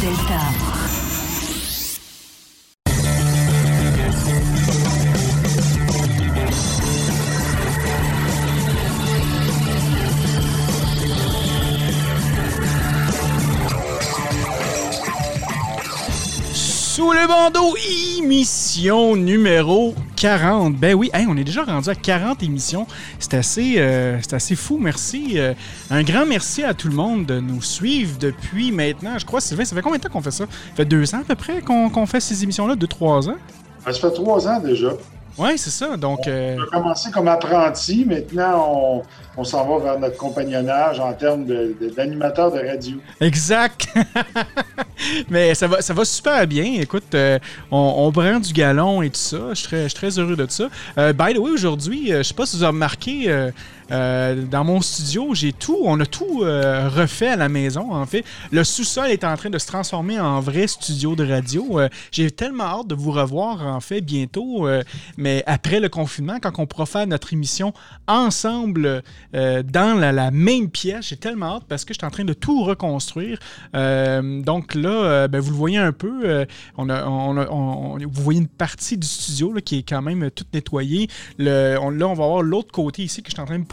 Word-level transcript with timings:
Delta. 0.00 0.40
Sous 16.54 17.12
le 17.12 17.26
bandeau, 17.26 17.74
émission 18.30 19.16
numéro 19.16 19.92
40. 20.14 20.76
Ben 20.76 20.94
oui, 20.94 21.10
on 21.28 21.36
est 21.36 21.42
déjà 21.42 21.64
rendu 21.64 21.88
à 21.88 21.96
40 21.96 22.44
émissions. 22.44 22.86
C'est 23.18 23.34
assez, 23.34 23.74
euh, 23.78 24.20
assez 24.30 24.54
fou. 24.54 24.78
Merci. 24.80 25.32
Euh, 25.34 25.52
un 25.90 26.04
grand 26.04 26.24
merci 26.26 26.62
à 26.62 26.72
tout 26.72 26.86
le 26.86 26.94
monde 26.94 27.26
de 27.26 27.40
nous 27.40 27.60
suivre 27.60 28.18
depuis 28.20 28.70
maintenant. 28.70 29.18
Je 29.18 29.26
crois, 29.26 29.40
Sylvain, 29.40 29.64
ça 29.64 29.74
fait 29.74 29.82
combien 29.82 29.98
de 29.98 30.04
temps 30.04 30.10
qu'on 30.10 30.22
fait 30.22 30.30
ça? 30.30 30.44
Ça 30.46 30.76
fait 30.76 30.84
deux 30.84 31.12
ans 31.12 31.22
à 31.22 31.24
peu 31.24 31.34
près 31.34 31.60
qu'on 31.60 31.90
qu'on 31.90 32.06
fait 32.06 32.20
ces 32.20 32.44
émissions-là? 32.44 32.76
Deux, 32.76 32.86
trois 32.86 33.28
ans? 33.28 33.36
Ben, 33.84 33.92
ça 33.92 33.98
fait 33.98 34.14
trois 34.14 34.46
ans 34.46 34.60
déjà. 34.60 34.92
Oui, 35.38 35.56
c'est 35.56 35.70
ça. 35.70 35.96
Donc, 35.96 36.26
euh, 36.26 36.56
On 36.58 36.62
a 36.62 36.66
commencé 36.66 37.10
comme 37.10 37.28
apprenti. 37.28 38.04
Maintenant, 38.04 38.68
on, 38.74 39.02
on 39.40 39.44
s'en 39.44 39.66
va 39.66 39.82
vers 39.84 39.98
notre 39.98 40.16
compagnonnage 40.16 41.00
en 41.00 41.12
termes 41.14 41.44
de- 41.46 41.74
de- 41.80 41.88
d'animateur 41.88 42.50
de, 42.52 42.58
radio. 42.58 42.96
Exact. 43.20 43.86
Mais 45.30 45.54
ça 45.54 45.66
va, 45.66 45.80
ça 45.80 45.94
va 45.94 46.04
super 46.04 46.46
bien. 46.46 46.64
Écoute, 46.80 47.14
euh, 47.14 47.38
on, 47.70 47.94
on 47.98 48.12
prend 48.12 48.38
du 48.38 48.52
galon 48.52 49.02
et 49.02 49.08
tout 49.10 49.16
ça. 49.18 49.38
Je 49.50 49.54
suis 49.54 49.66
très, 49.68 49.82
je 49.84 49.88
suis 49.88 49.94
très 49.96 50.18
heureux 50.18 50.36
de 50.36 50.46
ça. 50.48 50.64
Euh, 50.98 51.12
by 51.12 51.32
the 51.34 51.38
way, 51.38 51.50
aujourd'hui, 51.50 52.12
euh, 52.12 52.18
je 52.18 52.22
sais 52.24 52.34
pas 52.34 52.44
si 52.46 52.56
vous 52.56 52.62
avez 52.62 52.72
remarqué, 52.72 53.50
euh, 53.90 54.44
dans 54.44 54.64
mon 54.64 54.80
studio, 54.80 55.34
j'ai 55.34 55.52
tout, 55.52 55.78
on 55.84 55.98
a 56.00 56.06
tout 56.06 56.42
euh, 56.42 56.88
refait 56.88 57.28
à 57.28 57.36
la 57.36 57.48
maison. 57.48 57.92
En 57.92 58.06
fait, 58.06 58.24
le 58.52 58.64
sous-sol 58.64 59.10
est 59.10 59.24
en 59.24 59.36
train 59.36 59.50
de 59.50 59.58
se 59.58 59.66
transformer 59.66 60.20
en 60.20 60.40
vrai 60.40 60.66
studio 60.66 61.16
de 61.16 61.26
radio. 61.26 61.80
Euh, 61.80 61.88
j'ai 62.12 62.30
tellement 62.30 62.64
hâte 62.64 62.86
de 62.88 62.94
vous 62.94 63.10
revoir 63.10 63.66
en 63.66 63.80
fait 63.80 64.00
bientôt. 64.00 64.68
mais 65.16 65.42
après 65.46 65.80
le 65.80 65.88
confinement, 65.88 66.38
quand 66.40 66.58
on 66.58 66.66
pourra 66.66 66.86
faire 66.86 67.06
notre 67.06 67.32
émission 67.32 67.72
ensemble 68.06 69.02
dans 69.32 69.98
la, 69.98 70.30
même 70.30 70.68
pièce, 70.70 71.08
j'ai 71.08 71.16
tellement 71.16 71.56
hâte 71.56 71.64
parce 71.68 71.84
que 71.84 71.94
je 71.94 71.98
suis 71.98 72.06
en 72.06 72.10
train 72.10 72.24
de 72.24 72.32
tout 72.32 72.64
reconstruire. 72.64 73.38
Donc 73.72 74.74
là, 74.74 75.28
ben, 75.28 75.40
vous 75.40 75.50
le 75.50 75.56
voyez 75.56 75.78
un 75.78 75.92
peu, 75.92 76.46
on 76.76 76.88
a, 76.88 77.04
vous 77.04 78.22
voyez 78.22 78.40
une 78.40 78.48
partie 78.48 78.96
du 78.96 79.06
studio 79.06 79.54
qui 79.64 79.78
est 79.78 79.88
quand 79.88 80.02
même 80.02 80.30
toute 80.30 80.52
nettoyée. 80.54 81.08
Là, 81.38 81.78
on 81.80 81.90
va 81.90 82.14
voir 82.14 82.42
l'autre 82.42 82.72
côté 82.72 83.02
ici 83.02 83.22
que 83.22 83.30
je 83.30 83.34
suis 83.34 83.42
en 83.42 83.46
train 83.46 83.58
de 83.58 83.64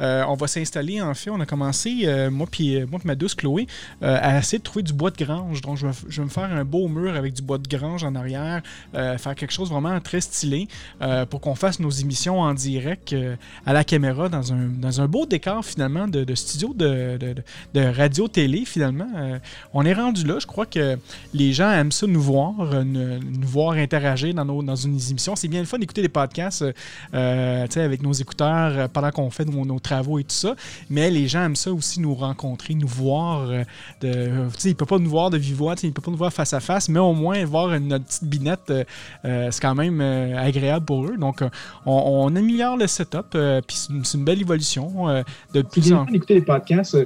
Euh, 0.00 0.24
on 0.28 0.34
va 0.34 0.46
s'installer, 0.46 1.00
en 1.00 1.14
fait, 1.14 1.30
on 1.30 1.40
a 1.40 1.46
commencé, 1.46 2.02
euh, 2.04 2.30
moi 2.30 2.46
puis 2.50 2.80
moi 2.86 2.98
puis 2.98 3.06
ma 3.06 3.14
douce 3.14 3.34
Chloé, 3.34 3.66
euh, 4.02 4.18
à 4.20 4.38
essayer 4.38 4.58
de 4.58 4.62
trouver 4.64 4.82
du 4.82 4.92
bois 4.92 5.10
de 5.10 5.16
grange. 5.24 5.60
Donc 5.60 5.76
je 5.76 5.86
vais, 5.86 5.92
je 6.08 6.20
vais 6.20 6.24
me 6.24 6.30
faire 6.30 6.50
un 6.52 6.64
beau 6.64 6.88
mur 6.88 7.14
avec 7.16 7.32
du 7.34 7.42
bois 7.42 7.58
de 7.58 7.68
grange 7.68 8.04
en 8.04 8.14
arrière, 8.14 8.62
euh, 8.94 9.16
faire 9.18 9.34
quelque 9.34 9.52
chose 9.52 9.70
vraiment 9.70 9.98
très 10.00 10.20
stylé 10.20 10.68
euh, 11.02 11.26
pour 11.26 11.40
qu'on 11.40 11.54
fasse 11.54 11.78
nos 11.80 11.90
émissions 11.90 12.40
en 12.40 12.54
direct 12.54 13.12
euh, 13.12 13.36
à 13.66 13.72
la 13.72 13.84
caméra 13.84 14.28
dans 14.28 14.52
un, 14.52 14.66
dans 14.68 15.00
un 15.00 15.06
beau 15.06 15.26
décor 15.26 15.64
finalement 15.64 16.08
de, 16.08 16.34
studio 16.34 16.72
de, 16.74 17.16
de- 17.18 17.34
de- 17.74 17.80
radio-télé 17.96 18.64
finalement. 18.64 19.08
Euh, 19.16 19.38
on 19.74 19.84
est 19.84 19.92
rendu 19.94 20.24
là. 20.24 20.38
Je 20.38 20.46
crois 20.46 20.66
que 20.66 20.96
les 21.34 21.52
gens 21.52 21.70
aiment 21.70 21.92
ça 21.92 22.06
nous 22.06 22.20
voir, 22.22 22.54
euh, 22.60 22.82
nous, 22.84 23.46
voir 23.46 23.72
interagir 23.72 24.32
dans, 24.34 24.44
nos, 24.44 24.62
dans 24.62 24.76
une 24.76 24.94
émission. 25.10 25.36
C'est 25.36 25.48
bien 25.48 25.60
le 25.60 25.66
fun 25.66 25.78
d'écouter 25.78 26.02
des 26.02 26.08
podcasts 26.08 26.62
euh, 26.62 26.72
euh, 27.14 27.66
avec 27.76 28.02
nos 28.02 28.12
écouteurs 28.12 28.72
euh, 28.76 28.88
pendant 28.88 29.10
qu'on 29.10 29.19
fait 29.28 29.44
nos, 29.44 29.66
nos 29.66 29.78
travaux 29.78 30.18
et 30.18 30.24
tout 30.24 30.34
ça. 30.34 30.54
Mais 30.88 31.10
les 31.10 31.28
gens 31.28 31.44
aiment 31.44 31.56
ça 31.56 31.72
aussi 31.72 32.00
nous 32.00 32.14
rencontrer, 32.14 32.74
nous 32.74 32.88
voir. 32.88 33.50
euh, 33.50 33.64
de, 34.00 34.30
sais, 34.56 34.68
ils 34.70 34.72
ne 34.72 34.74
peuvent 34.74 34.88
pas 34.88 34.98
nous 34.98 35.10
voir 35.10 35.28
de 35.30 35.36
vive 35.36 35.56
voix, 35.56 35.74
tu 35.74 35.82
sais, 35.82 35.86
ils 35.88 35.90
ne 35.90 35.94
peuvent 35.94 36.04
pas 36.04 36.10
nous 36.10 36.16
voir 36.16 36.32
face 36.32 36.54
à 36.54 36.60
face, 36.60 36.88
mais 36.88 37.00
au 37.00 37.12
moins 37.12 37.44
voir 37.44 37.78
notre 37.80 38.04
petite 38.04 38.24
binette, 38.24 38.70
euh, 38.70 38.84
euh, 39.24 39.48
c'est 39.50 39.60
quand 39.60 39.74
même 39.74 40.00
euh, 40.00 40.38
agréable 40.38 40.86
pour 40.86 41.04
eux. 41.06 41.16
Donc, 41.18 41.42
euh, 41.42 41.50
on, 41.84 42.28
on 42.30 42.36
améliore 42.36 42.76
le 42.76 42.86
setup, 42.86 43.34
euh, 43.34 43.60
puis 43.66 43.76
c'est 43.76 44.14
une, 44.14 44.24
belle 44.24 44.40
évolution. 44.40 45.08
euh, 45.08 45.22
de 45.54 45.62
plus 45.62 45.92
en 45.92 46.06
les 46.28 46.40
podcasts. 46.40 46.96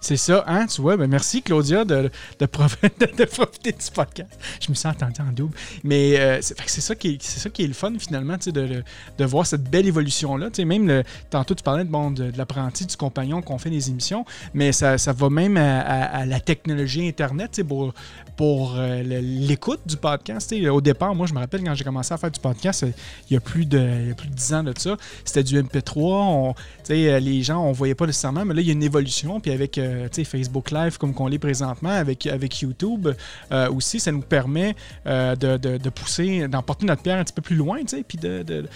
C'est 0.00 0.16
ça, 0.16 0.44
hein, 0.46 0.66
tu 0.66 0.80
vois. 0.80 0.96
Ben 0.96 1.08
merci, 1.08 1.42
Claudia, 1.42 1.84
de, 1.84 2.10
de, 2.38 2.46
de- 3.18 3.24
profiter 3.24 3.72
du 3.72 3.90
podcast. 3.94 4.30
Je 4.60 4.70
me 4.70 4.74
suis 4.74 4.88
entendu 4.88 5.20
en 5.20 5.32
double. 5.32 5.54
Mais 5.84 6.18
euh, 6.18 6.38
c'est 6.40 6.80
ça, 6.80 6.94
qui 6.94 7.08
est- 7.08 7.22
ça 7.22 7.50
qui 7.50 7.64
est 7.64 7.66
le 7.66 7.74
fun, 7.74 7.92
finalement, 7.98 8.36
de, 8.44 8.82
de, 9.18 9.24
voir 9.24 9.46
cette 9.46 9.64
belle 9.64 9.86
évolution-là. 9.86 10.48
Même, 10.64 11.02
tantôt, 11.30 11.54
tu 11.54 11.62
parlais 11.62 11.84
de, 11.84 11.90
bon, 11.90 12.10
de, 12.10 12.32
l'apprenti, 12.36 12.86
du 12.86 12.96
compagnon 12.96 13.42
qu'on 13.42 13.58
fait 13.58 13.70
des 13.70 13.90
émissions, 13.90 14.24
mais 14.54 14.72
ça, 14.72 14.98
ça 14.98 15.12
va 15.12 15.30
même 15.30 15.56
à, 15.56 16.24
la 16.26 16.40
technologie 16.40 17.06
Internet, 17.06 17.62
pour, 17.66 17.92
pour 18.36 18.74
euh, 18.76 19.02
l'écoute 19.02 19.80
du 19.86 19.96
podcast. 19.96 20.54
Au 20.70 20.80
départ, 20.80 21.14
moi, 21.14 21.26
je 21.26 21.34
me 21.34 21.38
rappelle 21.38 21.62
quand 21.62 21.74
j'ai 21.74 21.84
commencé 21.84 22.14
à 22.14 22.16
faire 22.16 22.30
du 22.30 22.40
podcast, 22.40 22.84
euh, 22.84 22.90
il 23.28 23.34
y 23.34 23.36
a 23.36 23.40
plus 23.40 23.66
de, 23.66 23.78
il 23.78 24.08
y 24.08 24.10
a 24.10 24.14
plus 24.14 24.28
de 24.28 24.34
10 24.34 24.54
ans 24.54 24.62
de 24.62 24.72
ça, 24.78 24.96
c'était 25.24 25.42
du 25.42 25.60
MP3. 25.62 25.92
On, 25.96 26.54
sais, 26.94 27.12
euh, 27.12 27.20
les 27.20 27.42
gens, 27.42 27.64
on 27.64 27.72
voyait 27.72 27.94
pas 27.94 28.06
nécessairement, 28.06 28.44
mais 28.44 28.54
là, 28.54 28.60
il 28.60 28.66
y 28.66 28.70
a 28.70 28.72
une 28.72 28.82
évolution. 28.82 29.40
Puis 29.40 29.50
avec 29.52 29.78
euh, 29.78 30.08
Facebook 30.24 30.70
Live, 30.70 30.98
comme 30.98 31.14
qu'on 31.14 31.26
l'est 31.26 31.38
présentement, 31.38 31.90
avec, 31.90 32.26
avec 32.26 32.60
YouTube 32.60 33.08
euh, 33.52 33.70
aussi, 33.70 34.00
ça 34.00 34.12
nous 34.12 34.20
permet 34.22 34.74
euh, 35.06 35.34
de, 35.36 35.56
de- 35.56 35.78
de 35.78 35.90
pousser, 35.90 36.46
d'emporter 36.48 36.86
notre 36.86 37.02
pierre 37.02 37.18
un 37.18 37.24
petit 37.24 37.32
peu 37.34 37.42
plus 37.42 37.56
loin, 37.56 37.78
puis 38.06 38.18
de, 38.18 38.42
de- 38.42 38.68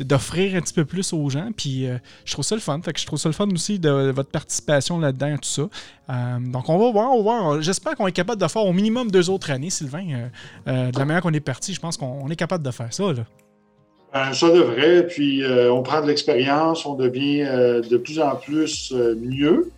d'offrir 0.00 0.54
un 0.56 0.60
petit 0.60 0.74
peu 0.74 0.84
plus 0.84 1.12
aux 1.14 1.30
gens. 1.30 1.48
Puis 1.56 1.86
euh, 1.86 1.96
je 2.26 2.32
trouve 2.32 2.44
ça 2.44 2.54
le 2.54 2.60
fun. 2.60 2.78
Fait 2.84 2.92
que 2.92 3.00
je 3.00 3.06
trouve 3.06 3.18
ça 3.18 3.28
le 3.30 3.34
fun 3.34 3.48
aussi 3.50 3.78
de, 3.78 3.88
de 3.88 4.10
votre 4.10 4.30
participation 4.30 4.98
là-dedans, 4.98 5.36
tout 5.36 5.48
ça. 5.48 5.62
Euh, 6.10 6.38
donc 6.40 6.68
on 6.68 6.78
va 6.78 6.90
voir, 6.92 7.12
on 7.12 7.16
va 7.18 7.22
voir. 7.22 7.62
J'espère 7.62 7.94
qu'on 7.96 8.06
est 8.06 8.12
capable 8.12 8.40
de 8.40 8.46
faire 8.48 8.62
au 8.64 8.72
minimum 8.74 9.10
deux 9.10 9.30
autres 9.30 9.50
années, 9.50 9.70
Sylvain. 9.70 10.28
Euh, 10.68 10.90
de 10.90 10.98
la 10.98 11.04
manière 11.04 11.22
qu'on 11.22 11.32
est 11.32 11.40
parti, 11.40 11.72
je 11.72 11.80
pense 11.80 11.96
qu'on 11.96 12.06
on 12.24 12.28
est 12.28 12.36
capable 12.36 12.64
de 12.64 12.70
faire 12.70 12.92
ça. 12.92 13.04
Là. 13.12 13.24
Euh, 14.16 14.32
ça 14.32 14.50
devrait. 14.50 15.06
Puis 15.06 15.42
euh, 15.42 15.72
on 15.72 15.82
prend 15.82 16.00
de 16.00 16.06
l'expérience, 16.06 16.86
on 16.86 16.94
devient 16.94 17.42
euh, 17.42 17.82
de 17.82 17.96
plus 17.96 18.20
en 18.20 18.36
plus 18.36 18.92
mieux, 19.20 19.70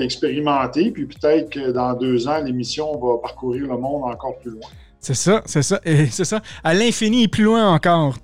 expérimenté. 0.00 0.90
Puis 0.90 1.06
peut-être 1.06 1.50
que 1.50 1.70
dans 1.70 1.94
deux 1.94 2.28
ans, 2.28 2.42
l'émission 2.42 2.98
va 2.98 3.18
parcourir 3.18 3.62
le 3.68 3.78
monde 3.78 4.04
encore 4.04 4.38
plus 4.38 4.50
loin. 4.50 4.68
C'est 5.00 5.14
ça, 5.14 5.42
c'est 5.46 5.62
ça, 5.62 5.80
et 5.84 6.06
c'est 6.06 6.24
ça. 6.24 6.40
À 6.62 6.74
l'infini 6.74 7.24
et 7.24 7.28
plus 7.28 7.42
loin 7.42 7.74
encore. 7.74 8.18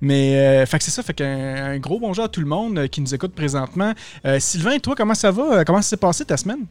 Mais, 0.00 0.64
c'est 0.66 0.90
ça, 0.90 1.02
fait 1.02 1.14
qu'un 1.14 1.78
gros 1.78 1.98
bonjour 1.98 2.26
à 2.26 2.28
tout 2.28 2.40
le 2.40 2.46
monde 2.46 2.86
qui 2.86 3.00
nous 3.00 3.12
écoute 3.12 3.34
présentement. 3.34 3.92
Sylvain, 4.38 4.78
toi, 4.78 4.94
comment 4.96 5.14
ça 5.14 5.32
va? 5.32 5.64
Comment 5.64 5.82
ça 5.82 5.88
s'est 5.88 5.96
passé 5.96 6.24
ta 6.24 6.36
semaine? 6.36 6.66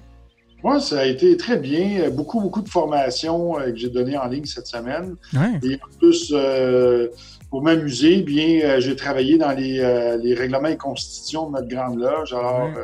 Moi, 0.64 0.80
ça 0.80 1.00
a 1.00 1.06
été 1.06 1.36
très 1.38 1.58
bien. 1.58 2.10
Beaucoup, 2.12 2.40
beaucoup 2.40 2.62
de 2.62 2.70
formations 2.70 3.60
euh, 3.60 3.72
que 3.72 3.76
j'ai 3.78 3.90
données 3.90 4.18
en 4.18 4.28
ligne 4.28 4.46
cette 4.46 4.68
semaine. 4.68 5.16
Ouais. 5.34 5.60
Et 5.64 5.76
en 5.76 5.98
plus, 5.98 6.32
euh, 6.36 7.08
pour 7.50 7.64
m'amuser, 7.64 8.22
bien, 8.22 8.62
euh, 8.64 8.80
j'ai 8.80 8.96
travaillé 8.96 9.38
dans 9.38 9.52
les, 9.52 9.80
euh, 9.80 10.18
les 10.18 10.34
règlements 10.36 10.68
et 10.68 10.78
constitutions 10.78 11.48
de 11.50 11.54
notre 11.54 11.68
grande 11.68 12.00
loge. 12.00 12.34
Alors, 12.34 12.66
Ouais. 12.66 12.78
euh, 12.78 12.84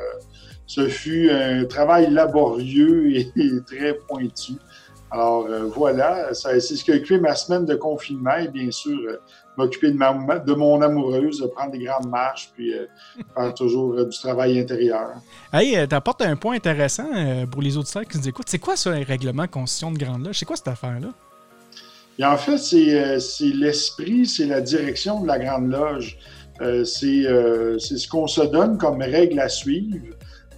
ce 0.66 0.88
fut 0.88 1.30
un 1.30 1.66
travail 1.66 2.12
laborieux 2.12 3.16
et, 3.16 3.32
et 3.38 3.52
très 3.66 3.94
pointu. 4.08 4.54
Alors, 5.12 5.46
euh, 5.46 5.64
voilà, 5.74 6.34
c'est 6.34 6.60
ce 6.60 6.84
qui 6.84 6.92
a 6.92 6.96
occupé 6.96 7.20
ma 7.20 7.36
semaine 7.36 7.66
de 7.66 7.76
confinement 7.76 8.36
et 8.38 8.50
bien 8.50 8.72
sûr, 8.72 8.98
euh, 9.08 9.18
m'occuper 9.58 9.92
de, 9.92 9.98
ma- 9.98 10.40
de 10.40 10.54
mon 10.54 10.82
amoureuse, 10.82 11.42
de 11.42 11.48
prendre 11.48 11.72
des 11.72 11.84
grandes 11.84 12.10
marches, 12.10 12.52
puis 12.56 12.74
euh, 12.74 12.86
faire 13.36 13.54
toujours 13.54 13.94
euh, 13.94 14.06
du 14.06 14.18
travail 14.18 14.60
intérieur. 14.60 15.10
Hey, 15.52 15.78
euh, 15.78 15.88
t'apportes 15.88 16.22
un 16.22 16.36
point 16.36 16.56
intéressant 16.56 17.08
pour 17.52 17.62
les 17.62 17.78
auditeurs 17.78 18.04
qui 18.06 18.18
nous 18.18 18.28
écoutent. 18.28 18.50
C'est 18.50 18.60
quoi 18.60 18.76
ça, 18.76 18.92
un 18.92 19.04
règlement 19.04 19.48
constitution 19.48 19.92
de 19.92 19.98
grande 19.98 20.26
loge? 20.26 20.40
C'est 20.40 20.46
quoi 20.46 20.56
cette 20.56 20.68
affaire-là? 20.68 21.10
Et 22.20 22.26
en 22.26 22.38
fait, 22.38 22.58
c'est 22.58 23.46
l'esprit, 23.54 24.26
c'est 24.26 24.48
la 24.48 24.62
direction 24.62 25.22
de 25.22 25.28
la 25.28 25.38
Grande 25.38 25.70
Loge. 25.70 26.18
C'est 26.60 27.24
ce 27.24 28.08
qu'on 28.08 28.26
se 28.26 28.42
donne 28.42 28.80
comme 28.80 29.04
règle 29.04 29.40
à 29.40 29.50
suivre. 29.50 30.00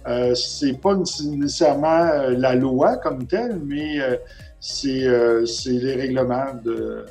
Euh, 0.06 0.34
c'est 0.34 0.80
pas 0.80 0.94
nécessairement 0.94 2.10
la 2.30 2.54
loi 2.54 2.96
comme 2.96 3.26
telle, 3.26 3.60
mais 3.62 4.00
euh, 4.00 4.16
c'est 4.58 5.04
euh, 5.06 5.44
c'est 5.44 5.72
les 5.72 5.94
règlements 5.94 6.54
de, 6.64 7.04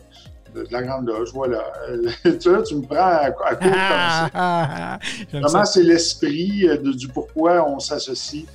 de 0.54 0.68
la 0.72 0.82
Grande 0.84 1.08
Loge, 1.08 1.30
voilà. 1.34 1.64
tu 2.24 2.50
vois, 2.50 2.64
tu 2.64 2.76
me 2.76 2.82
prends 2.82 2.96
à, 2.98 3.16
à 3.28 3.32
court 3.32 3.48
comme 3.60 3.74
ça. 3.74 4.30
Ah, 4.34 5.00
J'aime 5.32 5.42
Vraiment, 5.44 5.66
ça. 5.66 5.66
c'est 5.66 5.84
l'esprit 5.84 6.68
euh, 6.68 6.78
du 6.94 7.08
pourquoi 7.08 7.68
on 7.70 7.80
s'associe 7.80 8.46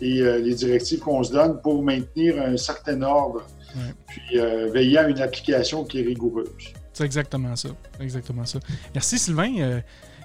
et 0.00 0.20
euh, 0.20 0.38
les 0.38 0.54
directives 0.54 0.98
qu'on 1.00 1.22
se 1.22 1.32
donne 1.32 1.60
pour 1.60 1.82
maintenir 1.82 2.40
un 2.42 2.56
certain 2.56 3.00
ordre, 3.02 3.42
Ouais. 3.76 3.92
puis 4.06 4.38
euh, 4.38 4.70
veiller 4.72 4.98
à 4.98 5.08
une 5.08 5.20
application 5.20 5.82
qui 5.84 5.98
est 6.00 6.04
rigoureuse. 6.04 6.46
C'est 6.92 7.04
exactement 7.04 7.56
ça. 7.56 7.70
C'est 7.96 8.04
exactement 8.04 8.44
ça. 8.46 8.60
Merci 8.94 9.18
Sylvain. 9.18 9.52
Euh, 9.58 9.80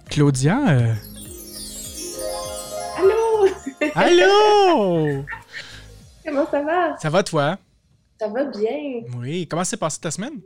Claudia. 0.08 0.60
euh, 0.70 0.94
Allô? 2.98 3.48
Allô! 3.96 5.24
Comment 6.26 6.46
ça 6.52 6.62
va? 6.62 6.98
Ça 7.02 7.10
va 7.10 7.24
toi? 7.24 7.58
Ça 8.20 8.28
va 8.28 8.44
bien. 8.44 9.02
Oui. 9.18 9.48
Comment 9.48 9.64
s'est 9.64 9.78
passée 9.78 10.00
ta 10.00 10.12
semaine? 10.12 10.42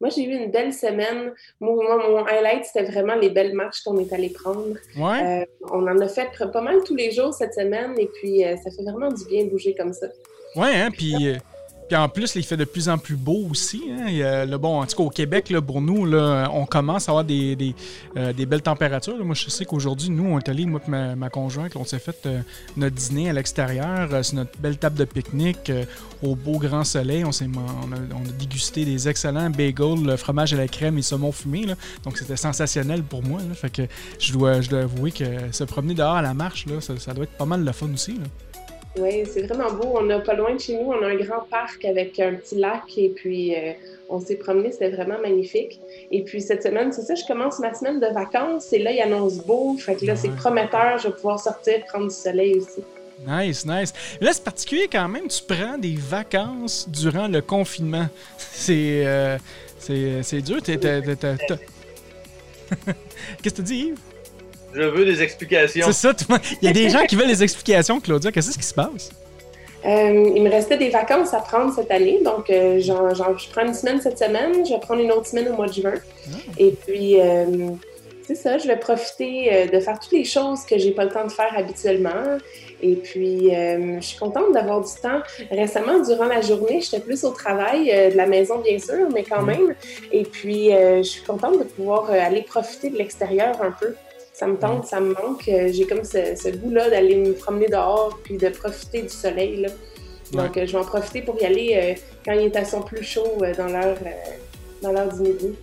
Moi, 0.00 0.10
j'ai 0.10 0.24
eu 0.24 0.32
une 0.32 0.50
belle 0.50 0.72
semaine. 0.72 1.32
Moi, 1.60 1.74
moi, 1.74 2.08
mon 2.08 2.24
highlight, 2.24 2.64
c'était 2.64 2.84
vraiment 2.90 3.16
les 3.16 3.30
belles 3.30 3.54
marches 3.54 3.82
qu'on 3.82 3.98
est 3.98 4.12
allé 4.12 4.30
prendre. 4.30 4.76
Ouais. 4.96 5.42
Euh, 5.42 5.44
on 5.70 5.86
en 5.86 5.98
a 6.00 6.08
fait 6.08 6.30
pas 6.52 6.60
mal 6.60 6.82
tous 6.84 6.94
les 6.94 7.10
jours 7.10 7.34
cette 7.34 7.54
semaine 7.54 7.98
et 7.98 8.06
puis 8.06 8.44
euh, 8.44 8.56
ça 8.56 8.70
fait 8.70 8.82
vraiment 8.82 9.10
du 9.10 9.24
bien 9.26 9.44
de 9.44 9.50
bouger 9.50 9.74
comme 9.74 9.92
ça. 9.92 10.06
Ouais, 10.54 10.74
hein? 10.74 10.90
Puis, 10.90 11.28
euh, 11.28 11.36
puis 11.88 11.96
en 11.96 12.08
plus, 12.08 12.34
il 12.34 12.44
fait 12.44 12.56
de 12.56 12.64
plus 12.64 12.88
en 12.88 12.98
plus 12.98 13.16
beau 13.16 13.46
aussi. 13.50 13.82
Hein? 13.90 14.46
Bon, 14.58 14.82
en 14.82 14.86
tout 14.86 14.96
cas, 14.96 15.02
au 15.02 15.10
Québec, 15.10 15.48
là, 15.48 15.62
pour 15.62 15.80
nous, 15.80 16.04
là, 16.04 16.50
on 16.52 16.66
commence 16.66 17.08
à 17.08 17.12
avoir 17.12 17.24
des, 17.24 17.74
euh, 18.16 18.32
belles 18.32 18.62
températures. 18.62 19.24
Moi, 19.24 19.34
je 19.34 19.48
sais 19.48 19.64
qu'aujourd'hui, 19.64 20.10
nous, 20.10 20.26
on 20.26 20.38
est 20.38 20.48
allés, 20.48 20.66
moi 20.66 20.80
et 20.86 20.90
ma, 20.90 21.16
ma 21.16 21.30
conjointe, 21.30 21.76
on 21.76 21.84
s'est 21.84 21.98
fait 21.98 22.26
euh, 22.26 22.40
notre 22.76 22.94
dîner 22.94 23.30
à 23.30 23.32
l'extérieur, 23.32 24.08
euh, 24.12 24.22
sur 24.22 24.36
notre 24.36 24.58
belle 24.58 24.76
table 24.76 24.98
de 24.98 25.04
pique-nique, 25.04 25.72
au 26.22 26.36
beau 26.36 26.58
grand 26.58 26.84
soleil. 26.84 27.24
On, 27.24 27.30
on, 27.30 27.92
a, 27.92 28.32
dégusté 28.38 28.84
des 28.84 29.08
excellents 29.08 29.48
bagels, 29.48 30.04
le 30.04 30.16
fromage 30.16 30.52
à 30.52 30.56
la 30.56 30.68
crème 30.68 30.98
et 30.98 31.02
saumon 31.02 31.32
fumé. 31.32 31.66
Donc, 32.04 32.18
c'était 32.18 32.36
sensationnel 32.36 33.02
pour 33.02 33.22
moi. 33.22 33.40
Fait 33.54 33.70
que 33.70 33.82
je 34.18 34.32
dois, 34.32 34.60
je 34.60 34.76
avouer 34.76 35.10
que 35.10 35.24
se 35.52 35.64
promener 35.64 35.94
dehors 35.94 36.16
à 36.16 36.22
la 36.22 36.34
marche, 36.34 36.66
ça, 36.80 36.98
ça 36.98 37.14
doit 37.14 37.24
être 37.24 37.36
pas 37.36 37.46
mal 37.46 37.64
le 37.64 37.72
fun 37.72 37.88
aussi. 37.92 38.18
Oui, 39.00 39.24
c'est 39.30 39.42
vraiment 39.42 39.72
beau. 39.72 39.88
On 39.94 40.08
a 40.10 40.18
pas 40.20 40.34
loin 40.34 40.54
de 40.54 40.60
chez 40.60 40.74
nous, 40.74 40.90
on 40.90 41.02
a 41.02 41.08
un 41.08 41.16
grand 41.16 41.42
parc 41.50 41.84
avec 41.84 42.18
un 42.20 42.34
petit 42.34 42.56
lac 42.56 42.82
et 42.96 43.10
puis 43.10 43.54
euh, 43.54 43.72
on 44.08 44.20
s'est 44.20 44.36
promené, 44.36 44.72
c'était 44.72 44.90
vraiment 44.90 45.18
magnifique. 45.20 45.80
Et 46.10 46.22
puis 46.22 46.40
cette 46.40 46.62
semaine, 46.62 46.92
c'est 46.92 47.02
ça, 47.02 47.14
je 47.14 47.24
commence 47.26 47.58
ma 47.58 47.74
semaine 47.74 48.00
de 48.00 48.06
vacances 48.06 48.72
et 48.72 48.78
là, 48.78 48.92
il 48.92 49.00
annonce 49.00 49.38
beau. 49.38 49.76
Fait 49.78 49.96
que 49.96 50.04
là, 50.06 50.16
c'est 50.16 50.30
prometteur, 50.30 50.98
je 50.98 51.08
vais 51.08 51.14
pouvoir 51.14 51.38
sortir, 51.38 51.84
prendre 51.86 52.08
du 52.08 52.14
soleil 52.14 52.56
aussi. 52.56 52.82
Nice, 53.26 53.66
nice. 53.66 53.92
Là, 54.20 54.32
c'est 54.32 54.44
particulier 54.44 54.88
quand 54.90 55.08
même, 55.08 55.28
tu 55.28 55.42
prends 55.42 55.76
des 55.76 55.96
vacances 55.96 56.88
durant 56.88 57.26
le 57.28 57.40
confinement. 57.42 58.06
C'est 58.38 59.06
euh, 59.06 59.38
c'est 59.78 60.22
c'est 60.22 60.42
dur. 60.42 60.58
Qu'est-ce 60.62 61.54
que 63.42 63.48
tu 63.48 63.62
dis, 63.62 63.78
Yves? 63.86 64.07
Je 64.74 64.82
veux 64.82 65.04
des 65.04 65.22
explications. 65.22 65.86
C'est 65.86 65.92
ça, 65.92 66.14
tout 66.14 66.24
le 66.28 66.34
monde- 66.34 66.44
il 66.62 66.66
y 66.66 66.68
a 66.68 66.72
des 66.72 66.88
gens 66.90 67.04
qui 67.06 67.16
veulent 67.16 67.28
les 67.28 67.42
explications, 67.42 68.00
Claudia. 68.00 68.30
Qu'est-ce 68.32 68.56
qui 68.56 68.64
se 68.64 68.74
passe? 68.74 69.10
Euh, 69.86 70.32
il 70.34 70.42
me 70.42 70.50
restait 70.50 70.76
des 70.76 70.90
vacances 70.90 71.32
à 71.32 71.38
prendre 71.38 71.72
cette 71.72 71.90
année, 71.90 72.18
donc 72.24 72.50
euh, 72.50 72.80
je 72.80 72.92
prends 73.52 73.64
une 73.64 73.74
semaine 73.74 74.00
cette 74.00 74.18
semaine, 74.18 74.66
je 74.66 74.72
vais 74.74 74.80
prendre 74.80 75.00
une 75.00 75.12
autre 75.12 75.26
semaine 75.28 75.48
au 75.48 75.52
mois 75.56 75.68
de 75.68 75.72
juin. 75.72 75.94
Et 76.58 76.72
puis, 76.72 77.20
euh, 77.20 77.68
c'est 78.26 78.34
ça, 78.34 78.58
je 78.58 78.66
vais 78.66 78.76
profiter 78.76 79.48
euh, 79.52 79.66
de 79.68 79.78
faire 79.80 79.98
toutes 80.00 80.12
les 80.12 80.24
choses 80.24 80.64
que 80.68 80.76
j'ai 80.78 80.90
pas 80.90 81.04
le 81.04 81.10
temps 81.10 81.24
de 81.24 81.30
faire 81.32 81.54
habituellement. 81.56 82.38
Et 82.82 82.94
puis, 82.96 83.54
euh, 83.54 84.00
je 84.00 84.04
suis 84.06 84.18
contente 84.18 84.52
d'avoir 84.52 84.80
du 84.80 84.92
temps. 85.00 85.20
Récemment, 85.50 86.00
durant 86.00 86.26
la 86.26 86.40
journée, 86.40 86.80
j'étais 86.80 87.00
plus 87.00 87.24
au 87.24 87.30
travail, 87.30 87.90
euh, 87.92 88.10
de 88.10 88.16
la 88.16 88.26
maison 88.26 88.58
bien 88.58 88.78
sûr, 88.80 89.08
mais 89.14 89.22
quand 89.22 89.42
même. 89.42 89.74
Et 90.12 90.24
puis, 90.24 90.74
euh, 90.74 90.98
je 90.98 91.08
suis 91.08 91.22
contente 91.22 91.58
de 91.58 91.64
pouvoir 91.64 92.10
aller 92.10 92.42
profiter 92.42 92.90
de 92.90 92.98
l'extérieur 92.98 93.54
un 93.62 93.70
peu. 93.70 93.94
Ça 94.38 94.46
me 94.46 94.56
tente, 94.56 94.86
ça 94.86 95.00
me 95.00 95.14
manque. 95.14 95.48
Euh, 95.48 95.68
J'ai 95.72 95.84
comme 95.84 96.04
ce, 96.04 96.36
ce 96.36 96.50
goût-là 96.50 96.90
d'aller 96.90 97.16
me 97.16 97.32
promener 97.32 97.66
dehors 97.66 98.16
puis 98.22 98.36
de 98.36 98.48
profiter 98.50 99.02
du 99.02 99.08
soleil. 99.08 99.62
Là. 99.62 99.68
Donc, 100.30 100.56
euh, 100.56 100.64
je 100.64 100.70
vais 100.70 100.78
en 100.78 100.84
profiter 100.84 101.22
pour 101.22 101.42
y 101.42 101.44
aller 101.44 101.72
euh, 101.74 102.00
quand 102.24 102.34
il 102.34 102.42
est 102.42 102.56
à 102.56 102.64
son 102.64 102.82
plus 102.82 103.02
chaud 103.02 103.42
dans 103.56 103.66
l'heure 103.66 103.96
dans 104.80 104.92
l'heure 104.92 105.12
du 105.12 105.22
midi. 105.22 105.56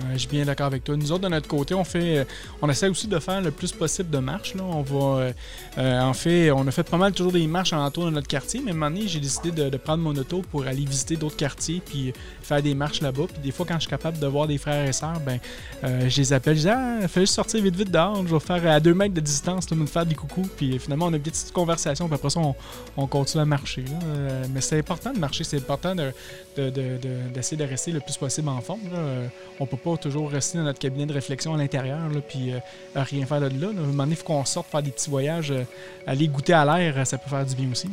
Ouais, 0.00 0.12
je 0.12 0.18
suis 0.18 0.28
bien 0.28 0.44
d'accord 0.44 0.66
avec 0.66 0.84
toi. 0.84 0.96
Nous 0.96 1.10
autres, 1.10 1.24
de 1.24 1.28
notre 1.28 1.48
côté, 1.48 1.74
on 1.74 1.82
fait, 1.84 2.18
euh, 2.18 2.24
on 2.62 2.68
essaie 2.68 2.88
aussi 2.88 3.08
de 3.08 3.18
faire 3.18 3.40
le 3.40 3.50
plus 3.50 3.72
possible 3.72 4.10
de 4.10 4.18
marches. 4.18 4.54
Là. 4.54 4.62
On 4.62 4.84
euh, 5.18 5.32
euh, 5.78 6.00
en 6.00 6.12
fait, 6.12 6.50
on 6.50 6.66
a 6.66 6.70
fait 6.70 6.84
pas 6.88 6.96
mal 6.96 7.12
toujours 7.12 7.32
des 7.32 7.46
marches 7.46 7.72
alentour 7.72 8.04
de 8.06 8.10
notre 8.10 8.28
quartier, 8.28 8.60
mais 8.64 8.70
un 8.70 8.74
moment 8.74 8.90
donné, 8.90 9.08
j'ai 9.08 9.20
décidé 9.20 9.50
de, 9.50 9.76
prendre 9.76 10.02
mon 10.02 10.14
auto 10.14 10.42
pour 10.50 10.66
aller 10.66 10.84
visiter 10.84 11.16
d'autres 11.16 11.36
quartiers 11.36 11.80
puis 11.84 12.12
faire 12.42 12.62
des 12.62 12.74
marches 12.74 13.00
là-bas. 13.00 13.24
Puis 13.32 13.42
des 13.42 13.50
fois, 13.50 13.66
quand 13.66 13.74
je 13.74 13.80
suis 13.80 13.90
capable 13.90 14.18
de 14.18 14.26
voir 14.26 14.46
des 14.46 14.58
frères 14.58 14.86
et 14.88 14.92
sœurs, 14.92 15.20
ben, 15.20 15.38
euh, 15.84 16.08
je 16.08 16.16
les 16.20 16.32
appelle. 16.32 16.56
Je 16.56 16.62
dis, 16.62 16.68
ah, 16.68 17.06
fallait 17.08 17.26
juste 17.26 17.34
sortir 17.34 17.62
vite, 17.62 17.76
vite 17.76 17.90
dehors. 17.90 18.24
Je 18.26 18.32
vais 18.34 18.40
faire 18.40 18.66
à 18.70 18.80
deux 18.80 18.94
mètres 18.94 19.14
de 19.14 19.20
distance, 19.20 19.70
le 19.70 19.76
monde 19.76 19.88
faire 19.88 20.06
des 20.06 20.14
coucous. 20.14 20.48
Puis 20.56 20.78
finalement, 20.78 21.06
on 21.06 21.12
a 21.12 21.16
une 21.16 21.22
petite 21.22 21.52
conversation. 21.52 22.06
Puis 22.06 22.14
après 22.14 22.30
ça, 22.30 22.40
on, 22.40 22.54
on 22.96 23.06
continue 23.06 23.42
à 23.42 23.46
marcher. 23.46 23.82
là. 23.82 23.98
Euh, 24.06 24.44
mais 24.52 24.60
c'est 24.60 24.78
important 24.78 25.12
de 25.12 25.18
marcher. 25.18 25.44
C'est 25.44 25.58
important 25.58 25.94
de, 25.94 26.12
de- 26.56 26.70
de- 26.70 26.98
d'essayer 27.32 27.64
rester 27.64 27.92
le 27.92 28.00
plus 28.00 28.16
possible 28.16 28.48
en 28.48 28.60
forme. 28.60 28.82
là. 28.92 28.98
Euh, 28.98 29.26
on 29.60 29.66
peut 29.66 29.76
pas 29.76 29.87
toujours 29.96 30.30
rester 30.30 30.58
dans 30.58 30.64
notre 30.64 30.78
cabinet 30.78 31.06
de 31.06 31.12
réflexion 31.14 31.54
à 31.54 31.56
l'intérieur 31.56 31.98
puis 32.28 32.52
euh, 32.52 32.58
à 32.94 33.02
rien 33.04 33.24
faire 33.26 33.40
de 33.40 33.46
là. 33.46 33.50
là. 33.60 33.66
À 33.66 33.70
un 33.70 33.86
moment 33.86 34.02
donné, 34.04 34.12
il 34.12 34.16
faut 34.16 34.24
qu'on 34.24 34.44
sorte 34.44 34.68
faire 34.70 34.82
des 34.82 34.90
petits 34.90 35.08
voyages, 35.10 35.50
euh, 35.50 35.62
aller 36.06 36.28
goûter 36.28 36.52
à 36.52 36.64
l'air, 36.64 36.94
euh, 36.98 37.04
ça 37.04 37.16
peut 37.18 37.30
faire 37.30 37.44
du 37.46 37.54
bien 37.54 37.68
aussi. 37.72 37.86
là. 37.86 37.92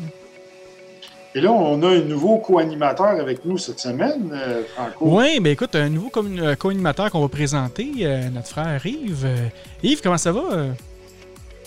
Et 1.37 1.41
là, 1.41 1.51
on 1.51 1.81
a 1.83 1.89
un 1.89 1.99
nouveau 1.99 2.37
co-animateur 2.37 3.07
avec 3.19 3.43
nous 3.43 3.57
cette 3.57 3.79
semaine, 3.79 4.31
euh, 4.33 4.63
Franco. 4.73 4.95
Oui, 5.17 5.39
ben 5.41 5.51
écoute, 5.51 5.75
un 5.75 5.89
nouveau 5.89 6.09
euh, 6.15 6.55
co-animateur 6.55 7.11
qu'on 7.11 7.19
va 7.21 7.27
présenter, 7.27 7.91
euh, 8.01 8.29
notre 8.29 8.47
frère 8.47 8.85
Yves. 8.85 9.25
Euh, 9.25 9.47
Yves, 9.83 9.99
comment 10.01 10.17
ça 10.17 10.31
va? 10.31 10.67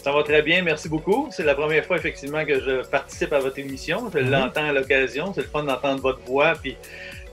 Ça 0.02 0.12
va 0.12 0.22
très 0.22 0.40
bien, 0.40 0.62
merci 0.62 0.88
beaucoup. 0.88 1.28
C'est 1.30 1.42
la 1.44 1.54
première 1.54 1.84
fois 1.84 1.96
effectivement 1.98 2.42
que 2.46 2.60
je 2.60 2.86
participe 2.88 3.30
à 3.34 3.40
votre 3.40 3.58
émission. 3.58 4.08
Je 4.14 4.20
Mhm. 4.20 4.30
l'entends 4.30 4.64
à 4.64 4.72
l'occasion. 4.72 5.32
C'est 5.34 5.42
le 5.42 5.48
fun 5.48 5.64
d'entendre 5.64 6.00
votre 6.00 6.20
voix. 6.24 6.54
Puis 6.62 6.76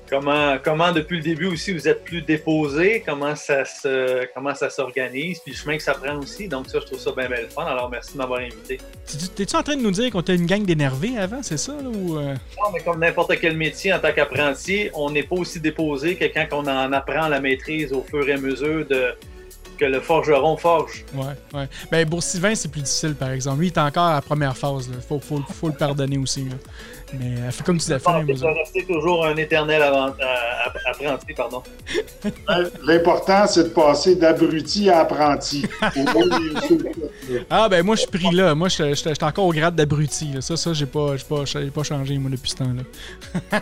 comment, 0.09 0.57
comment 0.63 0.91
depuis 0.91 1.17
le 1.17 1.23
début 1.23 1.45
aussi 1.47 1.73
vous 1.73 1.87
êtes 1.87 2.03
plus 2.03 2.21
déposé, 2.21 3.03
comment 3.05 3.35
ça 3.35 3.65
se, 3.65 4.25
comment 4.33 4.53
ça 4.55 4.69
s'organise, 4.69 5.39
puis 5.39 5.51
le 5.53 5.57
chemin 5.57 5.77
que 5.77 5.83
ça 5.83 5.93
prend 5.93 6.17
aussi. 6.17 6.47
Donc 6.47 6.67
ça, 6.69 6.79
je 6.79 6.85
trouve 6.85 6.99
ça 6.99 7.11
bien, 7.15 7.27
bien 7.27 7.41
le 7.41 7.47
fun. 7.49 7.63
Alors 7.65 7.89
merci 7.89 8.13
de 8.13 8.17
m'avoir 8.17 8.39
invité. 8.41 8.77
t'es- 9.05 9.27
T'es-tu 9.35 9.55
en 9.55 9.63
train 9.63 9.75
de 9.75 9.81
nous 9.81 9.91
dire 9.91 10.11
qu'on 10.11 10.21
était 10.21 10.35
une 10.35 10.45
gang 10.45 10.63
d'énervés 10.63 11.17
avant, 11.17 11.41
c'est 11.43 11.57
ça? 11.57 11.73
Là, 11.73 11.89
ou, 11.89 12.17
euh? 12.17 12.33
Non, 12.33 12.71
mais 12.73 12.79
comme 12.81 12.99
n'importe 12.99 13.33
quel 13.39 13.57
métier 13.57 13.93
en 13.93 13.99
tant 13.99 14.11
qu'apprenti, 14.13 14.89
on 14.93 15.09
n'est 15.09 15.23
pas 15.23 15.35
aussi 15.35 15.59
déposé 15.59 16.15
que 16.15 16.25
quand 16.25 16.47
on 16.51 16.67
en 16.67 16.91
apprend 16.93 17.27
la 17.27 17.39
maîtrise 17.39 17.91
au 17.93 18.01
fur 18.03 18.27
et 18.27 18.33
à 18.33 18.37
mesure 18.37 18.85
de 18.87 19.13
que 19.77 19.83
le 19.83 19.99
forgeron 19.99 20.55
forge. 20.55 21.03
Ouais, 21.13 21.25
ouais. 21.53 21.67
Ben 21.91 22.09
pour 22.09 22.23
Sylvain, 22.23 22.55
c'est 22.55 22.71
plus 22.71 22.79
difficile, 22.79 23.13
par 23.13 23.31
exemple. 23.31 23.59
Lui, 23.59 23.67
il 23.67 23.73
est 23.73 23.77
encore 23.77 24.05
à 24.05 24.13
la 24.13 24.21
première 24.21 24.55
phase. 24.55 24.89
Il 24.93 25.01
faut, 25.01 25.19
faut, 25.19 25.41
faut 25.53 25.67
le 25.67 25.73
pardonner 25.73 26.17
aussi. 26.17 26.45
là. 26.45 26.55
Mais 27.13 27.37
euh, 27.39 27.51
fais 27.51 27.63
comme 27.63 27.77
tu 27.77 27.89
l'as 27.89 27.99
fait. 27.99 28.11
Vous- 28.23 28.45
rester 28.47 28.85
toujours 28.85 29.25
un 29.25 29.35
éternel 29.37 29.81
avant- 29.81 30.07
euh, 30.07 30.65
app- 30.65 30.77
apprenti, 30.85 31.33
pardon. 31.35 31.61
L'important, 32.83 33.45
c'est 33.47 33.63
de 33.65 33.69
passer 33.69 34.15
d'abruti 34.15 34.89
à 34.89 34.99
apprenti. 35.01 35.65
Ah 37.49 37.69
ben 37.69 37.83
moi 37.85 37.95
je 37.95 38.01
suis 38.01 38.09
pris 38.11 38.31
là. 38.35 38.55
Moi 38.55 38.69
je 38.69 38.93
suis 38.93 39.09
encore 39.21 39.45
au 39.45 39.53
grade 39.53 39.75
d'abruti. 39.75 40.29
Ça, 40.41 40.57
ça, 40.57 40.73
j'ai 40.73 40.85
pas, 40.85 41.15
j'ai 41.17 41.23
pas, 41.25 41.45
j'ai 41.45 41.69
pas 41.71 41.83
changé 41.83 42.17
moi 42.17 42.31
depuis 42.31 42.49
ce 42.51 42.55
temps-là. 42.57 43.61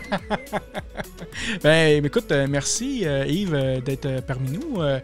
ben 1.62 2.04
écoute, 2.04 2.30
euh, 2.32 2.46
merci 2.48 3.04
Yves 3.26 3.82
d'être 3.84 4.22
parmi 4.26 4.50
nous. 4.58 4.80
Euh, 4.82 4.98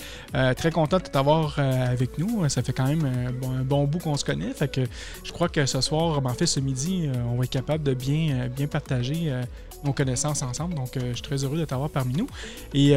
très 0.54 0.70
content 0.70 0.98
de 0.98 1.02
t'avoir 1.04 1.58
avec 1.58 2.18
nous. 2.18 2.48
Ça 2.48 2.62
fait 2.62 2.72
quand 2.72 2.86
même 2.86 3.30
bon- 3.40 3.50
un 3.50 3.62
bon 3.62 3.84
bout 3.84 3.98
qu'on 3.98 4.16
se 4.16 4.24
connaît. 4.24 4.52
Fait 4.54 4.68
que 4.70 4.80
je 5.24 5.32
crois 5.32 5.48
que 5.48 5.66
ce 5.66 5.80
soir, 5.80 6.20
ben, 6.20 6.30
en 6.30 6.34
fait 6.34 6.46
ce 6.46 6.60
midi, 6.60 7.08
on 7.32 7.36
va 7.36 7.44
être 7.44 7.50
capable 7.50 7.82
de 7.82 7.94
bien, 7.94 8.29
euh, 8.32 8.48
bien 8.48 8.66
partager 8.66 9.26
euh, 9.26 9.42
nos 9.84 9.92
connaissances 9.92 10.42
ensemble. 10.42 10.74
Donc 10.74 10.96
euh, 10.96 11.10
je 11.10 11.14
suis 11.14 11.22
très 11.22 11.44
heureux 11.44 11.58
de 11.58 11.64
t'avoir 11.64 11.90
parmi 11.90 12.14
nous. 12.14 12.26
Et 12.74 12.94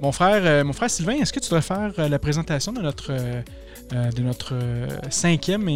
mon 0.00 0.12
frère, 0.12 0.64
mon 0.64 0.72
frère 0.72 0.90
Sylvain, 0.90 1.14
est-ce 1.14 1.32
que 1.32 1.40
tu 1.40 1.48
voudrais 1.48 1.62
faire 1.62 1.92
la 1.96 2.18
présentation 2.18 2.72
de 2.72 2.82
notre 2.82 3.12
de 3.90 4.22
notre 4.22 4.54
cinquième 5.10 5.68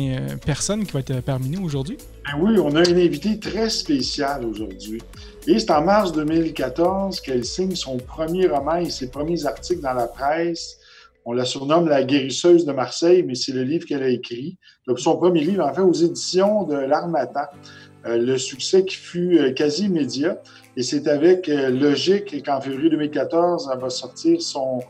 personne 0.44 0.84
qui 0.84 0.92
va 0.92 1.00
être 1.00 1.20
parmi 1.20 1.50
nous 1.50 1.64
aujourd'hui? 1.64 1.98
Ben 2.24 2.38
oui, 2.40 2.58
on 2.58 2.74
a 2.74 2.86
une 2.86 2.98
invitée 2.98 3.38
très 3.38 3.70
spéciale 3.70 4.44
aujourd'hui. 4.44 5.00
Et 5.46 5.58
c'est 5.58 5.70
en 5.70 5.82
mars 5.82 6.12
2014 6.12 7.20
qu'elle 7.20 7.44
signe 7.44 7.76
son 7.76 7.96
premier 7.96 8.48
roman 8.48 8.76
et 8.76 8.90
ses 8.90 9.08
premiers 9.08 9.46
articles 9.46 9.80
dans 9.80 9.94
la 9.94 10.08
presse. 10.08 10.78
On 11.30 11.32
la 11.32 11.44
surnomme 11.44 11.88
la 11.88 12.04
guérisseuse 12.04 12.64
de 12.64 12.72
Marseille, 12.72 13.22
mais 13.22 13.34
c'est 13.34 13.52
le 13.52 13.62
livre 13.62 13.84
qu'elle 13.84 14.02
a 14.02 14.08
écrit. 14.08 14.56
Donc, 14.86 14.98
son 14.98 15.18
premier 15.18 15.42
livre, 15.42 15.62
en 15.62 15.74
fait, 15.74 15.82
aux 15.82 15.92
éditions 15.92 16.64
de 16.64 16.74
l'Armatan. 16.74 17.44
Euh, 18.06 18.16
le 18.16 18.38
succès 18.38 18.84
qui 18.84 18.94
fut 18.94 19.38
euh, 19.38 19.52
quasi 19.52 19.86
immédiat. 19.86 20.40
Et 20.76 20.82
c'est 20.82 21.08
avec 21.08 21.48
euh, 21.48 21.70
Logique 21.70 22.44
qu'en 22.44 22.60
février 22.60 22.90
2014, 22.90 23.70
elle 23.72 23.80
va 23.80 23.90
sortir 23.90 24.40
son, 24.40 24.80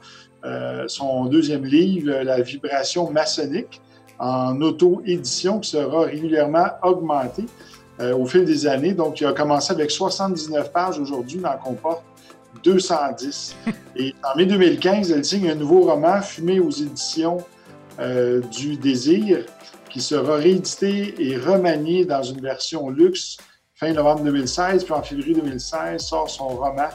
son 0.87 1.25
deuxième 1.27 1.65
livre, 1.65 2.13
La 2.23 2.41
vibration 2.41 3.11
maçonnique, 3.11 3.81
en 4.19 4.61
auto-édition 4.61 5.59
qui 5.61 5.71
sera 5.71 6.03
régulièrement 6.03 6.69
augmenté 6.83 7.45
euh, 8.01 8.17
au 8.17 8.27
fil 8.27 8.45
des 8.45 8.67
années. 8.67 8.93
Donc, 8.93 9.21
il 9.21 9.27
a 9.27 9.33
commencé 9.33 9.73
avec 9.73 9.91
79 9.91 10.71
pages. 10.73 10.99
Aujourd'hui, 10.99 11.39
il 11.41 11.47
en 11.47 11.57
comporte 11.57 12.05
210. 12.63 13.57
Et 13.97 14.15
en 14.23 14.37
mai 14.37 14.47
2015, 14.47 15.11
elle 15.11 15.25
signe 15.25 15.51
un 15.51 15.55
nouveau 15.55 15.81
roman, 15.81 16.21
Fumé 16.21 16.61
aux 16.61 16.71
éditions 16.71 17.39
du 18.53 18.77
Désir, 18.77 19.45
qui 19.91 20.01
sera 20.01 20.37
réédité 20.37 21.15
et 21.19 21.37
remanié 21.37 22.05
dans 22.05 22.23
une 22.23 22.41
version 22.41 22.91
luxe 22.91 23.37
fin 23.75 23.93
novembre 23.93 24.25
2016. 24.25 24.85
Puis 24.85 24.93
en 24.93 25.03
février 25.03 25.35
2016, 25.35 26.01
sort 26.01 26.31
son 26.31 26.49
roman 26.49 26.89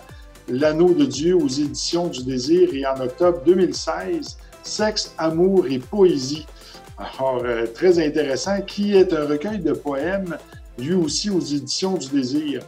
L'anneau 0.50 0.94
de 0.94 1.06
Dieu 1.06 1.36
aux 1.36 1.48
éditions 1.48 2.08
du 2.08 2.24
Désir. 2.24 2.70
Et 2.74 2.86
en 2.86 3.00
octobre 3.00 3.42
2016, 3.46 4.38
Sexe, 4.64 5.14
amour 5.18 5.68
et 5.68 5.80
poésie. 5.80 6.46
Alors, 6.98 7.42
euh, 7.44 7.66
très 7.68 8.06
intéressant, 8.06 8.62
qui 8.62 8.96
est 8.96 9.14
un 9.14 9.26
recueil 9.26 9.60
de 9.60 9.74
poèmes, 9.74 10.38
lui 10.78 10.94
aussi 10.94 11.30
aux 11.30 11.40
éditions 11.40 11.96
du 11.96 12.08
Désir. 12.10 12.62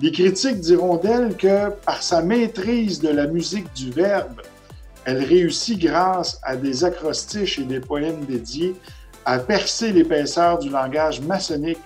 Les 0.00 0.12
critiques 0.12 0.60
diront 0.60 0.96
d'elle 0.96 1.36
que 1.36 1.70
par 1.84 2.02
sa 2.02 2.22
maîtrise 2.22 3.00
de 3.00 3.08
la 3.08 3.26
musique 3.26 3.72
du 3.74 3.90
verbe, 3.90 4.40
elle 5.04 5.24
réussit 5.24 5.78
grâce 5.78 6.38
à 6.42 6.56
des 6.56 6.84
acrostiches 6.84 7.58
et 7.58 7.64
des 7.64 7.80
poèmes 7.80 8.24
dédiés 8.26 8.74
à 9.30 9.38
percer 9.38 9.92
l'épaisseur 9.92 10.58
du 10.58 10.70
langage 10.70 11.20
maçonnique 11.20 11.78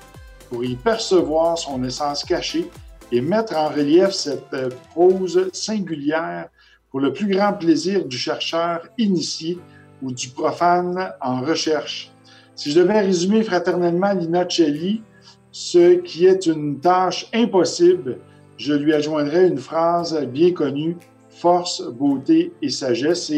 pour 0.48 0.64
y 0.64 0.76
percevoir 0.76 1.58
son 1.58 1.84
essence 1.84 2.24
cachée 2.24 2.70
et 3.12 3.20
mettre 3.20 3.54
en 3.54 3.68
relief 3.68 4.12
cette 4.12 4.54
euh, 4.54 4.70
prose 4.92 5.50
singulière 5.52 6.48
pour 6.90 7.00
le 7.00 7.12
plus 7.12 7.26
grand 7.26 7.52
plaisir 7.52 8.06
du 8.06 8.16
chercheur 8.16 8.88
initié 8.96 9.58
ou 10.00 10.10
du 10.10 10.28
profane 10.28 11.12
en 11.20 11.42
recherche. 11.42 12.10
Si 12.56 12.70
je 12.72 12.80
devais 12.80 13.00
résumer 13.00 13.42
fraternellement 13.42 14.14
Lina 14.14 14.46
Celli, 14.48 15.02
ce 15.52 15.96
qui 15.96 16.24
est 16.24 16.46
une 16.46 16.80
tâche 16.80 17.26
impossible, 17.34 18.20
je 18.56 18.72
lui 18.72 18.94
adjoindrais 18.94 19.48
une 19.48 19.58
phrase 19.58 20.18
bien 20.28 20.52
connue, 20.52 20.96
force, 21.28 21.82
beauté 21.82 22.54
et 22.62 22.70
sagesse. 22.70 23.30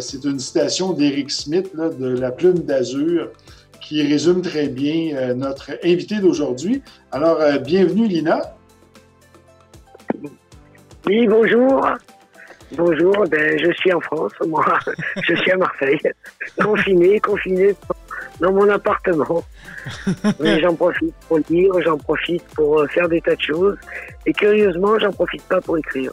C'est 0.00 0.24
une 0.24 0.38
citation 0.38 0.92
d'Eric 0.92 1.30
Smith 1.30 1.70
de 1.74 2.08
La 2.18 2.30
plume 2.30 2.58
d'azur 2.58 3.30
qui 3.80 4.02
résume 4.02 4.42
très 4.42 4.68
bien 4.68 5.16
euh, 5.16 5.34
notre 5.34 5.70
invité 5.82 6.20
d'aujourd'hui. 6.20 6.82
Alors, 7.10 7.40
euh, 7.40 7.58
bienvenue 7.58 8.06
Lina. 8.06 8.54
Oui, 11.06 11.26
bonjour. 11.26 11.88
Bonjour, 12.72 13.24
ben, 13.30 13.58
je 13.58 13.72
suis 13.72 13.90
en 13.94 14.00
France, 14.00 14.32
moi, 14.46 14.62
je 15.26 15.34
suis 15.36 15.50
à 15.52 15.56
Marseille, 15.56 15.98
confiné, 16.62 17.18
confiné 17.18 17.74
dans 18.40 18.52
mon 18.52 18.68
appartement. 18.68 19.42
Mais 20.38 20.60
j'en 20.60 20.74
profite 20.74 21.14
pour 21.26 21.38
lire, 21.48 21.72
j'en 21.82 21.96
profite 21.96 22.44
pour 22.54 22.80
euh, 22.80 22.86
faire 22.88 23.08
des 23.08 23.22
tas 23.22 23.36
de 23.36 23.40
choses. 23.40 23.76
Et 24.26 24.34
curieusement, 24.34 24.98
j'en 24.98 25.12
profite 25.12 25.42
pas 25.44 25.62
pour 25.62 25.78
écrire. 25.78 26.12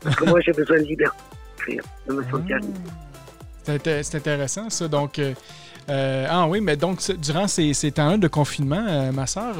Parce 0.00 0.14
que 0.14 0.26
moi, 0.26 0.38
j'ai 0.40 0.52
besoin 0.52 0.76
de 0.76 0.84
liberté 0.84 1.18
d'écrire, 1.66 1.84
de 2.08 2.14
me 2.14 2.22
sentir 2.24 2.58
C'est 3.64 4.14
intéressant, 4.16 4.70
ça. 4.70 4.88
Donc, 4.88 5.18
euh, 5.18 5.34
euh, 5.88 6.26
ah 6.28 6.46
oui, 6.48 6.60
mais 6.60 6.76
donc, 6.76 6.98
durant 7.18 7.46
ces, 7.48 7.74
ces 7.74 7.92
temps-là 7.92 8.16
de 8.16 8.28
confinement, 8.28 9.12
ma 9.12 9.26
soeur, 9.26 9.54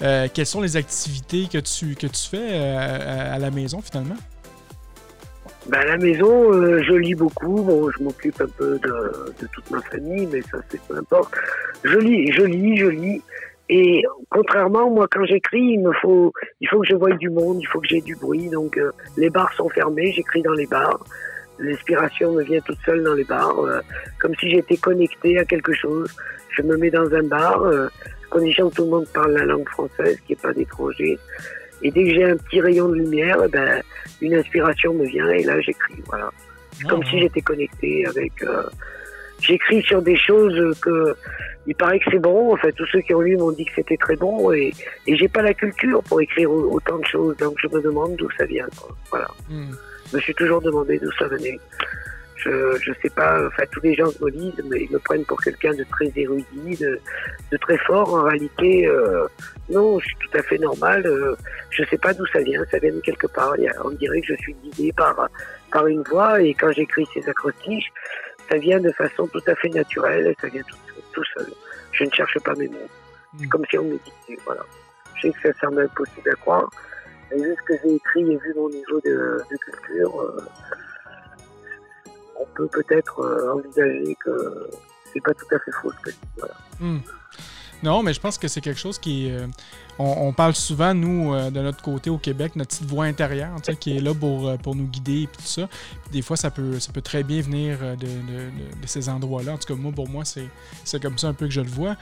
quelles 0.00 0.46
sont 0.46 0.60
les 0.60 0.76
activités 0.76 1.48
que 1.50 1.58
tu, 1.58 1.94
que 1.94 2.06
tu 2.06 2.28
fais 2.28 2.58
à 2.58 3.38
la 3.38 3.50
maison, 3.50 3.80
finalement? 3.80 4.16
Ben, 5.68 5.78
à 5.78 5.84
la 5.84 5.96
maison, 5.96 6.52
euh, 6.52 6.80
je 6.82 6.92
lis 6.92 7.14
beaucoup. 7.14 7.62
Bon, 7.62 7.90
je 7.90 8.02
m'occupe 8.02 8.40
un 8.40 8.46
peu 8.46 8.78
de, 8.78 9.32
de, 9.40 9.46
toute 9.52 9.68
ma 9.70 9.80
famille, 9.82 10.28
mais 10.30 10.40
ça, 10.42 10.58
c'est 10.68 10.80
peu 10.82 10.96
importe. 10.96 11.34
Je 11.82 11.98
lis, 11.98 12.30
je 12.32 12.42
lis, 12.42 12.76
je 12.76 12.86
lis. 12.86 13.22
Et 13.68 14.04
contrairement, 14.30 14.88
moi, 14.88 15.08
quand 15.10 15.24
j'écris, 15.24 15.60
il 15.60 15.80
me 15.80 15.92
faut, 15.94 16.32
il 16.60 16.68
faut 16.68 16.80
que 16.80 16.86
je 16.86 16.94
voie 16.94 17.12
du 17.14 17.30
monde, 17.30 17.58
il 17.60 17.66
faut 17.66 17.80
que 17.80 17.88
j'ai 17.88 18.00
du 18.00 18.14
bruit. 18.14 18.48
Donc, 18.48 18.78
euh, 18.78 18.92
les 19.16 19.28
bars 19.28 19.52
sont 19.54 19.68
fermés, 19.68 20.12
j'écris 20.12 20.42
dans 20.42 20.52
les 20.52 20.66
bars. 20.66 21.04
L'inspiration 21.58 22.32
me 22.32 22.42
vient 22.42 22.60
toute 22.60 22.78
seule 22.84 23.02
dans 23.02 23.14
les 23.14 23.24
bars, 23.24 23.58
euh, 23.60 23.80
comme 24.18 24.34
si 24.36 24.50
j'étais 24.50 24.76
connecté 24.76 25.38
à 25.38 25.44
quelque 25.44 25.72
chose. 25.72 26.14
Je 26.50 26.62
me 26.62 26.76
mets 26.76 26.90
dans 26.90 27.12
un 27.14 27.22
bar, 27.22 27.62
condition 28.30 28.70
que 28.70 28.76
tout 28.76 28.84
le 28.84 28.90
monde 28.90 29.06
parle 29.12 29.32
la 29.32 29.44
langue 29.44 29.68
française, 29.68 30.18
qui 30.26 30.32
est 30.32 30.40
pas 30.40 30.52
d'étranger. 30.52 31.18
Et 31.82 31.90
dès 31.90 32.04
que 32.04 32.14
j'ai 32.14 32.24
un 32.24 32.36
petit 32.36 32.60
rayon 32.60 32.88
de 32.88 32.94
lumière, 32.94 33.38
eh 33.44 33.48
ben, 33.48 33.82
une 34.20 34.34
inspiration 34.34 34.94
me 34.94 35.04
vient 35.04 35.28
et 35.28 35.42
là 35.42 35.60
j'écris. 35.60 36.02
Voilà. 36.06 36.30
C'est 36.72 36.88
comme 36.88 37.04
si 37.04 37.18
j'étais 37.20 37.40
connecté 37.40 38.06
avec. 38.06 38.32
Euh, 38.42 38.62
j'écris 39.40 39.82
sur 39.82 40.02
des 40.02 40.16
choses 40.16 40.78
que 40.80 41.14
il 41.66 41.74
paraît 41.74 41.98
que 41.98 42.10
c'est 42.10 42.18
bon. 42.18 42.52
En 42.52 42.56
fait, 42.56 42.72
tous 42.72 42.86
ceux 42.86 43.00
qui 43.00 43.14
ont 43.14 43.20
lu 43.20 43.36
m'ont 43.36 43.50
dit 43.50 43.64
que 43.64 43.72
c'était 43.74 43.96
très 43.96 44.16
bon 44.16 44.52
et, 44.52 44.72
et 45.06 45.16
j'ai 45.16 45.28
pas 45.28 45.42
la 45.42 45.52
culture 45.52 46.02
pour 46.04 46.20
écrire 46.20 46.50
autant 46.50 46.98
de 46.98 47.06
choses. 47.06 47.36
Donc 47.38 47.56
je 47.58 47.68
me 47.68 47.82
demande 47.82 48.16
d'où 48.16 48.28
ça 48.38 48.44
vient. 48.46 48.68
Voilà. 49.10 49.28
Hmm. 49.48 49.72
Je 50.10 50.16
me 50.16 50.20
suis 50.20 50.34
toujours 50.34 50.60
demandé 50.60 50.98
d'où 50.98 51.10
ça 51.12 51.26
venait 51.26 51.58
je, 52.46 52.78
je 52.80 52.92
sais 53.02 53.10
pas, 53.10 53.46
enfin 53.46 53.64
tous 53.70 53.80
les 53.80 53.94
gens 53.94 54.10
me 54.20 54.30
lisent, 54.30 54.62
mais 54.70 54.82
ils 54.82 54.90
me 54.90 54.98
prennent 54.98 55.24
pour 55.24 55.40
quelqu'un 55.40 55.74
de 55.74 55.84
très 55.84 56.12
érudit, 56.16 56.76
de, 56.76 57.00
de, 57.50 57.56
très 57.56 57.78
fort. 57.78 58.14
En 58.14 58.22
réalité, 58.22 58.86
euh, 58.86 59.26
non, 59.70 59.98
je 59.98 60.06
suis 60.06 60.16
tout 60.16 60.38
à 60.38 60.42
fait 60.42 60.58
normal. 60.58 61.06
Euh, 61.06 61.34
je 61.70 61.84
sais 61.84 61.98
pas 61.98 62.14
d'où 62.14 62.26
ça 62.26 62.40
vient, 62.40 62.62
ça 62.70 62.78
vient 62.78 62.92
de 62.92 63.00
quelque 63.00 63.26
part. 63.26 63.54
On 63.84 63.90
dirait 63.90 64.20
que 64.20 64.28
je 64.28 64.42
suis 64.42 64.54
guidé 64.54 64.92
par 64.92 65.28
par 65.72 65.86
une 65.86 66.02
voix 66.02 66.40
et 66.40 66.54
quand 66.54 66.70
j'écris 66.72 67.06
ces 67.12 67.28
acrostiches, 67.28 67.92
ça 68.48 68.56
vient 68.58 68.80
de 68.80 68.92
façon 68.92 69.26
tout 69.26 69.42
à 69.46 69.54
fait 69.56 69.68
naturelle, 69.68 70.34
ça 70.40 70.48
vient 70.48 70.62
tout, 70.62 71.02
tout 71.12 71.24
seul. 71.36 71.48
Je 71.92 72.04
ne 72.04 72.10
cherche 72.10 72.38
pas 72.40 72.54
mes 72.54 72.68
mots. 72.68 72.90
C'est 73.38 73.46
hmm. 73.46 73.48
comme 73.48 73.64
si 73.68 73.78
on 73.78 73.84
me 73.84 73.98
disait, 73.98 74.40
voilà. 74.44 74.62
Je 75.16 75.22
sais 75.22 75.32
que 75.32 75.52
ça 75.52 75.60
semble 75.60 75.80
impossible 75.80 76.30
à 76.30 76.34
croire, 76.34 76.68
mais 77.30 77.42
vu 77.42 77.56
ce 77.56 77.62
que 77.62 77.74
j'ai 77.82 77.94
écrit 77.94 78.22
et 78.32 78.36
vu 78.36 78.54
mon 78.54 78.68
niveau 78.68 79.00
de, 79.04 79.44
culture, 79.48 80.20
euh, 80.20 80.40
on 82.40 82.46
peut 82.54 82.68
peut-être 82.68 83.20
euh, 83.20 83.54
envisager 83.54 84.16
que 84.24 84.70
c'est 85.12 85.20
pas 85.20 85.34
tout 85.34 85.54
à 85.54 85.58
fait 85.58 85.72
faux 85.82 85.92
que. 86.02 86.10
Hmm. 86.80 87.00
Non, 87.82 88.02
mais 88.02 88.12
je 88.12 88.20
pense 88.20 88.38
que 88.38 88.48
c'est 88.48 88.60
quelque 88.60 88.80
chose 88.80 88.98
qui. 88.98 89.30
Euh, 89.98 90.04
on, 90.04 90.32
parle 90.32 90.54
souvent, 90.54 90.94
nous, 90.94 91.34
euh, 91.34 91.50
de 91.50 91.60
notre 91.60 91.82
côté 91.82 92.10
au 92.10 92.18
Québec, 92.18 92.52
notre 92.56 92.70
petite 92.70 92.88
voix 92.88 93.06
intérieure, 93.06 93.56
qui 93.80 93.96
est 93.96 94.00
là 94.00 94.12
pour, 94.14 94.48
euh, 94.48 94.56
pour 94.56 94.74
nous 94.74 94.86
guider 94.86 95.22
et 95.22 95.26
tout 95.26 95.42
ça. 95.42 95.68
des 96.12 96.22
fois, 96.22 96.36
ça 96.36 96.50
peut, 96.50 96.78
ça 96.80 96.92
peut 96.92 97.00
très 97.00 97.22
bien 97.22 97.40
venir 97.40 97.78
de, 97.98 98.06
de, 98.06 98.86
ces 98.86 99.08
endroits-là. 99.08 99.52
En 99.52 99.58
tout 99.58 99.72
cas, 99.72 99.80
moi, 99.80 99.92
pour 99.92 100.08
moi, 100.08 100.24
c'est 100.24 101.00
comme 101.00 101.18
ça 101.18 101.28
un 101.28 101.32
peu 101.32 101.46
que 101.46 101.52
je 101.52 101.60
le 101.60 101.68
vois. 101.68 101.96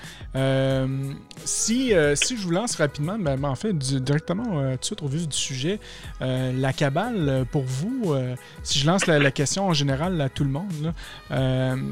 si, 1.45 1.93
si 2.15 2.37
je 2.37 2.43
vous 2.43 2.51
lance 2.51 2.77
rapidement, 2.77 3.19
ben, 3.19 3.37
ben 3.37 3.49
en 3.49 3.55
fait, 3.55 3.77
directement 3.77 4.45
tout 4.45 4.79
de 4.79 4.85
suite 4.85 5.03
au 5.03 5.09
vif 5.09 5.29
du 5.29 5.37
sujet, 5.37 5.81
la 6.21 6.73
cabale, 6.73 7.47
pour 7.51 7.63
vous, 7.63 8.15
si 8.63 8.79
je 8.79 8.87
lance 8.87 9.07
la, 9.07 9.31
question 9.31 9.67
en 9.67 9.73
général 9.73 10.21
à 10.21 10.29
tout 10.29 10.45
le 10.45 10.51
monde, 10.51 10.93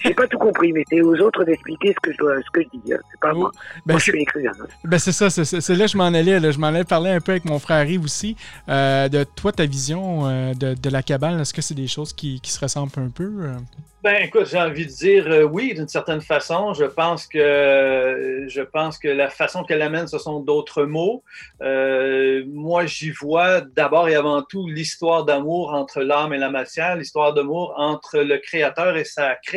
J'ai 0.00 0.14
pas 0.14 0.26
tout 0.26 0.38
compris, 0.38 0.72
mais 0.72 0.84
c'est 0.90 1.00
aux 1.00 1.16
autres 1.20 1.44
d'expliquer 1.44 1.92
ce 1.92 2.00
que 2.02 2.12
je 2.12 2.18
dois, 2.18 2.36
ce 2.38 2.50
que 2.52 2.62
je 2.62 2.78
dis. 2.78 2.92
hein. 2.92 2.98
C'est 3.10 3.20
pas 3.20 3.32
moi. 3.32 3.50
ben, 3.86 3.94
moi, 3.94 3.98
je 3.98 4.02
suis 4.04 4.18
l'écrivain. 4.18 4.50
hein. 4.60 4.66
Ben 4.84 4.98
c'est 4.98 5.12
ça, 5.12 5.30
c'est- 5.30 5.68
là 5.74 5.84
que 5.86 5.90
je 5.90 5.96
m'en 5.96 6.04
allais. 6.06 6.38
là. 6.40 6.50
Je 6.50 6.58
m'en 6.58 6.68
allais 6.68 6.84
parler 6.84 7.10
un 7.10 7.20
peu 7.20 7.32
avec 7.32 7.44
mon 7.44 7.58
frère 7.58 7.84
Yves 7.88 8.04
aussi. 8.04 8.36
euh, 8.68 9.08
de 9.08 9.24
toi, 9.24 9.52
ta 9.52 9.66
vision 9.66 10.26
euh, 10.28 10.52
de, 10.54 10.74
de 10.74 10.90
la 10.90 11.02
cabale, 11.02 11.40
est-ce 11.40 11.54
que 11.54 11.62
c'est 11.62 11.74
des 11.74 11.86
choses 11.86 12.12
qui, 12.12 12.40
qui 12.40 12.50
se 12.50 12.60
ressemblent 12.60 12.92
un 12.98 13.08
peu? 13.10 13.24
euh? 13.42 13.54
Ben, 14.02 14.16
écoute, 14.22 14.46
j'ai 14.50 14.58
envie 14.60 14.84
de 14.84 14.90
dire 14.90 15.26
euh, 15.28 15.44
oui, 15.44 15.72
d'une 15.74 15.88
certaine 15.88 16.20
façon. 16.20 16.74
Je 16.74 16.84
pense 16.84 17.26
que 17.26 17.38
euh, 17.38 18.46
je 18.48 18.60
pense 18.60 18.98
que 18.98 19.08
la 19.08 19.30
façon 19.30 19.64
qu'elle 19.64 19.80
amène, 19.80 20.06
ce 20.08 20.18
sont 20.18 20.40
d'autres 20.40 20.84
mots. 20.84 21.24
Euh, 21.62 22.44
moi, 22.52 22.84
j'y 22.84 23.10
vois 23.10 23.62
d'abord 23.62 24.08
et 24.10 24.14
avant 24.14 24.42
tout 24.42 24.68
l'histoire 24.68 25.24
d'amour 25.24 25.72
entre 25.72 26.00
l'âme 26.02 26.34
et 26.34 26.38
la 26.38 26.50
matière, 26.50 26.96
l'histoire 26.96 27.32
d'amour 27.32 27.72
entre 27.78 28.18
le 28.18 28.36
créateur 28.36 28.96
et 28.98 29.04
sa 29.04 29.36
création 29.36 29.53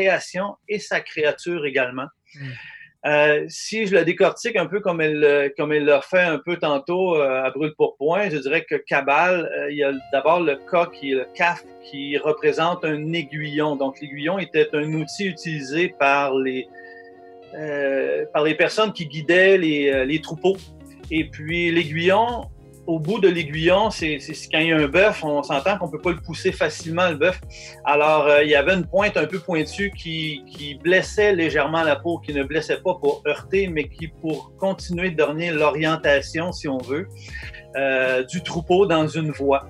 et 0.67 0.79
sa 0.79 1.01
créature 1.01 1.65
également. 1.65 2.07
Euh, 3.05 3.45
si 3.47 3.85
je 3.87 3.93
la 3.93 4.03
décortique 4.03 4.55
un 4.55 4.65
peu 4.65 4.79
comme 4.79 4.99
elle, 4.99 5.53
comme 5.55 5.71
elle 5.71 5.85
l'a 5.85 6.01
fait 6.01 6.21
un 6.21 6.39
peu 6.39 6.57
tantôt 6.57 7.15
euh, 7.15 7.43
à 7.43 7.51
brûle 7.51 7.73
pour 7.77 7.95
point, 7.95 8.29
je 8.29 8.37
dirais 8.37 8.65
que 8.67 8.75
Cabal, 8.75 9.45
euh, 9.45 9.71
il 9.71 9.77
y 9.77 9.83
a 9.83 9.93
d'abord 10.11 10.41
le 10.41 10.57
cas 10.69 10.87
qui 10.87 11.11
est 11.11 11.15
le 11.15 11.25
CAF 11.33 11.63
qui 11.83 12.17
représente 12.17 12.83
un 12.83 13.13
aiguillon. 13.13 13.75
Donc 13.75 14.01
l'aiguillon 14.01 14.39
était 14.39 14.67
un 14.73 14.91
outil 14.93 15.27
utilisé 15.27 15.93
par 15.97 16.35
les, 16.35 16.67
euh, 17.53 18.25
par 18.33 18.43
les 18.43 18.55
personnes 18.55 18.91
qui 18.91 19.05
guidaient 19.05 19.57
les, 19.57 20.05
les 20.05 20.19
troupeaux. 20.19 20.57
Et 21.09 21.25
puis 21.25 21.71
l'aiguillon, 21.71 22.49
au 22.87 22.99
bout 22.99 23.19
de 23.19 23.27
l'aiguillon, 23.27 23.91
c'est 23.91 24.17
quand 24.51 24.59
il 24.59 24.67
y 24.67 24.71
a 24.71 24.77
un 24.77 24.87
bœuf, 24.87 25.23
on 25.23 25.43
s'entend 25.43 25.77
qu'on 25.77 25.89
peut 25.89 25.99
pas 25.99 26.11
le 26.11 26.21
pousser 26.21 26.53
facilement, 26.53 27.09
le 27.09 27.17
bœuf. 27.17 27.39
Alors, 27.83 28.27
euh, 28.27 28.43
il 28.43 28.49
y 28.49 28.55
avait 28.55 28.73
une 28.73 28.85
pointe 28.85 29.17
un 29.17 29.25
peu 29.25 29.39
pointue 29.39 29.91
qui, 29.91 30.79
blessait 30.81 31.35
légèrement 31.35 31.83
la 31.83 31.97
peau, 31.97 32.19
qui 32.19 32.33
ne 32.33 32.43
blessait 32.43 32.77
pas 32.77 32.95
pour 32.95 33.21
heurter, 33.27 33.67
mais 33.67 33.89
qui 33.89 34.07
pour 34.07 34.53
continuer 34.57 35.11
de 35.11 35.17
donner 35.17 35.51
l'orientation, 35.51 36.53
si 36.53 36.69
on 36.69 36.77
veut, 36.77 37.07
euh, 37.75 38.23
du 38.23 38.41
troupeau 38.41 38.85
dans 38.85 39.07
une 39.07 39.31
voie. 39.31 39.67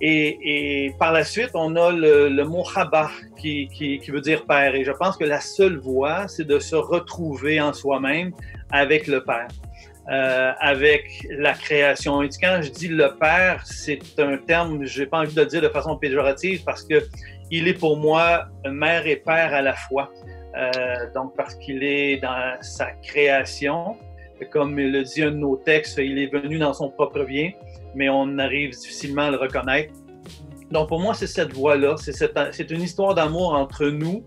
Et, 0.00 0.94
par 0.98 1.12
la 1.12 1.24
suite, 1.24 1.50
on 1.54 1.76
a 1.76 1.92
le, 1.92 2.44
mot 2.44 2.64
Chaba 2.64 3.10
qui, 3.36 3.68
qui, 3.68 3.98
qui 3.98 4.10
veut 4.10 4.20
dire 4.20 4.46
Père. 4.46 4.74
Et 4.74 4.84
je 4.84 4.92
pense 4.92 5.16
que 5.16 5.24
la 5.24 5.40
seule 5.40 5.78
voie, 5.78 6.26
c'est 6.26 6.46
de 6.46 6.58
se 6.58 6.76
retrouver 6.76 7.60
en 7.60 7.72
soi-même 7.72 8.32
avec 8.70 9.06
le 9.06 9.22
Père. 9.22 9.48
Euh, 10.10 10.52
avec 10.58 11.26
la 11.30 11.52
création. 11.52 12.22
Et 12.22 12.28
quand 12.40 12.60
je 12.62 12.70
dis 12.70 12.88
le 12.88 13.14
Père, 13.20 13.62
c'est 13.66 14.00
un 14.18 14.38
terme, 14.38 14.84
j'ai 14.84 15.06
pas 15.06 15.18
envie 15.20 15.34
de 15.34 15.40
le 15.40 15.46
dire 15.46 15.60
de 15.60 15.68
façon 15.68 15.96
péjorative 15.96 16.62
parce 16.64 16.82
que 16.82 17.02
il 17.50 17.68
est 17.68 17.74
pour 17.74 17.96
moi 17.96 18.46
mère 18.66 19.06
et 19.06 19.16
père 19.16 19.52
à 19.54 19.62
la 19.62 19.74
fois. 19.74 20.10
Euh, 20.56 20.72
donc 21.14 21.36
parce 21.36 21.54
qu'il 21.56 21.82
est 21.82 22.18
dans 22.18 22.56
sa 22.62 22.86
création, 23.02 23.96
comme 24.50 24.76
le 24.78 25.02
dit 25.02 25.22
un 25.22 25.30
de 25.30 25.36
nos 25.36 25.56
textes, 25.56 25.98
il 25.98 26.18
est 26.18 26.32
venu 26.32 26.58
dans 26.58 26.72
son 26.72 26.90
propre 26.90 27.24
bien, 27.24 27.50
mais 27.94 28.08
on 28.08 28.38
arrive 28.38 28.70
difficilement 28.70 29.22
à 29.22 29.30
le 29.30 29.36
reconnaître. 29.36 29.92
Donc 30.70 30.88
pour 30.88 31.00
moi, 31.00 31.14
c'est 31.14 31.26
cette 31.26 31.52
voie-là, 31.52 31.96
c'est 31.98 32.70
une 32.70 32.82
histoire 32.82 33.14
d'amour 33.14 33.54
entre 33.54 33.86
nous 33.86 34.24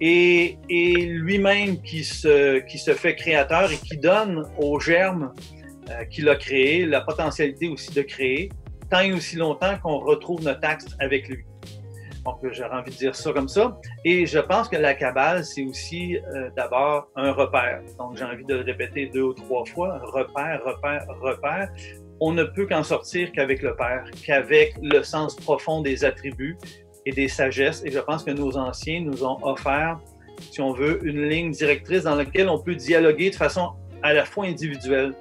et, 0.00 0.56
lui-même 0.68 1.80
qui 1.82 2.04
se, 2.04 2.58
qui 2.60 2.78
se 2.78 2.92
fait 2.92 3.14
créateur 3.14 3.70
et 3.70 3.76
qui 3.76 3.96
donne 3.98 4.44
au 4.58 4.80
germe 4.80 5.32
euh, 5.90 6.04
qu'il 6.04 6.28
a 6.28 6.36
créé 6.36 6.86
la 6.86 7.00
potentialité 7.00 7.68
aussi 7.68 7.92
de 7.92 8.02
créer, 8.02 8.50
tant 8.90 9.00
et 9.00 9.12
aussi 9.12 9.36
longtemps 9.36 9.78
qu'on 9.82 9.98
retrouve 9.98 10.42
notre 10.42 10.66
axe 10.66 10.86
avec 11.00 11.28
lui. 11.28 11.44
Donc, 12.24 12.38
j'aurais 12.52 12.76
envie 12.76 12.90
de 12.90 12.96
dire 12.96 13.14
ça 13.14 13.32
comme 13.32 13.48
ça. 13.48 13.78
Et 14.04 14.26
je 14.26 14.38
pense 14.38 14.68
que 14.68 14.76
la 14.76 14.94
cabale, 14.94 15.44
c'est 15.44 15.64
aussi 15.64 16.18
euh, 16.18 16.50
d'abord 16.54 17.08
un 17.16 17.32
repère. 17.32 17.80
Donc, 17.98 18.16
j'ai 18.16 18.24
envie 18.24 18.44
de 18.44 18.56
le 18.56 18.60
répéter 18.62 19.06
deux 19.06 19.22
ou 19.22 19.32
trois 19.32 19.64
fois. 19.64 19.98
Repère, 20.04 20.60
repère, 20.64 21.06
repère. 21.20 21.70
On 22.20 22.32
ne 22.32 22.44
peut 22.44 22.66
qu'en 22.66 22.82
sortir 22.82 23.32
qu'avec 23.32 23.62
le 23.62 23.74
Père, 23.74 24.04
qu'avec 24.26 24.74
le 24.82 25.02
sens 25.02 25.34
profond 25.34 25.80
des 25.80 26.04
attributs 26.04 26.58
et 27.06 27.12
des 27.12 27.28
sagesses. 27.28 27.82
Et 27.84 27.90
je 27.90 27.98
pense 27.98 28.24
que 28.24 28.30
nos 28.30 28.56
anciens 28.56 29.00
nous 29.00 29.24
ont 29.24 29.38
offert, 29.42 29.98
si 30.50 30.60
on 30.60 30.72
veut, 30.72 31.04
une 31.04 31.28
ligne 31.28 31.50
directrice 31.50 32.04
dans 32.04 32.14
laquelle 32.14 32.48
on 32.48 32.58
peut 32.58 32.74
dialoguer 32.74 33.30
de 33.30 33.36
façon 33.36 33.70
à 34.02 34.12
la 34.12 34.24
fois 34.24 34.46
individuelle. 34.46 35.14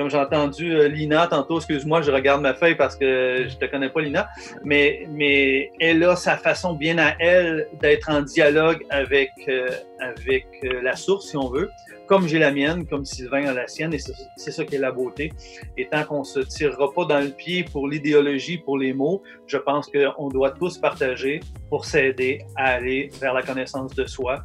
Comme 0.00 0.08
j'ai 0.08 0.16
entendu 0.16 0.72
euh, 0.72 0.88
Lina 0.88 1.26
tantôt, 1.26 1.58
excuse-moi, 1.58 2.00
je 2.00 2.10
regarde 2.10 2.40
ma 2.40 2.54
feuille 2.54 2.74
parce 2.74 2.96
que 2.96 3.46
je 3.46 3.54
te 3.54 3.66
connais 3.66 3.90
pas, 3.90 4.00
Lina, 4.00 4.30
mais, 4.64 5.06
mais 5.10 5.72
elle 5.78 6.02
a 6.04 6.16
sa 6.16 6.38
façon 6.38 6.72
bien 6.72 6.96
à 6.96 7.12
elle 7.18 7.68
d'être 7.82 8.08
en 8.08 8.22
dialogue 8.22 8.82
avec, 8.88 9.28
euh, 9.48 9.68
avec 10.00 10.46
euh, 10.64 10.80
la 10.80 10.96
source, 10.96 11.28
si 11.28 11.36
on 11.36 11.50
veut, 11.50 11.70
comme 12.06 12.26
j'ai 12.26 12.38
la 12.38 12.50
mienne, 12.50 12.86
comme 12.86 13.04
Sylvain 13.04 13.44
a 13.44 13.52
la 13.52 13.66
sienne, 13.66 13.92
et 13.92 13.98
c'est 13.98 14.50
ça 14.50 14.64
qui 14.64 14.76
est 14.76 14.78
la 14.78 14.90
beauté. 14.90 15.32
Et 15.76 15.86
tant 15.86 16.04
qu'on 16.04 16.24
se 16.24 16.40
tirera 16.40 16.90
pas 16.94 17.04
dans 17.04 17.20
le 17.20 17.32
pied 17.32 17.64
pour 17.64 17.86
l'idéologie, 17.86 18.56
pour 18.56 18.78
les 18.78 18.94
mots, 18.94 19.22
je 19.46 19.58
pense 19.58 19.86
qu'on 19.86 20.28
doit 20.28 20.52
tous 20.52 20.78
partager 20.78 21.40
pour 21.68 21.84
s'aider 21.84 22.38
à 22.56 22.70
aller 22.70 23.10
vers 23.20 23.34
la 23.34 23.42
connaissance 23.42 23.94
de 23.94 24.06
soi. 24.06 24.44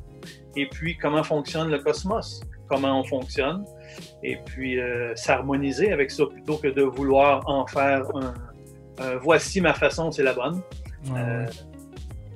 Et 0.57 0.65
puis, 0.65 0.97
comment 0.97 1.23
fonctionne 1.23 1.71
le 1.71 1.79
cosmos? 1.79 2.41
Comment 2.67 2.99
on 2.99 3.05
fonctionne? 3.05 3.63
Et 4.23 4.38
puis, 4.45 4.79
euh, 4.79 5.15
s'harmoniser 5.15 5.91
avec 5.91 6.12
ça 6.12 6.25
plutôt 6.25 6.58
que 6.58 6.67
de 6.67 6.81
vouloir 6.84 7.41
en 7.49 7.65
faire 7.67 8.03
un, 8.15 8.34
un 9.03 9.15
voici 9.17 9.62
ma 9.62 9.73
façon, 9.73 10.12
c'est 10.12 10.23
la 10.23 10.34
bonne. 10.34 10.62
Ouais, 11.12 11.19
Euh, 11.19 11.45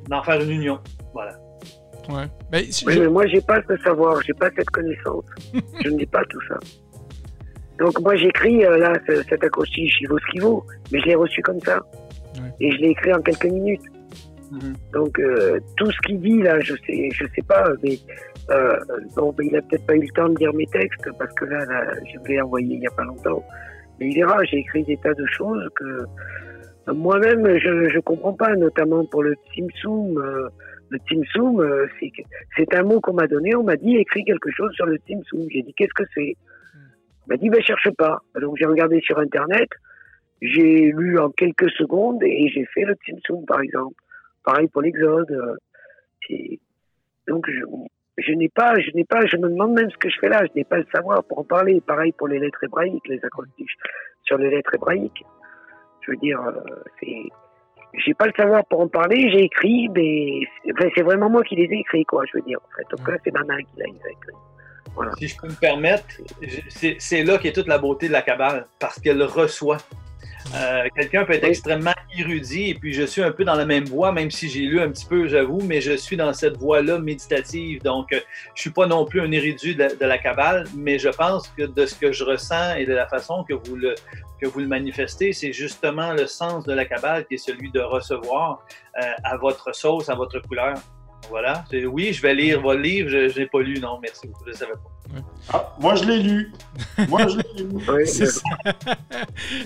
D'en 0.07 0.23
faire 0.23 0.41
une 0.41 0.49
union. 0.51 0.79
Voilà. 1.13 1.37
ouais. 2.09 2.25
Ben, 2.51 2.63
si- 2.71 2.85
Oui, 2.85 2.93
je- 2.93 2.99
mais 3.01 3.07
moi, 3.07 3.27
j'ai 3.27 3.41
pas 3.41 3.61
ce 3.67 3.77
savoir, 3.77 4.21
j'ai 4.23 4.33
pas 4.33 4.49
cette 4.57 4.69
connaissance. 4.71 5.25
je 5.83 5.89
n'ai 5.89 6.05
pas 6.07 6.23
tout 6.29 6.41
ça. 6.47 6.57
Donc, 7.79 7.99
moi, 8.01 8.15
j'écris, 8.15 8.65
euh, 8.65 8.77
là, 8.77 8.93
ce- 9.07 9.23
cet 9.29 9.43
acrostiche, 9.43 9.97
il 10.01 10.07
vaut 10.09 10.17
ce 10.19 10.31
qu'il 10.31 10.41
vaut, 10.41 10.65
mais 10.91 10.99
je 10.99 11.05
l'ai 11.05 11.15
reçu 11.15 11.41
comme 11.41 11.59
ça. 11.61 11.79
Ouais. 12.35 12.51
Et 12.59 12.71
je 12.71 12.77
l'ai 12.77 12.89
écrit 12.89 13.13
en 13.13 13.21
quelques 13.21 13.45
minutes. 13.45 13.81
Mhm. 14.51 14.73
Donc, 14.93 15.19
euh, 15.19 15.59
tout 15.77 15.91
ce 15.91 15.97
qu'il 16.07 16.19
dit, 16.19 16.41
là, 16.41 16.59
je 16.59 16.73
sais, 16.87 17.09
je 17.13 17.25
sais 17.35 17.41
pas, 17.47 17.65
mais 17.83 17.97
euh, 18.51 18.79
bon, 19.15 19.31
ben, 19.33 19.47
il 19.47 19.55
a 19.55 19.61
peut-être 19.61 19.85
pas 19.85 19.95
eu 19.95 20.01
le 20.01 20.09
temps 20.09 20.29
de 20.29 20.37
lire 20.39 20.53
mes 20.53 20.67
textes, 20.67 21.09
parce 21.17 21.33
que 21.35 21.45
là, 21.45 21.65
là 21.65 21.93
je 22.05 22.19
l'ai 22.27 22.41
envoyé 22.41 22.75
il 22.75 22.81
y 22.81 22.87
a 22.87 22.91
pas 22.91 23.03
longtemps. 23.03 23.43
Mais 23.99 24.09
il 24.09 24.15
verra, 24.15 24.43
j'ai 24.45 24.57
écrit 24.57 24.83
des 24.83 24.97
tas 24.97 25.13
de 25.13 25.25
choses 25.25 25.67
que 25.75 25.83
euh, 25.83 26.93
moi-même, 26.93 27.45
je 27.59 27.89
je 27.89 27.99
comprends 27.99 28.33
pas, 28.33 28.55
notamment 28.55 29.05
pour 29.05 29.23
le 29.23 29.35
Tsimsum. 29.51 30.17
Euh, 30.17 30.49
le 30.89 30.97
Tsimsum, 30.99 31.59
euh, 31.59 31.87
c'est 32.57 32.73
un 32.73 32.83
mot 32.83 32.99
qu'on 32.99 33.13
m'a 33.13 33.27
donné, 33.27 33.55
on 33.55 33.63
m'a 33.63 33.75
dit 33.75 33.97
écris 33.97 34.23
quelque 34.23 34.49
chose 34.51 34.71
sur 34.73 34.85
le 34.85 34.97
Tsimsum. 34.97 35.47
J'ai 35.51 35.61
dit 35.61 35.73
qu'est-ce 35.73 35.93
que 35.93 36.09
c'est? 36.15 36.35
On 37.25 37.33
m'a 37.33 37.37
dit 37.37 37.49
ben 37.49 37.61
cherche 37.61 37.89
pas. 37.97 38.19
Donc 38.41 38.57
j'ai 38.57 38.65
regardé 38.65 38.99
sur 39.01 39.19
internet, 39.19 39.69
j'ai 40.41 40.91
lu 40.91 41.19
en 41.19 41.29
quelques 41.29 41.69
secondes 41.71 42.23
et 42.23 42.49
j'ai 42.49 42.65
fait 42.73 42.85
le 42.85 42.95
Tsimsum 42.95 43.45
par 43.45 43.61
exemple. 43.61 43.95
Pareil 44.43 44.67
pour 44.69 44.81
l'Exode. 44.81 45.31
euh, 45.31 46.35
Donc 47.27 47.47
je, 47.49 47.63
je 48.19 48.33
n'ai 48.33 48.49
pas, 48.49 48.73
je 48.79 48.91
n'ai 48.95 49.05
pas, 49.05 49.25
je 49.25 49.37
me 49.37 49.49
demande 49.49 49.73
même 49.73 49.89
ce 49.89 49.97
que 49.97 50.09
je 50.09 50.19
fais 50.19 50.29
là. 50.29 50.43
Je 50.45 50.51
n'ai 50.55 50.63
pas 50.63 50.77
le 50.77 50.85
savoir 50.93 51.23
pour 51.23 51.39
en 51.39 51.43
parler. 51.43 51.81
Pareil 51.81 52.11
pour 52.11 52.27
les 52.27 52.39
lettres 52.39 52.63
hébraïques, 52.63 53.07
les 53.07 53.23
acrostiches 53.23 53.77
sur 54.23 54.37
les 54.37 54.49
lettres 54.49 54.75
hébraïques. 54.75 55.23
Je 56.01 56.11
veux 56.11 56.17
dire, 56.17 56.41
euh, 56.41 56.61
c'est 56.99 57.29
j'ai 57.93 58.13
pas 58.13 58.27
le 58.27 58.33
savoir 58.37 58.65
pour 58.65 58.81
en 58.81 58.87
parler, 58.87 59.29
j'ai 59.31 59.45
écrit, 59.45 59.89
mais 59.89 60.41
c'est 60.95 61.01
vraiment 61.01 61.29
moi 61.29 61.43
qui 61.43 61.55
les 61.55 61.63
ai 61.63 61.79
écrits, 61.79 62.05
quoi, 62.05 62.23
je 62.31 62.37
veux 62.37 62.43
dire. 62.43 62.59
En 62.59 62.75
fait, 62.75 62.95
donc 62.95 63.07
là, 63.07 63.17
c'est 63.23 63.33
Nana 63.33 63.57
qui 63.57 63.77
l'a 63.77 63.87
écrit. 63.87 64.33
Voilà. 64.93 65.11
Si 65.17 65.27
je 65.27 65.37
peux 65.39 65.47
me 65.47 65.59
permettre, 65.59 66.05
c'est 66.69 67.23
là 67.23 67.37
qu'est 67.37 67.51
toute 67.51 67.67
la 67.67 67.77
beauté 67.77 68.07
de 68.07 68.13
la 68.13 68.21
cabale, 68.21 68.65
parce 68.79 68.99
qu'elle 68.99 69.21
reçoit. 69.23 69.77
Euh, 70.55 70.87
Quelqu'un 70.95 71.25
peut 71.25 71.33
être 71.33 71.43
Oui. 71.43 71.49
extrêmement 71.49 71.93
érudit, 72.17 72.69
et 72.69 72.73
puis 72.73 72.93
je 72.93 73.03
suis 73.03 73.21
un 73.21 73.31
peu 73.31 73.43
dans 73.43 73.55
la 73.55 73.65
même 73.65 73.85
voie, 73.85 74.11
même 74.11 74.31
si 74.31 74.49
j'ai 74.49 74.61
lu 74.61 74.79
un 74.79 74.89
petit 74.89 75.05
peu, 75.05 75.27
j'avoue, 75.27 75.59
mais 75.63 75.81
je 75.81 75.93
suis 75.93 76.17
dans 76.17 76.33
cette 76.33 76.57
voie-là 76.57 76.97
méditative. 76.99 77.81
Donc, 77.83 78.11
euh, 78.13 78.19
je 78.55 78.61
suis 78.61 78.69
pas 78.71 78.87
non 78.87 79.05
plus 79.05 79.21
un 79.21 79.31
érudit 79.31 79.75
de, 79.75 79.83
la- 79.83 79.93
de 79.95 80.05
la 80.05 80.17
cabale, 80.17 80.65
mais 80.75 80.97
je 80.97 81.09
pense 81.09 81.47
que 81.49 81.63
de 81.63 81.85
ce 81.85 81.93
que 81.95 82.11
je 82.11 82.23
ressens 82.23 82.75
et 82.75 82.85
de 82.85 82.93
la 82.93 83.07
façon 83.07 83.43
que 83.43 83.53
vous 83.53 83.75
le, 83.75 83.95
que 84.41 84.47
vous 84.47 84.59
le 84.61 84.67
manifestez, 84.67 85.33
c'est 85.33 85.51
justement 85.53 86.13
le 86.13 86.25
sens 86.25 86.65
de 86.65 86.73
la 86.73 86.85
cabale 86.85 87.25
qui 87.27 87.35
est 87.35 87.37
celui 87.37 87.69
de 87.71 87.81
recevoir 87.81 88.63
euh, 89.01 89.11
à 89.23 89.37
votre 89.37 89.75
sauce, 89.75 90.09
à 90.09 90.15
votre 90.15 90.39
couleur. 90.39 90.75
Voilà. 91.29 91.63
Oui, 91.91 92.13
je 92.13 92.21
vais 92.21 92.33
lire 92.33 92.61
votre 92.61 92.79
livre. 92.79 93.09
Je 93.09 93.39
n'ai 93.39 93.45
pas 93.45 93.59
lu, 93.61 93.79
non, 93.79 93.99
merci 94.01 94.27
beaucoup. 94.27 94.43
Je 94.45 94.51
ne 94.51 94.55
savais 94.55 94.73
pas. 94.73 94.89
Ah, 95.53 95.75
moi, 95.79 95.95
je 95.95 96.03
l'ai 96.05 96.19
lu. 96.19 96.51
Moi, 97.07 97.21
je 97.27 97.37
l'ai 97.37 97.63
lu. 97.63 97.69
Oui, 97.89 98.07
C'est 98.07 98.27
ça. 98.27 98.41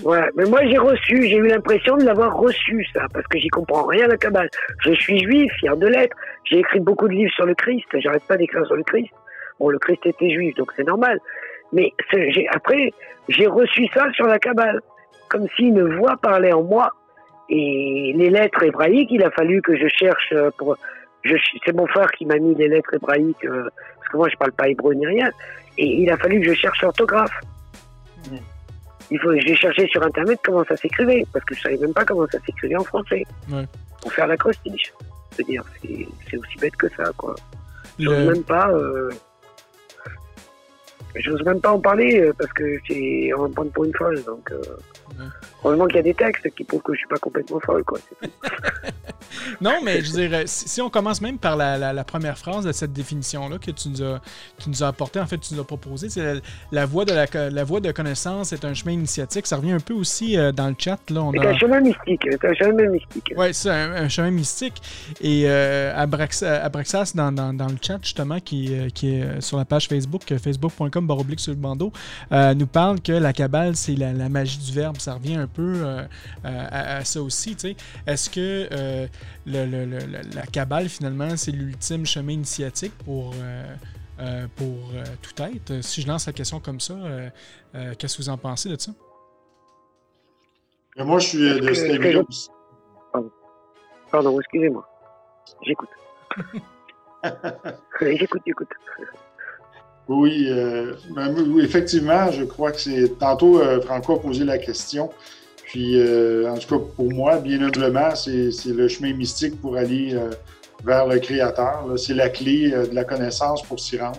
Ouais, 0.02 0.30
mais 0.36 0.44
moi 0.46 0.60
j'ai 0.66 0.78
reçu, 0.78 1.26
j'ai 1.28 1.36
eu 1.36 1.48
l'impression 1.48 1.96
de 1.96 2.04
l'avoir 2.04 2.36
reçu 2.36 2.86
ça, 2.92 3.02
parce 3.12 3.26
que 3.26 3.38
j'y 3.38 3.48
comprends 3.48 3.84
rien 3.84 4.04
à 4.04 4.08
la 4.08 4.16
cabale. 4.16 4.48
Je 4.84 4.92
suis 4.92 5.18
juif, 5.20 5.52
fier 5.60 5.76
de 5.76 5.86
l'être. 5.86 6.16
J'ai 6.44 6.58
écrit 6.58 6.80
beaucoup 6.80 7.08
de 7.08 7.14
livres 7.14 7.32
sur 7.34 7.46
le 7.46 7.54
Christ. 7.54 7.86
J'arrête 7.94 8.24
pas 8.24 8.36
d'écrire 8.36 8.64
sur 8.66 8.76
le 8.76 8.82
Christ. 8.82 9.12
Bon, 9.58 9.68
le 9.68 9.78
Christ 9.78 10.04
était 10.06 10.30
juif, 10.30 10.54
donc 10.56 10.72
c'est 10.76 10.84
normal. 10.84 11.20
Mais 11.72 11.92
après, 12.52 12.92
j'ai 13.28 13.46
reçu 13.46 13.86
ça 13.92 14.10
sur 14.12 14.26
la 14.26 14.38
cabale. 14.38 14.80
comme 15.28 15.46
si 15.56 15.64
une 15.64 15.96
voix 15.96 16.16
parlait 16.16 16.52
en 16.52 16.62
moi. 16.62 16.90
Et 17.50 18.14
les 18.16 18.30
lettres 18.30 18.62
hébraïques, 18.62 19.10
il 19.10 19.22
a 19.22 19.30
fallu 19.30 19.60
que 19.60 19.76
je 19.76 19.88
cherche 19.88 20.32
euh, 20.32 20.50
pour. 20.56 20.76
C'est 21.64 21.72
mon 21.74 21.86
frère 21.86 22.10
qui 22.12 22.26
m'a 22.26 22.36
mis 22.36 22.54
les 22.54 22.68
lettres 22.68 22.94
hébraïques 22.94 23.44
euh, 23.46 23.68
parce 23.96 24.08
que 24.10 24.16
moi 24.16 24.28
je 24.28 24.36
parle 24.36 24.52
pas 24.52 24.68
hébreu 24.68 24.94
ni 24.94 25.06
rien. 25.06 25.30
Et 25.78 25.86
il 25.86 26.10
a 26.10 26.16
fallu 26.18 26.40
que 26.40 26.48
je 26.48 26.54
cherche 26.54 26.82
l'orthographe. 26.82 27.40
Mm. 28.30 28.36
Il 29.10 29.20
faut, 29.20 29.32
j'ai 29.38 29.54
cherché 29.56 29.86
sur 29.88 30.02
internet 30.02 30.38
comment 30.44 30.64
ça 30.64 30.76
s'écrivait 30.76 31.24
parce 31.32 31.44
que 31.44 31.54
je 31.54 31.62
savais 31.62 31.76
même 31.78 31.92
pas 31.94 32.04
comment 32.04 32.26
ça 32.30 32.38
s'écrivait 32.44 32.76
en 32.76 32.84
français. 32.84 33.24
Ouais. 33.50 33.66
Pour 34.02 34.12
faire 34.12 34.26
l'acrostiche. 34.26 34.92
Veux 35.38 35.44
dire, 35.44 35.64
c'est, 35.82 36.06
c'est 36.30 36.36
aussi 36.36 36.58
bête 36.58 36.76
que 36.76 36.88
ça, 36.90 37.10
quoi. 37.16 37.34
J'ose 37.98 38.18
Le- 38.26 38.32
même 38.32 38.42
pas. 38.44 38.70
Euh... 38.70 39.10
J'ose 41.16 41.42
même 41.44 41.60
pas 41.60 41.72
en 41.72 41.80
parler 41.80 42.20
euh, 42.20 42.32
parce 42.36 42.52
que 42.52 42.78
c'est 42.88 43.32
on 43.34 43.42
va 43.42 43.48
me 43.48 43.52
prendre 43.54 43.70
pour 43.72 43.84
une 43.84 43.94
folle. 43.94 44.22
Donc, 44.24 44.50
euh... 44.52 44.60
Ouais. 45.18 45.26
heureusement 45.64 45.86
qu'il 45.86 45.96
y 45.96 46.00
a 46.00 46.02
des 46.02 46.14
textes 46.14 46.48
qui 46.50 46.64
prouvent 46.64 46.82
que 46.82 46.92
je 46.92 46.98
suis 46.98 47.08
pas 47.08 47.18
complètement 47.18 47.60
folle, 47.60 47.84
quoi. 47.84 47.98
Non, 49.60 49.76
mais 49.84 50.02
je 50.02 50.12
veux 50.12 50.28
dire, 50.28 50.42
si, 50.46 50.68
si 50.68 50.80
on 50.82 50.90
commence 50.90 51.20
même 51.20 51.38
par 51.38 51.56
la, 51.56 51.78
la- 51.78 51.92
la 51.92 52.04
première 52.04 52.38
phrase 52.38 52.64
de 52.64 52.72
cette 52.72 52.92
définition-là 52.92 53.58
que 53.58 53.70
tu 53.70 53.88
nous 53.88 54.02
as, 54.02 54.20
tu 54.58 54.68
nous 54.70 54.82
as 54.82 54.88
apporté, 54.88 55.20
en 55.20 55.26
fait, 55.26 55.38
tu 55.38 55.54
nous 55.54 55.60
as 55.60 55.64
proposé, 55.66 56.08
c'est 56.08 56.34
la, 56.34 56.40
la 56.72 56.86
voie 56.86 57.04
de 57.04 57.12
la, 57.12 57.26
co- 57.26 57.48
la 57.50 57.64
voie 57.64 57.80
de 57.80 57.90
connaissance 57.92 58.52
est 58.52 58.64
un 58.64 58.74
chemin 58.74 58.92
initiatique. 58.92 59.46
Ça 59.46 59.56
revient 59.56 59.72
un 59.72 59.80
peu 59.80 59.94
aussi 59.94 60.36
euh, 60.36 60.52
dans 60.52 60.68
le 60.68 60.74
chat. 60.78 60.98
Là, 61.10 61.22
on 61.22 61.32
C'est 61.32 61.46
a... 61.46 61.50
un 61.50 61.58
chemin 61.58 61.80
mystique. 61.80 62.22
C'est 62.30 62.44
un 62.48 62.54
chemin 62.54 62.88
mystique. 62.90 63.32
Ouais, 63.36 63.52
c'est 63.52 63.70
un, 63.70 63.92
un 63.92 64.08
chemin 64.08 64.30
mystique. 64.30 64.80
Et 65.20 65.44
euh, 65.46 65.94
Abraxa- 65.96 66.60
Abraxas, 66.62 67.12
dans, 67.14 67.32
dans- 67.32 67.52
dans 67.54 67.66
le 67.68 67.76
chat, 67.80 67.98
justement, 68.02 68.40
qui, 68.40 68.74
euh, 68.74 68.88
qui 68.88 69.14
est 69.16 69.22
euh, 69.22 69.40
sur 69.40 69.56
la 69.58 69.64
page 69.64 69.88
Facebook, 69.88 70.30
euh, 70.32 70.38
facebook.com 70.38 71.06
baroblique 71.06 71.40
sur 71.40 71.52
le 71.52 71.58
bandeau, 71.58 71.92
euh, 72.32 72.54
nous 72.54 72.66
parle 72.66 73.00
que 73.00 73.12
la 73.12 73.32
cabale, 73.32 73.76
c'est 73.76 73.94
la, 73.94 74.12
magie 74.28 74.58
du 74.58 74.72
verbe. 74.72 74.96
Ça 74.98 75.14
revient 75.14 75.36
un 75.36 75.46
peu 75.46 75.62
euh, 75.84 76.02
euh, 76.44 76.66
à, 76.70 76.96
à 76.96 77.04
ça 77.04 77.20
aussi. 77.22 77.54
tu 77.56 77.68
sais. 77.68 77.76
Est-ce 78.06 78.30
que 78.30 78.68
euh, 78.72 79.06
le- 79.46 79.66
le- 79.66 79.84
le- 79.86 80.34
la, 80.34 80.42
cabale, 80.46 80.88
finalement, 80.88 81.36
c'est 81.36 81.50
l'ultime 81.52 82.06
chemin 82.06 82.32
initiatique 82.32 82.94
pour. 83.04 83.32
euh, 83.36 83.74
euh, 84.20 84.46
pour 84.54 84.90
euh, 84.94 85.02
tout 85.22 85.42
être. 85.42 85.82
Si 85.82 86.00
je 86.00 86.06
lance 86.06 86.26
la 86.28 86.32
question 86.32 86.60
comme 86.60 86.78
ça, 86.78 86.92
euh, 86.94 87.28
euh, 87.74 87.94
qu'est-ce 87.98 88.16
que 88.16 88.22
vous 88.22 88.28
en 88.28 88.38
pensez 88.38 88.68
de 88.68 88.80
ça? 88.80 88.92
Moi, 90.96 91.18
je 91.18 91.26
suis 91.26 91.48
euh, 91.48 91.58
de 91.58 91.66
que- 91.66 92.24
aussi. 92.28 92.48
Pardon, 94.12 94.38
excusez-moi. 94.38 94.88
J'écoute. 95.62 95.88
j'écoute, 98.00 98.42
j'écoute. 98.46 98.68
Oui, 100.06 100.46
euh, 100.48 100.94
ben, 101.16 101.34
oui, 101.48 101.64
effectivement, 101.64 102.30
je 102.30 102.44
crois 102.44 102.70
que 102.72 102.80
c'est. 102.80 103.18
Tantôt, 103.18 103.58
euh, 103.60 103.80
Franco 103.80 104.14
a 104.14 104.20
posé 104.20 104.44
la 104.44 104.58
question. 104.58 105.10
Puis, 105.66 105.98
euh, 105.98 106.50
en 106.50 106.56
tout 106.58 106.68
cas, 106.78 106.84
pour 106.96 107.12
moi, 107.12 107.38
bien 107.38 107.60
humblement, 107.62 108.14
c'est 108.14 108.50
le 108.66 108.88
chemin 108.88 109.12
mystique 109.14 109.60
pour 109.60 109.76
aller 109.76 110.14
euh, 110.14 110.30
vers 110.84 111.06
le 111.06 111.18
Créateur. 111.18 111.86
C'est 111.96 112.14
la 112.14 112.28
clé 112.28 112.70
euh, 112.72 112.86
de 112.86 112.94
la 112.94 113.04
connaissance 113.04 113.62
pour 113.62 113.80
s'y 113.80 113.98
rendre. 113.98 114.18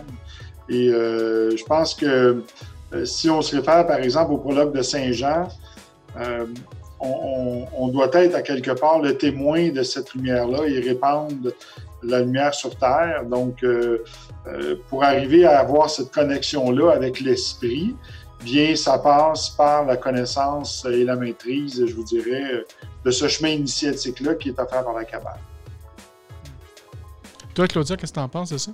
Et 0.68 0.88
euh, 0.90 1.56
je 1.56 1.64
pense 1.64 1.94
que 1.94 2.42
si 3.04 3.30
on 3.30 3.40
se 3.42 3.56
réfère, 3.56 3.86
par 3.86 3.98
exemple, 3.98 4.32
au 4.32 4.38
prologue 4.38 4.72
de 4.74 4.82
Saint 4.82 5.12
Jean, 5.12 5.48
on, 6.18 6.46
on- 7.00 7.66
on 7.76 7.88
doit 7.88 8.10
être 8.14 8.34
à 8.34 8.42
quelque 8.42 8.70
part 8.70 9.00
le 9.00 9.16
témoin 9.18 9.68
de 9.68 9.82
cette 9.82 10.14
lumière-là 10.14 10.64
et 10.66 10.80
répandre 10.80 11.52
la 12.02 12.20
lumière 12.20 12.54
sur 12.54 12.74
Terre. 12.76 13.24
Donc, 13.28 13.64
pour 14.88 15.04
arriver 15.04 15.44
à 15.44 15.58
avoir 15.60 15.90
cette 15.90 16.10
connexion-là 16.10 16.92
avec 16.92 17.20
l'esprit, 17.20 17.94
bien, 18.42 18.76
ça 18.76 18.98
passe 18.98 19.50
par 19.50 19.84
la 19.84 19.96
connaissance 19.96 20.84
et 20.84 21.04
la 21.04 21.16
maîtrise, 21.16 21.84
je 21.86 21.94
vous 21.94 22.04
dirais, 22.04 22.64
de 23.04 23.10
ce 23.10 23.28
chemin 23.28 23.50
initiatique-là 23.50 24.34
qui 24.34 24.50
est 24.50 24.58
offert 24.58 24.84
par 24.84 24.94
la 24.94 25.04
cabale. 25.04 25.40
Toi, 27.54 27.66
Claudia, 27.68 27.96
qu'est-ce 27.96 28.12
que 28.12 28.18
tu 28.18 28.22
en 28.22 28.28
penses 28.28 28.50
de 28.50 28.58
ça? 28.58 28.72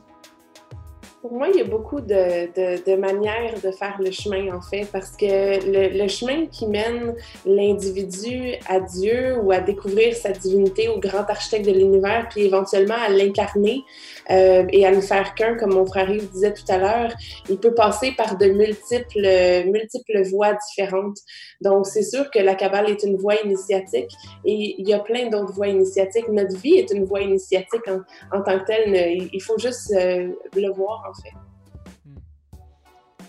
Pour 1.23 1.35
moi, 1.35 1.47
il 1.55 1.57
y 1.57 1.61
a 1.61 1.65
beaucoup 1.65 2.01
de, 2.01 2.47
de- 2.57 2.85
de 2.85 2.97
manières 2.97 3.55
de 3.63 3.71
faire 3.71 3.97
le 4.01 4.11
chemin, 4.11 4.53
en 4.53 4.61
fait, 4.61 4.87
parce 4.93 5.13
que 5.17 5.25
le, 5.71 5.97
le 5.97 6.09
chemin 6.09 6.47
qui 6.47 6.67
mène 6.67 7.15
l'individu 7.47 8.55
à 8.69 8.81
Dieu 8.81 9.37
ou 9.41 9.53
à 9.53 9.61
découvrir 9.61 10.17
sa 10.17 10.31
divinité 10.33 10.89
au 10.89 10.99
grand 10.99 11.23
architecte 11.31 11.65
de 11.67 11.71
l'univers, 11.71 12.27
puis 12.29 12.43
éventuellement 12.43 12.97
à 13.01 13.09
l'incarner 13.09 13.83
euh, 14.31 14.65
et 14.73 14.85
à 14.85 14.91
le 14.91 15.01
faire 15.01 15.37
qu'un, 15.37 15.55
comme 15.57 15.75
mon 15.75 15.87
frère 15.87 16.11
Yves 16.11 16.29
disait 16.33 16.55
tout 16.55 16.65
à 16.69 16.79
l'heure, 16.79 17.13
il 17.49 17.57
peut 17.59 17.73
passer 17.75 18.11
par 18.17 18.37
de 18.37 18.47
multiples, 18.47 19.71
multiples 19.71 20.23
voies 20.29 20.55
différentes. 20.71 21.19
Donc, 21.61 21.87
c'est 21.87 22.03
sûr 22.03 22.33
que 22.33 22.41
la 22.41 22.57
Kabbale 22.57 22.91
est 22.91 23.05
une 23.05 23.17
voie 23.17 23.37
initiatique 23.45 24.11
et 24.45 24.75
il 24.77 24.89
y 24.89 24.93
a 24.93 24.99
plein 24.99 25.29
d'autres 25.29 25.53
voies 25.53 25.69
initiatiques. 25.69 26.29
Notre 26.29 26.57
vie 26.57 26.75
est 26.75 26.91
une 26.91 27.05
voie 27.05 27.21
initiatique 27.21 27.87
en, 27.87 28.01
en 28.37 28.43
tant 28.43 28.59
que 28.59 28.65
telle. 28.65 28.91
Ne- 28.91 29.29
Il 29.33 29.41
faut 29.41 29.57
juste 29.59 29.93
euh, 29.97 30.29
le 30.57 30.73
voir, 30.73 31.12
en 31.12 31.22
fait. 31.22 31.35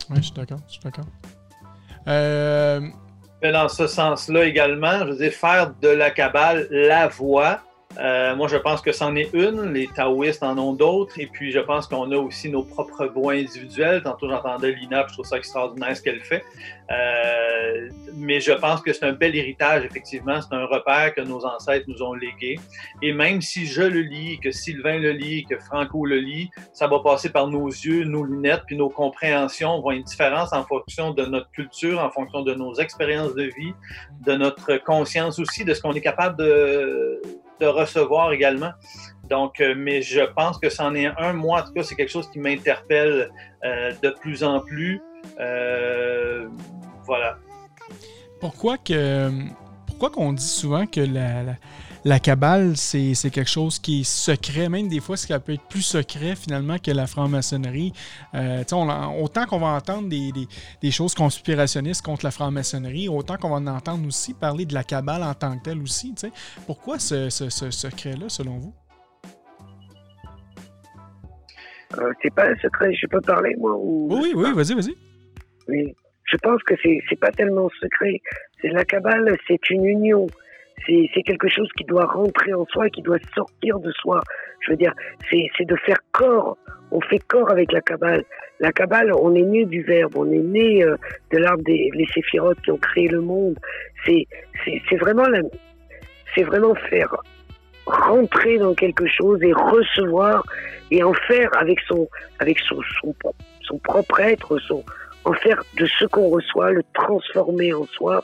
Oui, 0.10 0.18
je 0.18 0.22
suis 0.22 0.34
d'accord. 0.34 0.60
Je 0.68 0.74
suis 0.74 0.82
d'accord. 0.82 1.06
Euh, 2.08 2.82
Mais 3.42 3.52
dans 3.52 3.70
ce 3.70 3.88
sens-là 3.88 4.46
également, 4.46 5.00
je 5.00 5.12
veux 5.12 5.18
dire, 5.18 5.32
faire 5.32 5.74
de 5.82 5.88
la 5.90 6.12
cabale 6.12 6.68
la 6.72 7.08
voie, 7.08 7.62
euh, 8.00 8.36
moi 8.36 8.48
je 8.48 8.58
pense 8.58 8.82
que 8.82 8.92
c'en 8.92 9.16
est 9.16 9.30
une, 9.34 9.74
les 9.74 9.88
taoïstes 9.88 10.44
en 10.44 10.58
ont 10.58 10.74
d'autres, 10.74 11.20
et 11.20 11.28
puis 11.28 11.52
je 11.52 11.60
pense 11.60 11.88
qu'on 11.88 12.12
a 12.12 12.18
aussi 12.18 12.50
nos 12.50 12.64
propres 12.64 13.06
voies 13.06 13.34
individuelles. 13.34 14.02
Tantôt 14.04 14.30
j'entendais 14.30 14.72
Lina, 14.72 15.04
puis 15.04 15.12
je 15.12 15.16
trouve 15.16 15.26
ça 15.26 15.38
extraordinaire 15.38 15.96
ce 15.96 16.02
qu'elle 16.02 16.22
fait. 16.22 16.44
Euh, 16.92 17.90
mais 18.16 18.40
je 18.40 18.52
pense 18.52 18.82
que 18.82 18.94
c'est 18.94 19.06
un 19.06 19.14
bel 19.14 19.36
héritage, 19.36 19.86
effectivement, 19.86 20.42
c'est 20.42 20.56
un 20.56 20.66
repère 20.66 21.14
que 21.14 21.22
nos 21.22 21.46
ancêtres 21.46 21.86
nous 21.88 22.02
ont 22.02 22.14
légué. 22.14 22.60
Et 23.02 23.14
même 23.14 23.42
si 23.42 23.66
je 23.66 23.84
le 23.84 24.02
lis, 24.02 24.40
que 24.40 24.52
Sylvain 24.52 24.98
le 24.98 25.12
lit, 25.12 25.46
que 25.46 25.58
Franco 25.60 26.06
le 26.06 26.18
lit, 26.18 26.50
ça 26.74 26.88
va 26.88 27.00
passer 27.00 27.30
par 27.30 27.48
nos 27.48 27.68
yeux, 27.68 28.04
nos 28.06 28.24
lunettes, 28.24 28.64
puis 28.66 28.76
nos 28.76 28.90
compréhensions 28.90 29.82
vont 29.82 29.92
être 29.92 30.04
différentes 30.04 30.52
en 30.52 30.64
fonction 30.64 31.12
de 31.12 31.26
notre 31.26 31.50
culture, 31.52 32.00
en 32.00 32.10
fonction 32.10 32.42
de 32.42 32.54
nos 32.54 32.74
expériences 32.76 33.36
de 33.36 33.44
vie, 33.44 33.74
de 34.26 34.34
notre 34.34 34.78
conscience 34.78 35.40
aussi, 35.40 35.64
de 35.64 35.74
ce 35.74 35.82
qu'on 35.82 35.94
est 35.94 36.02
capable 36.02 36.38
de, 36.38 37.22
de 37.60 37.66
recevoir 37.66 38.32
également. 38.32 38.72
Donc, 39.30 39.62
euh, 39.62 39.74
mais 39.78 40.02
je 40.02 40.22
pense 40.22 40.58
que 40.58 40.70
c'en 40.70 40.94
est 40.96 41.08
un. 41.18 41.34
Moi, 41.34 41.62
en 41.62 41.66
tout 41.66 41.74
cas, 41.74 41.84
c'est 41.84 41.96
quelque 41.96 42.12
chose 42.12 42.30
qui 42.30 42.40
m'interpelle 42.40 43.32
euh, 43.64 43.92
de 44.02 44.10
plus 44.10 44.44
en 44.44 44.60
plus. 44.60 45.02
Euh, 45.40 46.48
voilà. 47.06 47.38
pourquoi 48.42 48.78
que 48.78 49.30
pourquoi 49.88 50.10
qu'on 50.10 50.34
dit 50.34 50.44
souvent 50.44 50.86
que 50.86 51.00
la, 51.00 51.44
la, 51.44 51.56
la 52.06 52.20
cabale, 52.20 52.76
c'est 52.76 53.14
quelque 53.32 53.50
chose 53.50 53.80
qui 53.80 54.02
est 54.02 54.04
secret, 54.04 54.68
même 54.68 54.90
des 54.90 55.00
fois, 55.00 55.16
ça 55.16 55.40
peut 55.40 55.54
être 55.54 55.68
plus 55.70 55.82
secret 55.82 56.36
finalement 56.36 56.78
que 56.78 56.92
la 56.92 57.08
franc-maçonnerie. 57.08 57.94
Euh, 58.36 58.64
autant 59.22 59.46
qu'on 59.46 59.60
va 59.60 59.68
entendre 59.68 60.10
des, 60.10 60.32
des- 60.34 60.48
des 60.82 60.92
choses 60.92 61.14
conspirationnistes 61.16 62.02
contre 62.04 62.26
la 62.26 62.32
franc-maçonnerie, 62.32 63.08
autant 63.10 63.38
qu'on 63.38 63.50
va 63.50 63.56
en 63.56 63.68
entendre 63.68 64.06
aussi 64.08 64.34
parler 64.34 64.66
de 64.66 64.74
la 64.74 64.84
cabale 64.84 65.24
en 65.24 65.34
tant 65.34 65.58
que 65.58 65.64
telle 65.64 65.82
aussi. 65.82 66.14
tu 66.14 66.28
sais. 66.28 66.32
Pourquoi 66.66 67.00
ce, 67.00 67.30
ce- 67.30 67.50
ce 67.50 67.72
secret-là, 67.72 68.28
selon 68.28 68.58
vous? 68.58 68.74
Euh, 71.98 72.12
c'est 72.22 72.34
pas 72.34 72.48
un 72.50 72.56
secret, 72.58 72.94
je 72.96 73.06
peux 73.08 73.22
parler, 73.22 73.56
moi 73.58 73.76
ou... 73.78 74.08
Oui, 74.12 74.34
oui, 74.36 74.52
vas-y, 74.54 74.74
vas-y. 74.74 74.96
Oui. 75.68 75.96
Je 76.26 76.38
pense 76.38 76.62
que 76.64 76.74
c'est 76.82 77.00
c'est 77.10 77.20
pas 77.20 77.32
tellement 77.32 77.70
secret. 77.80 78.20
C'est 78.62 78.70
la 78.70 78.84
cabale, 78.86 79.38
c'est 79.48 79.70
une 79.70 79.86
union. 79.86 80.26
C'est 80.86 81.24
quelque 81.24 81.48
chose 81.48 81.70
qui 81.78 81.86
doit 81.86 82.06
rentrer 82.06 82.54
en 82.54 82.66
soi, 82.66 82.90
qui 82.90 83.02
doit 83.02 83.18
sortir 83.34 83.80
de 83.80 83.92
soi. 83.92 84.22
Je 84.62 84.72
veux 84.72 84.78
dire, 84.78 84.94
c'est 85.30 85.66
de 85.66 85.76
faire 85.78 86.00
corps. 86.12 86.58
On 86.92 87.02
fait 87.02 87.20
corps 87.20 87.50
avec 87.50 87.72
la 87.72 87.82
cabale. 87.82 88.24
La 88.60 88.72
cabale, 88.72 89.12
on 89.14 89.34
est 89.34 89.42
né 89.42 89.66
du 89.66 89.82
verbe, 89.82 90.16
on 90.16 90.32
est 90.32 90.38
né 90.38 90.84
euh, 90.84 90.96
de 91.32 91.38
l'arbre 91.38 91.64
des 91.64 91.90
les 91.94 92.06
séphirotes 92.08 92.62
qui 92.62 92.72
ont 92.72 92.78
créé 92.78 93.08
le 93.08 93.22
monde. 93.22 93.58
C'est 94.06 94.98
vraiment 94.98 95.24
vraiment 96.38 96.76
faire 96.76 97.16
rentrer 97.86 98.58
dans 98.58 98.74
quelque 98.74 99.08
chose 99.08 99.42
et 99.42 99.54
recevoir 99.54 100.44
et 100.92 101.04
en 101.04 101.14
faire 101.14 101.50
avec 101.60 101.80
son 101.88 102.08
avec 102.40 102.60
son, 102.60 102.80
son 103.62 103.78
propre 103.80 104.20
être, 104.20 104.58
son 104.60 104.84
en 105.26 105.34
faire 105.34 105.64
de 105.78 105.86
ce 105.86 106.06
qu'on 106.06 106.30
reçoit, 106.30 106.72
le 106.72 106.84
transformer 106.94 107.74
en 107.74 107.86
soi 107.86 108.24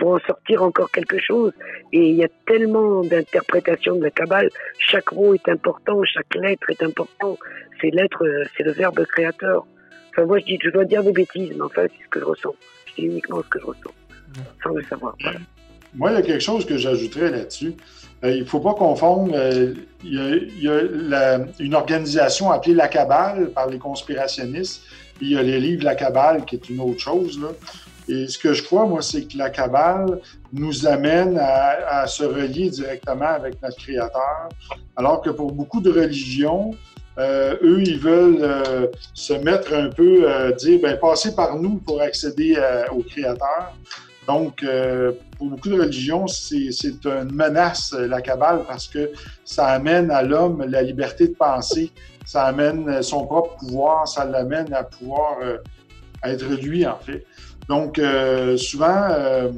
pour 0.00 0.14
en 0.14 0.18
sortir 0.20 0.62
encore 0.62 0.90
quelque 0.90 1.18
chose. 1.18 1.52
Et 1.92 2.08
il 2.08 2.16
y 2.16 2.24
a 2.24 2.28
tellement 2.46 3.04
d'interprétations 3.04 3.96
de 3.96 4.04
la 4.04 4.10
Kabbale. 4.10 4.48
Chaque 4.78 5.12
mot 5.12 5.34
est 5.34 5.48
important, 5.48 6.02
chaque 6.04 6.34
lettre 6.34 6.70
est 6.70 6.82
important. 6.82 7.36
C'est 7.80 7.90
l'être, 7.90 8.24
euh, 8.24 8.44
c'est 8.56 8.64
le 8.64 8.72
verbe 8.72 9.04
créateur. 9.04 9.66
Enfin, 10.10 10.24
moi, 10.24 10.38
je 10.40 10.46
dis, 10.46 10.58
je 10.62 10.70
dois 10.70 10.86
dire 10.86 11.04
des 11.04 11.12
bêtises, 11.12 11.52
mais 11.54 11.62
enfin, 11.62 11.82
c'est 11.82 12.04
ce 12.04 12.08
que 12.08 12.18
je 12.18 12.24
ressens. 12.24 12.54
C'est 12.96 13.02
uniquement 13.02 13.42
ce 13.42 13.48
que 13.48 13.60
je 13.60 13.66
ressens, 13.66 13.94
sans 14.62 14.70
le 14.70 14.82
savoir. 14.84 15.14
Moi, 15.94 16.10
il 16.10 16.14
y 16.14 16.16
a 16.16 16.22
quelque 16.22 16.42
chose 16.42 16.64
que 16.64 16.78
j'ajouterais 16.78 17.30
là-dessus. 17.30 17.74
Euh, 18.24 18.32
il 18.32 18.40
ne 18.40 18.46
faut 18.46 18.60
pas 18.60 18.74
confondre. 18.74 19.34
euh, 19.34 19.74
il 20.02 20.62
y 20.62 20.68
a, 20.68 21.40
une 21.58 21.74
organisation 21.74 22.50
appelée 22.50 22.74
la 22.74 22.88
Cabale 22.88 23.50
par 23.50 23.68
les 23.68 23.78
conspirationnistes. 23.78 24.82
Il 25.20 25.28
y 25.28 25.36
a 25.36 25.42
les 25.42 25.60
livres 25.60 25.84
La 25.84 25.94
Cabale 25.94 26.46
qui 26.46 26.56
est 26.56 26.70
une 26.70 26.80
autre 26.80 27.00
chose. 27.00 27.38
Et 28.10 28.26
ce 28.26 28.38
que 28.38 28.52
je 28.52 28.64
crois, 28.64 28.86
moi, 28.86 29.02
c'est 29.02 29.22
que 29.22 29.38
la 29.38 29.50
Kabbale 29.50 30.20
nous 30.52 30.84
amène 30.84 31.38
à, 31.40 32.06
se 32.08 32.24
relier 32.24 32.68
directement 32.68 33.28
avec 33.28 33.62
notre 33.62 33.76
Créateur, 33.76 34.48
alors 34.96 35.22
que 35.22 35.30
pour 35.30 35.52
beaucoup 35.52 35.80
de 35.80 35.92
religions, 35.92 36.72
euh, 37.18 37.54
eux, 37.62 37.80
ils 37.80 37.98
veulent 37.98 38.42
euh, 38.42 38.86
se 39.14 39.34
mettre 39.34 39.72
un 39.74 39.90
peu, 39.90 40.28
euh, 40.28 40.50
dire, 40.52 40.80
ben, 40.82 40.98
passez 40.98 41.36
par 41.36 41.56
nous 41.56 41.76
pour 41.76 42.02
accéder 42.02 42.58
au 42.92 43.02
Créateur. 43.02 43.76
Donc, 44.26 44.64
pour 45.38 45.48
beaucoup 45.48 45.68
de 45.68 45.80
religions, 45.80 46.26
c'est 46.26 47.04
une 47.04 47.32
menace, 47.32 47.92
la 47.92 48.20
Kabbale, 48.20 48.64
parce 48.66 48.88
que 48.88 49.10
ça 49.44 49.66
amène 49.66 50.10
à 50.10 50.22
l'homme 50.22 50.64
la 50.68 50.82
liberté 50.82 51.28
de 51.28 51.34
penser, 51.34 51.90
ça 52.26 52.44
amène 52.44 53.02
son 53.02 53.24
propre 53.26 53.56
pouvoir, 53.56 54.06
ça 54.06 54.24
l'amène 54.24 54.72
à 54.72 54.84
pouvoir 54.84 55.38
être 56.22 56.44
lui, 56.44 56.86
en 56.86 56.98
fait. 56.98 57.24
Donc, 57.70 58.00
euh, 58.00 58.56
souvent, 58.56 59.06
euh, 59.12 59.48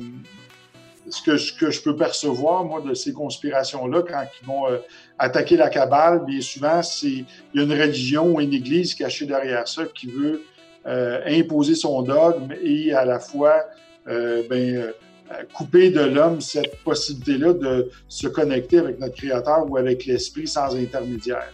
ce, 1.09 1.23
que, 1.23 1.71
je 1.71 1.83
peux 1.83 1.97
percevoir, 1.97 2.63
moi, 2.63 2.83
de 2.83 2.93
ces 2.93 3.15
conspirations-là, 3.15 4.03
quand 4.07 4.23
ils 4.39 4.47
vont 4.47 4.69
euh, 4.69 4.77
attaquer 5.19 5.57
la 5.57 5.71
cabale, 5.71 6.23
bien 6.27 6.43
souvent, 6.43 6.83
c'est 6.83 7.07
il 7.07 7.27
y 7.55 7.61
a 7.61 7.63
une 7.63 7.73
religion 7.73 8.35
ou 8.35 8.41
une 8.43 8.53
église 8.53 8.95
cachée 8.95 9.25
derrière 9.25 9.67
ça 9.67 9.85
qui 9.87 10.09
veut 10.09 10.43
imposer 10.85 11.77
son 11.77 12.03
dogme 12.03 12.53
et 12.61 12.93
à 12.93 13.05
la 13.05 13.21
fois 13.21 13.55
ben, 14.05 14.93
couper 15.55 15.91
de 15.91 16.01
l'homme 16.01 16.41
cette 16.41 16.83
possibilité-là 16.83 17.53
de 17.53 17.89
se 18.09 18.27
connecter 18.27 18.81
avec 18.81 18.99
notre 18.99 19.15
Créateur 19.15 19.71
ou 19.71 19.77
avec 19.77 20.07
l'Esprit 20.07 20.49
sans 20.49 20.75
intermédiaire. 20.75 21.53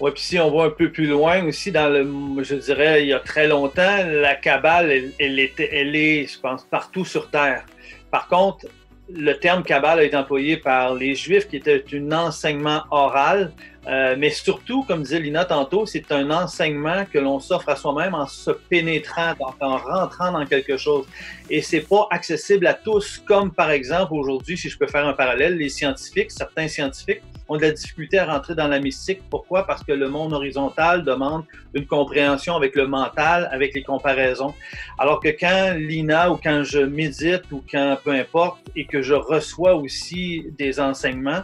Oui, 0.00 0.10
puis 0.12 0.22
si 0.22 0.38
on 0.40 0.50
va 0.50 0.64
un 0.64 0.70
peu 0.70 0.90
plus 0.90 1.06
loin 1.06 1.44
aussi, 1.44 1.70
dans 1.70 1.88
le, 1.88 2.04
je 2.42 2.56
dirais, 2.56 3.02
il 3.02 3.08
y 3.08 3.12
a 3.12 3.20
très 3.20 3.46
longtemps, 3.46 4.04
la 4.04 4.34
Kabbale, 4.34 5.12
elle, 5.20 5.38
était, 5.38 5.70
elle 5.72 5.94
est, 5.94 6.26
je 6.26 6.38
pense, 6.40 6.64
partout 6.64 7.04
sur 7.04 7.30
Terre. 7.30 7.64
Par 8.10 8.26
contre, 8.26 8.66
le 9.08 9.34
terme 9.34 9.62
Kabbale 9.62 10.00
a 10.00 10.02
été 10.02 10.16
employé 10.16 10.56
par 10.56 10.94
les 10.94 11.14
Juifs, 11.14 11.46
qui 11.46 11.56
était 11.56 11.84
un 11.92 12.10
enseignement 12.10 12.82
oral, 12.90 13.52
euh, 13.86 14.16
mais 14.18 14.30
surtout, 14.30 14.82
comme 14.82 15.02
disait 15.02 15.20
Lina 15.20 15.44
tantôt, 15.44 15.86
c'est 15.86 16.10
un 16.10 16.28
enseignement 16.30 17.04
que 17.04 17.18
l'on 17.18 17.38
s'offre 17.38 17.68
à 17.68 17.76
soi-même 17.76 18.14
en 18.14 18.26
se 18.26 18.50
pénétrant, 18.50 19.34
en 19.60 19.76
rentrant 19.76 20.32
dans 20.32 20.46
quelque 20.46 20.76
chose. 20.76 21.06
Et 21.50 21.62
c'est 21.62 21.82
pas 21.82 22.08
accessible 22.10 22.66
à 22.66 22.74
tous, 22.74 23.22
comme 23.24 23.52
par 23.52 23.70
exemple 23.70 24.14
aujourd'hui, 24.14 24.56
si 24.56 24.68
je 24.68 24.76
peux 24.76 24.86
faire 24.88 25.06
un 25.06 25.12
parallèle, 25.12 25.56
les 25.56 25.68
scientifiques, 25.68 26.30
certains 26.30 26.66
scientifiques 26.66 27.22
ont 27.48 27.56
de 27.56 27.62
la 27.62 27.70
difficulté 27.72 28.18
à 28.18 28.26
rentrer 28.26 28.54
dans 28.54 28.68
la 28.68 28.80
mystique. 28.80 29.20
Pourquoi? 29.30 29.66
Parce 29.66 29.82
que 29.84 29.92
le 29.92 30.08
monde 30.08 30.32
horizontal 30.32 31.04
demande 31.04 31.44
une 31.74 31.86
compréhension 31.86 32.56
avec 32.56 32.74
le 32.74 32.86
mental, 32.86 33.48
avec 33.52 33.74
les 33.74 33.82
comparaisons. 33.82 34.54
Alors 34.98 35.20
que 35.20 35.28
quand 35.28 35.74
Lina 35.76 36.30
ou 36.30 36.36
quand 36.42 36.64
je 36.64 36.80
médite 36.80 37.50
ou 37.52 37.62
quand 37.70 37.98
peu 38.02 38.12
importe 38.12 38.58
et 38.76 38.86
que 38.86 39.02
je 39.02 39.14
reçois 39.14 39.74
aussi 39.74 40.46
des 40.58 40.80
enseignements, 40.80 41.42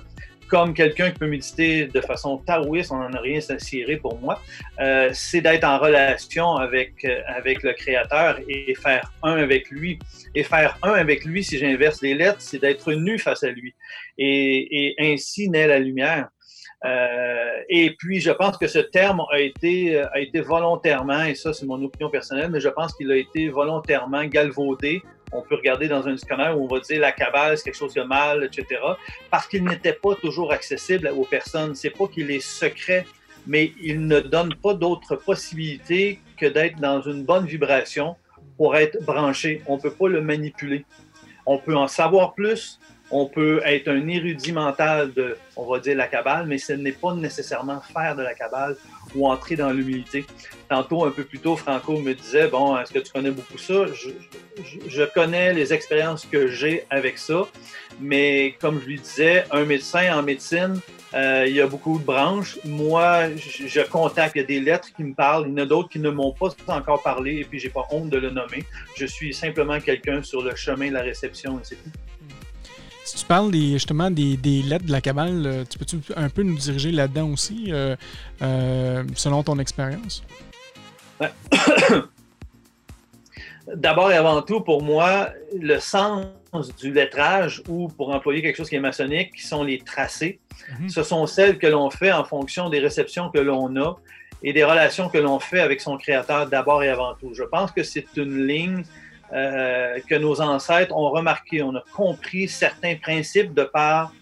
comme 0.50 0.74
quelqu'un 0.74 1.12
qui 1.12 1.18
peut 1.20 1.28
méditer 1.28 1.86
de 1.86 2.00
façon 2.00 2.38
taoïste, 2.38 2.90
on 2.90 2.96
n'en 2.96 3.12
a 3.12 3.20
rien 3.20 3.38
à 3.38 3.96
pour 4.02 4.18
moi, 4.18 4.42
euh, 4.80 5.08
c'est 5.12 5.40
d'être 5.40 5.64
en 5.64 5.78
relation 5.78 6.56
avec, 6.56 7.04
euh, 7.04 7.20
avec 7.28 7.62
le 7.62 7.72
Créateur 7.72 8.40
et, 8.48 8.74
faire 8.74 9.12
un 9.22 9.36
avec 9.36 9.70
lui. 9.70 9.98
Et 10.34 10.42
faire 10.42 10.76
un 10.82 10.92
avec 10.92 11.24
lui, 11.24 11.44
si 11.44 11.58
j'inverse 11.58 12.02
les 12.02 12.14
lettres, 12.14 12.40
c'est 12.40 12.58
d'être 12.58 12.92
nu 12.92 13.18
face 13.18 13.44
à 13.44 13.50
lui. 13.50 13.74
Et, 14.22 14.94
ainsi 14.98 15.48
naît 15.48 15.66
la 15.66 15.78
lumière. 15.78 16.28
Euh, 16.84 17.60
et 17.68 17.94
puis, 17.98 18.20
je 18.20 18.30
pense 18.30 18.56
que 18.56 18.66
ce 18.66 18.78
terme 18.78 19.22
a 19.32 19.40
été, 19.40 19.98
a 19.98 20.18
été 20.20 20.40
volontairement, 20.40 21.24
et 21.24 21.34
ça 21.34 21.52
c'est 21.52 21.66
mon 21.66 21.82
opinion 21.82 22.10
personnelle, 22.10 22.50
mais 22.50 22.60
je 22.60 22.68
pense 22.68 22.94
qu'il 22.94 23.10
a 23.10 23.16
été 23.16 23.48
volontairement 23.48 24.24
galvaudé 24.24 25.02
on 25.32 25.42
peut 25.42 25.56
regarder 25.56 25.88
dans 25.88 26.06
un 26.08 26.12
dictionnaire 26.12 26.58
où 26.58 26.64
on 26.64 26.68
va 26.68 26.80
dire 26.80 27.00
la 27.00 27.12
cabale, 27.12 27.56
c'est 27.56 27.64
quelque 27.64 27.76
chose 27.76 27.94
de 27.94 28.02
mal, 28.02 28.44
etc. 28.44 28.80
Parce 29.30 29.46
qu'il 29.46 29.64
n'était 29.64 29.92
pas 29.92 30.14
toujours 30.16 30.52
accessible 30.52 31.12
aux 31.16 31.24
personnes. 31.24 31.74
C'est 31.74 31.90
pas 31.90 32.08
qu'il 32.08 32.30
est 32.30 32.40
secret, 32.40 33.06
mais 33.46 33.72
il 33.80 34.06
ne 34.06 34.20
donne 34.20 34.54
pas 34.54 34.74
d'autre 34.74 35.16
possibilité 35.16 36.20
que 36.36 36.46
d'être 36.46 36.80
dans 36.80 37.00
une 37.00 37.24
bonne 37.24 37.46
vibration 37.46 38.16
pour 38.56 38.76
être 38.76 39.02
branché. 39.04 39.62
On 39.66 39.78
peut 39.78 39.92
pas 39.92 40.08
le 40.08 40.20
manipuler. 40.20 40.84
On 41.46 41.58
peut 41.58 41.76
en 41.76 41.88
savoir 41.88 42.34
plus, 42.34 42.80
on 43.10 43.26
peut 43.26 43.60
être 43.64 43.88
un 43.88 44.06
érudit 44.08 44.52
mental 44.52 45.12
de, 45.12 45.36
on 45.56 45.70
va 45.70 45.80
dire, 45.80 45.96
la 45.96 46.06
cabale, 46.06 46.46
mais 46.46 46.58
ce 46.58 46.72
n'est 46.72 46.92
pas 46.92 47.14
nécessairement 47.14 47.80
faire 47.80 48.14
de 48.14 48.22
la 48.22 48.34
cabale 48.34 48.76
ou 49.14 49.26
entrer 49.26 49.56
dans 49.56 49.70
l'humilité. 49.70 50.24
Tantôt, 50.68 51.04
un 51.04 51.10
peu 51.10 51.24
plus 51.24 51.40
tôt, 51.40 51.56
Franco 51.56 51.98
me 51.98 52.14
disait, 52.14 52.46
bon, 52.46 52.78
est-ce 52.78 52.92
que 52.92 53.00
tu 53.00 53.12
connais 53.12 53.32
beaucoup 53.32 53.58
ça? 53.58 53.86
Je, 54.86 55.04
connais 55.12 55.52
les 55.52 55.72
expériences 55.72 56.24
que 56.24 56.46
j'ai 56.48 56.84
avec 56.90 57.18
ça, 57.18 57.48
mais 58.00 58.54
comme 58.60 58.80
je 58.80 58.86
lui 58.86 59.00
disais, 59.00 59.44
un 59.50 59.64
médecin 59.64 60.16
en 60.16 60.22
médecine, 60.22 60.78
euh, 61.12 61.44
il 61.48 61.56
y 61.56 61.60
a 61.60 61.66
beaucoup 61.66 61.98
de 61.98 62.04
branches. 62.04 62.58
Moi, 62.64 63.34
je, 63.34 63.66
je, 63.66 63.80
contacte, 63.80 64.38
des 64.38 64.60
lettres 64.60 64.90
qui 64.94 65.02
me 65.02 65.14
parlent, 65.14 65.46
il 65.48 65.50
y 65.50 65.54
en 65.54 65.64
a 65.64 65.66
d'autres 65.66 65.88
qui 65.88 65.98
ne 65.98 66.10
m'ont 66.10 66.32
pas 66.32 66.54
encore 66.68 67.02
parlé, 67.02 67.38
et 67.38 67.44
puis 67.44 67.58
j'ai 67.58 67.70
pas 67.70 67.88
honte 67.90 68.10
de 68.10 68.18
le 68.18 68.30
nommer. 68.30 68.64
Je 68.96 69.06
suis 69.06 69.34
simplement 69.34 69.80
quelqu'un 69.80 70.22
sur 70.22 70.42
le 70.42 70.54
chemin 70.54 70.88
de 70.88 70.94
la 70.94 71.02
réception, 71.02 71.58
et 71.58 71.62
c'est 71.64 71.76
tout. 71.76 71.90
Si 73.04 73.16
tu 73.16 73.24
parles 73.24 73.50
des, 73.50 73.72
justement 73.72 74.10
des, 74.10 74.36
lettres 74.62 74.86
de 74.86 74.92
la 74.92 75.00
cabale, 75.00 75.42
euh, 75.46 75.64
tu 75.68 75.78
peux-tu 75.78 75.98
un 76.16 76.28
peu 76.28 76.42
nous 76.42 76.56
diriger 76.56 76.92
là-dedans 76.92 77.30
aussi, 77.30 77.66
euh, 77.70 77.96
euh, 78.42 79.02
selon 79.14 79.42
ton 79.42 79.58
expérience? 79.58 80.22
D'abord 83.74 84.10
et 84.10 84.16
avant 84.16 84.42
tout, 84.42 84.60
pour 84.60 84.82
moi, 84.82 85.30
le 85.58 85.78
sens 85.78 86.26
du 86.80 86.92
lettrage, 86.92 87.62
ou 87.68 87.88
pour 87.88 88.10
employer 88.10 88.42
quelque 88.42 88.56
chose 88.56 88.68
qui 88.68 88.76
est 88.76 88.80
maçonnique, 88.80 89.32
qui 89.34 89.46
sont 89.46 89.62
les 89.62 89.78
tracés, 89.78 90.40
mhm. 90.80 90.88
ce 90.88 91.02
sont 91.02 91.26
celles 91.26 91.58
que 91.58 91.66
l'on 91.66 91.90
fait 91.90 92.12
en 92.12 92.24
fonction 92.24 92.68
des 92.68 92.80
réceptions 92.80 93.30
que 93.30 93.38
l'on 93.38 93.74
a 93.76 93.96
et 94.42 94.52
des 94.52 94.64
relations 94.64 95.08
que 95.08 95.18
l'on 95.18 95.38
fait 95.38 95.60
avec 95.60 95.80
son 95.80 95.96
créateur 95.98 96.48
d'abord 96.48 96.82
et 96.82 96.88
avant 96.88 97.14
tout. 97.14 97.32
Je 97.34 97.44
pense 97.44 97.70
que 97.72 97.82
c'est 97.82 98.06
une 98.16 98.46
ligne 98.46 98.84
euh, 99.32 99.98
que 100.08 100.14
nos 100.14 100.40
ancêtres 100.40 100.94
ont 100.94 101.10
remarqué. 101.10 101.62
On 101.62 101.74
a 101.76 101.84
compris 101.92 102.48
certains 102.48 102.96
principes 102.96 103.54
de 103.54 103.64
par 103.64 104.12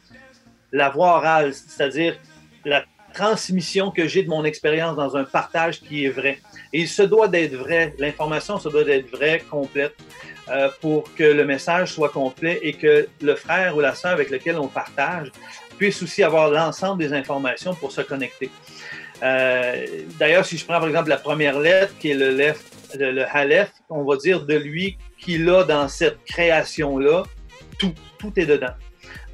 la 0.73 0.91
voix 0.91 1.17
orale, 1.17 1.55
c'est-à-dire 1.55 2.19
la 2.65 2.85
transmission 3.15 3.91
que 3.91 4.07
j'ai 4.07 4.23
de 4.23 4.29
mon 4.29 4.45
expérience 4.45 4.97
dans 4.97 5.17
un 5.17 5.25
partage 5.25 5.81
qui 5.81 6.05
est 6.05 6.11
vrai. 6.11 6.39
Et 6.73 6.81
il 6.81 6.89
se 6.89 7.03
doit 7.03 7.29
d'être 7.29 7.55
vrai, 7.55 7.95
l'information 7.99 8.59
se 8.59 8.69
doit 8.69 8.85
d'être 8.85 9.11
vraie, 9.11 9.43
complète, 9.51 9.95
euh, 10.51 10.69
pour 10.81 11.13
que 11.15 11.25
le 11.25 11.45
message 11.45 11.93
soit 11.93 12.11
complet 12.11 12.59
et 12.63 12.75
que 12.75 13.09
le 13.21 13.35
frère 13.35 13.77
ou 13.77 13.81
la 13.81 13.95
sœur 13.95 14.13
avec 14.13 14.31
lequel 14.31 14.59
on 14.59 14.69
partage 14.69 15.31
puisse 15.79 16.03
aussi 16.03 16.23
avoir 16.23 16.51
l'ensemble 16.51 17.03
des 17.03 17.13
informations 17.13 17.75
pour 17.75 17.93
se 17.93 18.03
connecter. 18.03 18.51
Euh, 19.23 19.87
d'ailleurs, 20.19 20.45
si 20.45 20.57
je 20.57 20.65
prends 20.65 20.79
par 20.79 20.89
exemple 20.89 21.09
la 21.09 21.17
première 21.17 21.59
lettre, 21.59 21.93
qui 21.99 22.11
est 22.11 22.15
le, 22.15 22.31
lef, 22.31 22.65
le, 22.99 23.11
le 23.13 23.25
Halef, 23.29 23.71
on 23.91 24.05
va 24.05 24.17
dire 24.17 24.45
de 24.45 24.55
lui 24.55 24.97
qu'il 25.19 25.49
a 25.51 25.65
dans 25.65 25.89
cette 25.89 26.25
création-là, 26.25 27.25
tout, 27.79 27.95
tout 28.19 28.33
est 28.37 28.47
dedans. 28.47 28.75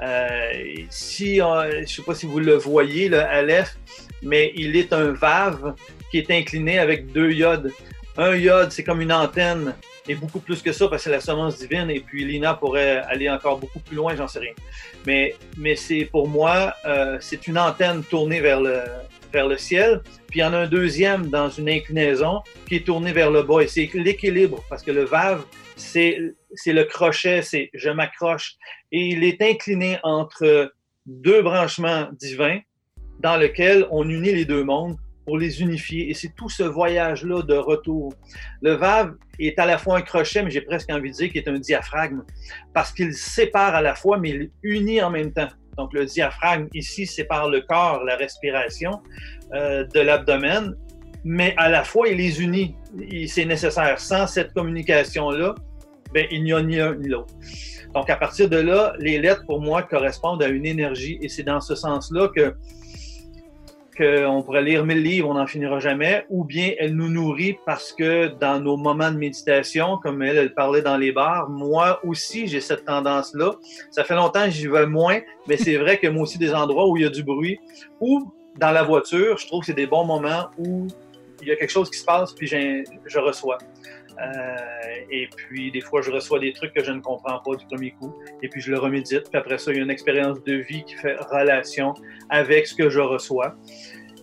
Euh, 0.02 0.52
si, 0.90 1.36
je 1.36 1.80
ne 1.80 1.86
sais 1.86 2.02
pas 2.02 2.14
si 2.14 2.26
vous 2.26 2.40
le 2.40 2.54
voyez, 2.54 3.08
le 3.08 3.20
Aleph, 3.20 3.76
mais 4.22 4.52
il 4.56 4.76
est 4.76 4.92
un 4.92 5.12
vave 5.12 5.74
qui 6.10 6.18
est 6.18 6.30
incliné 6.30 6.78
avec 6.78 7.12
deux 7.12 7.32
iodes. 7.32 7.70
Un 8.16 8.36
iode, 8.36 8.70
c'est 8.70 8.84
comme 8.84 9.00
une 9.00 9.12
antenne, 9.12 9.74
et 10.08 10.14
beaucoup 10.14 10.38
plus 10.38 10.62
que 10.62 10.72
ça 10.72 10.88
parce 10.88 11.02
que 11.02 11.04
c'est 11.04 11.16
la 11.16 11.20
semence 11.20 11.58
divine, 11.58 11.90
et 11.90 12.00
puis 12.00 12.24
Lina 12.24 12.54
pourrait 12.54 13.02
aller 13.08 13.28
encore 13.30 13.58
beaucoup 13.58 13.80
plus 13.80 13.96
loin, 13.96 14.14
j'en 14.14 14.28
sais 14.28 14.38
rien. 14.38 14.52
Mais, 15.06 15.34
mais 15.56 15.76
c'est 15.76 16.04
pour 16.04 16.28
moi, 16.28 16.74
euh, 16.84 17.16
c'est 17.20 17.46
une 17.46 17.58
antenne 17.58 18.04
tournée 18.04 18.40
vers 18.40 18.60
le, 18.60 18.82
vers 19.34 19.48
le 19.48 19.58
ciel, 19.58 20.00
puis 20.28 20.38
il 20.38 20.42
y 20.42 20.44
en 20.44 20.54
a 20.54 20.58
un 20.60 20.66
deuxième 20.66 21.28
dans 21.28 21.50
une 21.50 21.68
inclinaison 21.68 22.40
qui 22.66 22.76
est 22.76 22.86
tourné 22.86 23.12
vers 23.12 23.30
le 23.30 23.42
bas, 23.42 23.60
et 23.60 23.66
c'est 23.66 23.90
l'équilibre, 23.92 24.64
parce 24.70 24.82
que 24.82 24.92
le 24.92 25.04
vave, 25.04 25.44
c'est 25.76 26.16
le 26.66 26.84
crochet, 26.84 27.42
c'est 27.42 27.68
je 27.74 27.90
m'accroche, 27.90 28.54
et 28.92 29.00
il 29.08 29.24
est 29.24 29.42
incliné 29.42 29.98
entre 30.02 30.72
deux 31.06 31.42
branchements 31.42 32.08
divins 32.12 32.60
dans 33.20 33.36
lesquels 33.36 33.86
on 33.90 34.08
unit 34.08 34.32
les 34.32 34.44
deux 34.44 34.64
mondes 34.64 34.96
pour 35.26 35.38
les 35.38 35.62
unifier. 35.62 36.10
Et 36.10 36.14
c'est 36.14 36.34
tout 36.36 36.48
ce 36.48 36.62
voyage-là 36.62 37.42
de 37.42 37.54
retour. 37.54 38.12
Le 38.60 38.72
vave 38.72 39.14
est 39.38 39.58
à 39.58 39.66
la 39.66 39.78
fois 39.78 39.96
un 39.96 40.02
crochet, 40.02 40.42
mais 40.42 40.50
j'ai 40.50 40.60
presque 40.60 40.90
envie 40.90 41.10
de 41.10 41.16
dire 41.16 41.28
qu'il 41.30 41.40
est 41.40 41.48
un 41.48 41.58
diaphragme, 41.58 42.22
parce 42.72 42.92
qu'il 42.92 43.12
sépare 43.14 43.74
à 43.74 43.82
la 43.82 43.94
fois, 43.94 44.18
mais 44.18 44.30
il 44.30 44.50
unit 44.62 45.02
en 45.02 45.10
même 45.10 45.32
temps. 45.32 45.48
Donc, 45.76 45.92
le 45.92 46.04
diaphragme 46.04 46.68
ici 46.74 47.06
sépare 47.06 47.48
le 47.48 47.60
corps, 47.60 48.04
la 48.04 48.16
respiration 48.16 49.00
euh, 49.54 49.84
de 49.94 50.00
l'abdomen, 50.00 50.74
mais 51.24 51.54
à 51.56 51.68
la 51.68 51.84
fois, 51.84 52.08
il 52.08 52.18
les 52.18 52.42
unit. 52.42 52.76
C'est 53.26 53.46
nécessaire. 53.46 53.98
Sans 53.98 54.26
cette 54.26 54.52
communication-là, 54.52 55.54
ben, 56.12 56.26
il 56.30 56.44
n'y 56.44 56.52
a 56.52 56.62
ni 56.62 56.78
un 56.78 56.94
ni 56.94 57.08
l'autre. 57.08 57.34
Donc, 57.94 58.10
à 58.10 58.16
partir 58.16 58.48
de 58.48 58.56
là, 58.56 58.92
les 58.98 59.18
lettres, 59.18 59.44
pour 59.46 59.60
moi, 59.60 59.82
correspondent 59.82 60.42
à 60.42 60.48
une 60.48 60.66
énergie 60.66 61.18
et 61.22 61.28
c'est 61.28 61.42
dans 61.42 61.60
ce 61.60 61.74
sens-là 61.74 62.28
que 62.34 62.54
qu'on 63.94 64.42
pourrait 64.42 64.62
lire 64.62 64.84
mille 64.84 65.02
livres, 65.02 65.28
on 65.30 65.34
n'en 65.34 65.46
finira 65.46 65.78
jamais, 65.78 66.26
ou 66.28 66.44
bien 66.44 66.72
elle 66.78 66.94
nous 66.94 67.08
nourrit 67.08 67.56
parce 67.64 67.92
que 67.92 68.28
dans 68.38 68.60
nos 68.60 68.76
moments 68.76 69.10
de 69.10 69.16
méditation, 69.16 69.98
comme 70.02 70.22
elle, 70.22 70.36
elle 70.36 70.54
parlait 70.54 70.82
dans 70.82 70.96
les 70.96 71.12
bars, 71.12 71.48
moi 71.48 72.00
aussi 72.04 72.46
j'ai 72.46 72.60
cette 72.60 72.84
tendance-là. 72.84 73.52
Ça 73.90 74.04
fait 74.04 74.14
longtemps 74.14 74.44
que 74.44 74.50
j'y 74.50 74.66
vais 74.66 74.86
moins, 74.86 75.20
mais 75.48 75.56
c'est 75.56 75.76
vrai 75.76 75.98
que 75.98 76.08
moi 76.08 76.24
aussi 76.24 76.38
des 76.38 76.54
endroits 76.54 76.88
où 76.88 76.96
il 76.96 77.04
y 77.04 77.06
a 77.06 77.10
du 77.10 77.22
bruit, 77.22 77.58
ou 78.00 78.32
dans 78.58 78.70
la 78.70 78.82
voiture, 78.82 79.38
je 79.38 79.46
trouve 79.46 79.60
que 79.60 79.66
c'est 79.66 79.74
des 79.74 79.86
bons 79.86 80.04
moments 80.04 80.50
où 80.58 80.86
il 81.42 81.48
y 81.48 81.52
a 81.52 81.56
quelque 81.56 81.70
chose 81.70 81.90
qui 81.90 81.98
se 81.98 82.04
passe, 82.04 82.32
puis 82.32 82.46
je 82.46 83.18
reçois. 83.18 83.58
Euh, 84.20 84.56
et 85.10 85.28
puis, 85.36 85.70
des 85.70 85.80
fois, 85.80 86.02
je 86.02 86.10
reçois 86.10 86.38
des 86.38 86.52
trucs 86.52 86.72
que 86.72 86.84
je 86.84 86.92
ne 86.92 87.00
comprends 87.00 87.40
pas 87.40 87.56
du 87.56 87.66
premier 87.66 87.92
coup. 87.92 88.14
Et 88.42 88.48
puis, 88.48 88.60
je 88.60 88.70
le 88.70 88.78
remédite. 88.78 89.30
Puis 89.30 89.38
après 89.38 89.58
ça, 89.58 89.72
il 89.72 89.78
y 89.78 89.80
a 89.80 89.82
une 89.82 89.90
expérience 89.90 90.42
de 90.44 90.54
vie 90.54 90.84
qui 90.84 90.94
fait 90.94 91.16
relation 91.16 91.94
avec 92.30 92.66
ce 92.66 92.74
que 92.74 92.88
je 92.88 93.00
reçois. 93.00 93.54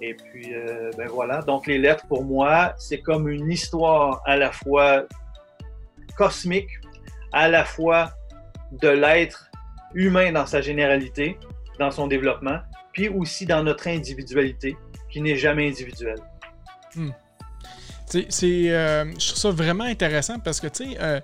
Et 0.02 0.16
puis, 0.16 0.54
euh, 0.54 0.90
ben 0.98 1.08
voilà. 1.08 1.42
Donc, 1.42 1.68
les 1.68 1.78
lettres, 1.78 2.08
pour 2.08 2.24
moi, 2.24 2.74
c'est 2.78 3.02
comme 3.02 3.30
une 3.30 3.52
histoire 3.52 4.22
à 4.26 4.38
la 4.38 4.52
fois 4.52 5.06
cosmique, 6.16 6.70
à 7.34 7.48
la 7.48 7.64
fois 7.64 8.12
de 8.72 8.90
l'être 8.90 9.50
humain 9.94 10.32
dans 10.32 10.46
sa 10.46 10.62
généralité, 10.62 11.38
dans 11.80 11.92
son 11.92 12.08
développement, 12.08 12.60
puis 12.94 13.10
aussi 13.10 13.46
dans 13.46 13.64
notre 13.64 13.88
individualité, 13.88 14.76
qui 15.10 15.22
n'est 15.22 15.36
jamais 15.36 15.68
individuelle. 15.68 16.20
Hmm. 16.96 17.12
C'est, 18.12 18.72
euh, 18.72 19.06
je 19.18 19.28
trouve 19.28 19.40
ça 19.40 19.52
vraiment 19.52 19.86
intéressant 19.86 20.40
parce 20.40 20.60
que, 20.60 20.68
tu 20.68 20.92
sais, 20.92 20.98
euh, 21.00 21.20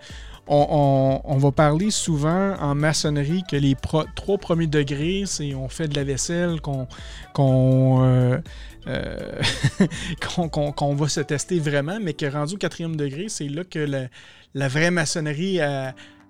on, 0.48 1.38
va 1.38 1.52
parler 1.52 1.92
souvent 1.92 2.56
en 2.60 2.74
maçonnerie 2.76 3.44
que 3.50 3.58
les 3.58 3.76
trois 4.16 4.38
premiers 4.38 4.68
degrés, 4.68 5.24
c'est 5.26 5.54
on 5.54 5.68
fait 5.68 5.90
de 5.90 5.96
la 5.96 6.06
vaisselle, 6.06 6.62
qu'on 6.62 6.88
qu'on 7.34 8.04
euh, 8.06 8.40
qu'on 10.48 10.96
va 10.96 11.10
se 11.10 11.20
tester 11.20 11.60
vraiment, 11.60 12.00
mais 12.02 12.14
que 12.14 12.26
rendu 12.26 12.56
au 12.56 12.58
quatrième 12.58 12.96
degré, 12.96 13.28
c'est 13.28 13.50
là 13.50 13.66
que 13.66 14.08
la, 14.54 14.68
vraie 14.70 14.92
maçonnerie 14.92 15.60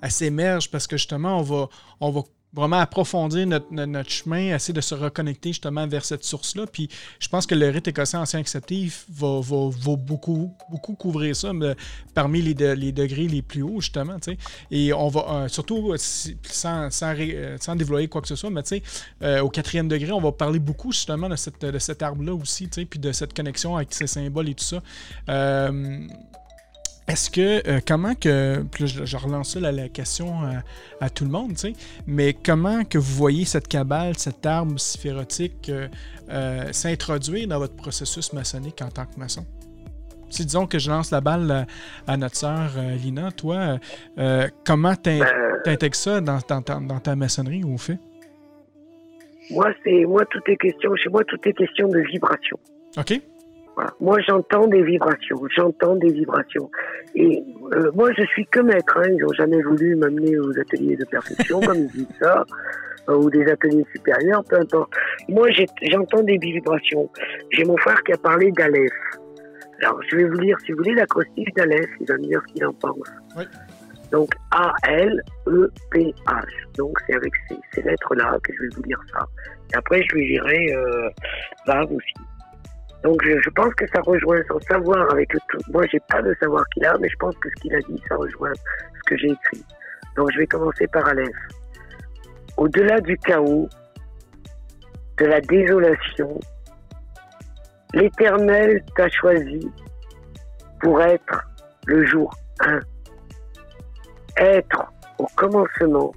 s'émerge 0.10 0.72
parce 0.72 0.88
que 0.88 0.98
justement, 0.98 1.38
on 1.38 1.44
va, 1.44 1.70
on 2.00 2.10
va 2.10 2.24
vraiment 2.58 2.80
approfondir 2.80 3.46
notre, 3.48 4.10
chemin, 4.10 4.56
essayer 4.56 4.74
de 4.74 4.82
se 4.82 4.96
reconnecter 4.96 5.50
justement 5.50 5.88
vers 5.88 6.04
cette 6.04 6.24
source-là. 6.24 6.66
Puis 6.68 6.90
je 7.20 7.28
pense 7.28 7.46
que 7.46 7.56
le 7.56 7.70
rite 7.70 7.88
écossais 7.88 8.18
ancien 8.18 8.40
accepté 8.40 8.90
va, 9.10 9.42
beaucoup, 9.98 10.54
beaucoup 10.70 10.96
couvrir 10.96 11.36
ça 11.36 11.52
parmi 12.14 12.42
les, 12.42 12.76
les, 12.76 12.92
degrés 12.92 13.28
les 13.28 13.42
plus 13.42 13.62
hauts, 13.62 13.82
justement. 13.82 14.18
Et 14.72 14.94
on 14.94 15.08
va, 15.08 15.26
euh, 15.30 15.48
surtout 15.48 15.92
euh, 15.92 15.98
sans, 15.98 16.90
euh, 17.04 17.58
sans, 17.60 17.76
dévoiler 17.76 18.08
quoi 18.08 18.22
que 18.22 18.28
ce 18.28 18.36
soit, 18.36 18.50
mais 18.50 19.42
au 19.42 19.50
quatrième 19.50 19.88
degré, 19.88 20.12
on 20.12 20.22
va 20.22 20.32
parler 20.32 20.60
beaucoup 20.60 20.92
justement 20.92 21.30
de, 21.30 21.36
cette, 21.36 21.64
de 21.64 21.80
cet 21.80 22.02
arbre-là 22.02 22.34
aussi, 22.34 22.68
puis 22.68 23.00
de 23.00 23.12
cette 23.12 23.34
connexion 23.34 23.76
avec 23.76 23.94
ses 23.94 24.08
symboles 24.08 24.50
et 24.50 24.56
tout 24.56 24.64
ça. 24.64 24.82
Est-ce 27.08 27.32
que, 27.32 27.66
euh, 27.70 27.80
comment 27.88 28.16
que, 28.16 28.66
je, 28.80 29.18
relance 29.18 29.56
la, 29.56 29.88
question 29.88 30.34
à, 31.00 31.10
tout 31.10 31.24
le 31.24 31.32
monde, 31.32 31.52
tu 31.52 31.58
sais, 31.58 31.74
mais 32.06 32.34
comment 32.34 32.84
que 32.84 32.98
vous 32.98 33.16
voyez 33.16 33.46
cette 33.46 33.70
cabale, 33.70 34.18
cet 34.18 34.46
arbre 34.46 34.78
syphérotique 34.78 35.70
euh, 35.70 35.88
euh, 36.30 36.72
s'introduire 36.74 37.48
dans 37.48 37.60
votre 37.60 37.76
processus 37.78 38.34
maçonnique 38.34 38.82
en 38.82 38.90
tant 38.90 39.06
que 39.06 39.18
maçon? 39.18 39.46
Si 40.30 40.46
disons 40.46 40.68
que 40.68 40.80
je 40.80 40.90
lance 40.90 41.12
la 41.12 41.22
balle 41.22 41.66
à, 42.06 42.18
notre 42.18 42.36
sœur 42.36 42.72
Lina, 43.02 43.32
toi, 43.32 43.80
comment 44.66 44.94
ben, 45.02 45.24
t'intègres 45.64 45.96
ça 45.96 46.20
dans, 46.20 46.40
dans, 46.50 47.00
ta 47.00 47.16
maçonnerie 47.16 47.64
au 47.64 47.78
fait? 47.78 47.98
Moi, 49.52 49.72
c'est 49.86 50.04
moi 50.04 50.26
tout 50.26 50.42
est 50.48 50.58
question, 50.58 50.94
chez 50.98 51.08
moi 51.08 51.24
tout 51.24 51.40
est 51.46 51.54
question 51.54 51.88
de 51.88 52.00
vibration. 52.00 52.60
OK. 52.98 53.22
Moi, 54.00 54.18
j'entends 54.28 54.68
des 54.68 54.82
vibrations, 54.82 55.38
j'entends 55.56 55.96
des 55.96 56.12
vibrations. 56.12 56.70
Et 57.16 57.44
euh, 57.74 57.92
moi, 57.94 58.10
je 58.18 58.24
suis 58.26 58.46
que 58.48 58.60
maître. 58.60 58.98
Hein. 58.98 59.10
Ils 59.10 59.18
n'ont 59.18 59.34
jamais 59.34 59.62
voulu 59.62 59.96
m'amener 59.96 60.38
aux 60.40 60.58
ateliers 60.60 60.96
de 60.96 61.06
perfection, 61.06 61.60
comme 61.62 61.78
ils 61.78 61.92
disent 61.92 62.08
ça, 62.20 62.44
euh, 63.10 63.16
ou 63.16 63.30
des 63.30 63.46
ateliers 63.48 63.86
supérieurs, 63.96 64.44
peu 64.50 64.58
importe. 64.58 64.92
Moi, 65.30 65.50
j'entends 65.84 66.24
des 66.24 66.38
vibrations. 66.38 67.10
J'ai 67.52 67.66
mon 67.66 67.78
frère 67.78 68.02
qui 68.04 68.14
a 68.14 68.18
parlé 68.18 68.52
d'Aleph. 68.52 68.92
Alors, 69.82 70.02
je 70.10 70.16
vais 70.16 70.26
vous 70.26 70.40
lire, 70.40 70.58
si 70.66 70.72
vous 70.72 70.80
voulez, 70.80 70.96
l'acrostiche 70.96 71.54
d'Aleph. 71.56 71.90
Il 72.00 72.08
va 72.08 72.18
me 72.18 72.24
dire 72.24 72.42
ce 72.48 72.54
qu'il 72.54 72.66
en 72.66 72.74
pense. 72.74 73.12
Oui. 73.36 73.44
Donc, 74.12 74.30
A-L-E-P-H. 74.52 76.44
Donc, 76.78 76.98
c'est 77.06 77.16
avec 77.16 77.34
ces, 77.74 77.82
lettres-là 77.82 78.38
que 78.44 78.54
je 78.54 78.62
vais 78.64 78.70
vous 78.76 78.84
lire 78.84 79.00
ça. 79.12 79.26
Et 79.74 79.78
après, 79.78 80.02
je 80.10 80.16
lui 80.16 80.28
dirai 80.28 80.74
euh, 80.74 81.10
Vav 81.68 81.92
aussi. 81.92 82.14
Donc 83.04 83.22
je, 83.24 83.50
pense 83.52 83.74
que 83.76 83.86
ça 83.94 84.02
rejoint 84.02 84.42
son 84.48 84.60
savoir 84.62 85.10
avec 85.12 85.30
tout. 85.30 85.60
Moi, 85.72 85.86
j'ai 85.92 86.00
pas 86.10 86.22
de 86.22 86.36
savoir 86.40 86.68
qu'il 86.70 86.86
a, 86.86 86.98
mais 86.98 87.10
je 87.10 87.16
pense 87.18 87.36
que 87.38 87.50
ce 87.50 87.62
qu'il 87.62 87.76
a 87.76 87.80
dit, 87.80 88.02
ça 88.10 88.16
rejoint 88.16 88.54
ce 88.54 89.02
que 89.08 89.18
j'ai 89.18 89.30
écrit. 89.30 89.64
Donc 90.16 90.32
je 90.34 90.40
vais 90.40 90.48
commencer 90.48 90.88
par 90.88 91.08
Aleph. 91.08 91.30
Au-delà 92.58 93.00
du 93.02 93.16
chaos, 93.18 93.70
de 95.18 95.26
la 95.26 95.42
désolation, 95.42 96.40
l'Éternel 97.94 98.84
t'a 98.96 99.10
choisi 99.10 99.72
pour 100.82 101.02
être 101.02 101.48
le 101.86 102.06
jour 102.06 102.34
1. 102.62 102.80
Être 104.38 104.92
au 105.20 105.28
commencement 105.36 106.12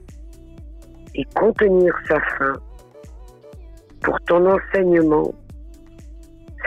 et 1.14 1.24
contenir 1.34 1.94
sa 2.08 2.20
fin 2.20 2.52
pour 4.00 4.20
ton 4.22 4.46
enseignement 4.46 5.32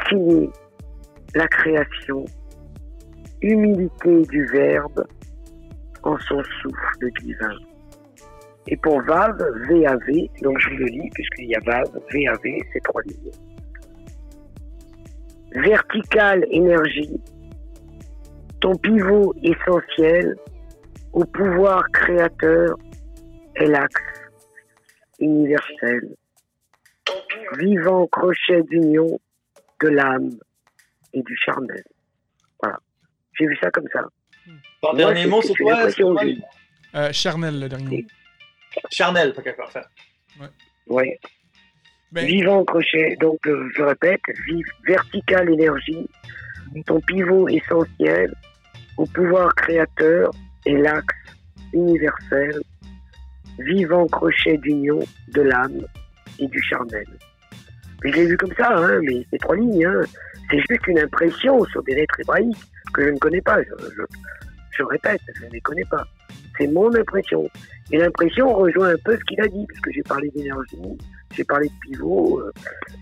signer 0.08 0.50
la 1.36 1.48
création, 1.48 2.26
humilité 3.42 4.22
du 4.30 4.46
Verbe 4.48 5.06
en 6.04 6.18
son 6.20 6.42
souffle 6.62 7.12
divin. 7.22 7.56
Et 8.68 8.78
pour 8.78 9.02
Vav, 9.02 9.38
V-A-V, 9.68 10.30
donc 10.42 10.58
je 10.60 10.70
le 10.70 10.86
lis 10.86 11.10
puisqu'il 11.14 11.50
y 11.50 11.56
a 11.56 11.60
Vav, 11.66 11.86
V-A-V, 12.12 12.60
c'est 12.72 12.84
trois 12.84 13.02
lignes. 13.04 13.32
Verticale 15.56 16.46
énergie, 16.50 17.20
ton 18.60 18.76
pivot 18.76 19.36
essentiel 19.44 20.36
au 21.12 21.26
pouvoir 21.26 21.84
créateur 21.92 22.78
est 23.56 23.68
l'axe 23.68 24.02
universel. 25.20 26.16
Vivant 27.58 28.08
crochet 28.08 28.64
d'union 28.64 29.20
de 29.84 29.90
l'âme 29.90 30.30
et 31.14 31.22
du 31.22 31.38
charnel. 31.38 31.84
Voilà. 32.62 32.80
J'ai 33.38 33.46
vu 33.46 33.58
ça 33.62 33.70
comme 33.72 33.88
ça. 33.92 34.02
Ton 34.82 34.94
dernier 34.94 35.28
mot, 35.28 35.42
c'est 35.42 35.56
quoi 35.56 35.88
euh, 36.96 37.12
Charnel, 37.12 37.60
le 37.60 37.70
dernier 37.70 38.02
mot. 38.02 38.08
Charnel, 38.92 39.34
pas 39.34 39.42
qu'à 39.42 39.54
faire. 39.68 39.88
Ouais. 40.40 40.48
ouais. 40.88 41.20
Ben... 42.12 42.26
Vivant 42.26 42.64
crochet, 42.64 43.16
donc 43.20 43.40
euh, 43.48 43.70
je 43.76 43.82
répète, 43.82 44.22
vive, 44.48 44.66
vertical 44.86 45.50
énergie, 45.50 46.08
ton 46.86 47.00
pivot 47.02 47.48
essentiel 47.48 48.34
au 48.98 49.06
pouvoir 49.08 49.54
créateur 49.56 50.32
et 50.66 50.78
l'axe 50.78 51.16
universel, 51.74 52.62
vivant 53.58 54.06
crochet 54.08 54.58
d'union 54.58 55.00
de 55.30 55.42
l'âme 55.42 55.82
et 56.38 56.48
du 56.48 56.62
charnel. 56.62 57.08
Je 58.04 58.10
l'ai 58.10 58.26
vu 58.26 58.38
comme 58.38 58.54
ça, 58.58 58.76
hein, 58.76 59.00
mais 59.02 59.26
c'est 59.32 59.40
trois 59.40 59.56
lignes. 59.56 59.86
Hein. 59.86 60.02
C'est 60.50 60.60
juste 60.70 60.88
une 60.88 61.00
impression 61.00 61.64
sur 61.66 61.82
des 61.84 61.96
lettres 61.96 62.20
hébraïques 62.20 62.58
que 62.94 63.04
je 63.04 63.10
ne 63.10 63.18
connais 63.18 63.42
pas. 63.42 63.58
Je, 64.72 64.84
répète, 64.84 65.22
je 65.36 65.46
ne 65.46 65.52
les 65.52 65.62
connais 65.62 65.86
pas. 65.90 66.06
C'est 66.58 66.68
mon 66.68 66.94
impression. 66.94 67.50
Et 67.92 67.98
l'impression 67.98 68.54
rejoint 68.54 68.90
un 68.90 68.98
peu 69.06 69.18
ce 69.18 69.24
qu'il 69.24 69.40
a 69.42 69.48
dit, 69.48 69.66
puisque 69.68 69.92
j'ai 69.92 70.04
parlé 70.04 70.30
d'énergie, 70.36 70.78
j'ai 71.34 71.44
parlé 71.44 71.70
de 71.70 71.74
pivot. 71.82 72.40
Euh, 72.40 72.52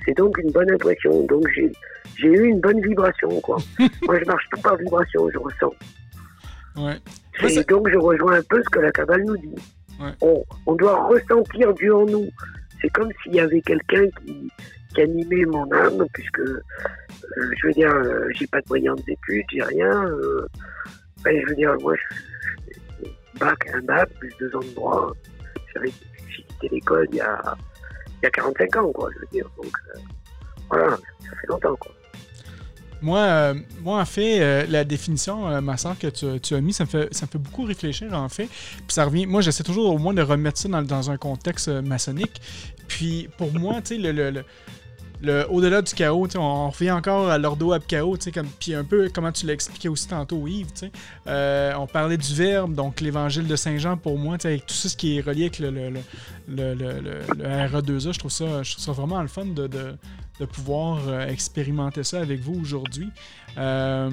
c'est 0.05 0.15
donc 0.15 0.37
une 0.37 0.51
bonne 0.51 0.71
impression. 0.71 1.25
Donc 1.25 1.47
j'ai, 1.55 1.71
eu 2.27 2.45
une 2.45 2.59
bonne 2.59 2.79
vibration, 2.81 3.29
quoi. 3.41 3.57
Moi, 4.03 4.19
je 4.19 4.25
marche 4.25 4.45
tout 4.51 4.61
par 4.61 4.77
vibration, 4.77 5.29
je 5.29 5.37
ressens. 5.37 5.73
Ouais. 6.77 6.97
Et 7.49 7.63
donc, 7.63 7.89
je 7.89 7.97
rejoins 7.97 8.35
un 8.37 8.43
peu 8.43 8.61
ce 8.63 8.69
que 8.69 8.79
la 8.79 8.91
Kabbale 8.91 9.23
nous 9.23 9.37
dit. 9.37 9.55
On, 10.21 10.43
on, 10.65 10.75
doit 10.75 11.05
ressentir 11.07 11.73
Dieu 11.73 11.95
en 11.95 12.05
nous. 12.05 12.27
C'est 12.81 12.89
comme 12.89 13.09
s'il 13.21 13.35
y 13.35 13.39
avait 13.39 13.61
quelqu'un 13.61 14.05
qui, 14.19 14.49
qui 14.93 15.01
animait 15.01 15.45
mon 15.45 15.71
âme, 15.71 16.05
puisque 16.13 16.39
euh, 16.39 17.51
je 17.57 17.67
veux 17.67 17.73
dire, 17.73 17.89
euh, 17.89 18.29
j'ai 18.33 18.47
pas 18.47 18.59
de 18.61 18.65
moyens 18.67 18.97
d'études, 19.05 19.45
j'ai 19.51 19.63
rien. 19.63 20.05
Euh, 20.05 20.47
je 21.25 21.49
veux 21.49 21.55
dire, 21.55 21.75
moi, 21.81 21.95
je, 21.95 23.07
bac, 23.39 23.57
un 23.73 23.81
bac, 23.81 24.09
plus 24.19 24.33
deux 24.39 24.55
ans 24.55 24.59
de 24.59 24.75
droit. 24.75 25.11
J'ai 25.75 25.91
quitté 26.43 26.69
l'école 26.69 27.07
il 27.11 27.17
y 27.17 27.21
a, 27.21 27.55
y 28.23 28.25
a 28.25 28.29
45 28.29 28.75
ans, 28.77 28.91
quoi, 28.91 29.09
je 29.13 29.19
veux 29.19 29.27
dire. 29.31 29.49
Donc, 29.57 29.71
voilà, 30.69 30.89
ça 30.91 31.29
fait 31.41 31.47
longtemps, 31.47 31.75
quoi. 31.77 31.91
Moi, 33.03 33.55
moi, 33.81 33.99
en 33.99 34.05
fait, 34.05 34.67
la 34.67 34.83
définition, 34.83 35.59
ma 35.59 35.75
soeur, 35.75 35.97
que 35.97 36.07
tu, 36.37 36.53
as 36.53 36.61
mis, 36.61 36.71
ça 36.71 36.83
me, 36.83 36.89
fait, 36.89 37.11
ça 37.11 37.25
me 37.25 37.31
fait 37.31 37.39
beaucoup 37.39 37.63
réfléchir, 37.63 38.13
en 38.13 38.29
fait. 38.29 38.45
Puis 38.45 38.85
ça 38.89 39.05
revient. 39.05 39.25
Moi, 39.25 39.41
j'essaie 39.41 39.63
toujours 39.63 39.91
au 39.91 39.97
moins 39.97 40.13
de 40.13 40.21
remettre 40.21 40.59
ça 40.59 40.69
dans, 40.69 40.83
dans 40.83 41.09
un 41.09 41.17
contexte 41.17 41.67
maçonnique. 41.67 42.39
Puis 42.87 43.27
pour 43.39 43.51
moi, 43.53 43.81
tu 43.81 43.95
sais, 43.95 43.97
le 43.97 44.43
au-delà 45.49 45.81
du 45.81 45.93
chaos, 45.93 46.27
sais, 46.29 46.37
on 46.37 46.69
revient 46.69 46.91
encore 46.91 47.29
à 47.29 47.37
l'ordo 47.37 47.71
ab 47.73 47.83
chaos, 47.87 48.17
puis 48.59 48.73
un 48.73 48.83
peu 48.83 49.09
comment 49.13 49.31
tu 49.31 49.45
l'as 49.45 49.53
expliqué 49.53 49.87
aussi 49.89 50.07
tantôt, 50.07 50.47
Yves. 50.47 50.89
Euh, 51.27 51.73
on 51.77 51.85
parlait 51.87 52.17
du 52.17 52.33
Verbe, 52.33 52.73
donc 52.73 53.01
l'évangile 53.01 53.47
de 53.47 53.55
Saint 53.55 53.77
Jean 53.77 53.97
pour 53.97 54.17
moi, 54.17 54.37
avec 54.43 54.65
tout 54.65 54.73
ça 54.73 54.89
ce 54.89 54.97
qui 54.97 55.17
est 55.17 55.21
relié 55.21 55.43
avec 55.43 55.59
le, 55.59 55.69
le, 55.69 55.89
le, 55.89 56.01
le, 56.47 56.73
le- 56.73 57.01
le- 57.01 57.21
le 57.37 57.43
RA2A, 57.43 58.13
je 58.13 58.19
trouve 58.19 58.31
ça, 58.31 58.63
ça 58.63 58.91
vraiment 58.93 59.21
le 59.21 59.27
fun 59.27 59.45
de, 59.45 59.67
pouvoir 60.47 61.07
euh, 61.07 61.27
expérimenter 61.27 62.03
ça 62.03 62.19
avec 62.19 62.39
vous 62.39 62.59
aujourd'hui. 62.59 63.09
Euh, 63.57 64.09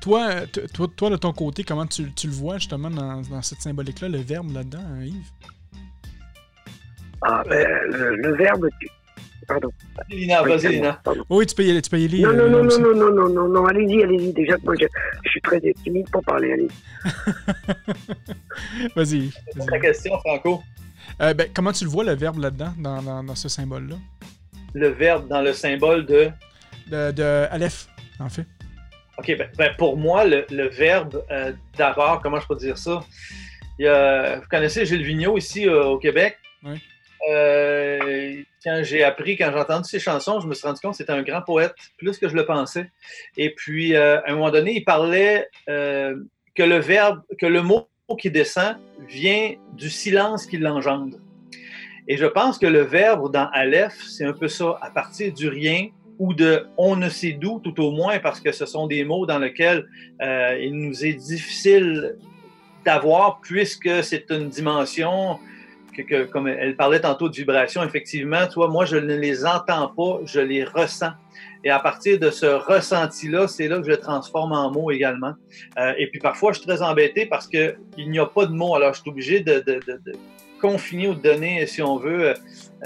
toi, 0.00 0.30
toi, 0.74 0.88
toi, 0.96 1.10
de 1.10 1.16
ton 1.16 1.32
côté, 1.32 1.62
comment 1.62 1.86
tu, 1.86 2.10
le 2.24 2.32
vois 2.32 2.58
justement 2.58 2.90
dans, 2.90 3.20
dans 3.22 3.42
cette 3.42 3.60
symbolique-là, 3.62 4.08
le 4.08 4.18
verbe 4.18 4.52
là-dedans, 4.52 4.82
hein, 4.84 5.04
Yves? 5.04 5.30
Ah, 7.20 7.44
ben, 7.48 7.64
le, 7.92 8.16
le 8.16 8.34
verbe. 8.34 8.66
Pardon. 9.52 9.70
Lina, 10.08 10.42
Oui, 10.42 10.48
vas-y, 10.50 10.68
Lina. 10.72 11.02
Oui, 11.28 11.46
tu 11.46 11.54
peux 11.54 11.62
y 11.64 11.70
aller, 11.70 11.82
tu 11.82 11.90
peux 11.90 11.98
y 12.00 12.04
aller. 12.06 12.20
Non, 12.22 12.30
euh, 12.30 12.48
non, 12.48 12.64
non, 12.64 12.64
non, 12.64 12.78
non, 12.78 12.94
non, 12.94 13.12
non, 13.12 13.28
non, 13.28 13.48
non, 13.48 13.66
allez-y, 13.66 14.02
allez-y. 14.02 14.32
Déjà 14.32 14.56
que 14.56 14.62
moi, 14.64 14.74
je, 14.80 14.86
je 15.24 15.30
suis 15.30 15.40
très 15.42 15.60
timide 15.84 16.08
pour 16.10 16.22
parler. 16.24 16.52
Allez. 16.52 16.68
Vas-y. 18.96 19.30
Ta 19.30 19.64
vas-y. 19.64 19.80
question, 19.80 20.18
Franco. 20.20 20.62
Euh, 21.20 21.34
ben, 21.34 21.48
comment 21.54 21.72
tu 21.72 21.84
le 21.84 21.90
vois, 21.90 22.04
le 22.04 22.14
verbe 22.14 22.38
là-dedans, 22.38 22.72
dans, 22.78 23.02
dans, 23.02 23.22
dans 23.24 23.34
ce 23.34 23.48
symbole-là? 23.48 23.96
Le 24.74 24.88
verbe 24.88 25.28
dans 25.28 25.42
le 25.42 25.52
symbole 25.52 26.06
de? 26.06 26.30
De, 26.90 27.10
de 27.12 27.46
Aleph, 27.50 27.86
en 28.18 28.28
fait. 28.28 28.46
OK, 29.18 29.36
ben, 29.36 29.48
ben, 29.58 29.70
pour 29.76 29.96
moi, 29.96 30.24
le, 30.24 30.46
le 30.50 30.68
verbe, 30.68 31.22
euh, 31.30 31.52
d'abord, 31.76 32.20
comment 32.22 32.40
je 32.40 32.46
peux 32.46 32.56
dire 32.56 32.78
ça? 32.78 33.02
Il 33.78 33.84
y 33.84 33.88
a- 33.88 34.36
vous 34.36 34.46
connaissez 34.50 34.86
Gilles 34.86 35.04
Vigneault 35.04 35.36
ici 35.36 35.68
euh, 35.68 35.84
au 35.84 35.98
Québec? 35.98 36.38
Oui. 36.64 36.80
Euh, 37.30 38.42
quand 38.64 38.82
j'ai 38.82 39.02
appris, 39.02 39.36
quand 39.36 39.50
j'ai 39.52 39.58
entendu 39.58 39.88
ses 39.88 39.98
chansons, 39.98 40.40
je 40.40 40.46
me 40.46 40.54
suis 40.54 40.66
rendu 40.66 40.80
compte 40.80 40.92
que 40.92 40.98
c'était 40.98 41.12
un 41.12 41.22
grand 41.22 41.42
poète, 41.42 41.74
plus 41.98 42.18
que 42.18 42.28
je 42.28 42.34
le 42.34 42.44
pensais. 42.44 42.90
Et 43.36 43.54
puis, 43.54 43.94
euh, 43.94 44.20
à 44.20 44.30
un 44.30 44.34
moment 44.34 44.50
donné, 44.50 44.76
il 44.76 44.84
parlait 44.84 45.48
euh, 45.68 46.16
que 46.54 46.62
le 46.62 46.78
verbe, 46.78 47.22
que 47.38 47.46
le 47.46 47.62
mot 47.62 47.88
qui 48.18 48.30
descend 48.30 48.76
vient 49.08 49.54
du 49.72 49.88
silence 49.88 50.46
qui 50.46 50.58
l'engendre. 50.58 51.16
Et 52.08 52.16
je 52.16 52.26
pense 52.26 52.58
que 52.58 52.66
le 52.66 52.82
verbe 52.82 53.32
dans 53.32 53.48
Aleph, 53.52 53.94
c'est 54.08 54.24
un 54.24 54.32
peu 54.32 54.48
ça, 54.48 54.76
à 54.82 54.90
partir 54.90 55.32
du 55.32 55.48
rien 55.48 55.88
ou 56.18 56.34
de 56.34 56.66
on 56.76 56.96
ne 56.96 57.08
sait 57.08 57.32
d'où, 57.32 57.60
tout 57.60 57.80
au 57.80 57.90
moins, 57.90 58.18
parce 58.18 58.40
que 58.40 58.52
ce 58.52 58.66
sont 58.66 58.86
des 58.86 59.04
mots 59.04 59.24
dans 59.24 59.38
lesquels 59.38 59.86
euh, 60.20 60.58
il 60.60 60.74
nous 60.74 61.04
est 61.04 61.14
difficile 61.14 62.16
d'avoir, 62.84 63.40
puisque 63.40 64.02
c'est 64.02 64.30
une 64.30 64.48
dimension 64.48 65.38
que, 65.96 66.02
que- 66.02 66.24
comme 66.24 66.48
elle 66.48 66.76
parlait 66.76 67.00
tantôt 67.00 67.28
de 67.28 67.34
vibration, 67.34 67.82
effectivement, 67.84 68.46
toi, 68.46 68.68
moi, 68.68 68.84
je 68.84 68.96
ne 68.96 69.14
les 69.14 69.44
entends 69.46 69.88
pas, 69.88 70.20
je 70.24 70.40
les 70.40 70.64
ressens. 70.64 71.12
Et 71.64 71.70
à 71.70 71.78
partir 71.78 72.18
de 72.18 72.30
ce 72.30 72.46
ressenti-là, 72.46 73.46
c'est 73.48 73.68
là 73.68 73.78
que 73.78 73.84
je 73.84 73.90
le 73.90 73.96
transforme 73.98 74.52
en 74.52 74.70
mots 74.72 74.90
également. 74.90 75.34
Euh, 75.78 75.92
et 75.98 76.08
puis 76.08 76.18
parfois, 76.18 76.52
je 76.52 76.58
suis 76.58 76.66
très 76.66 76.82
embêté 76.82 77.26
parce 77.26 77.46
qu'il 77.46 77.76
n'y 77.98 78.18
a 78.18 78.26
pas 78.26 78.46
de 78.46 78.52
mots, 78.52 78.74
alors 78.74 78.94
je 78.94 79.00
suis 79.00 79.10
obligé 79.10 79.40
de, 79.40 79.60
de- 79.60 79.80
de- 79.86 80.00
de 80.04 80.12
confiner 80.60 81.08
ou 81.08 81.14
de 81.14 81.20
donner, 81.22 81.66
si 81.66 81.82
on 81.82 81.96
veut, 81.96 82.28
euh, 82.30 82.34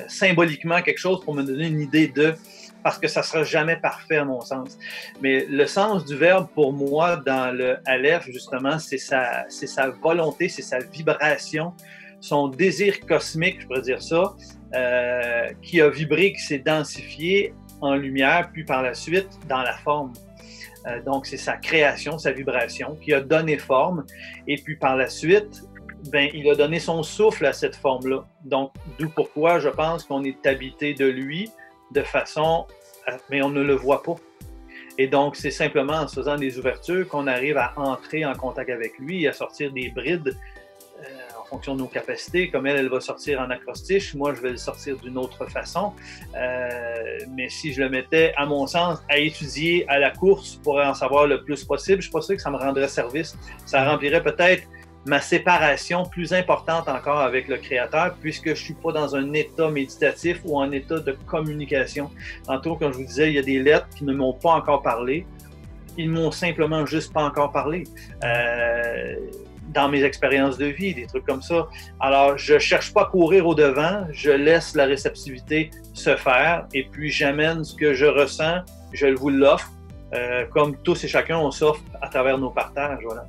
symboliquement 0.08 0.80
quelque 0.82 0.98
chose 0.98 1.22
pour 1.24 1.34
me 1.34 1.42
donner 1.42 1.66
une 1.68 1.80
idée 1.80 2.08
de, 2.08 2.34
parce 2.82 2.98
que 2.98 3.08
ça 3.08 3.22
sera 3.22 3.42
jamais 3.44 3.76
parfait 3.76 4.16
à 4.16 4.24
mon 4.24 4.40
sens. 4.40 4.78
Mais 5.20 5.46
le 5.48 5.66
sens 5.66 6.04
du 6.04 6.16
verbe 6.16 6.46
pour 6.54 6.72
moi 6.72 7.16
dans 7.16 7.54
le 7.54 7.76
Aleph, 7.86 8.24
justement, 8.30 8.78
c'est 8.78 8.98
sa, 8.98 9.44
sa 9.48 9.90
volonté, 9.90 10.48
c'est 10.48 10.62
sa 10.62 10.78
vibration, 10.78 11.72
son 12.26 12.48
désir 12.48 13.00
cosmique, 13.00 13.60
je 13.60 13.66
pourrais 13.66 13.82
dire 13.82 14.02
ça, 14.02 14.34
euh, 14.74 15.48
qui 15.62 15.80
a 15.80 15.88
vibré, 15.88 16.32
qui 16.32 16.40
s'est 16.40 16.58
densifié 16.58 17.54
en 17.80 17.94
lumière, 17.94 18.50
puis 18.52 18.64
par 18.64 18.82
la 18.82 18.94
suite 18.94 19.28
dans 19.48 19.62
la 19.62 19.76
forme. 19.76 20.12
Euh, 20.86 21.02
donc, 21.02 21.26
c'est 21.26 21.36
sa 21.36 21.56
création, 21.56 22.18
sa 22.18 22.32
vibration 22.32 22.96
qui 23.02 23.12
a 23.12 23.20
donné 23.20 23.58
forme. 23.58 24.04
Et 24.46 24.56
puis 24.56 24.76
par 24.76 24.96
la 24.96 25.08
suite, 25.08 25.62
ben, 26.10 26.28
il 26.34 26.48
a 26.50 26.54
donné 26.54 26.78
son 26.80 27.02
souffle 27.02 27.46
à 27.46 27.52
cette 27.52 27.76
forme-là. 27.76 28.24
Donc, 28.44 28.72
d'où 28.98 29.08
pourquoi 29.08 29.58
je 29.58 29.68
pense 29.68 30.04
qu'on 30.04 30.24
est 30.24 30.44
habité 30.46 30.94
de 30.94 31.06
lui 31.06 31.50
de 31.92 32.02
façon, 32.02 32.66
à- 33.06 33.18
mais 33.30 33.42
on 33.42 33.50
ne 33.50 33.62
le 33.62 33.74
voit 33.74 34.02
pas. 34.02 34.16
Et 34.98 35.06
donc, 35.06 35.36
c'est 35.36 35.50
simplement 35.50 35.98
en 36.04 36.08
faisant 36.08 36.36
des 36.36 36.58
ouvertures 36.58 37.06
qu'on 37.08 37.26
arrive 37.26 37.58
à 37.58 37.72
entrer 37.76 38.24
en 38.24 38.34
contact 38.34 38.70
avec 38.70 38.98
lui, 38.98 39.28
à 39.28 39.32
sortir 39.32 39.72
des 39.72 39.90
brides 39.90 40.36
euh, 41.00 41.35
fonction 41.46 41.74
de 41.74 41.80
nos 41.80 41.86
capacités. 41.86 42.50
Comme 42.50 42.66
elle, 42.66 42.76
elle 42.76 42.88
va 42.88 43.00
sortir 43.00 43.40
en 43.40 43.50
acrostiche, 43.50 44.14
moi, 44.14 44.34
je 44.34 44.40
vais 44.40 44.50
le 44.50 44.56
sortir 44.56 44.96
d'une 44.96 45.16
autre 45.18 45.46
façon. 45.46 45.92
Euh, 46.34 47.18
mais 47.34 47.48
si 47.48 47.72
je 47.72 47.82
le 47.82 47.88
mettais, 47.88 48.32
à 48.36 48.46
mon 48.46 48.66
sens, 48.66 48.98
à 49.08 49.18
étudier 49.18 49.88
à 49.88 49.98
la 49.98 50.10
course 50.10 50.60
pour 50.62 50.78
en 50.78 50.94
savoir 50.94 51.26
le 51.26 51.42
plus 51.42 51.64
possible, 51.64 51.98
je 51.98 52.06
suis 52.06 52.12
pas 52.12 52.20
sûr 52.20 52.36
que 52.36 52.42
ça 52.42 52.50
me 52.50 52.56
rendrait 52.56 52.88
service. 52.88 53.36
Ça 53.64 53.88
remplirait 53.88 54.22
peut-être 54.22 54.64
ma 55.06 55.20
séparation 55.20 56.04
plus 56.04 56.32
importante 56.32 56.88
encore 56.88 57.20
avec 57.20 57.46
le 57.48 57.56
créateur, 57.58 58.16
puisque 58.20 58.48
je 58.50 58.62
suis 58.62 58.74
pas 58.74 58.92
dans 58.92 59.14
un 59.14 59.32
état 59.32 59.70
méditatif 59.70 60.40
ou 60.44 60.58
en 60.58 60.70
état 60.72 60.98
de 60.98 61.16
communication. 61.26 62.10
Tantôt, 62.44 62.76
comme 62.76 62.92
je 62.92 62.98
vous 62.98 63.04
disais, 63.04 63.28
il 63.28 63.34
y 63.34 63.38
a 63.38 63.42
des 63.42 63.60
lettres 63.60 63.88
qui 63.96 64.04
ne 64.04 64.12
m'ont 64.12 64.32
pas 64.32 64.50
encore 64.50 64.82
parlé. 64.82 65.24
Ils 65.96 66.10
m'ont 66.10 66.32
simplement 66.32 66.84
juste 66.84 67.12
pas 67.12 67.24
encore 67.24 67.52
parlé. 67.52 67.84
Euh, 68.24 69.14
dans 69.72 69.88
mes 69.88 70.02
expériences 70.02 70.58
de 70.58 70.66
vie, 70.66 70.94
des 70.94 71.06
trucs 71.06 71.26
comme 71.26 71.42
ça. 71.42 71.66
Alors, 72.00 72.38
je 72.38 72.58
cherche 72.58 72.92
pas 72.92 73.02
à 73.02 73.04
courir 73.06 73.46
au 73.46 73.54
devant, 73.54 74.06
je 74.12 74.30
laisse 74.30 74.74
la 74.74 74.84
réceptivité 74.84 75.70
se 75.92 76.16
faire 76.16 76.66
et 76.72 76.84
puis 76.90 77.10
j'amène 77.10 77.64
ce 77.64 77.74
que 77.74 77.94
je 77.94 78.06
ressens, 78.06 78.60
je 78.92 79.06
vous 79.06 79.30
l'offre, 79.30 79.70
euh, 80.14 80.44
comme 80.52 80.76
tous 80.76 81.02
et 81.04 81.08
chacun, 81.08 81.38
on 81.38 81.50
s'offre 81.50 81.82
à 82.00 82.08
travers 82.08 82.38
nos 82.38 82.50
partages. 82.50 83.00
Voilà. 83.04 83.26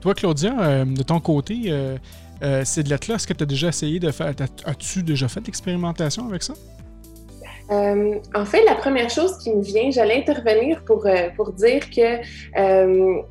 Toi, 0.00 0.14
Claudia, 0.14 0.54
euh, 0.60 0.84
de 0.84 1.02
ton 1.02 1.20
côté, 1.20 1.62
euh, 1.68 1.96
euh, 2.42 2.62
ces 2.64 2.82
lettres-là, 2.82 3.16
est-ce 3.16 3.26
que 3.26 3.32
tu 3.32 3.42
as 3.42 3.46
déjà 3.46 3.68
essayé 3.68 3.98
de 3.98 4.10
faire. 4.10 4.34
As-tu 4.66 5.02
déjà 5.02 5.28
fait 5.28 5.40
d'expérimentation 5.40 6.28
avec 6.28 6.42
ça? 6.42 6.54
Euh, 7.70 8.18
en 8.34 8.44
fait, 8.44 8.62
la 8.64 8.74
première 8.74 9.08
chose 9.08 9.38
qui 9.38 9.50
me 9.54 9.62
vient, 9.62 9.90
j'allais 9.90 10.18
intervenir 10.18 10.84
pour, 10.84 11.06
euh, 11.06 11.30
pour 11.34 11.52
dire 11.52 11.88
que 11.88 12.18
euh, 12.58 13.22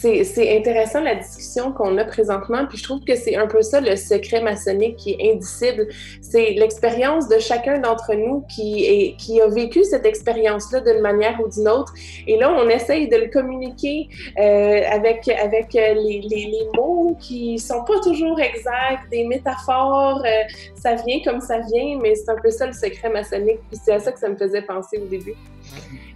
c'est 0.00 0.56
intéressant 0.56 1.00
la 1.00 1.14
discussion 1.14 1.72
qu'on 1.72 1.96
a 1.98 2.04
présentement, 2.04 2.66
puis 2.68 2.78
je 2.78 2.84
trouve 2.84 3.00
que 3.04 3.16
c'est 3.16 3.36
un 3.36 3.46
peu 3.46 3.62
ça 3.62 3.80
le 3.80 3.96
secret 3.96 4.42
maçonnique 4.42 4.96
qui 4.96 5.12
est 5.12 5.32
indicible. 5.32 5.88
C'est 6.20 6.50
l'expérience 6.50 7.28
de 7.28 7.38
chacun 7.38 7.78
d'entre 7.78 8.14
nous 8.14 8.42
qui, 8.54 9.14
qui 9.18 9.40
a 9.40 9.46
vécu 9.48 9.84
cette 9.84 10.04
expérience-là 10.04 10.80
d'une 10.80 11.00
manière 11.00 11.40
ou 11.40 11.48
d'une 11.48 11.68
autre. 11.68 11.94
Et 12.26 12.36
là, 12.36 12.52
on 12.52 12.68
essaye 12.68 13.08
de 13.08 13.16
le 13.16 13.28
communiquer 13.28 14.08
euh, 14.38 14.82
avec, 14.90 15.28
avec 15.28 15.74
euh, 15.74 15.94
les, 15.94 16.20
les, 16.28 16.68
mots 16.76 17.16
qui 17.20 17.58
sont 17.58 17.84
pas 17.84 18.00
toujours 18.02 18.40
exacts, 18.40 19.08
des 19.10 19.24
métaphores. 19.24 20.22
euh, 20.24 20.42
ça 20.74 20.94
vient 20.94 21.20
comme 21.24 21.40
ça 21.40 21.60
vient, 21.60 21.98
mais 22.02 22.14
c'est 22.14 22.30
un 22.30 22.36
peu 22.36 22.50
ça 22.50 22.66
le 22.66 22.72
secret 22.72 23.08
maçonnique. 23.10 23.60
Puis 23.70 23.80
c'est 23.82 23.92
à 23.92 24.00
ça 24.00 24.12
que 24.12 24.18
ça 24.18 24.28
me 24.28 24.36
faisait 24.36 24.62
penser 24.62 24.98
au 24.98 25.06
début. 25.06 25.34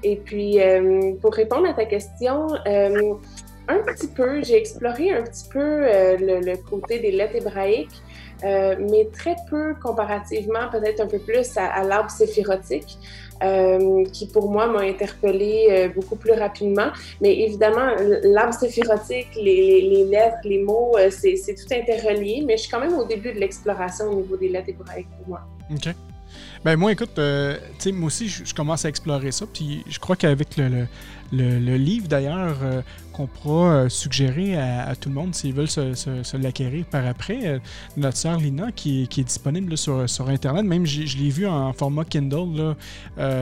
Et 0.03 0.16
puis, 0.16 0.59
pour 1.20 1.33
répondre 1.33 1.68
à 1.68 1.72
ta 1.72 1.85
question, 1.85 2.47
un 3.69 3.79
petit 3.81 4.09
peu, 4.09 4.43
j'ai 4.43 4.57
exploré 4.57 5.12
un 5.12 5.23
petit 5.23 5.49
peu 5.51 5.61
euh, 5.61 6.16
le, 6.19 6.57
côté 6.57 6.99
des 6.99 7.11
lettres 7.11 7.37
hébraïques, 7.37 8.03
euh, 8.45 8.77
mais 8.91 9.09
très 9.12 9.37
peu 9.51 9.75
comparativement, 9.83 10.69
peut-être 10.71 11.01
un 11.01 11.07
peu 11.07 11.19
plus 11.19 11.57
à, 11.57 11.83
l'arbre 11.83 12.11
séphirotique. 12.11 12.99
euh, 13.41 14.05
qui 14.12 14.27
pour 14.27 14.51
moi 14.51 14.66
m'a 14.66 14.81
interpellée 14.81 15.69
euh, 15.71 15.89
beaucoup 15.95 16.16
plus 16.16 16.33
rapidement. 16.33 16.89
Mais 17.21 17.39
évidemment, 17.39 17.95
l'arbre 18.25 18.53
séphirotique, 18.53 19.29
les, 19.37 20.05
lettres, 20.11 20.39
les 20.43 20.59
mots, 20.59 20.97
c'est 21.11 21.55
tout 21.55 21.73
interrelié, 21.73 22.43
mais 22.45 22.57
je 22.57 22.62
suis 22.62 22.71
quand 22.71 22.81
même 22.81 22.95
au 22.95 23.05
début 23.05 23.33
de 23.33 23.39
l'exploration 23.39 24.07
au 24.07 24.16
niveau 24.16 24.37
des 24.37 24.49
lettres 24.49 24.71
hébraïques 24.71 25.07
pour 25.19 25.29
moi. 25.29 25.41
OK. 25.71 25.95
Ben 26.64 26.77
moi, 26.77 26.91
écoute, 26.91 27.16
moi 27.19 28.07
aussi, 28.07 28.29
je, 28.29 28.53
commence 28.53 28.85
à 28.85 28.89
explorer 28.89 29.31
ça. 29.31 29.47
Puis 29.47 29.85
je 29.89 30.01
crois 30.01 30.16
qu'avec 30.16 30.57
le, 30.57 30.89
le- 31.33 31.59
livre, 31.76 32.09
d'ailleurs, 32.09 32.57
euh, 32.62 32.83
qu'on 33.12 33.26
pourra 33.26 33.72
euh, 33.72 33.89
suggérer 33.89 34.57
à, 34.57 34.95
tout 34.97 35.09
le 35.09 35.14
monde 35.14 35.35
s'ils 35.35 35.53
veulent 35.53 35.68
se, 35.68 36.37
l'acquérir 36.37 36.85
par 36.87 37.05
après, 37.07 37.41
euh, 37.47 37.59
notre 37.97 38.16
sœur 38.16 38.39
Lina, 38.39 38.72
qui, 38.72 39.03
est- 39.03 39.24
disponible 39.24 39.76
sur, 39.76 40.09
Internet. 40.29 40.64
Même, 40.64 40.87
je 40.87 41.16
l'ai 41.18 41.31
vu 41.31 41.47
en 41.47 41.72
format 41.72 42.05
Kindle 42.05 42.74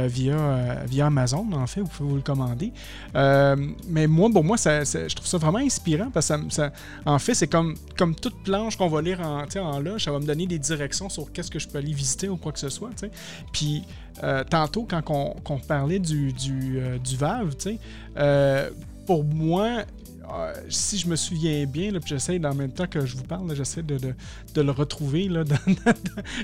via, 0.06 1.06
Amazon, 1.06 1.46
en 1.52 1.66
fait. 1.66 1.80
Vous 1.80 1.88
pouvez 1.88 2.08
vous 2.08 2.16
le 2.16 2.22
commander. 2.22 2.72
Mais 3.14 4.06
moi, 4.06 4.30
pour 4.32 4.44
moi, 4.44 4.56
ça, 4.56 4.82
je 4.84 5.14
trouve 5.14 5.26
ça 5.26 5.38
vraiment 5.38 5.58
inspirant 5.58 6.10
parce 6.10 6.28
que 6.28 6.34
ça, 6.50 6.72
en 7.04 7.18
fait, 7.18 7.34
c'est 7.34 7.46
comme, 7.46 7.74
comme 7.96 8.14
toute 8.14 8.36
planche 8.42 8.76
qu'on 8.76 8.88
va 8.88 9.02
lire 9.02 9.20
en, 9.20 9.42
en 9.42 9.98
ça 9.98 10.10
va 10.10 10.18
me 10.18 10.26
donner 10.26 10.46
des 10.46 10.58
directions 10.58 11.08
sur 11.08 11.32
qu'est-ce 11.32 11.50
que 11.50 11.58
je 11.58 11.68
peux 11.68 11.78
aller 11.78 11.92
visiter 11.92 12.28
ou 12.28 12.36
quoi 12.36 12.52
que 12.52 12.58
ce 12.58 12.68
soit. 12.68 12.90
tu 12.90 13.06
sais. 13.06 13.10
Puis 13.52 13.82
euh, 14.22 14.44
tantôt, 14.44 14.86
quand 14.88 15.02
on, 15.10 15.58
parlait 15.58 15.98
du, 15.98 16.32
du, 16.32 16.78
euh, 16.78 16.98
du 16.98 17.16
VAV, 17.16 17.54
tu 17.56 17.70
sais, 17.70 17.78
euh, 18.16 18.70
pour 19.06 19.24
moi, 19.24 19.84
si 20.68 20.98
je 20.98 21.06
me 21.06 21.14
souviens 21.14 21.66
bien, 21.66 21.92
là, 21.92 22.00
puis 22.00 22.08
j'essaie 22.08 22.44
en 22.44 22.54
même 22.54 22.72
temps 22.72 22.88
que 22.88 23.06
je 23.06 23.16
vous 23.16 23.22
parle, 23.22 23.54
j'essaie 23.54 23.82
de, 23.84 23.96
de- 23.96 24.14
de 24.54 24.60
le 24.60 24.72
retrouver 24.72 25.28
là, 25.28 25.44
dans, 25.44 25.92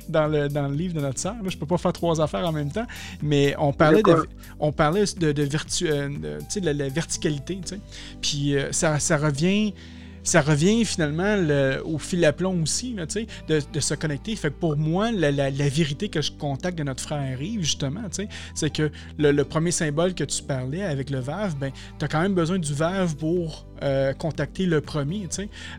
dans 0.09 0.27
le, 0.29 0.49
dans 0.49 0.69
le 0.69 0.75
livre 0.77 0.95
de 0.95 1.01
notre 1.01 1.19
sœur. 1.19 1.35
Je 1.45 1.57
peux 1.59 1.67
pas 1.67 1.79
faire 1.79 1.93
trois 1.93 2.21
affaires 2.21 2.47
en 2.47 2.53
même 2.53 2.71
temps, 2.71 2.87
mais 3.23 3.57
on 3.59 3.73
parlait 3.73 4.03
de, 4.03 4.29
on 4.61 4.71
parlait 4.71 5.05
de, 5.19 5.33
de, 5.33 5.43
vertu- 5.43 5.89
de, 5.89 6.39
tu 6.39 6.45
sais, 6.49 6.61
de 6.61 6.67
la, 6.67 6.73
la 6.75 6.89
verticalité, 6.91 7.59
tu 7.67 7.75
sais. 7.75 7.81
Puis 8.21 8.55
ça, 8.71 9.01
ça 9.01 9.17
revient. 9.17 9.75
Ça 10.23 10.41
revient 10.41 10.85
finalement 10.85 11.37
le- 11.37 11.83
au 11.85 11.99
fil 11.99 12.25
à 12.25 12.33
plomb 12.33 12.63
aussi, 12.63 12.95
de, 12.95 13.61
de 13.73 13.81
se 13.81 13.95
connecter. 13.95 14.37
Fait 14.37 14.51
que 14.51 14.57
pour 14.59 14.77
moi, 14.77 15.11
la, 15.11 15.51
vérité 15.69 16.09
que 16.09 16.21
je 16.21 16.33
contacte 16.33 16.79
de 16.79 16.85
notre 16.85 17.03
frère 17.03 17.41
Yves, 17.41 17.63
justement, 17.63 18.03
c'est 18.55 18.71
que 18.71 18.91
le, 19.19 19.43
premier 19.43 19.71
symbole 19.73 20.15
que 20.15 20.25
tu 20.25 20.43
parlais 20.43 20.83
avec 20.83 21.11
le 21.11 21.19
VAV, 21.21 21.57
ben, 21.57 21.73
tu 21.99 22.05
as 22.05 22.09
quand 22.09 22.21
même 22.21 22.35
besoin 22.35 22.59
du 22.59 22.73
VAV 22.73 23.17
pour 23.17 23.67
euh, 23.83 24.13
contacter 24.13 24.67
le 24.67 24.81
premier. 24.81 25.29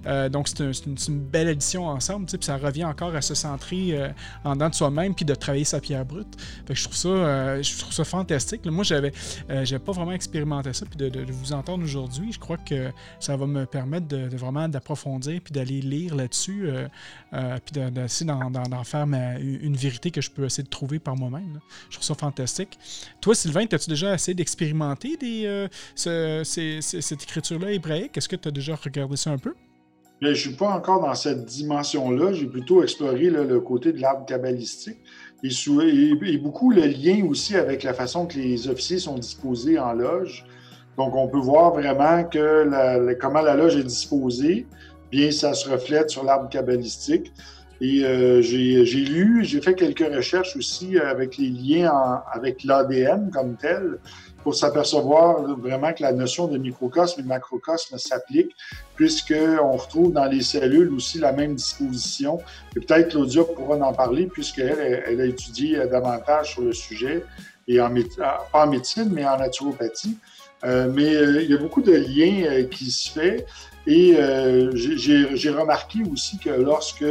Euh, 0.06 0.28
donc, 0.28 0.50
c'est 0.50 0.62
un- 0.62 0.74
c'est 0.74 1.08
une, 1.08 1.20
belle 1.20 1.48
addition 1.48 1.88
ensemble. 1.88 2.26
Puis 2.26 2.38
ça 2.42 2.58
revient 2.58 2.84
encore 2.84 3.16
à 3.16 3.22
se 3.22 3.34
centrer 3.34 3.98
euh, 3.98 4.10
en 4.44 4.56
dedans 4.56 4.70
de 4.70 4.76
soi-même 4.76 5.16
puis 5.16 5.24
de 5.24 5.34
travailler 5.36 5.64
sa 5.64 5.80
pierre 5.80 6.06
brute. 6.06 6.28
Fait 6.68 6.74
que 6.74 6.80
je 6.80 6.84
trouve 6.84 6.98
ça, 6.98 7.08
euh, 7.08 7.64
je 7.64 7.78
trouve 7.78 7.94
ça 7.94 8.04
fantastique. 8.04 8.66
Moi, 8.66 8.84
j'avais 8.84 9.14
j'avais 9.50 9.80
pas 9.80 9.94
vraiment 9.94 10.12
expérimenté 10.12 10.74
ça. 10.74 10.86
Puis 10.86 10.98
de 10.98 11.32
vous 11.32 11.54
entendre 11.54 11.84
aujourd'hui, 11.84 12.32
je 12.34 12.40
crois 12.40 12.58
que 12.58 12.92
ça 13.20 13.38
va 13.38 13.46
me 13.46 13.66
permettre 13.66 14.08
de, 14.08 14.33
de 14.34 14.38
vraiment 14.38 14.68
d'approfondir 14.68 15.40
puis 15.42 15.52
d'aller 15.54 15.82
lire 15.82 16.16
là-dessus. 16.16 16.68
euh, 16.68 16.88
euh, 17.34 17.58
puis 17.64 17.80
de- 17.82 17.90
d'essayer 17.90 18.26
d'en, 18.30 18.84
faire 18.84 19.04
une 19.06 19.76
vérité 19.76 20.12
que 20.12 20.22
je 20.22 20.30
peux 20.30 20.46
essayer 20.46 20.64
de 20.64 20.70
trouver 20.70 21.00
par 21.00 21.16
moi-même. 21.16 21.60
Je 21.90 21.96
trouve 21.96 22.06
ça 22.06 22.16
fantastique. 22.16 22.78
Toi, 23.22 23.36
Sylvain, 23.36 23.66
as-tu 23.72 23.90
déjà 23.90 24.14
essayé 24.14 24.34
d'expérimenter 24.36 25.18
euh, 25.46 25.68
cette 26.44 27.24
écriture-là 27.24 27.72
hébraïque? 27.72 28.18
Est-ce 28.18 28.30
que 28.30 28.36
tu 28.36 28.48
as 28.48 28.52
déjà 28.52 28.76
regardé 28.76 29.16
ça 29.16 29.32
un 29.32 29.38
peu? 29.38 29.54
Mais 30.22 30.36
je 30.36 30.48
ne 30.48 30.52
suis 30.52 30.58
pas 30.58 30.70
encore 30.70 31.02
dans 31.02 31.16
cette 31.16 31.46
dimension-là. 31.46 32.34
J'ai 32.34 32.48
plutôt 32.48 32.82
exploré 32.84 33.30
le 33.30 33.60
côté 33.60 33.92
de 33.92 34.00
l'arbre 34.00 34.26
kabbalistique 34.26 34.98
et 35.44 36.38
beaucoup 36.38 36.72
le 36.72 36.86
lien 36.86 37.26
aussi 37.26 37.56
avec 37.56 37.84
la 37.84 37.94
façon 37.94 38.26
que 38.26 38.38
les 38.38 38.70
officiers 38.70 39.00
sont 39.00 39.18
disposés 39.18 39.78
en 39.78 39.92
loge. 39.94 40.46
Donc, 40.98 41.16
on 41.16 41.28
peut 41.28 41.40
voir 41.40 41.74
vraiment 41.74 42.24
que 42.24 42.64
la- 42.70 43.16
comment 43.16 43.42
la 43.42 43.56
loge 43.56 43.76
est 43.76 43.84
disposée. 43.84 44.68
Bien, 45.12 45.32
ça 45.32 45.54
se 45.54 45.70
reflète 45.70 46.10
sur 46.10 46.24
l'arbre 46.24 46.50
kabbalistique. 46.50 47.32
Et 47.82 48.06
euh, 48.06 48.42
j'ai 48.42 48.84
lu, 48.84 49.44
j'ai 49.44 49.60
fait 49.62 49.74
quelques 49.74 50.08
recherches 50.16 50.56
aussi 50.56 50.98
avec 50.98 51.38
les 51.38 51.50
liens 51.50 51.92
en- 51.92 52.22
avec 52.32 52.64
l'ADN 52.64 53.30
comme 53.34 53.58
tel 53.58 53.98
pour 54.44 54.56
s'apercevoir 54.56 55.42
vraiment 55.58 55.92
que 55.94 56.02
la 56.04 56.14
notion 56.14 56.48
de 56.48 56.58
microcosme 56.58 57.22
et 57.22 57.24
macrocosme 57.24 57.98
s'applique 57.98 58.52
puisqu'on 58.96 59.72
retrouve 59.72 60.14
dans 60.14 60.26
les 60.26 60.42
cellules 60.42 60.94
aussi 60.94 61.18
la 61.18 61.32
même 61.34 61.56
disposition. 61.56 62.40
Et 62.76 62.80
peut-être 62.80 63.10
Claudia 63.10 63.44
pourra 63.44 63.76
en 63.78 63.94
parler, 63.94 64.28
puisqu'elle 64.28 65.04
elle, 65.08 65.22
a 65.22 65.26
étudié 65.26 65.80
euh, 65.80 65.88
davantage 65.88 66.52
sur 66.54 66.62
le 66.62 66.74
sujet, 66.74 67.24
et 67.68 67.82
en, 67.82 67.94
ah, 68.22 68.48
pas 68.52 68.66
en 68.66 68.70
médecine, 68.70 69.10
mais 69.12 69.26
en 69.26 69.38
naturopathie. 69.38 70.18
Euh, 70.66 70.90
mais 70.94 71.16
euh, 71.16 71.42
il 71.42 71.50
y 71.50 71.54
a 71.54 71.58
beaucoup 71.58 71.82
de 71.82 71.92
liens 71.92 72.46
euh, 72.46 72.64
qui 72.64 72.90
se 72.92 73.12
fait. 73.12 73.46
Et 73.86 74.16
j'ai 74.76 75.50
remarqué 75.50 76.00
aussi 76.10 76.38
que 76.40 76.50
lorsque, 76.50 77.06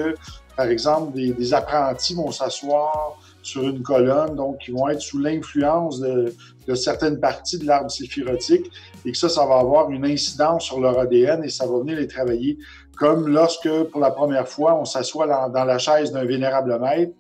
par 0.57 0.67
exemple, 0.67 1.13
des, 1.13 1.33
des 1.33 1.53
apprentis 1.53 2.15
vont 2.15 2.31
s'asseoir 2.31 3.19
sur 3.43 3.69
une 3.69 3.83
colonne, 3.83 4.37
donc 4.37 4.59
qui 4.59 4.71
vont 4.71 4.89
être 4.89 5.03
sous 5.03 5.19
l'influence 5.19 6.01
de, 6.01 6.35
de 6.67 6.75
certaines 6.75 7.21
parties 7.21 7.59
de 7.59 7.67
l'arbre 7.67 7.91
séphirotique, 7.91 8.71
et 9.05 9.13
que 9.13 9.19
ça, 9.19 9.29
ça 9.29 9.45
va 9.45 9.59
avoir 9.59 9.91
une 9.91 10.07
incidence 10.07 10.65
sur 10.65 10.81
leur 10.81 10.99
ADN 10.99 11.45
et 11.45 11.51
ça 11.51 11.67
va 11.67 11.79
venir 11.81 11.99
les 11.99 12.07
travailler. 12.07 12.57
Comme 12.97 13.29
lorsque, 13.29 13.69
pour 13.91 14.01
la 14.01 14.11
première 14.11 14.49
fois, 14.49 14.75
on 14.81 14.87
s'assoit 14.87 15.27
dans, 15.27 15.51
dans 15.51 15.65
la 15.65 15.77
chaise 15.77 16.11
d'un 16.11 16.25
vénérable 16.25 16.79
maître 16.81 17.13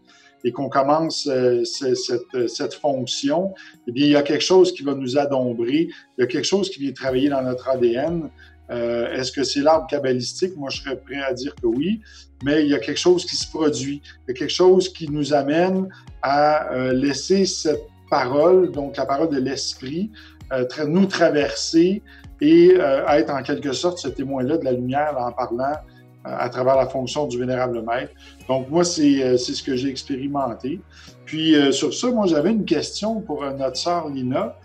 et 0.45 0.53
qu'on 0.53 0.68
commence 0.68 1.26
euh, 1.28 1.62
ce- 1.64 1.95
cette, 1.95 2.49
cette 2.49 2.74
fonction, 2.74 3.55
eh 3.86 3.93
bien, 3.93 4.07
il 4.07 4.12
y 4.12 4.16
a 4.16 4.22
quelque 4.22 4.45
chose 4.45 4.72
qui 4.72 4.82
va 4.82 4.95
nous 4.95 5.16
adombrer, 5.18 5.88
il 6.18 6.20
y 6.20 6.22
a 6.22 6.26
quelque 6.26 6.45
chose 6.47 6.68
qui 6.70 6.80
vient 6.80 6.93
travailler 6.93 7.28
dans 7.28 7.43
notre 7.43 7.68
ADN. 7.68 8.28
Euh, 8.70 9.12
Est-ce 9.12 9.32
que 9.32 9.43
c'est 9.45 9.61
l'arbre 9.61 9.86
kabbalistique? 9.88 10.57
Moi, 10.57 10.70
je 10.70 10.82
serais 10.82 10.97
prêt 10.97 11.20
à 11.22 11.32
dire 11.34 11.55
que 11.61 11.66
oui, 11.66 12.01
mais 12.45 12.62
il 12.64 12.70
y 12.70 12.74
a 12.74 12.78
quelque 12.78 12.99
chose 12.99 13.24
qui 13.26 13.36
se 13.36 13.49
produit, 13.51 14.01
il 14.26 14.28
y 14.28 14.30
a 14.30 14.34
quelque 14.34 14.51
chose 14.53 14.88
qui 14.93 15.09
nous 15.11 15.34
amène 15.34 15.88
à 16.22 16.72
euh, 16.72 16.93
laisser 16.93 17.45
cette 17.45 17.82
parole, 18.11 18.70
donc 18.72 18.97
la 18.97 19.07
parole 19.07 19.28
de 19.30 19.38
l'esprit, 19.38 20.11
euh, 20.53 20.64
tra- 20.64 20.86
nous 20.86 21.07
traverser 21.07 22.03
et 22.40 22.72
euh, 22.78 23.07
être 23.09 23.30
en 23.30 23.43
quelque 23.43 23.72
sorte 23.72 23.99
ce 23.99 24.09
témoin-là 24.09 24.59
de 24.59 24.64
la 24.64 24.72
lumière 24.72 25.14
en 25.18 25.32
parlant 25.32 25.72
euh, 25.74 25.91
à 26.25 26.49
travers 26.49 26.77
la 26.77 26.87
fonction 26.87 27.27
du 27.27 27.39
vénérable 27.39 27.83
maître. 27.83 28.12
Donc 28.49 28.68
moi, 28.70 28.85
c'est 28.85 29.23
euh, 29.23 29.37
c'est 29.37 29.53
ce 29.55 29.62
que 29.62 29.75
j'ai 29.77 29.89
expérimenté. 29.89 30.81
Puis 31.25 31.55
euh, 31.57 31.73
sur 31.73 31.93
ça, 31.95 32.11
moi, 32.11 32.27
j'avais 32.27 32.51
une 32.53 32.64
question 32.64 33.20
pour 33.20 33.43
euh, 33.45 33.53
notre 33.53 33.77
sœur 33.77 34.09
Lina 34.09 34.57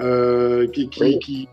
euh, 0.00 0.66
qui, 0.68 0.88
qui, 0.90 1.00
Oui. 1.00 1.18
qui, 1.20 1.48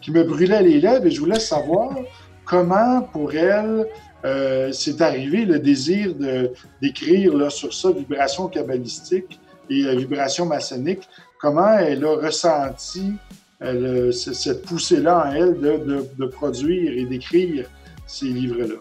qui 0.00 0.10
me 0.12 0.24
brûlait 0.24 0.62
les 0.62 0.80
lèvres 0.80 1.06
et 1.06 1.10
je 1.10 1.20
voulais 1.20 1.40
savoir 1.40 1.94
comment 2.46 3.02
pour 3.02 3.34
elle 3.34 3.86
euh, 4.24 4.70
c'est 4.72 5.00
arrivé 5.00 5.44
le 5.44 5.58
désir 5.58 6.14
de- 6.14 6.52
d'écrire 6.80 7.36
là, 7.36 7.50
sur 7.50 7.74
ça, 7.74 7.90
vibration 7.90 8.46
kabbalistique 8.46 9.40
et 9.68 9.84
euh, 9.84 9.96
vibration 9.96 10.46
maçonnique, 10.46 11.00
comment 11.40 11.76
elle 11.78 12.04
a 12.04 12.14
ressenti 12.16 13.12
le- 13.60 14.12
c- 14.12 14.32
cette 14.32 14.62
poussée-là 14.64 15.26
en 15.28 15.32
elle 15.32 15.58
de, 15.58 15.72
de- 15.84 16.06
de 16.18 16.26
produire 16.26 16.92
et 16.96 17.04
d'écrire 17.04 17.66
ces 18.06 18.26
livres-là? 18.26 18.76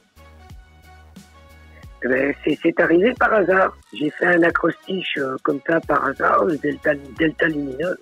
Ben, 2.04 2.34
c'est- 2.44 2.80
arrivé 2.80 3.14
par 3.20 3.32
hasard. 3.34 3.78
J'ai 3.94 4.10
fait 4.12 4.26
un 4.26 4.42
acrostiche 4.42 5.18
euh, 5.20 5.36
comme 5.44 5.60
ça 5.68 5.80
par 5.82 6.04
hasard, 6.08 6.46
le 6.46 6.58
delta, 6.58 6.94
delta 7.20 7.48
lumineux, 7.48 7.96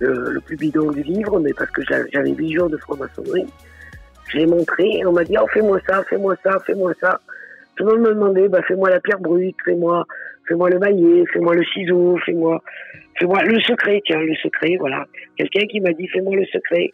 le, 0.00 0.30
le 0.32 0.40
plus 0.40 0.56
bidon 0.56 0.90
du 0.90 1.02
livre, 1.02 1.38
mais 1.40 1.52
parce 1.52 1.70
que 1.70 1.82
j'a- 1.84 2.06
j'avais 2.12 2.30
huit 2.30 2.54
jours 2.54 2.70
de 2.70 2.78
franc-maçonnerie. 2.78 3.46
Je 4.28 4.38
l'ai 4.38 4.46
montré 4.46 4.84
et 4.98 5.04
on 5.06 5.12
m'a 5.12 5.24
dit, 5.24 5.36
oh, 5.38 5.46
fais-moi 5.52 5.78
ça, 5.86 6.02
fais-moi 6.08 6.34
ça, 6.42 6.58
fais-moi 6.64 6.92
ça. 7.00 7.20
Tout 7.76 7.84
le 7.84 7.92
monde 7.92 8.00
me 8.08 8.14
demandait, 8.14 8.48
bah, 8.48 8.62
fais-moi 8.66 8.88
la 8.88 9.00
pierre 9.00 9.18
brute, 9.20 9.56
fais-moi, 9.64 10.06
fais-moi 10.48 10.70
le 10.70 10.78
maillet, 10.78 11.24
fais-moi 11.32 11.54
le 11.54 11.64
ciseau, 11.64 12.16
fais-moi, 12.24 12.62
fais-moi 13.18 13.42
le 13.44 13.60
secret, 13.60 14.00
tiens, 14.06 14.20
le 14.22 14.34
secret, 14.36 14.76
voilà. 14.78 15.04
Quelqu'un 15.36 15.66
qui 15.66 15.80
m'a 15.80 15.92
dit, 15.92 16.08
fais-moi 16.08 16.34
le 16.36 16.46
secret. 16.46 16.88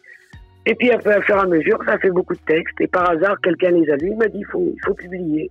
Et 0.65 0.75
puis, 0.75 0.91
à 0.91 0.99
fur 0.99 1.11
et 1.37 1.39
à 1.39 1.45
mesure, 1.45 1.79
ça 1.85 1.97
fait 1.97 2.09
beaucoup 2.11 2.33
de 2.35 2.39
textes. 2.45 2.79
Et 2.81 2.87
par 2.87 3.09
hasard, 3.09 3.39
quelqu'un 3.41 3.71
les 3.71 3.89
a 3.89 3.95
lus, 3.95 4.09
il 4.11 4.17
m'a 4.17 4.27
dit, 4.27 4.39
il 4.39 4.45
faut 4.85 4.93
publier. 4.93 5.49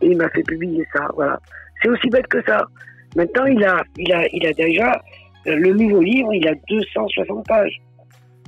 Et 0.00 0.06
il 0.06 0.16
m'a 0.16 0.28
fait 0.30 0.42
publier 0.42 0.86
ça, 0.94 1.08
voilà. 1.14 1.40
C'est 1.82 1.88
aussi 1.88 2.08
bête 2.08 2.26
que 2.26 2.42
ça. 2.42 2.64
Maintenant, 3.16 3.46
il 3.46 3.64
a, 3.64 3.82
il 3.96 4.12
a, 4.12 4.26
il 4.32 4.46
a 4.46 4.52
déjà, 4.52 4.92
euh, 5.46 5.56
le 5.56 5.72
nouveau 5.72 6.00
livre, 6.00 6.32
il 6.34 6.46
a 6.46 6.54
260 6.68 7.46
pages. 7.46 7.80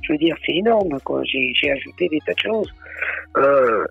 Je 0.03 0.12
veux 0.12 0.18
dire, 0.18 0.36
c'est 0.44 0.55
énorme, 0.55 0.98
quoi. 1.05 1.22
J'ai, 1.24 1.70
ajouté 1.70 2.09
des 2.09 2.18
tas 2.26 2.34
de 2.34 2.38
choses. 2.38 2.72
Euh, 3.36 3.84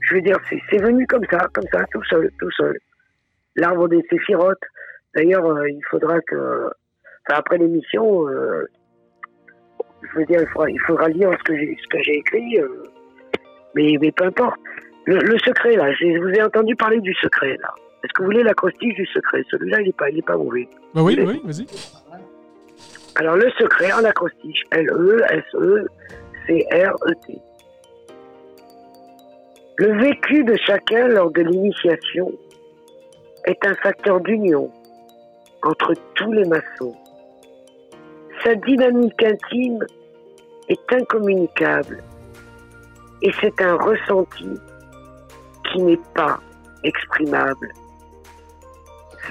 je 0.00 0.14
veux 0.14 0.22
dire, 0.22 0.38
c'est, 0.48 0.78
venu 0.78 1.06
comme 1.06 1.24
ça, 1.30 1.46
comme 1.52 1.66
ça, 1.72 1.84
tout 1.92 2.02
seul, 2.04 2.30
tout 2.38 2.50
seul. 2.52 2.78
L'arbre 3.56 3.88
des 3.88 4.02
séphirotes. 4.08 4.58
D'ailleurs, 5.14 5.44
euh, 5.44 5.68
il 5.68 5.80
faudra 5.90 6.20
que, 6.20 6.70
après 7.26 7.58
l'émission, 7.58 8.26
je 8.28 10.18
veux 10.18 10.24
dire, 10.24 10.40
il 10.68 10.80
faudra, 10.86 11.08
lire 11.08 11.30
ce 11.38 11.44
que 11.44 12.02
j'ai, 12.02 12.16
écrit, 12.16 12.58
mais, 13.74 13.96
mais 14.00 14.10
peu 14.12 14.24
importe. 14.24 14.58
Le, 15.06 15.18
le 15.18 15.38
secret, 15.38 15.76
là, 15.76 15.92
je 15.92 16.18
vous 16.20 16.28
ai 16.30 16.42
entendu 16.42 16.76
parler 16.76 17.00
du 17.00 17.14
secret, 17.14 17.56
là. 17.62 17.74
Est-ce 18.02 18.12
que 18.14 18.22
vous 18.22 18.26
voulez 18.26 18.42
l'acrostiche 18.42 18.94
du 18.94 19.06
secret? 19.06 19.42
Celui-là, 19.50 19.80
il 19.80 19.86
n'est 19.86 19.92
pas, 19.92 20.08
il 20.10 20.18
est 20.18 20.26
pas 20.26 20.36
mauvais. 20.36 20.68
Ben 20.94 21.02
oui, 21.02 21.18
oui, 21.20 21.40
vas-y. 21.44 21.66
Alors, 23.16 23.36
le 23.36 23.50
secret 23.58 23.92
en 23.92 24.04
acrostiche, 24.04 24.62
E 24.72 24.78
L-E-S-E-C-R-E-T. 24.78 25.88
Le 29.76 29.98
vécu 29.98 30.44
de 30.44 30.56
chacun 30.56 31.08
lors 31.08 31.30
de 31.30 31.42
l'initiation 31.42 32.32
est 33.44 33.66
un 33.66 33.74
facteur 33.74 34.20
d'union 34.20 34.70
entre 35.62 35.94
tous 36.14 36.32
les 36.32 36.44
maçons. 36.44 36.94
Sa 38.42 38.54
dynamique 38.54 39.22
intime 39.22 39.84
est 40.68 40.92
incommunicable 40.92 42.02
et 43.22 43.30
c'est 43.40 43.60
un 43.60 43.76
ressenti 43.76 44.50
qui 45.70 45.82
n'est 45.82 46.00
pas 46.14 46.40
exprimable. 46.84 47.72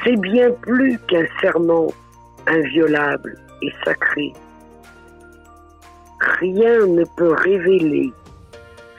C'est 0.03 0.17
bien 0.17 0.51
plus 0.51 0.97
qu'un 1.07 1.25
serment 1.41 1.87
inviolable 2.47 3.37
et 3.61 3.71
sacré. 3.83 4.33
Rien 6.39 6.85
ne 6.85 7.03
peut 7.17 7.33
révéler 7.33 8.11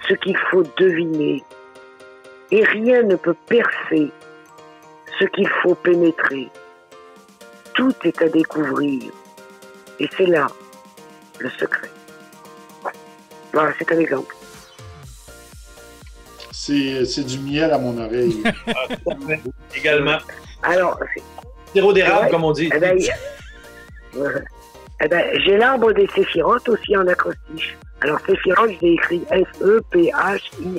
ce 0.08 0.14
qu'il 0.14 0.36
faut 0.50 0.64
deviner 0.78 1.42
et 2.50 2.64
rien 2.64 3.02
ne 3.02 3.16
peut 3.16 3.36
percer 3.46 4.10
ce 5.18 5.24
qu'il 5.26 5.48
faut 5.62 5.74
pénétrer. 5.74 6.48
Tout 7.74 7.94
est 8.04 8.20
à 8.22 8.28
découvrir 8.28 9.12
et 9.98 10.08
c'est 10.16 10.26
là 10.26 10.46
le 11.38 11.50
secret. 11.50 11.90
Voilà, 13.52 13.72
c'est 13.78 13.90
un 13.92 13.98
exemple. 13.98 14.34
C'est 16.62 17.24
du 17.24 17.38
miel 17.38 17.72
à 17.72 17.78
mon 17.78 17.96
oreille. 17.98 18.36
Également. 19.74 20.18
Alors, 20.62 20.98
Sirop 21.72 21.92
d'érable, 21.94 22.26
Ouais. 22.26 22.30
comme 22.30 22.44
on 22.44 22.52
dit. 22.52 22.68
eh 22.74 22.78
ben. 22.78 22.98
Eh 25.02 25.08
ben, 25.08 25.40
j'ai 25.42 25.56
l'arbre 25.56 25.92
des 25.94 26.06
séphirotes 26.14 26.68
aussi 26.68 26.94
en 26.96 27.06
acrostiche. 27.06 27.78
Alors, 28.02 28.18
séphirote, 28.26 28.72
je 28.72 28.78
l'ai 28.86 28.92
écrit 28.92 29.22
E 29.32 29.36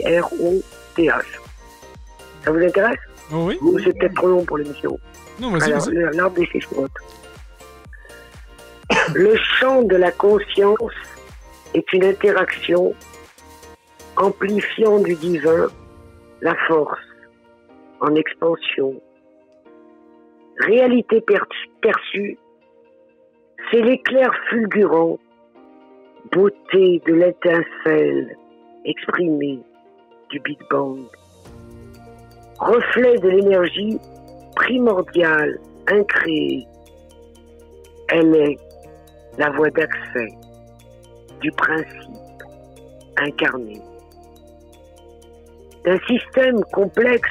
S-E-P-H-I-R-O-T-H. 0.02 1.26
Ça 2.46 2.52
vous 2.52 2.60
intéresse? 2.64 3.00
Oh 3.32 3.46
oui? 3.48 3.58
Ou 3.62 3.80
c'est 3.80 3.98
peut-être 3.98 4.14
trop 4.16 4.28
long 4.28 4.46
pour 4.46 4.60
l'émission 4.60 5.00
Non, 5.40 5.50
vas-y, 5.58 5.72
l'arbre 6.16 6.36
des 6.36 6.46
séphirotes. 6.52 6.92
Le 9.16 9.36
champ 9.60 9.82
de 9.82 9.96
la 9.96 10.12
conscience 10.12 10.94
est 11.74 11.92
une 11.94 12.04
interaction 12.04 12.94
amplifiant 14.18 15.00
du 15.00 15.16
divin 15.16 15.68
la 16.42 16.56
force 16.68 17.00
en 18.00 18.16
expansion. 18.16 19.00
Réalité 20.60 21.22
per- 21.22 21.40
perçue, 21.82 22.38
c'est 23.70 23.82
l'éclair 23.82 24.32
fulgurant, 24.50 25.20
beauté 26.32 27.02
de 27.06 27.14
l'étincelle 27.14 28.38
exprimée 28.86 29.60
du 30.30 30.40
Big 30.40 30.60
Bang. 30.70 31.00
Reflet 32.60 33.18
de 33.20 33.30
l'énergie 33.30 33.98
primordiale, 34.56 35.60
incréée. 35.88 36.66
Elle 38.10 38.36
est 38.36 38.58
la 39.38 39.50
voie 39.52 39.70
d'accès 39.70 40.28
du 41.40 41.52
principe 41.52 42.44
incarné. 43.18 43.82
D'un 45.84 46.00
système 46.08 46.64
complexe 46.72 47.30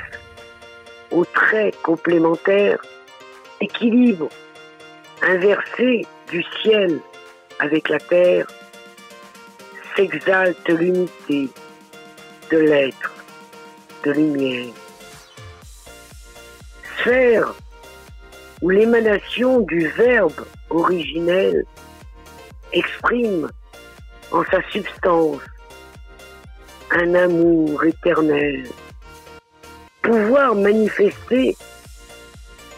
aux 1.13 1.25
traits 1.25 1.77
complémentaires, 1.83 2.81
équilibre 3.61 4.29
inversé 5.23 6.07
du 6.31 6.45
ciel 6.63 7.01
avec 7.61 7.89
la 7.89 7.99
terre, 7.99 8.47
s'exalte 9.95 10.69
l'unité 10.69 11.49
de 12.51 12.59
l'être, 12.59 13.13
de 14.05 14.13
lumière. 14.13 14.75
Sphère 16.99 17.55
où 18.63 18.71
l'émanation 18.71 19.61
du 19.61 19.89
verbe 19.89 20.45
originel 20.71 21.65
exprime 22.73 23.49
en 24.33 24.45
sa 24.45 24.63
substance 24.71 25.41
un 26.93 27.15
amour 27.15 27.85
éternel, 27.85 28.65
pouvoir 30.03 30.55
manifester 30.55 31.57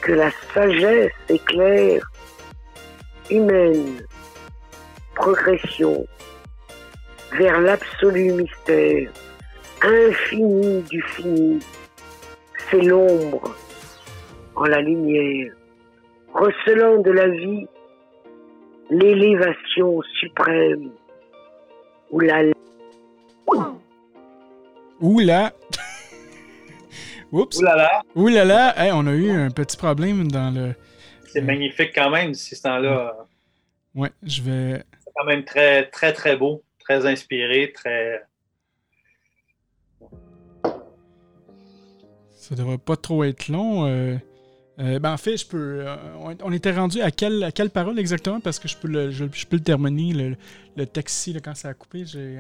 que 0.03 0.13
la 0.13 0.31
sagesse 0.53 1.13
éclaire 1.29 2.11
humaine, 3.31 4.07
progression 5.15 6.07
vers 7.39 7.61
l'absolu 7.61 8.33
mystère, 8.33 9.11
infini 9.83 10.83
du 10.83 11.03
fini, 11.03 11.59
c'est 12.71 12.83
l'ombre 12.83 13.55
en 14.55 14.65
la 14.65 14.81
lumière, 14.81 15.53
recelant 16.35 16.99
de 16.99 17.11
la 17.11 17.29
vie 17.29 17.67
l'élévation 18.91 20.03
suprême, 20.21 20.91
où 22.11 22.21
la 22.21 22.43
Ouh 25.03 25.19
là! 25.19 25.53
Oups! 27.33 27.61
Là 27.61 28.45
là! 28.45 28.75
Hey, 28.77 28.93
on 28.93 29.07
a 29.07 29.13
eu 29.13 29.31
un 29.31 29.51
petit 29.51 29.77
problème 29.77 30.31
dans 30.31 30.55
le. 30.55 30.75
c'est 31.27 31.41
magnifique 31.41 31.91
quand 31.95 32.09
même, 32.11 32.35
ce 32.57 32.63
temps-là. 32.63 33.17
Ouais, 33.95 34.11
je 34.23 34.43
vais. 34.43 34.85
C'est 35.05 35.11
quand 35.17 35.25
même 35.25 35.45
très, 35.45 35.89
très, 35.91 36.13
très 36.13 36.37
beau, 36.37 36.63
très 36.79 37.05
inspiré, 37.05 37.73
très. 37.73 38.23
Ça 42.37 42.55
devrait 42.55 42.79
pas 42.79 42.97
trop 42.97 43.25
être 43.25 43.49
long. 43.49 43.87
euh, 43.87 44.17
euh, 44.79 44.99
ben 44.99 45.13
en 45.13 45.17
fait, 45.17 45.37
je 45.37 45.47
peux. 45.47 45.85
euh, 45.87 45.97
on- 46.21 46.53
était 46.53 46.73
rendu 46.73 47.01
à 47.01 47.11
quelle, 47.11 47.43
à 47.45 47.51
quelle 47.53 47.71
parole 47.71 47.99
exactement? 47.99 48.41
Parce 48.41 48.59
que 48.59 48.69
je 48.69 48.77
peux 48.77 48.89
le, 48.89 49.11
je, 49.11 49.25
je 49.33 49.47
peux 49.47 49.57
le 49.57 49.63
terminer 49.63 50.13
le, 50.13 50.37
le 50.77 50.85
là, 51.33 51.41
quand 51.43 51.55
ça 51.55 51.69
a 51.71 51.75
coupé. 51.75 52.05
J'ai. 52.05 52.39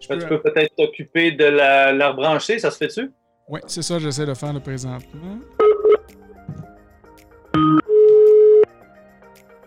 Je 0.00 0.08
Tu 0.14 0.26
peux 0.26 0.40
peut-être 0.40 0.74
t'occuper 0.76 1.32
de 1.32 1.44
la, 1.44 1.92
la 1.92 2.10
rebrancher, 2.10 2.58
ça 2.58 2.70
se 2.70 2.78
fait-tu? 2.78 3.10
Ouais, 3.48 3.60
c'est 3.66 3.82
ça, 3.82 3.98
j'essaie 3.98 4.26
de 4.26 4.34
faire 4.34 4.52
le 4.52 4.60
présentement. 4.60 5.38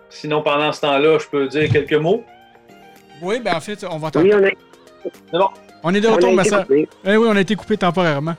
Sinon, 0.09 0.41
pendant 0.41 0.71
ce 0.71 0.81
temps-là, 0.81 1.17
je 1.19 1.27
peux 1.27 1.47
dire 1.47 1.69
quelques 1.69 1.93
mots? 1.93 2.23
Oui, 3.21 3.39
ben 3.39 3.55
en 3.55 3.59
fait, 3.59 3.85
on 3.89 3.97
va 3.97 4.07
attendre. 4.07 4.25
Oui, 4.25 4.33
on 4.33 4.43
a, 4.43 4.49
C'est 5.31 5.37
bon. 5.37 5.49
On 5.83 5.93
est 5.93 6.01
de 6.01 6.07
retour, 6.07 6.33
ma 6.33 6.43
coupé. 6.43 6.87
Eh 7.05 7.17
oui, 7.17 7.27
on 7.29 7.35
a 7.35 7.41
été 7.41 7.55
coupé 7.55 7.77
temporairement. 7.77 8.35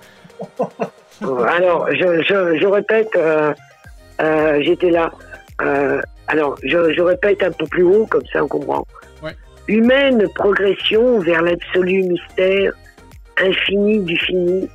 Alors, 1.23 1.89
je, 1.93 2.23
je, 2.23 2.59
je 2.59 2.67
répète, 2.67 3.11
euh, 3.17 3.53
euh, 4.21 4.63
j'étais 4.63 4.91
là. 4.91 5.13
Euh, 5.61 6.01
alors, 6.27 6.57
je, 6.63 6.93
je 6.93 7.03
répète 7.03 7.43
un 7.43 7.53
peu 7.53 7.67
plus 7.67 7.83
haut, 7.83 8.07
comme 8.07 8.25
ça 8.33 8.43
on 8.43 8.49
comprend. 8.49 8.87
Ouais. 9.23 9.37
Humaine 9.67 10.29
progression 10.35 11.21
vers 11.21 11.41
l'absolu 11.41 12.03
mystère, 12.03 12.75
infini 13.39 13.99
du 14.01 14.15
fini. 14.19 14.69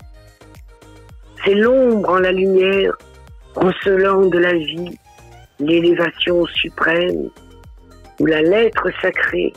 C'est 1.46 1.54
l'ombre 1.54 2.10
en 2.10 2.18
la 2.18 2.32
lumière, 2.32 2.98
recelant 3.56 4.26
de 4.26 4.40
la 4.40 4.54
vie, 4.54 4.98
l'élévation 5.60 6.44
suprême, 6.48 7.30
où 8.20 8.26
la 8.26 8.42
lettre 8.42 8.90
sacrée, 9.00 9.54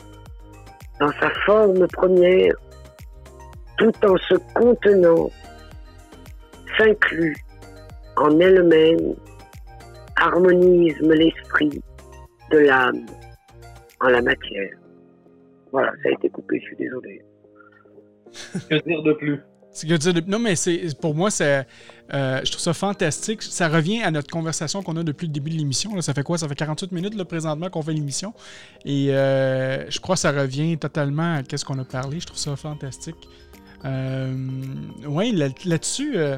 dans 0.99 1.11
sa 1.19 1.31
forme 1.47 1.87
première, 1.87 2.53
tout 3.79 4.05
en 4.05 4.15
se 4.17 4.35
contenant, 4.53 5.31
s'inclut 6.77 7.35
en 8.17 8.39
elle-même, 8.39 9.15
harmonise 10.15 10.99
l'esprit 11.01 11.81
de 12.51 12.59
l'âme 12.59 13.03
en 13.99 14.09
la 14.09 14.21
matière. 14.21 14.82
Voilà, 15.73 15.91
ça 16.03 16.09
a 16.09 16.11
été 16.13 16.29
coupé, 16.29 16.59
je 16.61 16.65
suis 16.67 16.75
désolé. 16.77 17.21
Que 18.69 18.81
dire 18.87 19.03
de 19.03 19.13
plus? 19.13 19.39
Non, 20.27 20.37
mais 20.39 20.55
c'est 20.55 20.95
pour 21.01 21.15
moi, 21.15 21.31
c'est, 21.31 21.65
euh, 22.13 22.39
je 22.43 22.51
trouve 22.51 22.61
ça 22.61 22.73
fantastique. 22.73 23.41
Ça 23.41 23.67
revient 23.67 24.03
à 24.03 24.11
notre 24.11 24.29
conversation 24.29 24.83
qu'on 24.83 24.95
a 24.97 25.03
depuis 25.03 25.25
le 25.27 25.33
début 25.33 25.49
de 25.49 25.57
l'émission. 25.57 25.95
là. 25.95 26.01
Ça 26.03 26.13
fait 26.13 26.21
quoi? 26.21 26.37
Ça 26.37 26.47
fait 26.47 26.53
48 26.55 26.91
minutes 26.91 27.15
là, 27.15 27.25
présentement 27.25 27.69
qu'on 27.71 27.81
fait 27.81 27.93
l'émission. 27.93 28.33
Et 28.85 29.07
euh, 29.09 29.89
je 29.89 29.99
crois 29.99 30.13
que 30.15 30.21
ça 30.21 30.31
revient 30.31 30.77
totalement 30.77 31.33
à 31.37 31.57
ce 31.57 31.65
qu'on 31.65 31.79
a 31.79 31.85
parlé. 31.85 32.19
Je 32.19 32.27
trouve 32.27 32.37
ça 32.37 32.55
fantastique. 32.55 33.15
Euh, 33.85 34.35
oui, 35.07 35.31
là- 35.31 35.49
là-dessus, 35.65 36.13
euh, 36.17 36.37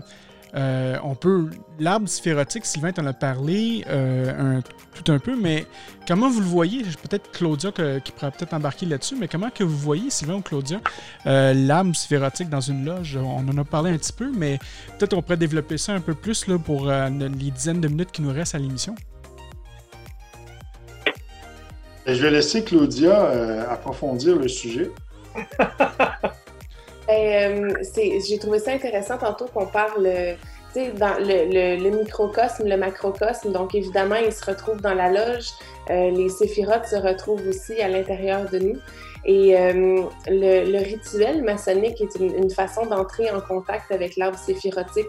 euh, 0.54 0.98
on 1.04 1.16
peut. 1.16 1.50
L'arbre 1.80 2.08
sphérotique, 2.08 2.66
Sylvain 2.66 2.92
t'en 2.94 3.06
a 3.06 3.14
parlé 3.14 3.84
euh, 3.90 4.58
un- 4.58 4.62
tout 4.62 5.12
un 5.12 5.20
peu, 5.20 5.36
mais 5.36 5.66
comment 6.08 6.30
vous 6.30 6.40
le 6.40 6.46
voyez? 6.46 6.84
Peut-être 6.84 7.30
Claudia 7.32 7.72
que- 7.72 8.00
qui 8.00 8.12
pourrait 8.14 8.32
peut-être 8.32 8.54
embarquer 8.54 8.86
là-dessus, 8.86 9.16
mais 9.20 9.28
comment 9.28 9.50
que 9.50 9.64
vous 9.66 9.78
voyez, 9.78 10.10
Sylvain 10.10 10.36
ou 10.36 10.42
Claudia, 10.42 10.80
euh, 11.26 11.54
l'arbre 11.54 11.96
sphérotique 11.96 12.50
dans 12.50 12.62
une 12.62 12.86
loge? 12.86 13.18
On 13.18 13.48
en 13.50 13.58
a 13.58 13.64
parlé 13.66 13.92
un 13.92 13.98
petit 13.98 14.14
peu, 14.14 14.32
mais 14.34 14.60
peut-être 14.98 15.14
on 15.14 15.22
pourrait 15.22 15.36
développer 15.38 15.78
ça 15.78 15.94
un 15.94 16.00
peu 16.02 16.14
plus 16.14 16.48
là, 16.48 16.58
pour 16.58 16.90
euh, 16.90 17.10
les 17.10 17.52
dizaines 17.52 17.82
de 17.82 17.88
minutes 17.90 18.12
qui 18.14 18.22
nous 18.22 18.32
restent 18.32 18.56
à 18.56 18.60
l'émission. 18.60 18.96
Je 22.08 22.14
vais 22.22 22.30
laisser 22.32 22.64
Claudia 22.64 23.26
euh, 23.26 23.70
approfondir 23.70 24.36
le 24.38 24.48
sujet. 24.48 24.92
Ben, 27.08 27.74
euh, 27.74 27.84
J'ai 28.28 28.38
trouvé 28.40 28.60
ça 28.60 28.72
intéressant 28.72 29.18
tantôt 29.18 29.46
qu'on 29.54 29.68
parle, 29.68 30.36
dans 30.76 31.18
le, 31.20 31.46
le- 31.54 31.84
le 31.90 31.98
microcosme, 31.98 32.68
le 32.68 32.76
macrocosme. 32.78 33.52
Donc, 33.52 33.76
évidemment, 33.76 34.16
ils 34.16 34.34
se 34.34 34.44
retrouvent 34.46 34.82
dans 34.82 34.94
la 34.94 35.10
loge. 35.10 35.48
Euh, 35.90 36.12
les 36.12 36.30
séphirotes 36.30 36.86
se 36.88 36.96
retrouvent 36.98 37.48
aussi 37.48 37.80
à 37.82 37.88
l'intérieur 37.88 38.50
de 38.50 38.60
nous. 38.60 38.78
Et 39.28 39.58
euh, 39.58 40.04
le, 40.28 40.72
le 40.72 40.78
rituel 40.80 41.44
maçonnique 41.44 42.00
est 42.02 42.14
une, 42.20 42.36
une 42.36 42.50
façon 42.52 42.86
d'entrer 42.86 43.32
en 43.32 43.40
contact 43.42 43.92
avec 43.92 44.18
l'arbre 44.18 44.38
séphirotique. 44.38 45.08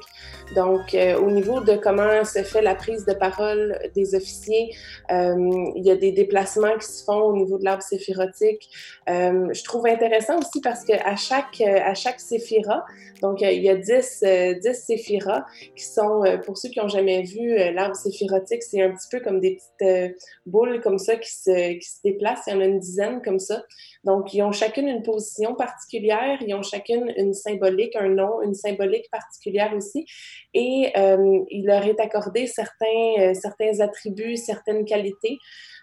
Donc, 0.55 0.95
euh, 0.95 1.19
au 1.19 1.31
niveau 1.31 1.61
de 1.61 1.77
comment 1.77 2.25
se 2.25 2.43
fait 2.43 2.63
la 2.63 2.75
prise 2.75 3.05
de 3.05 3.15
parole 3.15 3.79
des 3.95 4.15
officiers, 4.15 4.71
euh, 5.11 5.35
il 5.75 5.85
y 5.85 5.91
a 5.91 5.97
des 5.97 6.13
déplacements 6.13 6.77
qui 6.79 6.87
se 6.87 7.05
font 7.05 7.21
au 7.21 7.37
niveau 7.37 7.59
de 7.59 7.65
l'arbre 7.65 7.83
séphirotique. 7.83 8.69
Euh, 9.09 9.53
je 9.53 9.65
trouve 9.65 9.87
intéressant 9.87 10.39
aussi 10.39 10.61
parce 10.61 10.85
qu'à 10.85 11.17
chaque, 11.17 11.61
à 11.61 11.95
chaque 11.95 12.21
séphira, 12.21 12.85
donc 13.21 13.43
euh, 13.43 13.51
il 13.51 13.63
y 13.63 13.71
a 13.71 13.77
10, 13.77 14.23
euh, 14.25 14.55
10 14.55 14.75
séphiras 14.75 15.45
qui 15.75 15.85
sont, 15.85 16.23
pour 16.45 16.59
ceux 16.59 16.69
qui 16.69 16.79
n'ont 16.79 16.89
jamais 16.89 17.23
vu 17.23 17.57
l'arbre 17.73 17.97
séphirotique, 17.97 18.63
c'est 18.63 18.83
un 18.83 18.91
petit 18.91 19.09
peu 19.11 19.21
comme 19.21 19.41
des 19.41 19.57
petites 19.57 20.17
boules 20.47 20.81
comme 20.81 20.99
ça 20.99 21.17
qui 21.17 21.31
se, 21.31 21.75
qui 21.75 21.89
se 21.89 22.01
déplacent. 22.05 22.43
Il 22.47 22.55
y 22.55 22.57
en 22.57 22.61
a 22.61 22.65
une 22.65 22.79
dizaine 22.79 23.21
comme 23.23 23.39
ça. 23.39 23.65
Donc, 24.05 24.33
ils 24.35 24.43
ont 24.43 24.53
chacune 24.53 24.87
une 24.87 25.03
position 25.03 25.55
particulière, 25.55 26.39
ils 26.41 26.55
ont 26.55 26.63
chacune 26.63 27.13
une 27.17 27.35
symbolique, 27.35 27.97
un 27.97 28.09
nom, 28.09 28.41
une 28.43 28.55
symbolique 28.55 29.11
particulière 29.11 29.75
aussi, 29.77 30.07
et 30.55 30.93
euh, 30.97 31.41
il 31.51 31.67
leur 31.67 31.85
est 31.85 32.01
accordé 32.01 32.47
certains, 32.47 32.87
euh, 33.19 33.35
certains 33.35 33.81
attributs, 33.81 34.37
certaines 34.37 34.85
qualités. 34.85 35.39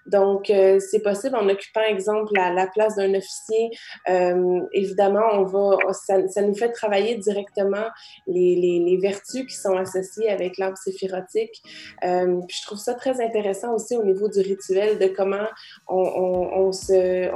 Donc, 0.06 0.50
euh, 0.50 0.80
c'est 0.80 1.00
possible 1.00 1.36
en 1.36 1.48
occupant, 1.48 1.82
exemple, 1.82 2.32
la, 2.36 2.52
la 2.52 2.68
place 2.68 2.96
d'un 2.96 3.14
officier. 3.14 3.70
Euh, 4.10 4.60
évidemment, 4.74 5.26
on 5.34 5.44
va, 5.44 5.78
ça, 5.94 6.42
nous 6.42 6.56
fait 6.56 6.72
travailler 6.72 7.16
directement 7.16 7.86
les, 8.28 9.00
vertus 9.02 9.46
qui 9.48 9.56
sont 9.56 9.76
associées 9.76 10.30
avec 10.30 10.58
l'arbre 10.58 10.78
séphirotique. 10.78 11.62
Euh, 12.04 12.40
puis 12.48 12.58
je 12.62 12.66
trouve 12.66 12.78
ça 12.78 12.94
très 12.94 13.22
intéressant 13.22 13.74
aussi 13.74 13.96
au 13.96 14.04
niveau 14.04 14.28
du 14.30 14.40
rituel, 14.40 15.00
de 15.00 15.08
comment 15.08 15.48
on, 15.88 16.72
se, 16.72 17.30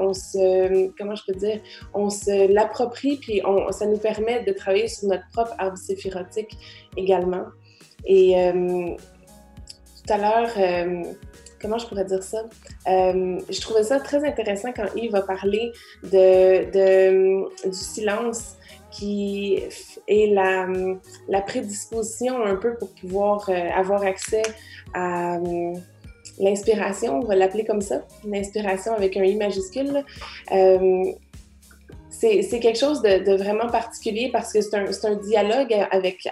comment 0.97 1.15
je 1.15 1.24
peux 1.28 1.38
dire, 1.38 1.59
on 1.93 2.09
se 2.09 2.51
l'approprie, 2.51 3.18
puis 3.18 3.41
ça 3.72 3.86
nous 3.86 3.97
permet 3.97 4.43
de 4.43 4.51
travailler 4.51 4.88
sur 4.88 5.07
notre 5.09 5.28
propre 5.34 5.53
arbre 5.57 5.78
séphirotique 5.78 6.57
également. 6.95 7.45
Et 8.05 8.36
tout 10.05 10.13
à 10.13 10.18
l'heure, 10.18 11.07
comment 11.62 11.78
je 11.78 11.88
pourrais 11.88 12.05
dire 12.05 12.24
ça? 12.24 12.43
Euh, 12.88 13.39
je 13.49 13.62
trouvais 13.62 13.84
ça 13.84 13.99
très 13.99 14.26
intéressant 14.26 14.72
quand 14.76 14.86
Yves 14.95 15.16
a 15.16 15.22
parlé 15.22 15.72
de, 16.03 17.45
du 17.68 17.74
silence 17.74 18.55
qui 18.91 19.60
est 20.08 20.34
la, 20.34 20.68
la, 21.28 21.41
prédisposition 21.41 22.43
un 22.43 22.55
peu 22.55 22.76
pour 22.76 22.89
pouvoir 22.95 23.47
euh, 23.49 23.70
avoir 23.76 24.01
accès 24.03 24.43
à 24.93 25.36
euh, 25.36 25.74
l'inspiration, 26.39 27.20
on 27.20 27.26
va 27.26 27.36
l'appeler 27.36 27.66
comme 27.66 27.82
ça, 27.82 28.01
l'inspiration 28.26 28.93
avec 28.93 29.18
un 29.18 29.24
I 29.24 29.36
majuscule. 29.36 30.03
C'est 32.20 32.59
quelque 32.59 32.80
chose 32.80 33.01
de, 33.03 33.36
vraiment 33.38 33.68
particulier 33.68 34.30
parce 34.32 34.51
que 34.51 34.59
c'est 34.61 35.05
un, 35.05 35.15
dialogue 35.15 35.74
avec, 35.91 36.28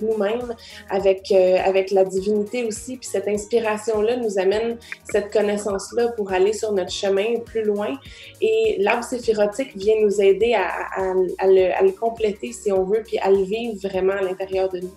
nous-mêmes, 0.00 0.54
avec, 0.88 1.30
euh, 1.30 1.58
avec 1.62 1.90
la 1.90 2.04
divinité 2.04 2.64
aussi. 2.64 2.96
Puis 2.96 3.08
cette 3.10 3.28
inspiration-là 3.28 4.16
nous 4.16 4.38
amène 4.38 4.78
cette 5.04 5.30
connaissance-là 5.30 6.08
pour 6.16 6.32
aller 6.32 6.54
sur 6.54 6.72
notre 6.72 6.90
chemin 6.90 7.40
plus 7.44 7.64
loin. 7.64 7.98
Et 8.40 8.76
l'arbre 8.80 9.04
séphirotique 9.04 9.76
vient 9.76 10.00
nous 10.00 10.22
aider 10.22 10.54
à, 10.54 11.12
le, 11.42 11.90
compléter, 11.98 12.52
si 12.52 12.72
on 12.72 12.84
veut, 12.84 13.02
puis 13.06 13.18
à 13.18 13.30
le 13.30 13.42
vivre 13.42 13.76
vraiment 13.82 14.14
à 14.14 14.22
l'intérieur 14.22 14.70
de 14.70 14.80
nous. 14.80 14.94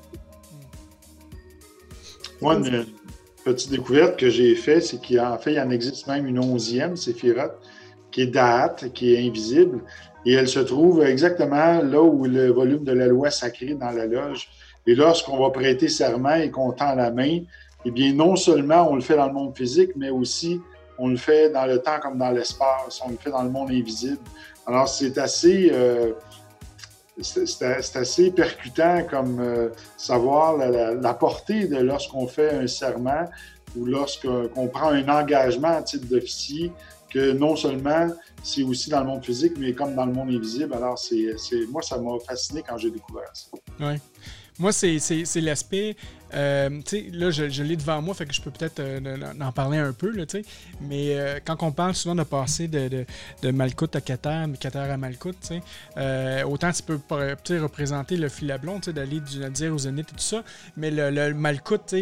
Moi, 2.42 2.56
une 2.56 2.86
petite 3.44 3.72
découverte 3.72 4.18
que 4.18 4.30
j'ai 4.30 4.56
faite, 4.56 4.84
c'est 4.84 5.02
qu'en 5.06 5.38
fait, 5.38 5.54
il 5.54 5.60
en 5.60 5.70
existe 5.70 6.08
même 6.08 6.26
une 6.28 6.40
onzième 6.40 6.96
séphirote 6.96 7.60
qui 8.12 8.22
est 8.22 8.28
date, 8.28 8.92
qui 8.94 9.14
est 9.14 9.28
invisible. 9.28 9.82
Et 10.26 10.34
elle 10.34 10.47
se 10.47 10.59
trouve 10.59 11.03
exactement 11.03 11.82
là 11.82 12.01
où 12.01 12.26
le 12.26 12.51
volume 12.51 12.84
de 12.84 12.91
la 12.91 13.07
loi 13.07 13.32
sacrée 13.32 13.76
dans 13.76 13.91
la 13.91 14.05
loge. 14.05 14.49
Et 14.86 14.95
lorsqu'on 14.95 15.38
va 15.39 15.49
prêter 15.49 15.88
serment 15.88 16.36
et 16.36 16.49
qu'on 16.49 16.72
tend 16.72 16.95
la 16.95 17.11
main, 17.11 17.39
eh 17.86 17.91
bien, 17.91 18.13
non 18.13 18.36
seulement 18.36 18.89
on 18.89 18.95
le 18.95 19.01
fait 19.01 19.15
dans 19.15 19.28
le 19.28 19.34
monde 19.34 19.55
physique, 19.55 19.91
mais 19.95 20.09
aussi 20.09 20.59
on 20.97 21.07
le 21.07 21.17
fait 21.17 21.49
dans 21.49 21.65
le 21.65 21.80
temps 21.80 21.99
comme 22.01 22.17
dans 22.17 22.32
l'espace, 22.32 23.01
on 23.05 23.11
le 23.11 23.17
fait 23.17 23.32
dans 23.32 23.43
le 23.43 23.49
monde 23.49 23.72
invisible. 23.72 24.20
Alors, 24.67 24.88
c'est 24.88 25.17
assez, 25.17 25.72
euh, 25.74 26.11
assez 27.95 28.32
percutant 28.32 29.03
comme 29.09 29.39
euh, 29.39 29.70
savoir 29.97 30.57
la, 30.57 31.13
portée 31.13 31.67
de 31.67 31.78
lorsqu'on 31.78 32.28
fait 32.28 32.51
un 32.51 32.67
serment 32.67 33.26
ou 33.78 33.86
lorsqu'on 33.86 34.67
prend 34.67 34.89
un 34.89 35.07
engagement 35.07 35.78
à 35.78 35.82
titre 35.82 36.07
d'officier, 36.07 36.72
que 37.10 37.32
non 37.32 37.55
seulement 37.55 38.10
c'est 38.43 38.64
aussi 38.64 38.89
dans 38.89 39.01
le 39.01 39.07
monde 39.07 39.26
physique, 39.26 39.53
mais 39.57 39.74
comme 39.74 39.95
dans 39.95 40.05
le 40.05 40.14
monde 40.14 40.30
invisible. 40.30 40.74
Alors, 40.74 40.97
c'est, 40.97 41.36
moi, 41.70 41.82
ça 41.82 41.97
m'a 41.97 42.12
fasciné 42.26 42.64
quand 42.68 42.78
j'ai 42.78 42.91
découvert 42.91 43.30
ça. 43.34 43.49
Oui. 43.80 43.95
Moi, 44.57 44.72
c'est, 44.72 45.41
l'aspect 45.41 45.95
euh, 46.34 46.70
là, 47.12 47.32
je, 47.32 47.64
l'ai 47.64 47.76
devant 47.76 48.02
moi, 48.02 48.14
fait 48.14 48.26
que 48.26 48.34
je 48.34 48.42
peux 48.42 48.52
peut-être 48.52 48.80
euh, 48.80 49.18
en 49.42 49.52
parler 49.52 49.78
un 49.78 49.94
peu, 49.94 50.14
mais 50.82 51.18
euh, 51.18 51.40
quand 51.44 51.62
on 51.64 51.72
parle 51.72 51.96
souvent 51.96 52.16
de 52.16 52.24
passer 52.24 52.68
de, 52.68 53.06
de, 53.42 53.96
à 53.96 54.02
Qatar, 54.02 54.48
mais 54.48 54.58
Qatar 54.58 54.90
à 54.90 54.98
Malkout, 54.98 55.36
euh, 55.98 56.44
autant 56.44 56.72
tu 56.72 56.84
peux 56.84 57.00
représenter 57.62 58.18
le 58.18 58.30
fil 58.30 58.52
à 58.52 58.58
blond, 58.58 58.80
d'aller 58.80 59.20
du 59.20 59.40
Nadir 59.40 59.74
au 59.74 59.78
Zénith 59.78 60.10
et 60.12 60.16
tout 60.16 60.20
ça, 60.20 60.44
mais 60.78 60.92
le, 60.92 61.10
le 61.10 61.34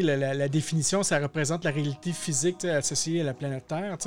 la, 0.02 0.34
la, 0.34 0.48
définition, 0.50 1.04
ça 1.04 1.20
représente 1.20 1.64
la 1.64 1.72
réalité 1.72 2.12
physique 2.12 2.66
associée 2.66 3.22
à 3.22 3.24
la 3.24 3.34
planète 3.34 3.68
Terre, 3.68 3.98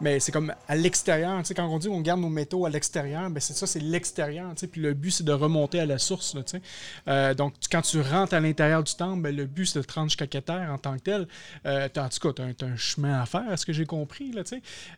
mais 0.00 0.20
c'est 0.20 0.32
comme 0.32 0.52
à 0.68 0.76
l'extérieur, 0.76 1.42
quand 1.54 1.68
on 1.68 1.78
dit 1.78 1.88
qu'on 1.88 2.00
garde 2.00 2.20
nos 2.20 2.28
métaux 2.28 2.66
à 2.66 2.70
l'extérieur, 2.70 3.30
ben 3.30 3.40
c'est 3.40 3.54
ça, 3.54 3.66
c'est 3.66 3.80
l'extérieur, 3.80 4.52
puis 4.70 4.80
le 4.80 4.94
but, 4.94 5.10
c'est 5.10 5.24
de 5.24 5.32
remonter 5.32 5.80
à 5.80 5.86
la 5.86 5.98
source. 5.98 6.36
Donc, 7.36 7.54
quand 7.70 7.82
tu 7.82 8.00
rentres 8.00 8.34
à 8.34 8.40
l'intérieur 8.40 8.82
du 8.82 8.94
temple, 8.94 9.22
ben, 9.22 9.34
le 9.34 9.46
but, 9.46 9.67
te 9.72 9.92
rendre 9.92 10.08
jusqu'à 10.08 10.26
Keter 10.26 10.66
en 10.68 10.78
tant 10.78 10.96
que 10.96 11.02
tel. 11.02 11.28
Euh, 11.66 11.88
en 11.96 12.08
tout 12.08 12.32
cas, 12.32 12.44
tu 12.56 12.64
as, 12.64 12.66
un 12.66 12.76
chemin 12.76 13.20
à 13.20 13.26
faire, 13.26 13.48
à 13.48 13.56
ce 13.56 13.66
que 13.66 13.72
j'ai 13.72 13.86
compris. 13.86 14.32
Là, 14.32 14.42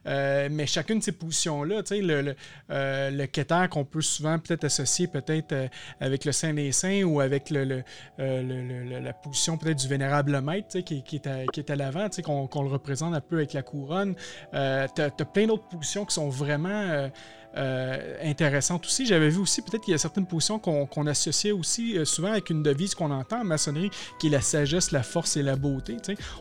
euh, 0.06 0.48
mais 0.50 0.66
chacune 0.66 0.98
de 0.98 1.04
ces 1.04 1.12
positions-là, 1.12 1.82
le, 1.90 2.22
le, 2.22 2.36
euh, 2.70 3.10
le 3.10 3.66
qu'on 3.68 3.84
peut 3.84 4.00
souvent 4.00 4.38
peut-être 4.38 4.64
associer 4.64 5.06
peut-être 5.06 5.52
euh, 5.52 5.68
avec 6.00 6.24
le 6.24 6.32
Saint 6.32 6.52
des 6.54 6.72
Saints 6.72 7.02
ou 7.02 7.20
avec 7.20 7.50
le, 7.50 7.82
le, 8.18 9.00
la 9.00 9.12
position 9.12 9.56
peut-être 9.56 9.78
du 9.78 9.88
Vénérable 9.88 10.40
Maître 10.40 10.80
qui, 10.80 11.02
qui, 11.02 11.16
est 11.16 11.26
à, 11.26 11.72
à 11.72 11.76
l'avant, 11.76 12.08
qu'on 12.24 12.46
qu 12.46 12.58
le 12.60 12.68
représente 12.68 13.14
un 13.14 13.20
peu 13.20 13.36
avec 13.36 13.52
la 13.52 13.62
couronne. 13.62 14.14
tu 14.52 14.56
as, 14.56 14.88
as, 14.96 15.24
plein 15.24 15.46
d'autres 15.46 15.68
positions 15.68 16.04
qui 16.04 16.14
sont 16.14 16.28
vraiment 16.28 17.10
euh, 17.56 18.16
intéressante 18.22 18.86
aussi. 18.86 19.06
J'avais 19.06 19.28
vu 19.28 19.38
aussi 19.38 19.62
peut-être 19.62 19.82
qu'il 19.82 19.92
y 19.92 19.94
a 19.94 19.98
certaines 19.98 20.26
positions 20.26 20.58
qu'on 20.58 20.86
qu 20.86 21.08
associait 21.08 21.52
aussi 21.52 21.98
euh, 21.98 22.04
souvent 22.04 22.30
avec 22.32 22.50
une 22.50 22.62
devise 22.62 22.94
qu'on 22.94 23.10
entend 23.10 23.40
en 23.40 23.44
maçonnerie, 23.44 23.90
qui 24.18 24.28
est 24.28 24.30
la 24.30 24.40
sagesse, 24.40 24.92
la 24.92 25.02
force 25.02 25.36
et 25.36 25.42
la 25.42 25.56
beauté. 25.56 25.96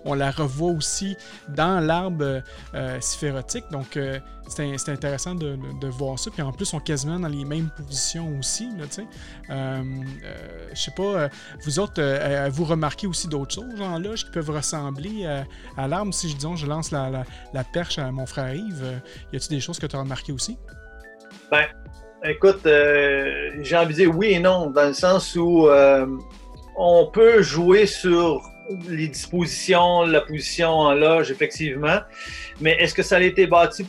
On 0.06 0.14
la 0.14 0.32
revoit 0.32 0.72
aussi 0.72 1.16
dans 1.50 1.80
l'arbre 1.80 2.42
euh, 2.74 3.02
syphérotique. 3.02 3.66
Donc, 3.72 3.98
euh, 3.98 4.20
c'est 4.48 4.90
intéressant 4.90 5.36
de, 5.36 5.58
voir 5.88 6.18
ça. 6.18 6.32
Puis 6.32 6.42
en 6.42 6.52
plus, 6.52 6.74
on 6.74 6.80
est 6.80 6.84
quasiment 6.84 7.20
dans 7.20 7.28
les 7.28 7.46
mêmes 7.46 7.70
positions 7.70 8.38
aussi. 8.40 8.70
Euh, 9.50 9.84
je 10.74 10.80
sais 10.80 10.92
pas, 10.92 11.30
vous 11.64 11.80
autres, 11.80 12.50
vous 12.50 12.66
remarquez 12.66 13.06
aussi 13.06 13.28
d'autres 13.28 13.54
choses 13.54 13.82
en 13.82 14.00
loge 14.00 14.26
qui 14.26 14.32
peuvent 14.32 14.50
ressembler 14.50 15.26
à, 15.28 15.46
à 15.78 15.88
l'arbre? 15.88 16.14
Si 16.14 16.30
je 16.30 16.36
disons, 16.36 16.56
je 16.56 16.66
lance 16.66 16.90
la, 16.90 17.12
la, 17.12 17.26
la, 17.54 17.64
perche 17.64 18.00
à 18.00 18.12
mon 18.12 18.26
frère 18.26 18.56
Yves, 18.56 19.02
y 19.32 19.36
a-t-il 19.36 19.50
des 19.50 19.60
choses 19.62 19.78
que 19.78 19.86
tu 19.86 19.96
as 19.96 20.00
remarquées 20.00 20.32
aussi? 20.32 20.58
Ben, 21.52 21.66
écoute, 22.24 22.66
euh, 22.66 23.52
j'ai 23.62 23.76
envie 23.76 23.94
de 23.94 24.00
dire 24.02 24.16
oui 24.16 24.34
et 24.34 24.40
non, 24.40 24.70
dans 24.70 24.88
le 24.88 24.94
sens 24.94 25.36
où 25.36 25.68
euh, 25.68 26.06
on 26.78 27.08
peut 27.08 27.42
jouer 27.42 27.88
sur 27.88 28.42
les 28.88 29.08
dispositions, 29.08 30.04
la 30.04 30.22
position 30.22 30.70
en 30.70 30.94
loge, 30.94 31.32
effectivement, 31.32 32.00
mais 32.62 32.78
est-ce 32.80 32.94
que 32.94 33.02
ça 33.02 33.18
a 33.18 33.22
été 33.22 33.48
bâti. 33.48 33.88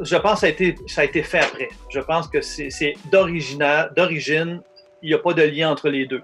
Je 0.00 0.16
pense 0.16 0.34
que 0.34 0.40
ça 0.40 0.46
a 0.46 0.48
été, 0.48 0.76
ça 0.86 1.02
a 1.02 1.04
été 1.04 1.22
fait 1.22 1.40
après. 1.40 1.68
Je 1.90 2.00
pense 2.00 2.26
que 2.26 2.40
c'est 2.40 2.94
d'origine, 3.12 4.62
il 5.02 5.08
n'y 5.08 5.14
a 5.14 5.18
pas 5.18 5.34
de 5.34 5.42
lien 5.42 5.70
entre 5.70 5.90
les 5.90 6.06
deux. 6.06 6.22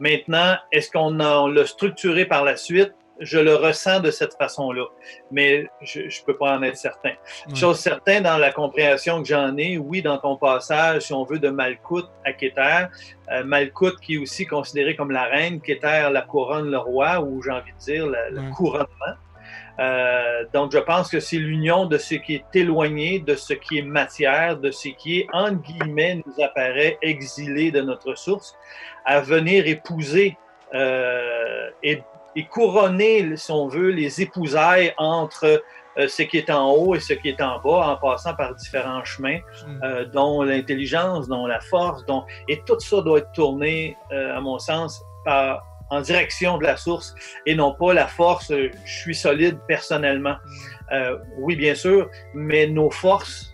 Maintenant, 0.00 0.56
est-ce 0.72 0.90
qu'on 0.90 1.10
l'a 1.10 1.66
structuré 1.66 2.24
par 2.24 2.42
la 2.42 2.56
suite? 2.56 2.92
Je 3.20 3.38
le 3.38 3.54
ressens 3.54 4.00
de 4.00 4.10
cette 4.10 4.34
façon-là, 4.34 4.84
mais 5.30 5.66
je 5.82 6.00
ne 6.02 6.24
peux 6.24 6.36
pas 6.36 6.56
en 6.56 6.62
être 6.62 6.76
certain. 6.76 7.12
Ouais. 7.48 7.54
Chose 7.54 7.78
certaine 7.78 8.24
dans 8.24 8.38
la 8.38 8.52
compréhension 8.52 9.22
que 9.22 9.28
j'en 9.28 9.56
ai, 9.56 9.78
oui, 9.78 10.02
dans 10.02 10.18
ton 10.18 10.36
passage, 10.36 11.02
si 11.02 11.12
on 11.12 11.24
veut, 11.24 11.38
de 11.38 11.48
Malkout 11.48 12.06
à 12.24 12.32
Kéter, 12.32 12.86
euh, 13.30 13.44
Malkout 13.44 13.98
qui 14.00 14.14
est 14.14 14.18
aussi 14.18 14.46
considéré 14.46 14.96
comme 14.96 15.10
la 15.10 15.24
reine, 15.24 15.60
Kéter 15.60 16.08
la 16.12 16.22
couronne, 16.22 16.70
le 16.70 16.78
roi, 16.78 17.20
ou 17.20 17.42
j'ai 17.42 17.50
envie 17.50 17.72
de 17.72 17.78
dire 17.78 18.06
le, 18.06 18.54
couronnement. 18.54 19.16
Euh, 19.78 20.44
donc, 20.52 20.72
je 20.72 20.78
pense 20.78 21.10
que 21.10 21.20
c'est 21.20 21.36
l'union 21.36 21.86
de 21.86 21.98
ce 21.98 22.14
qui 22.14 22.36
est 22.36 22.56
éloigné, 22.56 23.18
de 23.18 23.34
ce 23.34 23.52
qui 23.52 23.78
est 23.78 23.82
matière, 23.82 24.56
de 24.56 24.70
ce 24.70 24.88
qui 24.88 25.20
est, 25.20 25.26
entre 25.32 25.60
guillemets, 25.62 26.22
nous 26.24 26.44
apparaît 26.44 26.98
exilé 27.02 27.70
de 27.70 27.82
notre 27.82 28.16
source, 28.16 28.56
à 29.04 29.20
venir 29.20 29.66
épouser 29.66 30.36
euh, 30.74 31.70
et 31.82 32.02
et 32.36 32.46
couronner, 32.46 33.36
si 33.36 33.50
on 33.50 33.66
veut, 33.66 33.88
les 33.88 34.22
épousailles 34.22 34.94
entre 34.98 35.62
euh, 35.98 36.06
ce 36.08 36.22
qui 36.22 36.36
est 36.36 36.50
en 36.50 36.70
haut 36.70 36.94
et 36.94 37.00
ce 37.00 37.14
qui 37.14 37.30
est 37.30 37.40
en 37.40 37.58
bas, 37.60 37.88
en 37.88 37.96
passant 37.96 38.34
par 38.34 38.54
différents 38.54 39.02
chemins, 39.04 39.38
euh, 39.82 40.04
dont 40.04 40.42
l'intelligence, 40.42 41.26
dont 41.28 41.46
la 41.46 41.60
force, 41.60 42.04
dont... 42.04 42.24
et 42.48 42.60
tout 42.66 42.78
ça 42.78 43.00
doit 43.00 43.18
être 43.18 43.32
tourné, 43.32 43.96
euh, 44.12 44.36
à 44.36 44.40
mon 44.40 44.58
sens, 44.58 45.02
par, 45.24 45.64
en 45.90 46.02
direction 46.02 46.58
de 46.58 46.64
la 46.64 46.76
source 46.76 47.14
et 47.46 47.54
non 47.54 47.72
pas 47.72 47.94
la 47.94 48.06
force, 48.06 48.52
je 48.52 48.70
suis 48.84 49.14
solide 49.14 49.58
personnellement. 49.66 50.36
Euh, 50.92 51.16
oui, 51.38 51.56
bien 51.56 51.74
sûr, 51.74 52.10
mais 52.34 52.66
nos 52.66 52.90
forces 52.90 53.52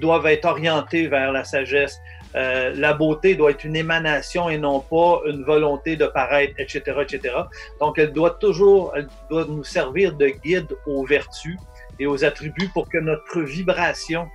doivent 0.00 0.26
être 0.26 0.44
orientées 0.44 1.06
vers 1.06 1.30
la 1.30 1.44
sagesse, 1.44 2.00
euh, 2.36 2.72
la 2.74 2.94
beauté 2.94 3.34
doit 3.34 3.50
être 3.50 3.64
une 3.64 3.76
émanation 3.76 4.48
et 4.48 4.58
non 4.58 4.80
pas 4.80 5.20
une 5.26 5.44
volonté 5.44 5.96
de 5.96 6.06
paraître, 6.06 6.54
etc., 6.58 6.82
etc. 7.02 7.34
Donc, 7.80 7.98
elle 7.98 8.12
doit 8.12 8.32
toujours, 8.32 8.92
elle 8.96 9.08
doit 9.30 9.44
nous 9.44 9.64
servir 9.64 10.14
de 10.14 10.28
guide 10.28 10.76
aux 10.86 11.04
vertus 11.04 11.58
et 11.98 12.06
aux 12.06 12.24
attributs 12.24 12.70
pour 12.72 12.88
que 12.88 12.98
notre 12.98 13.40
vibration 13.40 14.28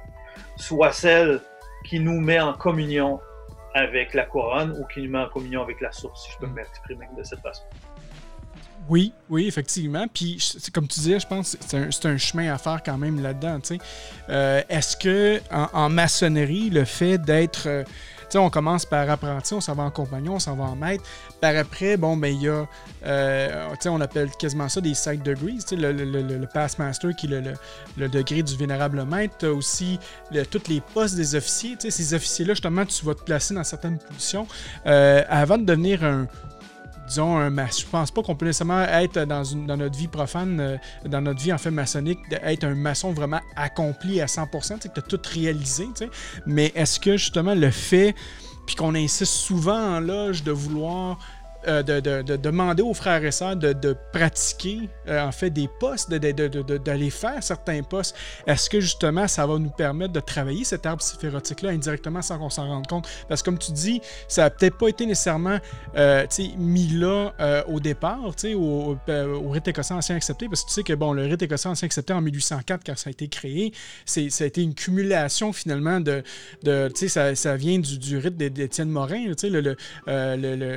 soit 0.55 0.91
celle 0.93 1.41
qui 1.85 1.99
nous 1.99 2.19
met 2.19 2.39
en 2.39 2.53
communion 2.53 3.19
avec 3.73 4.13
la 4.13 4.25
couronne 4.25 4.71
ou 4.79 4.85
qui 4.87 5.01
nous 5.01 5.11
met 5.11 5.19
en 5.19 5.29
communion 5.29 5.61
avec 5.61 5.79
la 5.81 5.91
source, 5.91 6.25
si 6.25 6.31
je 6.31 6.37
peux 6.39 6.47
Mm. 6.47 6.53
m'exprimer 6.53 7.05
de 7.17 7.23
cette 7.23 7.39
façon. 7.39 7.63
Oui, 8.89 9.13
oui, 9.29 9.47
effectivement. 9.47 10.05
Puis, 10.11 10.39
comme 10.73 10.87
tu 10.87 10.99
disais, 10.99 11.19
je 11.19 11.27
pense 11.27 11.55
que 11.55 11.91
c'est 11.91 12.05
un, 12.07 12.17
chemin 12.17 12.51
à 12.51 12.57
faire 12.57 12.81
quand 12.83 12.97
même 12.97 13.21
là-dedans. 13.21 13.59
Euh, 14.29 14.61
Est-ce 14.67 14.97
que 14.97 15.39
en, 15.51 15.89
maçonnerie, 15.89 16.71
le 16.71 16.85
fait 16.85 17.19
d'être. 17.19 17.67
euh, 17.67 17.83
on 18.35 18.49
commence 18.49 18.85
par 18.85 19.09
apprenti, 19.09 19.53
on 19.55 19.61
s'en 19.61 19.73
va 19.73 19.83
en 19.83 19.91
compagnon, 19.91 20.35
on 20.35 20.39
s'en 20.39 20.55
va 20.55 20.65
en 20.65 20.75
maître. 20.75 21.03
Par 21.39 21.55
après, 21.55 21.97
bon, 21.97 22.17
ben, 22.17 22.33
il 22.33 22.41
y 22.43 22.49
a. 22.49 22.65
euh, 23.05 23.75
on 23.85 24.01
appelle 24.01 24.29
quasiment 24.39 24.69
ça 24.69 24.81
des 24.81 24.95
side 24.95 25.21
degrees. 25.21 25.57
tu 25.59 25.67
sais, 25.69 25.75
Le, 25.75 25.91
le, 25.91 26.21
le, 26.21 26.47
past 26.47 26.79
master 26.79 27.15
qui 27.15 27.27
est 27.27 27.41
le, 27.97 28.09
degré 28.09 28.41
du 28.41 28.55
vénérable 28.57 29.03
maître. 29.05 29.35
Tu 29.39 29.45
as 29.45 29.53
aussi 29.53 29.99
tous 30.49 30.67
les 30.67 30.81
postes 30.81 31.15
des 31.15 31.35
officiers. 31.35 31.75
Ces 31.79 32.13
officiers-là, 32.15 32.53
justement, 32.53 32.85
tu 32.85 33.05
vas 33.05 33.13
te 33.13 33.21
placer 33.23 33.53
dans 33.53 33.63
certaines 33.63 33.99
positions. 33.99 34.47
Euh, 34.87 35.23
avant 35.29 35.59
de 35.59 35.63
devenir 35.65 36.03
un 36.03 36.27
disons, 37.09 37.37
un 37.37 37.49
je 37.49 37.85
pense 37.85 38.11
pas 38.11 38.21
qu'on 38.21 38.35
peut 38.35 38.45
nécessairement 38.45 38.83
être 38.83 39.25
dans, 39.25 39.43
notre 39.75 39.97
vie 39.97 40.07
profane, 40.07 40.59
euh, 40.59 40.77
dans 41.05 41.21
notre 41.21 41.41
vie 41.41 41.51
en 41.51 41.57
fait 41.57 41.71
maçonnique, 41.71 42.19
d'être 42.29 42.63
un 42.63 42.75
maçon 42.75 43.11
vraiment 43.11 43.41
accompli 43.55 44.21
à 44.21 44.27
100%, 44.27 44.49
tu 44.49 44.81
sais, 44.81 44.89
que 44.89 44.93
tu 44.93 44.99
as 44.99 45.17
tout 45.17 45.21
réalisé, 45.33 45.87
mais 46.45 46.71
est-ce 46.75 46.99
que 46.99 47.17
justement 47.17 47.55
le 47.55 47.71
fait, 47.71 48.15
puis 48.65 48.75
qu'on 48.75 48.95
insiste 48.95 49.33
souvent 49.33 49.97
en 49.97 49.99
loge 49.99 50.43
de 50.43 50.51
vouloir 50.51 51.17
euh, 51.67 51.83
de, 51.83 51.99
de- 51.99 52.21
de 52.21 52.35
demander 52.35 52.81
aux 52.83 52.93
frères 52.93 53.23
et 53.23 53.31
sœurs 53.31 53.55
de, 53.55 53.73
pratiquer 54.13 54.89
euh, 55.07 55.21
en 55.21 55.31
fait 55.31 55.49
des 55.49 55.67
postes, 55.79 56.09
d'aller 56.11 57.09
faire 57.09 57.41
certains 57.43 57.81
postes. 57.83 58.15
Est-ce 58.47 58.69
que 58.69 58.79
justement 58.79 59.27
ça 59.27 59.45
va 59.45 59.57
nous 59.57 59.69
permettre 59.69 60.13
de 60.13 60.19
travailler 60.19 60.63
cet 60.63 60.85
arbre 60.85 61.01
syphérotique-là 61.01 61.71
indirectement 61.71 62.21
sans 62.21 62.37
qu'on 62.39 62.49
s'en 62.49 62.67
rende 62.67 62.87
compte? 62.87 63.07
Parce 63.27 63.41
que 63.41 63.45
comme 63.45 63.57
tu 63.57 63.71
dis, 63.71 64.01
ça 64.27 64.43
n'a 64.43 64.49
peut-être 64.49 64.77
pas 64.77 64.87
été 64.87 65.05
nécessairement 65.05 65.57
euh, 65.97 66.25
mis 66.57 66.87
là 66.87 67.33
au 67.67 67.79
départ, 67.79 68.19
au, 68.23 68.97
au- 69.07 69.49
rite 69.49 69.67
écossais 69.67 69.93
ancien 69.93 70.15
accepté, 70.15 70.47
parce 70.47 70.63
que 70.63 70.67
tu 70.69 70.73
sais 70.75 70.83
que 70.83 70.93
bon, 70.93 71.13
le 71.13 71.23
rite 71.25 71.41
écossais 71.41 71.69
ancien 71.69 71.85
accepté 71.87 72.13
en 72.13 72.21
1804, 72.21 72.81
quand 72.85 72.97
ça 72.97 73.09
a 73.09 73.11
été 73.11 73.27
créé, 73.27 73.73
ça 74.05 74.21
a 74.21 74.45
été 74.47 74.61
une 74.61 74.73
cumulation 74.75 75.51
finalement 75.53 75.99
de. 75.99 76.23
ça, 77.07 77.35
ça 77.35 77.55
vient 77.55 77.79
du, 77.79 78.17
rite 78.17 78.37
d'É- 78.37 78.49
d'Étienne 78.49 78.89
Morin, 78.89 79.25
le- 79.27 79.59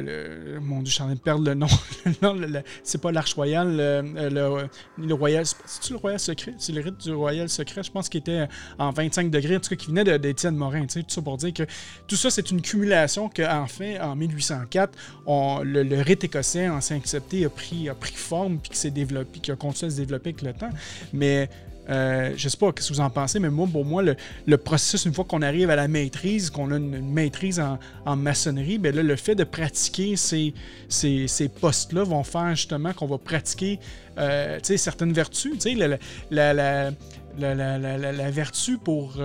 le- 0.00 0.58
mon 0.72 0.80
Dieu, 0.82 0.88
je 0.90 0.94
suis 0.94 1.02
en 1.02 1.06
train 1.06 1.14
de 1.14 1.20
perdre 1.20 1.44
le 1.44 1.54
nom. 1.54 1.66
Le- 2.22 2.62
c'est 2.82 3.00
pas 3.00 3.12
l'Arche 3.12 3.34
Royale, 3.34 3.76
le, 3.76 4.28
le, 4.30 4.68
le 5.06 5.14
Royal. 5.14 5.44
C'est-tu 5.46 5.92
le 5.92 5.98
Royal 5.98 6.18
Secret? 6.18 6.54
C'est 6.58 6.72
le 6.72 6.80
rite 6.80 6.98
du 7.02 7.12
Royal 7.12 7.48
Secret, 7.48 7.82
je 7.82 7.90
pense, 7.90 8.08
qui 8.08 8.18
était 8.18 8.46
en 8.78 8.90
25 8.90 9.30
degrés, 9.30 9.56
en 9.56 9.60
tout 9.60 9.70
cas, 9.70 9.76
qui 9.76 9.86
venait 9.88 10.18
d'Étienne 10.18 10.56
Morin, 10.56 10.86
tout 10.86 11.00
ça 11.06 11.22
pour 11.22 11.36
dire 11.36 11.52
que 11.52 11.62
tout 12.06 12.16
ça, 12.16 12.30
c'est 12.30 12.50
une 12.50 12.60
cumulation 12.62 13.28
qu'en 13.28 13.66
fait, 13.66 14.00
en 14.00 14.16
1804, 14.16 14.92
on- 15.26 15.60
le, 15.62 15.82
le 15.82 16.00
rite 16.00 16.24
écossais 16.24 16.68
ancien 16.68 16.96
accepté 16.96 17.44
a 17.44 17.50
pris, 17.50 17.88
a 17.88 17.94
pris 17.94 18.12
forme 18.14 18.58
puis 18.58 18.70
qui 18.70 18.76
s'est 18.78 18.90
développé, 18.90 19.38
qui 19.40 19.50
a 19.52 19.56
continué 19.56 19.88
à 19.88 19.94
se 19.94 20.00
développer 20.00 20.30
avec 20.30 20.42
le 20.42 20.52
temps. 20.52 20.70
Mais 21.12 21.48
euh, 21.90 22.32
je 22.36 22.48
sais 22.48 22.56
pas 22.56 22.72
ce 22.78 22.88
que 22.88 22.94
vous 22.94 23.00
en 23.00 23.10
pensez, 23.10 23.38
mais 23.40 23.50
moi, 23.50 23.66
pour 23.70 23.84
moi, 23.84 24.02
le, 24.02 24.56
processus, 24.58 25.04
une 25.04 25.14
fois 25.14 25.24
qu'on 25.24 25.42
arrive 25.42 25.70
à 25.70 25.76
la 25.76 25.88
maîtrise, 25.88 26.50
qu'on 26.50 26.70
a 26.70 26.76
une, 26.76 27.12
maîtrise 27.12 27.60
en, 28.06 28.16
maçonnerie, 28.16 28.78
ben 28.78 28.94
là, 28.94 29.02
le 29.02 29.16
fait 29.16 29.34
de 29.34 29.44
pratiquer 29.44 30.16
ces, 30.16 30.54
ces, 30.88 31.48
postes-là 31.60 32.04
vont 32.04 32.22
faire 32.24 32.54
justement 32.54 32.92
qu'on 32.92 33.06
va 33.06 33.18
pratiquer 33.18 33.78
euh, 34.18 34.58
certaines 34.62 35.12
vertus. 35.12 35.52
La, 35.64 35.88
la, 36.30 36.92
la- 37.38 37.54
la- 37.56 38.12
la, 38.12 38.30
vertu 38.30 38.76
pour, 38.78 39.18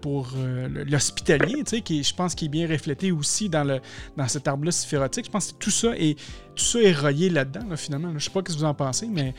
pour 0.00 0.28
l'hospitalier, 0.90 1.62
qui 1.84 2.02
je 2.02 2.14
pense 2.14 2.34
qu'il 2.34 2.46
est 2.46 2.50
bien 2.50 2.66
reflété 2.66 3.12
aussi 3.12 3.48
dans, 3.48 3.64
le, 3.64 3.80
dans 4.16 4.26
cet 4.26 4.48
arbre-là 4.48 4.72
syphérotique. 4.72 5.26
Je 5.26 5.30
pense 5.30 5.52
que 5.52 5.58
tout 5.58 5.70
ça 5.70 5.90
est, 5.96 6.18
tout 6.54 6.64
ça 6.64 6.80
est 6.80 6.92
relié 6.92 7.28
là-dedans, 7.30 7.66
là, 7.68 7.76
finalement. 7.76 8.12
Je 8.16 8.24
sais 8.24 8.30
pas 8.30 8.40
ce 8.40 8.54
que 8.54 8.58
vous 8.58 8.64
en 8.64 8.74
pensez, 8.74 9.06
mais 9.06 9.34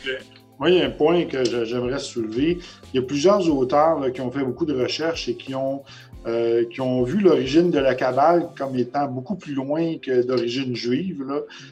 Moi, 0.60 0.72
il 0.72 0.78
y 0.78 0.82
a 0.82 0.88
un 0.88 0.92
point 0.92 1.26
que 1.26 1.46
j'aimerais 1.66 2.00
soulever. 2.00 2.60
Il 2.94 3.00
y 3.00 3.04
a 3.04 3.06
plusieurs 3.06 3.50
auteurs 3.50 4.12
qui 4.12 4.20
ont 4.20 4.30
fait 4.30 4.44
beaucoup 4.44 4.66
de 4.66 4.76
recherches 4.76 5.30
et 5.30 5.36
qui 5.36 5.56
ont, 5.56 5.84
euh, 6.28 6.66
qui 6.66 6.82
ont 6.82 7.02
vu 7.04 7.22
l'origine 7.22 7.72
de 7.72 7.80
la 7.80 7.96
Kabbale 7.96 8.50
comme 8.58 8.76
étant 8.76 9.08
beaucoup 9.08 9.36
plus 9.36 9.54
loin 9.54 9.98
que 10.00 10.22
d'origine 10.22 10.76
juive. 10.76 11.26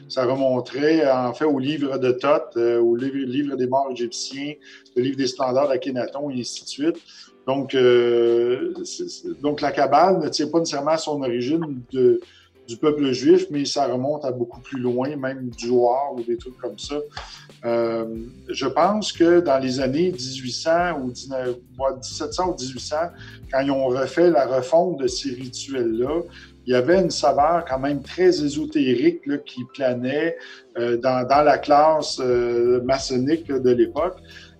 Ça 0.08 0.24
remonterait 0.24 1.06
en 1.10 1.34
fait 1.34 1.44
au 1.44 1.58
livre 1.58 1.98
de 1.98 2.12
Thoth, 2.12 2.56
euh, 2.56 2.80
au 2.80 2.96
livre, 2.96 3.56
des 3.56 3.66
morts 3.66 3.88
égyptiens, 3.90 4.54
le 4.96 5.02
livre 5.02 5.18
des 5.18 5.26
standards 5.26 5.68
d'Akhenaton 5.68 6.30
et 6.30 6.40
ainsi 6.40 6.64
de 6.64 6.68
suite. 6.68 6.96
Donc, 7.46 7.74
euh, 7.74 8.72
donc 9.42 9.60
la 9.60 9.70
Kabbale 9.70 10.18
ne 10.18 10.28
tient 10.30 10.48
pas 10.48 10.60
nécessairement 10.60 10.92
à 10.92 10.98
son 10.98 11.22
origine 11.22 11.82
du 11.90 12.76
peuple 12.78 13.12
juif, 13.12 13.46
mais 13.50 13.66
ça 13.66 13.86
remonte 13.86 14.24
à 14.24 14.32
beaucoup 14.32 14.60
plus 14.60 14.80
loin, 14.80 15.14
même 15.16 15.50
du 15.50 15.66
Jouard 15.66 16.14
ou 16.14 16.22
des 16.22 16.38
trucs 16.38 16.56
comme 16.58 16.78
ça. 16.78 16.96
Euh, 17.64 18.04
je 18.48 18.66
pense 18.66 19.12
que 19.12 19.40
dans 19.40 19.58
les 19.58 19.80
années 19.80 20.12
1800 20.12 21.00
ou 21.00 21.10
19 21.10 21.48
ouais, 21.78 21.94
1700 21.96 22.50
ou 22.50 22.54
1800, 22.56 22.96
quand 23.50 23.60
ils 23.60 23.70
ont 23.70 23.86
refait 23.86 24.30
la 24.30 24.46
refonte 24.46 25.00
de 25.00 25.08
ces 25.08 25.30
rituels-là, 25.30 26.22
il 26.66 26.72
y 26.72 26.76
avait 26.76 27.00
une 27.00 27.10
saveur 27.10 27.64
quand 27.68 27.78
même 27.78 28.02
très 28.02 28.28
ésotérique 28.28 29.26
là, 29.26 29.38
qui 29.38 29.64
planait 29.74 30.36
euh, 30.78 30.96
dans, 30.98 31.26
dans 31.26 31.42
la 31.42 31.58
classe 31.58 32.20
euh, 32.20 32.80
maçonnique 32.82 33.48
là, 33.48 33.58
de 33.58 33.70
l'époque. 33.70 34.18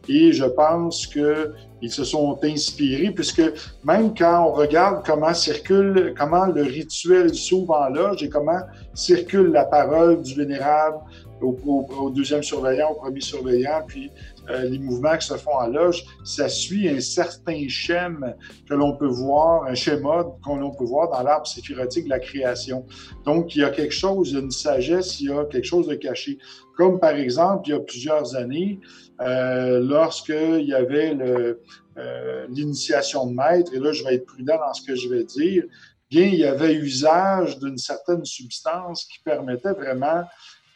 Et 0.09 0.33
je 0.33 0.45
pense 0.45 1.07
qu'ils 1.07 1.91
se 1.91 2.03
sont 2.03 2.39
inspirés, 2.43 3.11
puisque 3.11 3.43
même 3.85 4.15
quand 4.17 4.47
on 4.47 4.53
regarde 4.53 5.05
comment 5.05 5.35
circule, 5.35 6.15
comment 6.17 6.47
le 6.47 6.63
rituel 6.63 7.35
s'ouvre 7.35 7.75
en 7.75 7.91
loge 7.91 8.23
et 8.23 8.31
comment 8.31 8.61
circule 8.95 9.53
la 9.53 9.67
parole 9.67 10.23
du 10.23 10.35
vénérable 10.35 10.97
au, 11.41 11.57
au- 11.67 11.87
au 12.05 12.11
deuxième 12.11 12.43
surveillant, 12.43 12.91
au 12.91 12.95
premier 12.95 13.21
surveillant, 13.21 13.83
puis 13.87 14.11
euh, 14.51 14.65
les 14.65 14.79
mouvements 14.79 15.17
qui 15.17 15.27
se 15.27 15.35
font 15.35 15.55
en 15.55 15.67
loge, 15.67 16.05
ça 16.25 16.49
suit 16.49 16.89
un 16.89 17.01
certain 17.01 17.67
schème 17.69 18.35
que 18.69 18.75
l'on 18.75 18.97
peut 18.97 19.07
voir, 19.07 19.65
un 19.65 19.75
schéma 19.75 20.25
que 20.45 20.51
l'on 20.51 20.71
peut 20.71 20.85
voir 20.85 21.11
dans 21.11 21.23
l'arbre 21.23 21.47
séphirotique 21.47 22.05
de 22.05 22.11
la 22.11 22.19
création. 22.19 22.87
Donc, 23.25 23.55
il 23.55 23.61
y 23.61 23.65
a 23.65 23.71
quelque 23.71 23.95
chose, 23.95 24.33
une 24.33 24.51
sagesse, 24.51 25.21
il 25.21 25.29
y 25.29 25.33
a 25.33 25.45
quelque 25.45 25.67
chose 25.67 25.87
de 25.89 25.95
caché. 25.95 26.39
Comme 26.77 26.99
par 27.01 27.11
exemple, 27.17 27.69
il 27.69 27.73
y 27.73 27.75
a 27.75 27.81
plusieurs 27.81 28.37
années, 28.37 28.79
euh, 29.21 29.81
lorsqu'il 29.81 30.63
y 30.65 30.75
avait 30.75 31.15
euh, 31.21 32.47
l'initiation 32.51 33.27
de 33.27 33.35
maître, 33.35 33.75
et 33.75 33.81
là, 33.81 33.93
je 33.93 34.05
vais 34.05 34.15
être 34.15 34.27
prudent 34.27 34.57
dans 34.57 34.73
ce 34.73 34.83
que 34.87 34.95
je 34.95 35.09
vais 35.09 35.25
dire, 35.25 35.65
bien, 36.09 36.27
il 36.27 36.37
y 36.37 36.45
avait 36.45 36.73
usage 36.75 37.59
d'une 37.59 37.77
certaine 37.77 38.25
substance 38.25 39.05
qui 39.05 39.19
permettait 39.25 39.73
vraiment 39.73 40.23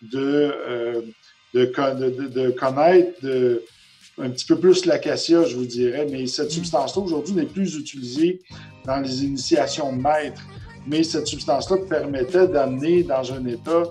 de, 0.02 0.52
euh, 0.68 1.00
de, 1.54 1.64
de- 2.28 2.50
connaître 2.50 3.60
un 4.18 4.30
petit 4.30 4.44
peu 4.44 4.58
plus 4.58 4.84
l'acacia, 4.84 5.44
je 5.44 5.56
vous 5.56 5.64
dirais, 5.66 6.06
mais 6.10 6.26
cette 6.26 6.50
substance-là, 6.50 7.02
aujourd'hui, 7.02 7.34
n'est 7.34 7.46
plus 7.46 7.76
utilisée 7.76 8.42
dans 8.84 8.98
les 9.00 9.24
initiations 9.24 9.94
de 9.94 10.00
maître. 10.02 10.42
Mais 10.86 11.02
cette 11.02 11.26
substance-là 11.26 11.76
permettait 11.88 12.48
d'amener 12.48 13.04
dans 13.04 13.32
un 13.32 13.46
état 13.46 13.84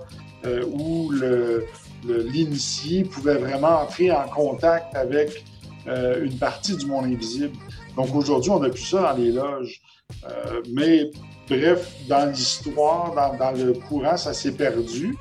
euh, 0.44 0.64
où 0.66 1.10
le- 1.10 1.64
le- 2.06 2.22
l'initié 2.22 3.04
pouvait 3.04 3.36
vraiment 3.36 3.80
entrer 3.82 4.10
en 4.12 4.28
contact 4.28 4.94
avec 4.94 5.44
euh, 5.88 6.24
une 6.24 6.38
partie 6.38 6.76
du 6.76 6.86
monde 6.86 7.06
invisible. 7.06 7.56
Donc 7.96 8.14
aujourd'hui, 8.14 8.50
on 8.50 8.60
n'a 8.60 8.68
plus 8.68 8.82
ça 8.84 9.00
dans 9.02 9.16
les 9.22 9.32
loges. 9.32 9.80
Euh, 10.24 10.60
mais 10.72 11.10
bref, 11.48 11.90
dans 12.08 12.30
l'histoire, 12.30 13.14
dans, 13.14 13.36
dans 13.36 13.52
le 13.52 13.72
courant, 13.72 14.16
ça 14.16 14.32
s'est 14.34 14.52
perdu. 14.52 15.16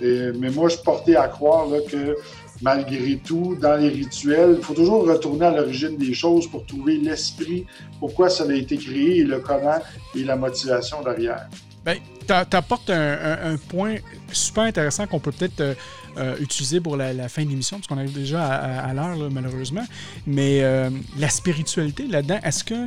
Mais 0.00 0.50
moi, 0.50 0.68
je 0.68 0.76
porté 0.76 1.16
à 1.16 1.28
croire 1.28 1.68
que 1.90 2.16
malgré 2.62 3.16
tout, 3.16 3.56
dans 3.60 3.76
les 3.76 3.88
rituels, 3.88 4.56
il 4.58 4.64
faut 4.64 4.74
toujours 4.74 5.06
retourner 5.06 5.46
à 5.46 5.50
l'origine 5.50 5.96
des 5.96 6.14
choses 6.14 6.46
pour 6.46 6.66
trouver 6.66 6.96
l'esprit, 6.98 7.66
pourquoi 7.98 8.28
ça 8.28 8.44
a 8.44 8.52
été 8.52 8.76
créé 8.76 9.18
et 9.18 9.24
le 9.24 9.40
comment 9.40 9.78
et 10.14 10.24
la 10.24 10.36
motivation 10.36 11.02
derrière. 11.02 11.48
Ben, 11.84 11.96
t'a- 12.26 12.44
t'apportes 12.44 12.90
un, 12.90 13.56
point 13.68 13.96
super 14.32 14.64
intéressant 14.64 15.06
qu'on 15.06 15.18
peut 15.18 15.32
peut-être 15.32 15.60
euh, 15.60 15.74
euh, 16.18 16.36
utiliser 16.40 16.80
pour 16.80 16.96
la, 16.96 17.28
fin 17.28 17.44
de 17.44 17.48
l'émission, 17.48 17.78
parce 17.78 17.86
qu'on 17.86 17.96
arrive 17.96 18.12
déjà 18.12 18.44
à, 18.44 18.92
l'heure, 18.92 19.16
malheureusement. 19.30 19.84
Mais 20.26 20.60
euh, 20.62 20.90
la 21.18 21.28
spiritualité 21.28 22.06
là-dedans, 22.06 22.38
est-ce 22.42 22.64
que. 22.64 22.86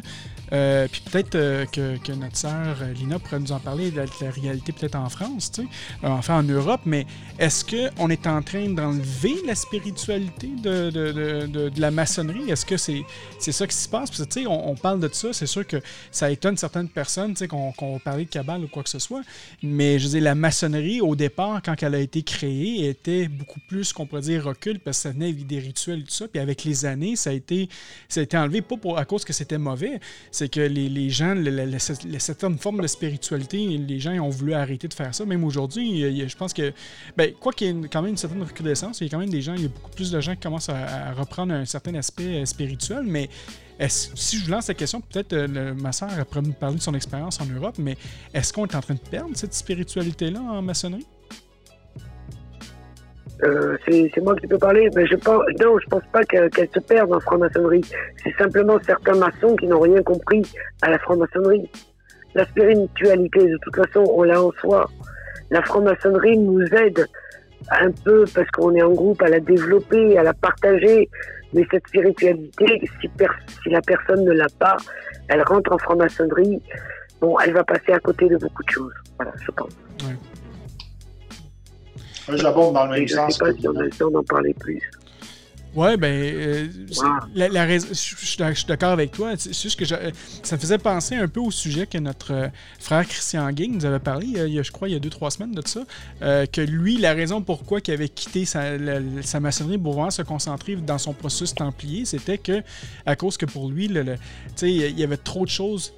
Euh, 0.54 0.88
puis 0.92 1.02
peut-être 1.02 1.36
euh, 1.36 1.66
que, 1.66 2.12
notre 2.12 2.38
sœur 2.38 2.78
euh, 2.82 2.94
Lina 2.94 3.20
pourrait 3.20 3.40
nous 3.40 3.52
en 3.52 3.60
parler 3.60 3.92
de 3.92 3.98
la, 3.98 4.06
réalité 4.30 4.72
peut-être 4.72 4.96
en 4.96 5.10
France, 5.10 5.52
tu 5.52 5.62
sais, 5.64 5.68
enfin 6.04 6.40
en 6.40 6.44
Europe, 6.44 6.82
mais 6.86 7.06
est-ce 7.40 7.66
qu'on 7.66 8.10
est 8.10 8.28
en 8.28 8.42
train 8.42 8.70
d'enlever 8.70 9.36
la 9.46 9.56
spiritualité 9.56 10.50
de, 10.62 10.90
de- 10.90 11.48
de- 11.48 11.72
la 11.82 11.92
maçonnerie? 11.92 12.50
Est-ce 12.52 12.66
que 12.66 12.78
c'est 12.78 13.04
c'est 13.40 13.52
ça 13.52 13.68
qui 13.68 13.76
se 13.76 13.90
passe? 13.90 14.10
Parce 14.10 14.24
que 14.24 14.32
tu 14.32 14.42
sais, 14.42 14.48
on, 14.48 14.76
parle 14.76 15.00
de 15.00 15.10
ça, 15.12 15.34
c'est 15.34 15.48
sûr 15.48 15.66
que 15.66 15.78
ça 16.12 16.30
étonne 16.30 16.58
certaines 16.58 16.90
personnes, 16.90 17.34
tu 17.34 17.40
sais, 17.40 17.48
qu'on 17.48 17.72
va 17.80 18.00
parler 18.00 18.26
de 18.26 18.30
cabale 18.30 18.64
ou 18.64 18.68
quoi 18.68 18.84
que 18.84 18.90
ce 18.90 19.00
soit, 19.00 19.22
mais 19.62 20.00
je 20.00 20.08
veux 20.08 20.20
la 20.20 20.36
maçonnerie, 20.36 21.02
au 21.02 21.16
départ, 21.16 21.62
quand 21.64 21.82
elle 21.82 21.96
a 21.96 22.00
été 22.00 22.22
créée, 22.22 22.88
était 22.88 23.28
beaucoup 23.28 23.60
plus, 23.68 23.92
qu'on 23.92 24.06
pourrait 24.06 24.22
dire, 24.22 24.44
recul, 24.44 24.80
parce 24.80 24.98
que 24.98 25.04
ça 25.04 25.12
venait 25.12 25.30
avec 25.30 25.48
des 25.48 25.60
rituels 25.60 26.00
et 26.00 26.04
tout 26.04 26.12
ça. 26.12 26.28
Puis 26.28 26.40
avec 26.40 26.64
les 26.64 26.86
années, 26.86 27.16
ça 27.16 27.32
a 27.32 27.34
été, 27.34 27.70
ça 28.08 28.20
a 28.20 28.24
été 28.24 28.38
enlevé, 28.38 28.62
pas 28.62 28.78
pour, 28.78 28.98
à 28.98 29.06
cause 29.06 29.26
que 29.26 29.34
c'était 29.34 29.58
mauvais, 29.58 30.00
que 30.50 30.62
les, 30.62 31.10
gens, 31.10 31.34
le- 31.36 31.50
le- 31.52 31.66
le- 31.66 31.80
cette 31.80 32.22
certaine 32.22 32.58
forme 32.58 32.82
de 32.82 32.88
spiritualité, 32.88 33.58
les 33.78 34.00
gens 34.00 34.14
ont 34.20 34.30
voulu 34.30 34.54
arrêter 34.54 34.88
de 34.88 34.94
faire 34.94 35.14
ça. 35.14 35.26
Même 35.26 35.44
aujourd'hui, 35.44 36.04
a- 36.04 36.08
a- 36.24 36.28
je 36.28 36.36
pense 36.36 36.54
que, 36.54 36.74
ben, 37.18 37.34
quoi 37.40 37.52
qu'il 37.54 37.68
y 37.68 37.70
ait 37.70 37.88
quand 37.90 38.02
même 38.02 38.12
une 38.12 38.18
certaine 38.18 38.42
recrudescence, 38.44 39.02
il 39.02 39.06
y 39.06 39.08
a 39.08 39.12
quand 39.12 39.20
même 39.20 39.30
des 39.30 39.42
gens, 39.42 39.54
il 39.56 39.64
y 39.64 39.66
a 39.66 39.70
beaucoup 39.70 39.92
plus 39.92 40.12
de 40.12 40.20
gens 40.22 40.34
qui 40.34 40.42
commencent 40.42 40.70
à, 40.70 41.10
à 41.10 41.14
reprendre 41.14 41.54
un 41.54 41.66
certain 41.66 41.96
aspect 41.96 42.42
euh, 42.42 42.46
spirituel, 42.46 43.04
mais 43.04 43.30
si 43.90 44.38
je 44.40 44.50
lance 44.50 44.68
la 44.68 44.76
question, 44.76 45.02
peut-être 45.02 45.34
euh, 45.34 45.74
ma 45.74 45.92
soeur 45.92 46.10
pourrait 46.28 46.42
nous 46.44 46.54
parler 46.54 46.78
de 46.78 46.82
son 46.82 46.94
expérience 46.94 47.42
en 47.42 47.46
Europe, 47.46 47.76
mais 47.80 47.98
est-ce 48.34 48.54
qu'on 48.54 48.66
est 48.66 48.76
en 48.76 48.82
train 48.82 48.94
de 48.94 49.00
perdre 49.00 49.32
cette 49.34 49.54
spiritualité-là 49.54 50.40
en 50.42 50.62
maçonnerie? 50.62 51.06
Euh, 53.44 53.78
c'est 53.86 54.22
moi 54.22 54.36
qui 54.36 54.48
peux 54.48 54.58
parler, 54.58 54.90
mais 54.96 55.06
je 55.06 55.16
pense, 55.16 55.44
non, 55.62 55.78
je 55.80 55.88
pense 55.90 56.04
pas 56.12 56.24
que- 56.24 56.48
qu'elle 56.50 56.70
se 56.74 56.80
perde 56.80 57.12
en 57.14 57.20
franc-maçonnerie. 57.20 57.84
C'est 58.24 58.34
simplement 58.38 58.78
certains 58.86 59.16
maçons 59.16 59.56
qui 59.58 59.68
n'ont 59.68 59.82
rien 59.82 60.02
compris 60.02 60.42
à 60.82 60.90
la 60.90 61.00
franc-maçonnerie. 61.00 61.70
La 62.36 62.46
spiritualité, 62.46 63.48
de 63.48 63.58
toute 63.62 63.76
façon, 63.76 64.06
on 64.16 64.24
l'a 64.24 64.42
en 64.42 64.52
soi. 64.62 64.90
La 65.52 65.62
franc-maçonnerie 65.62 66.38
nous 66.38 66.64
aide 66.74 67.06
un 67.70 67.92
peu 68.04 68.26
parce 68.34 68.50
qu'on 68.52 68.74
est 68.76 68.82
en 68.82 68.92
groupe 68.92 69.22
à 69.22 69.28
la 69.30 69.40
développer, 69.40 70.18
à 70.18 70.24
la 70.24 70.34
partager. 70.34 71.10
Mais 71.54 71.66
cette 71.70 71.86
spiritualité, 71.88 72.82
si, 73.00 73.70
la 73.70 73.82
personne 73.82 74.24
ne 74.26 74.32
l'a 74.32 74.48
pas, 74.58 74.76
elle 75.28 75.44
rentre 75.44 75.72
en 75.72 75.78
franc-maçonnerie, 75.78 76.62
bon, 77.22 77.38
elle 77.40 77.54
va 77.54 77.64
passer 77.64 77.92
à 77.92 78.00
côté 78.00 78.28
de 78.28 78.38
beaucoup 78.38 78.64
de 78.64 78.70
choses. 78.70 78.94
Voilà, 79.18 79.32
je 79.40 79.52
pense. 79.52 79.78
Moi, 80.04 80.14
j'abonde 82.30 82.74
dans 82.74 82.86
le 82.86 82.92
même 82.92 83.08
je 83.08 83.14
sens 83.16 83.34
sais 83.34 83.40
pas 83.40 83.54
que 83.54 83.60
si 83.60 83.68
on 83.68 83.76
a 83.78 83.84
le 83.84 83.90
temps 83.90 84.10
d'en 84.12 84.24
parler 84.24 84.54
plus. 84.54 84.82
Ouais, 85.76 85.98
ben, 85.98 86.14
euh, 86.14 86.68
Wow. 86.98 87.04
la, 87.34 87.48
la 87.50 87.66
raison- 87.66 87.88
je 87.90 87.94
je 87.96 88.26
suis 88.28 88.38
d'ac- 88.38 88.54
je 88.54 88.60
suis 88.60 88.68
d'accord 88.68 88.92
avec 88.92 89.12
toi. 89.12 89.32
C'est 89.36 89.52
juste 89.60 89.76
que 89.80 89.86
je- 89.86 89.96
euh, 89.96 90.12
ça 90.44 90.56
me 90.56 90.62
faisait 90.62 90.78
penser 90.78 91.16
un 91.16 91.28
peu 91.28 91.40
au 91.40 91.50
sujet 91.50 91.88
que 91.88 91.98
notre 91.98 92.32
euh, 92.32 92.48
frère 92.80 93.08
Christian 93.08 93.50
Ging 93.56 93.74
nous 93.78 93.84
avait 93.86 93.98
parlé, 93.98 94.28
il 94.28 94.54
y 94.54 94.60
a- 94.60 94.62
je 94.62 94.72
crois, 94.72 94.88
il 94.88 94.92
y 94.92 94.96
a 94.96 95.00
deux, 95.00 95.10
trois 95.10 95.32
semaines 95.32 95.54
de 95.54 95.64
ça, 95.68 95.80
euh, 96.22 96.46
que 96.46 96.62
lui, 96.62 96.98
la 96.98 97.14
raison 97.14 97.42
pourquoi 97.42 97.80
il 97.88 97.92
avait 97.92 98.08
quitté 98.08 98.46
sa, 98.46 98.78
la- 98.78 99.00
sa 99.24 99.40
maçonnerie 99.40 99.80
pour 99.80 99.94
vraiment 99.94 100.12
se 100.12 100.22
concentrer 100.22 100.76
dans 100.76 101.00
son 101.00 101.14
processus 101.14 101.56
templier, 101.56 102.06
c'était 102.06 102.38
que, 102.38 102.62
à 103.08 103.16
cause 103.16 103.36
que 103.38 103.48
pour 103.48 103.68
lui, 103.72 103.88
le, 103.88 104.04
le- 104.04 104.16
tu 104.18 104.20
sais, 104.58 104.72
il 104.72 105.00
y 105.00 105.04
avait 105.04 105.18
trop 105.18 105.44
de 105.44 105.50
choses. 105.50 105.92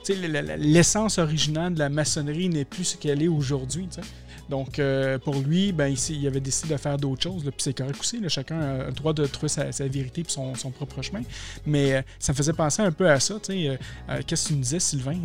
L'essence 0.58 1.18
originale 1.18 1.74
de 1.74 1.80
la 1.80 1.90
maçonnerie 1.90 2.48
n'est 2.48 2.64
plus 2.64 2.86
ce 2.86 2.96
qu'elle 2.98 3.22
est 3.22 3.28
aujourd'hui. 3.28 3.90
tu 3.94 3.96
sais. 4.02 4.08
Donc, 4.50 4.80
euh, 4.80 5.18
pour 5.18 5.36
lui, 5.36 5.72
ben, 5.72 5.88
ici, 5.88 6.18
il 6.20 6.28
avait 6.28 6.40
décidé 6.40 6.74
de 6.74 6.80
faire 6.80 6.98
d'autres 6.98 7.24
choses. 7.24 7.44
Puis 7.44 7.54
c'est 7.58 7.76
correct 7.78 8.00
aussi. 8.00 8.22
chacun 8.30 8.60
a 8.60 8.86
le 8.86 8.92
droit 8.92 9.14
de 9.14 9.26
trouver 9.26 9.48
sa, 9.50 9.88
vérité 9.88 10.22
et 10.22 10.26
son, 10.28 10.54
propre 10.72 11.02
chemin. 11.02 11.22
Mais 11.66 11.96
euh, 11.96 12.02
ça 12.20 12.32
me 12.34 12.38
faisait 12.38 12.54
penser 12.54 12.82
un 12.82 12.92
peu 12.92 13.10
à 13.10 13.20
ça. 13.20 13.36
euh, 13.50 13.78
Qu'est-ce 14.26 14.44
que 14.44 14.48
tu 14.50 14.56
me 14.56 14.62
disais, 14.62 14.80
Sylvain? 14.80 15.18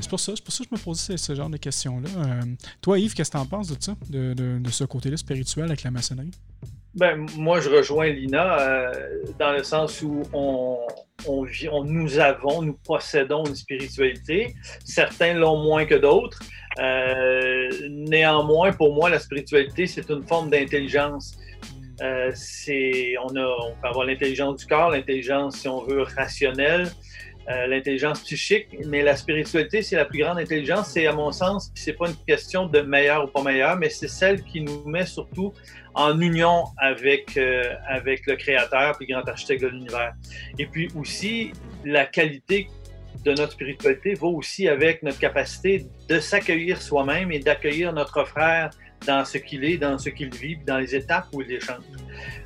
C'est 0.00 0.08
pour 0.08 0.20
ça, 0.20 0.32
c'est 0.34 0.44
pour 0.44 0.52
ça 0.52 0.64
que 0.64 0.70
je 0.70 0.74
me 0.76 0.80
posais 0.82 1.16
ce, 1.16 1.34
genre 1.34 1.50
de 1.50 1.56
questions-là. 1.56 2.08
Toi, 2.80 2.98
Yves, 2.98 3.14
qu'est-ce 3.14 3.30
que 3.30 3.36
tu 3.36 3.42
en 3.42 3.46
penses 3.46 3.68
de 3.68 3.82
ça, 3.82 3.94
de, 4.08 4.70
ce 4.70 4.84
côté-là 4.84 5.16
spirituel 5.16 5.66
avec 5.66 5.82
la 5.82 5.90
maçonnerie? 5.90 6.30
Ben, 6.94 7.26
moi, 7.36 7.60
je 7.60 7.68
rejoins 7.68 8.08
Lina 8.10 8.92
dans 9.38 9.52
le 9.52 9.64
sens 9.64 10.00
où 10.02 10.22
on, 10.32 10.78
on- 11.26 11.84
nous 11.84 12.18
avons, 12.18 12.62
nous 12.62 12.78
possédons 12.84 13.44
une 13.44 13.54
spiritualité. 13.54 14.54
Certains 14.84 15.34
l'ont 15.34 15.62
moins 15.62 15.84
que 15.84 15.94
d'autres. 15.94 16.40
Euh, 16.78 17.70
néanmoins, 17.88 18.72
pour 18.72 18.94
moi, 18.94 19.10
la 19.10 19.18
spiritualité, 19.18 19.86
c'est 19.86 20.08
une 20.10 20.22
forme 20.22 20.50
d'intelligence. 20.50 21.36
Euh, 22.02 22.32
on, 23.22 23.36
a, 23.36 23.46
on 23.46 23.74
peut 23.80 23.88
avoir 23.88 24.06
l'intelligence 24.06 24.56
du 24.58 24.66
corps, 24.66 24.90
l'intelligence, 24.90 25.58
si 25.58 25.68
on 25.68 25.84
veut, 25.84 26.02
rationnelle, 26.02 26.90
euh, 27.50 27.66
l'intelligence 27.66 28.22
psychique, 28.22 28.68
mais 28.86 29.02
la 29.02 29.16
spiritualité, 29.16 29.82
c'est 29.82 29.96
la 29.96 30.06
plus 30.06 30.20
grande 30.20 30.38
intelligence. 30.38 30.88
C'est, 30.88 31.06
à 31.06 31.12
mon 31.12 31.30
sens, 31.30 31.70
c'est 31.74 31.92
pas 31.92 32.08
une 32.08 32.16
question 32.26 32.66
de 32.66 32.80
meilleur 32.80 33.24
ou 33.24 33.26
pas 33.28 33.42
meilleur, 33.42 33.76
mais 33.76 33.90
c'est 33.90 34.08
celle 34.08 34.42
qui 34.42 34.62
nous 34.62 34.82
met 34.86 35.04
surtout 35.04 35.52
en 35.94 36.18
union 36.20 36.64
avec, 36.78 37.36
euh, 37.36 37.74
avec 37.86 38.26
le 38.26 38.36
Créateur 38.36 38.96
puis 38.96 39.06
le 39.06 39.14
grand 39.14 39.28
architecte 39.28 39.62
de 39.62 39.68
l'univers. 39.68 40.14
Et 40.58 40.66
puis 40.66 40.88
aussi, 40.98 41.52
la 41.84 42.06
qualité 42.06 42.68
de 43.24 43.32
notre 43.32 43.52
spiritualité 43.52 44.14
va 44.14 44.26
aussi 44.28 44.68
avec 44.68 45.02
notre 45.02 45.18
capacité 45.18 45.86
de 46.08 46.18
s'accueillir 46.18 46.80
soi-même 46.80 47.32
et 47.32 47.38
d'accueillir 47.38 47.92
notre 47.92 48.24
frère 48.24 48.70
dans 49.06 49.24
ce 49.24 49.38
qu'il 49.38 49.64
est, 49.64 49.76
dans 49.76 49.98
ce 49.98 50.08
qu'il 50.08 50.34
vit, 50.34 50.56
dans 50.66 50.78
les 50.78 50.94
étapes 50.94 51.26
où 51.32 51.42
il 51.42 51.52
échange. 51.52 51.84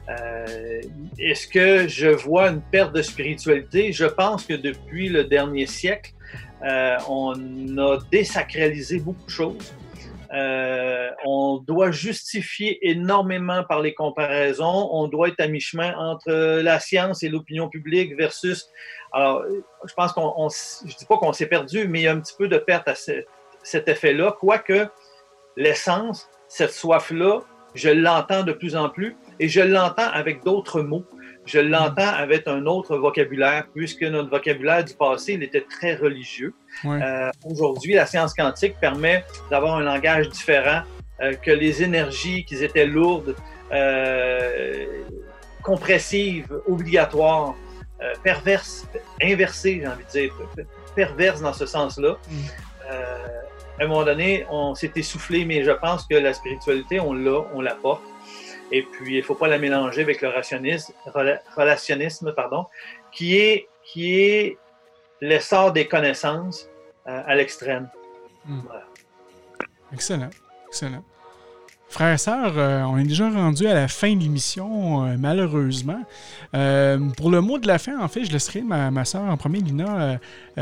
Euh, 0.08 0.80
Est-ce 1.18 1.46
que 1.46 1.88
je 1.88 2.08
vois 2.08 2.48
une 2.48 2.62
perte 2.62 2.94
de 2.94 3.02
spiritualité? 3.02 3.92
Je 3.92 4.06
pense 4.06 4.44
que 4.44 4.54
depuis 4.54 5.08
le 5.08 5.24
dernier 5.24 5.66
siècle, 5.66 6.12
euh, 6.64 6.96
on 7.08 7.34
a 7.78 7.98
désacralisé 8.10 8.98
beaucoup 8.98 9.24
de 9.24 9.30
choses. 9.30 9.74
Euh, 10.34 11.08
on 11.24 11.58
doit 11.66 11.90
justifier 11.90 12.78
énormément 12.86 13.64
par 13.64 13.80
les 13.80 13.94
comparaisons. 13.94 14.88
On 14.92 15.08
doit 15.08 15.28
être 15.28 15.40
à 15.40 15.48
mi-chemin 15.48 15.94
entre 15.96 16.60
la 16.60 16.80
science 16.80 17.22
et 17.22 17.28
l'opinion 17.28 17.68
publique 17.68 18.16
versus. 18.16 18.66
Alors, 19.12 19.42
je 19.86 19.94
pense 19.94 20.12
qu'on, 20.12 20.48
je 20.48 20.96
dis 20.96 21.04
pas 21.06 21.16
qu'on 21.16 21.32
s'est 21.32 21.46
perdu, 21.46 21.88
mais 21.88 22.00
il 22.00 22.02
y 22.02 22.08
a 22.08 22.12
un 22.12 22.20
petit 22.20 22.34
peu 22.36 22.48
de 22.48 22.58
perte 22.58 22.88
à 22.88 22.94
ce- 22.94 23.24
cet 23.62 23.88
effet-là. 23.88 24.36
Quoique 24.38 24.86
l'essence, 25.56 26.28
cette 26.48 26.72
soif-là, 26.72 27.40
je 27.74 27.88
l'entends 27.90 28.42
de 28.42 28.52
plus 28.52 28.76
en 28.76 28.88
plus 28.88 29.16
et 29.40 29.48
je 29.48 29.60
l'entends 29.60 30.08
avec 30.12 30.42
d'autres 30.44 30.80
mots. 30.82 31.04
Je 31.44 31.58
l'entends 31.60 32.08
avec 32.08 32.46
un 32.46 32.66
autre 32.66 32.96
vocabulaire, 32.98 33.66
puisque 33.74 34.02
notre 34.02 34.28
vocabulaire 34.28 34.84
du 34.84 34.94
passé, 34.94 35.32
il 35.34 35.42
était 35.42 35.64
très 35.70 35.94
religieux. 35.94 36.52
Euh, 37.02 37.30
Aujourd'hui, 37.44 37.94
la 37.94 38.04
science 38.04 38.34
quantique 38.34 38.78
permet 38.80 39.24
d'avoir 39.50 39.76
un 39.76 39.82
langage 39.82 40.28
différent, 40.28 40.82
euh, 41.22 41.32
que 41.34 41.50
les 41.50 41.82
énergies 41.82 42.44
qui 42.44 42.62
étaient 42.62 42.84
lourdes, 42.86 43.34
euh, 43.72 44.84
compressives, 45.62 46.48
obligatoires, 46.66 47.54
euh, 48.02 48.14
perverses, 48.22 48.86
inversées, 49.22 49.80
j'ai 49.80 49.88
envie 49.88 50.04
de 50.04 50.10
dire, 50.10 50.34
per- 50.54 50.66
perverses 50.94 51.40
dans 51.40 51.52
ce 51.52 51.66
sens-là. 51.66 52.16
Mm. 52.28 52.34
Euh, 52.90 53.26
à 53.80 53.84
un 53.84 53.86
moment 53.86 54.04
donné, 54.04 54.46
on 54.50 54.74
s'est 54.74 54.92
essoufflé, 54.96 55.44
mais 55.44 55.62
je 55.62 55.70
pense 55.70 56.06
que 56.06 56.14
la 56.14 56.32
spiritualité, 56.32 56.98
on 57.00 57.12
l'a, 57.12 57.44
on 57.54 57.60
la 57.60 57.74
porte. 57.74 58.02
Et 58.72 58.82
puis, 58.82 59.14
il 59.14 59.18
ne 59.18 59.22
faut 59.22 59.34
pas 59.34 59.48
la 59.48 59.58
mélanger 59.58 60.02
avec 60.02 60.20
le 60.20 60.28
rationnisme, 60.28 60.92
rela- 61.06 61.40
relationnisme, 61.56 62.32
pardon, 62.32 62.66
qui 63.12 63.38
est, 63.38 63.68
qui 63.84 64.20
est 64.20 64.58
l'essor 65.20 65.72
des 65.72 65.86
connaissances 65.86 66.68
euh, 67.06 67.22
à 67.26 67.34
l'extrême. 67.34 67.88
Excellent. 69.92 70.30
Excellent. 70.68 71.04
Frères 71.90 72.12
et 72.12 72.18
sœurs, 72.18 72.52
euh, 72.58 72.82
on 72.82 72.98
est 72.98 73.04
déjà 73.04 73.30
rendu 73.30 73.66
à 73.66 73.72
la 73.72 73.88
fin 73.88 74.14
de 74.14 74.20
l'émission, 74.20 75.06
euh, 75.06 75.16
malheureusement. 75.18 76.02
Euh, 76.54 76.98
pour 77.16 77.30
le 77.30 77.40
mot 77.40 77.58
de 77.58 77.66
la 77.66 77.78
fin, 77.78 77.98
en 77.98 78.08
fait, 78.08 78.24
je 78.24 78.30
laisserai 78.30 78.60
ma, 78.60 78.90
ma 78.90 79.06
sœur 79.06 79.22
en 79.22 79.36
premier, 79.38 79.60
Lina, 79.60 80.18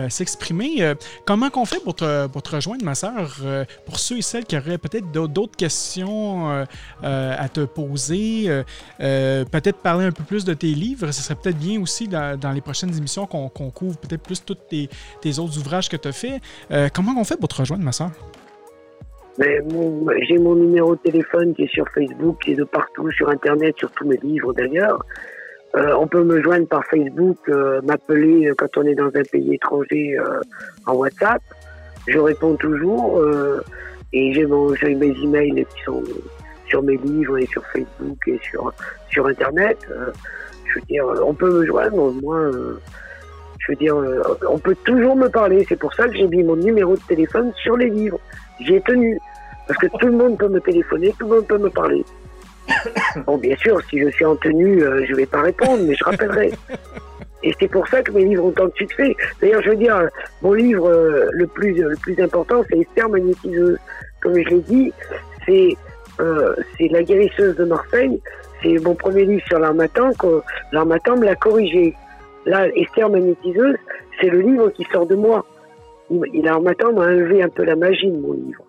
s'exprimer. 0.08 0.94
Comment 1.24 1.50
qu'on 1.50 1.64
fait 1.64 1.82
pour 1.82 1.94
te, 1.94 2.26
pour 2.28 2.42
te 2.42 2.54
rejoindre, 2.54 2.84
ma 2.84 2.94
sœur, 2.94 3.38
pour 3.86 3.98
ceux 3.98 4.18
et 4.18 4.22
celles 4.22 4.44
qui 4.44 4.56
auraient 4.56 4.78
peut-être 4.78 5.10
d'autres 5.10 5.56
questions 5.56 6.66
à 7.02 7.48
te 7.48 7.64
poser, 7.64 8.62
peut-être 8.98 9.78
parler 9.78 10.04
un 10.06 10.12
peu 10.12 10.22
plus 10.22 10.44
de 10.44 10.54
tes 10.54 10.74
livres. 10.74 11.10
Ce 11.12 11.22
serait 11.22 11.34
peut-être 11.34 11.58
bien 11.58 11.80
aussi 11.80 12.08
dans, 12.08 12.38
dans 12.38 12.52
les 12.52 12.60
prochaines 12.60 12.94
émissions 12.96 13.26
qu'on 13.26 13.48
couvre 13.48 13.96
peut-être 13.96 14.22
plus 14.22 14.44
tous 14.44 14.54
tes, 14.54 14.90
tes 15.22 15.38
autres 15.38 15.58
ouvrages 15.58 15.88
que 15.88 15.96
tu 15.96 16.08
as 16.08 16.12
faits. 16.12 16.42
Comment 16.92 17.14
on 17.18 17.24
fait 17.24 17.36
pour 17.36 17.48
te 17.48 17.56
rejoindre, 17.56 17.84
ma 17.84 17.92
sœur? 17.92 18.10
Mais 19.38 19.60
mon- 19.70 20.06
j'ai 20.26 20.38
mon 20.38 20.54
numéro 20.54 20.94
de 20.94 21.00
téléphone 21.00 21.54
qui 21.54 21.64
est 21.64 21.72
sur 21.72 21.86
Facebook, 21.90 22.38
qui 22.42 22.52
est 22.52 22.56
de 22.56 22.64
partout, 22.64 23.10
sur 23.10 23.28
Internet, 23.28 23.74
sur 23.76 23.90
tous 23.92 24.06
mes 24.06 24.16
livres 24.18 24.52
d'ailleurs. 24.54 25.04
Euh, 25.76 25.94
on 25.98 26.06
peut 26.06 26.24
me 26.24 26.42
joindre 26.42 26.66
par 26.66 26.84
Facebook, 26.86 27.36
euh, 27.48 27.82
m'appeler 27.82 28.48
euh, 28.48 28.54
quand 28.56 28.78
on 28.78 28.82
est 28.84 28.94
dans 28.94 29.08
un 29.08 29.22
pays 29.30 29.54
étranger 29.54 30.16
euh, 30.18 30.40
en 30.86 30.94
WhatsApp. 30.94 31.42
Je 32.06 32.18
réponds 32.18 32.54
toujours 32.54 33.18
euh, 33.20 33.60
et 34.12 34.32
j'ai 34.32 34.46
mes 34.46 35.14
emails 35.22 35.66
qui 35.74 35.82
sont 35.84 36.02
sur 36.68 36.82
mes 36.82 36.96
livres 36.96 37.36
et 37.38 37.46
sur 37.46 37.62
Facebook 37.66 38.18
et 38.26 38.38
sur 38.42 38.72
sur 39.10 39.26
Internet. 39.26 39.76
Euh, 39.90 40.06
je 40.66 40.80
veux 40.80 40.86
dire, 40.86 41.04
on 41.26 41.34
peut 41.34 41.50
me 41.60 41.66
joindre, 41.66 42.12
moi. 42.22 42.50
je 43.58 43.72
veux 43.72 43.76
dire, 43.76 43.96
on 44.48 44.58
peut 44.58 44.76
toujours 44.84 45.16
me 45.16 45.28
parler. 45.28 45.64
C'est 45.68 45.78
pour 45.78 45.92
ça 45.94 46.08
que 46.08 46.14
j'ai 46.16 46.26
mis 46.26 46.42
mon 46.42 46.56
numéro 46.56 46.94
de 46.94 47.02
téléphone 47.08 47.52
sur 47.62 47.76
les 47.76 47.90
livres. 47.90 48.18
J'y 48.60 48.74
ai 48.74 48.80
tenu. 48.82 49.18
Parce 49.66 49.78
que 49.80 49.86
tout 49.98 50.06
le 50.06 50.12
monde 50.12 50.38
peut 50.38 50.48
me 50.48 50.60
téléphoner, 50.60 51.12
tout 51.18 51.28
le 51.28 51.36
monde 51.36 51.46
peut 51.46 51.58
me 51.58 51.70
parler. 51.70 52.04
Bon, 53.26 53.36
bien 53.38 53.56
sûr, 53.56 53.80
si 53.88 53.98
je 54.00 54.08
suis 54.10 54.24
en 54.24 54.36
tenue, 54.36 54.82
euh, 54.82 55.04
je 55.08 55.14
vais 55.14 55.26
pas 55.26 55.42
répondre, 55.42 55.82
mais 55.86 55.94
je 55.94 56.04
rappellerai. 56.04 56.52
Et 57.42 57.54
c'est 57.60 57.68
pour 57.68 57.86
ça 57.88 58.02
que 58.02 58.12
mes 58.12 58.24
livres 58.24 58.46
ont 58.46 58.50
tant 58.50 58.66
de 58.66 58.72
succès. 58.74 59.14
D'ailleurs, 59.40 59.62
je 59.62 59.70
veux 59.70 59.76
dire, 59.76 59.96
euh, 59.96 60.08
mon 60.42 60.52
livre 60.52 60.88
euh, 60.88 61.28
le 61.32 61.46
plus 61.46 61.74
le 61.74 61.96
plus 61.96 62.18
important, 62.20 62.64
c'est 62.68 62.78
Esther 62.78 63.08
magnétiseuse. 63.08 63.78
Comme 64.20 64.34
je 64.34 64.48
l'ai 64.48 64.60
dit, 64.60 64.92
c'est 65.46 65.76
euh, 66.18 66.54
c'est 66.76 66.88
La 66.88 67.02
guérisseuse 67.02 67.54
de 67.56 67.64
Marseille. 67.64 68.20
C'est 68.62 68.78
mon 68.82 68.94
premier 68.94 69.24
livre 69.24 69.44
sur 69.46 69.58
l'armatan. 69.58 70.12
que 70.14 70.42
L'armatan 70.72 71.16
me 71.16 71.24
l'a 71.24 71.36
corrigé. 71.36 71.94
Là, 72.46 72.68
Esther 72.74 73.10
magnétiseuse, 73.10 73.76
c'est 74.20 74.28
le 74.28 74.40
livre 74.40 74.70
qui 74.70 74.84
sort 74.92 75.06
de 75.06 75.14
moi. 75.14 75.44
Il, 76.10 76.20
il- 76.34 76.44
l'armatan 76.44 76.92
m'a 76.92 77.06
enlevé 77.06 77.42
un 77.42 77.48
peu 77.48 77.64
la 77.64 77.76
magie 77.76 78.10
de 78.10 78.18
mon 78.18 78.32
livre. 78.32 78.64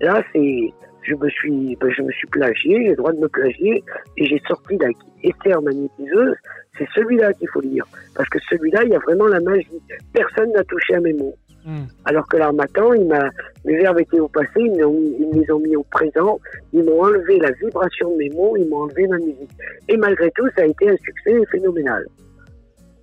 Là, 0.00 0.22
c'est, 0.32 0.72
je 1.02 1.14
me 1.14 1.28
suis, 1.30 1.76
ben, 1.76 1.90
je 1.90 2.02
me 2.02 2.10
suis 2.12 2.28
plagié, 2.28 2.82
j'ai 2.84 2.90
le 2.90 2.96
droit 2.96 3.12
de 3.12 3.18
me 3.20 3.28
plagier, 3.28 3.82
et 4.16 4.24
j'ai 4.26 4.40
sorti 4.48 4.76
la 4.78 4.88
Esther 5.22 5.60
magnétiseuse. 5.62 6.36
C'est 6.78 6.88
celui-là 6.94 7.32
qu'il 7.34 7.48
faut 7.50 7.60
lire, 7.60 7.84
parce 8.16 8.28
que 8.28 8.38
celui-là, 8.48 8.84
il 8.84 8.90
y 8.90 8.94
a 8.94 8.98
vraiment 8.98 9.26
la 9.26 9.40
magie. 9.40 9.80
Personne 10.12 10.52
n'a 10.52 10.64
touché 10.64 10.94
à 10.94 11.00
mes 11.00 11.12
mots. 11.12 11.36
Hmm. 11.64 11.84
Alors 12.06 12.26
que 12.26 12.36
l'armatan, 12.38 12.92
il 12.94 13.06
m'a, 13.06 13.28
mes 13.64 13.76
verbes 13.76 14.00
étaient 14.00 14.18
au 14.18 14.26
passé, 14.26 14.48
ils, 14.56 14.72
me 14.72 15.40
les 15.40 15.48
ont 15.52 15.60
mis 15.60 15.76
au 15.76 15.84
présent, 15.84 16.40
ils 16.72 16.82
m'ont 16.82 17.02
enlevé 17.02 17.38
la 17.38 17.52
vibration 17.52 18.10
de 18.12 18.16
mes 18.16 18.30
mots, 18.30 18.56
ils 18.56 18.68
m'ont 18.68 18.82
enlevé 18.82 19.06
ma 19.06 19.18
musique. 19.18 19.50
Et 19.88 19.96
malgré 19.96 20.28
tout, 20.32 20.48
ça 20.56 20.62
a 20.62 20.66
été 20.66 20.88
un 20.88 20.96
succès 20.96 21.40
phénoménal. 21.52 22.04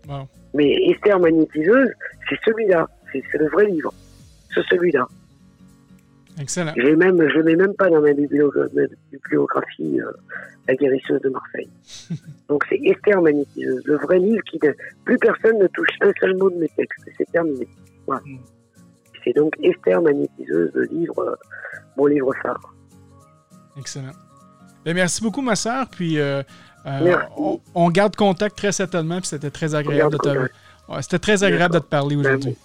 Wow. 0.10 0.24
Mais 0.53 0.74
Esther 0.89 1.20
magnétiseuse, 1.20 1.89
c'est 2.28 2.39
celui-là, 2.43 2.86
c'est, 3.12 3.38
le 3.38 3.49
vrai 3.49 3.66
livre. 3.66 3.93
C'est 4.53 4.64
celui-là. 4.70 5.07
Excellent. 6.39 6.74
Je 6.78 6.88
même, 6.95 7.18
je 7.30 7.39
l'ai 7.39 7.55
même 7.55 7.74
pas 7.74 7.89
dans 7.89 8.01
ma 8.01 8.14
bibliographie, 8.14 8.74
ma 8.76 8.84
bibliographie 9.12 9.99
euh, 9.99 10.12
La 10.68 10.76
guérisseuse 10.76 11.22
de 11.22 11.30
Marseille. 11.30 11.70
Donc 12.47 12.64
c'est 12.70 12.80
Esther 12.84 13.22
magnétiseuse, 13.22 13.84
le 13.86 13.97
vrai 13.97 14.20
livre 14.20 14.43
qui 14.43 14.57
ne, 14.64 14.72
plus 15.03 15.18
personne 15.18 15.60
ne 15.60 15.68
touche 15.68 15.89
un 16.01 16.12
seul 16.20 16.38
mot 16.38 16.49
de 16.49 16.55
mes 16.55 16.70
textes. 16.70 16.99
C'est 17.18 17.30
terminé. 17.32 17.68
Voilà. 18.07 18.22
C'est 19.24 19.34
donc 19.34 19.53
Esther 19.62 20.01
magnétiseuse, 20.01 20.72
le 20.74 20.84
livre, 20.86 21.20
euh, 21.20 21.36
mon 21.97 22.05
livre 22.05 22.34
phare. 22.41 22.74
Excellent. 23.78 24.14
Ben, 24.86 24.95
merci 24.95 25.22
beaucoup, 25.22 25.41
ma 25.41 25.55
sœur. 25.55 25.88
Puis, 25.89 26.20
euh, 26.20 26.41
on, 26.86 27.60
on 27.76 27.89
garde 27.89 28.16
contact 28.16 28.57
très 28.57 28.72
certainement. 28.72 29.18
Puis, 29.18 29.28
c'était 29.28 29.51
très 29.51 29.76
agréable 29.76 30.14
de 30.14 30.18
te. 30.18 31.01
c'était 31.01 31.20
très 31.20 31.43
agréable 31.43 31.74
de 31.74 31.80
te 31.80 31.86
parler 31.86 32.16
aujourd'hui. 32.16 32.57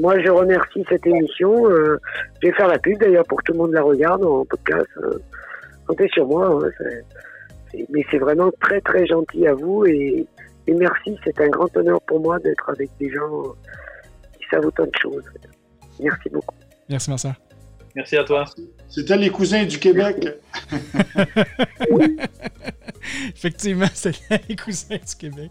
Moi, 0.00 0.18
je 0.20 0.30
remercie 0.30 0.84
cette 0.88 1.06
émission. 1.06 1.68
euh, 1.70 1.98
je 2.42 2.48
vais 2.48 2.54
faire 2.54 2.68
la 2.68 2.78
pub 2.78 2.98
d'ailleurs 2.98 3.24
pour 3.26 3.38
que 3.38 3.44
tout 3.44 3.52
le 3.52 3.58
monde 3.58 3.72
la 3.72 3.82
regarde 3.82 4.24
en 4.24 4.44
podcast. 4.44 4.86
euh, 4.98 5.18
comptez 5.86 6.08
sur 6.12 6.26
moi. 6.26 6.46
hein, 6.64 6.70
mais 7.90 8.04
c'est 8.10 8.18
vraiment 8.18 8.50
très 8.60 8.80
très 8.80 9.06
gentil 9.06 9.46
à 9.46 9.54
vous 9.54 9.84
et, 9.86 10.26
et 10.66 10.74
merci. 10.74 11.18
C'est 11.24 11.38
un 11.40 11.48
grand 11.48 11.74
honneur 11.76 12.00
pour 12.02 12.20
moi 12.20 12.38
d'être 12.38 12.70
avec 12.70 12.90
des 12.98 13.10
gens 13.10 13.42
qui 14.38 14.46
savent 14.50 14.64
autant 14.66 14.84
de 14.84 14.96
choses. 15.00 15.24
Merci 16.00 16.28
beaucoup. 16.30 16.54
Merci, 16.88 17.10
ma 17.10 17.18
sœur. 17.18 17.34
Merci 17.94 18.16
à 18.16 18.24
toi. 18.24 18.44
C'était 18.88 19.16
les 19.16 19.30
cousins 19.30 19.64
du 19.64 19.78
Québec. 19.78 20.26
Effectivement, 23.34 23.86
c'est 23.94 24.14
les 24.48 24.56
cousins 24.56 24.96
du 24.96 25.14
Québec. 25.18 25.50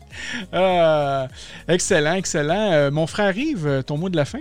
Ah, 0.51 1.27
excellent, 1.67 2.15
excellent. 2.15 2.71
Euh, 2.71 2.91
mon 2.91 3.07
frère 3.07 3.37
Yves, 3.37 3.67
euh, 3.67 3.81
ton 3.81 3.97
mot 3.97 4.09
de 4.09 4.15
la 4.17 4.25
fin? 4.25 4.39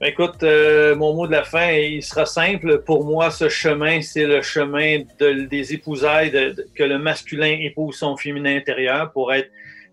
Ben, 0.00 0.08
écoute, 0.08 0.42
euh, 0.42 0.94
mon 0.94 1.14
mot 1.14 1.26
de 1.26 1.32
la 1.32 1.44
fin, 1.44 1.70
il 1.72 2.02
sera 2.02 2.26
simple. 2.26 2.82
Pour 2.84 3.04
moi, 3.04 3.30
ce 3.30 3.48
chemin, 3.48 4.02
c'est 4.02 4.26
le 4.26 4.42
chemin 4.42 5.00
de- 5.18 5.46
des 5.46 5.72
épousailles, 5.72 6.30
de- 6.30 6.50
de- 6.50 6.66
que 6.74 6.82
le 6.84 6.98
masculin 6.98 7.56
épouse 7.60 7.96
son 7.96 8.16
féminin 8.16 8.56
intérieur 8.56 9.12
pour 9.12 9.32
être, 9.32 9.50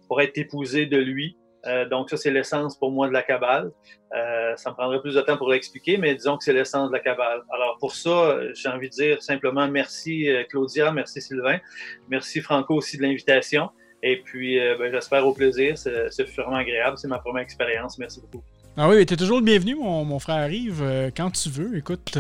pour 0.08 0.22
être 0.22 0.38
épousé 0.38 0.86
de 0.86 0.98
lui. 0.98 1.36
Euh, 1.68 1.88
donc, 1.88 2.09
ça, 2.09 2.18
c'est 2.18 2.32
l'essence 2.32 2.78
pour 2.78 2.91
moi 2.91 3.07
de 3.07 3.14
la 3.14 3.22
cabale. 3.22 3.72
Euh, 4.16 4.55
ça 4.55 4.72
me 4.72 4.76
prendrait 4.76 5.01
plus 5.01 5.16
de 5.16 5.22
temps 5.22 5.38
pour 5.38 5.49
l'expliquer, 5.49 5.97
mais 5.97 6.16
disons 6.16 6.38
que 6.38 6.43
c'est 6.43 6.53
l'essence 6.53 6.89
de 6.89 6.95
la 6.95 7.01
cabale. 7.01 7.41
Alors, 7.53 7.78
pour 7.80 7.95
ça, 7.95 8.39
j'ai 8.53 8.70
envie 8.70 8.89
de 8.89 8.93
dire 8.93 9.22
simplement 9.22 9.68
merci 9.68 10.30
euh, 10.30 10.43
Claudia, 10.49 10.91
merci 10.91 11.22
Sylvain, 11.22 11.59
merci 12.09 12.41
Franco 12.41 12.76
aussi 12.76 12.97
de 12.97 13.03
l'invitation. 13.03 13.70
Et 14.03 14.22
puis, 14.24 14.59
ben, 14.80 14.91
j'espère 14.91 15.28
au 15.28 15.34
plaisir. 15.34 15.78
C'est 15.78 16.24
vraiment 16.36 16.55
agréable. 16.55 16.97
C'est 16.97 17.07
ma 17.07 17.20
première 17.20 17.43
expérience. 17.43 17.99
Merci 17.99 18.20
beaucoup. 18.20 18.43
Ah 18.76 18.89
oui, 18.89 19.05
tu 19.05 19.14
es 19.14 19.18
toujours 19.18 19.38
le 19.39 19.43
bienvenu, 19.43 19.76
mon, 19.76 20.05
mon 20.05 20.18
frère 20.18 20.49
euh, 20.49 21.12
quand 21.16 21.30
tu 21.30 21.49
veux. 21.49 21.78
Écoute, 21.78 22.18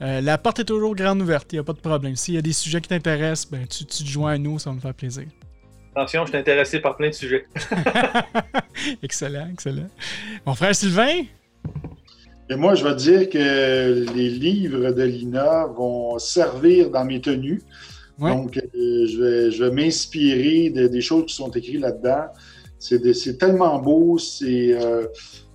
la 0.00 0.38
porte 0.38 0.58
est 0.58 0.64
toujours 0.64 0.94
grande 0.94 1.22
ouverte, 1.22 1.52
il 1.52 1.56
n'y 1.56 1.60
a 1.60 1.64
pas 1.64 1.72
de 1.72 1.78
problème. 1.78 2.16
S'il 2.16 2.34
y 2.34 2.38
a 2.38 2.42
des 2.42 2.52
sujets 2.52 2.80
qui 2.80 2.88
t'intéressent, 2.88 3.50
ben, 3.50 3.66
tu, 3.66 3.86
tu 3.86 4.04
te 4.04 4.08
joins 4.08 4.32
à 4.32 4.38
nous, 4.38 4.58
ça 4.58 4.70
va 4.70 4.76
me 4.76 4.80
faire 4.80 4.92
plaisir. 4.92 5.24
Attention, 5.94 6.24
je 6.24 6.30
suis 6.30 6.38
intéressé 6.38 6.80
par 6.80 6.96
plein 6.96 7.08
de 7.08 7.14
sujets. 7.14 7.46
excellent, 9.02 9.48
excellent. 9.52 9.88
Mon 10.46 10.54
frère 10.54 10.74
Sylvain? 10.74 11.22
Et 12.48 12.56
moi, 12.56 12.74
je 12.74 12.84
vais 12.84 12.94
dire 12.94 13.28
que 13.28 14.12
les 14.14 14.30
livres 14.30 14.90
de 14.92 15.02
Lina 15.02 15.66
vont 15.66 16.18
servir 16.18 16.90
dans 16.90 17.04
mes 17.04 17.20
tenues. 17.20 17.62
Ouais. 18.18 18.30
Donc, 18.30 18.56
euh, 18.56 19.06
je 19.06 19.22
vais, 19.22 19.50
je 19.50 19.64
vais 19.64 19.70
m'inspirer 19.70 20.70
de- 20.70 20.86
des 20.88 21.00
choses 21.00 21.26
qui 21.26 21.34
sont 21.34 21.50
écrites 21.50 21.80
là-dedans. 21.80 22.26
C'est 22.78 23.38
tellement 23.38 23.78
beau, 23.78 24.16
c'est 24.18 24.72
euh, 24.72 25.06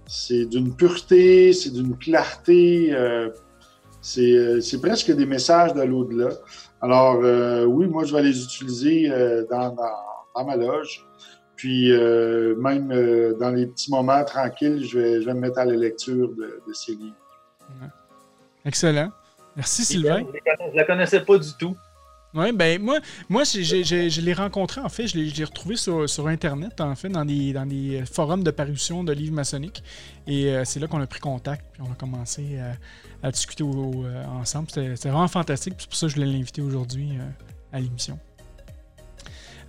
c'est 0.06 0.46
d'une 0.46 0.76
pureté, 0.76 1.54
c'est 1.54 1.72
d'une 1.72 1.98
clarté. 1.98 2.90
euh, 2.94 3.30
c'est 4.02 4.32
euh, 4.34 4.62
c'est 4.62 4.80
presque 4.80 5.12
des 5.12 5.26
messages 5.26 5.74
de 5.74 5.82
l'au-delà. 5.82 6.30
Alors, 6.82 7.20
euh, 7.24 7.66
oui, 7.66 7.88
moi, 7.88 8.04
je 8.06 8.14
vais 8.14 8.22
les 8.22 8.44
utiliser 8.44 9.10
euh, 9.10 9.44
dans, 9.50 9.70
dans- 9.72 9.84
dans 10.36 10.46
ma 10.46 10.56
loge. 10.56 11.06
Puis, 11.56 11.92
euh, 11.92 12.56
même 12.58 12.92
euh, 12.92 13.34
dans 13.40 13.50
les 13.52 13.68
petits 13.68 13.90
moments 13.90 14.24
tranquilles, 14.26 14.84
je 14.86 15.00
vais, 15.00 15.22
je 15.22 15.26
vais 15.26 15.34
me 15.34 15.40
mettre 15.40 15.60
à 15.60 15.66
la 15.66 15.76
lecture 15.76 16.30
de, 16.30 16.62
de 16.68 16.74
ces 16.74 16.92
livres. 16.94 17.16
Excellent. 18.66 19.10
Merci 19.56 19.86
Sylvain. 19.86 20.20
Je 20.20 20.72
ne 20.72 20.76
la 20.76 20.84
connaissais 20.84 21.22
pas 21.22 21.38
du 21.38 21.50
tout. 21.58 21.76
Oui, 22.34 22.52
ben 22.52 22.82
moi, 22.82 23.00
moi 23.30 23.44
je 23.46 24.20
l'ai 24.22 24.34
rencontré, 24.34 24.82
en 24.82 24.90
fait, 24.90 25.08
je 25.08 25.18
l'ai 25.18 25.44
retrouvé 25.46 25.78
sur, 25.78 26.10
sur 26.10 26.28
Internet, 26.28 26.82
en 26.82 26.94
fait, 26.94 27.08
dans 27.08 27.24
des, 27.24 27.54
dans 27.54 27.66
des 27.66 28.04
forums 28.06 28.44
de 28.44 28.52
parution 28.52 29.06
de 29.06 29.14
livres 29.14 29.34
maçonniques. 29.34 29.82
Et 30.28 30.50
euh, 30.50 30.66
c'est 30.66 30.82
là 30.82 30.88
qu'on 30.88 31.00
a 31.00 31.08
pris 31.08 31.22
contact, 31.22 31.64
puis 31.72 31.82
on 31.88 31.90
a 31.94 31.96
commencé 31.96 32.60
à, 32.60 33.28
à 33.28 33.32
discuter 33.32 33.64
au- 33.64 33.70
au- 33.70 34.06
euh, 34.06 34.26
ensemble. 34.26 34.68
C'était 34.70 35.08
vraiment 35.10 35.30
fantastique, 35.30 35.76
puis 35.78 35.84
c'est 35.84 35.90
pour 35.90 35.98
ça 35.98 36.08
que 36.08 36.12
je 36.12 36.16
voulais 36.20 36.30
l'inviter 36.30 36.62
aujourd'hui 36.62 37.12
euh, 37.18 37.24
à 37.72 37.80
l'émission. 37.80 38.20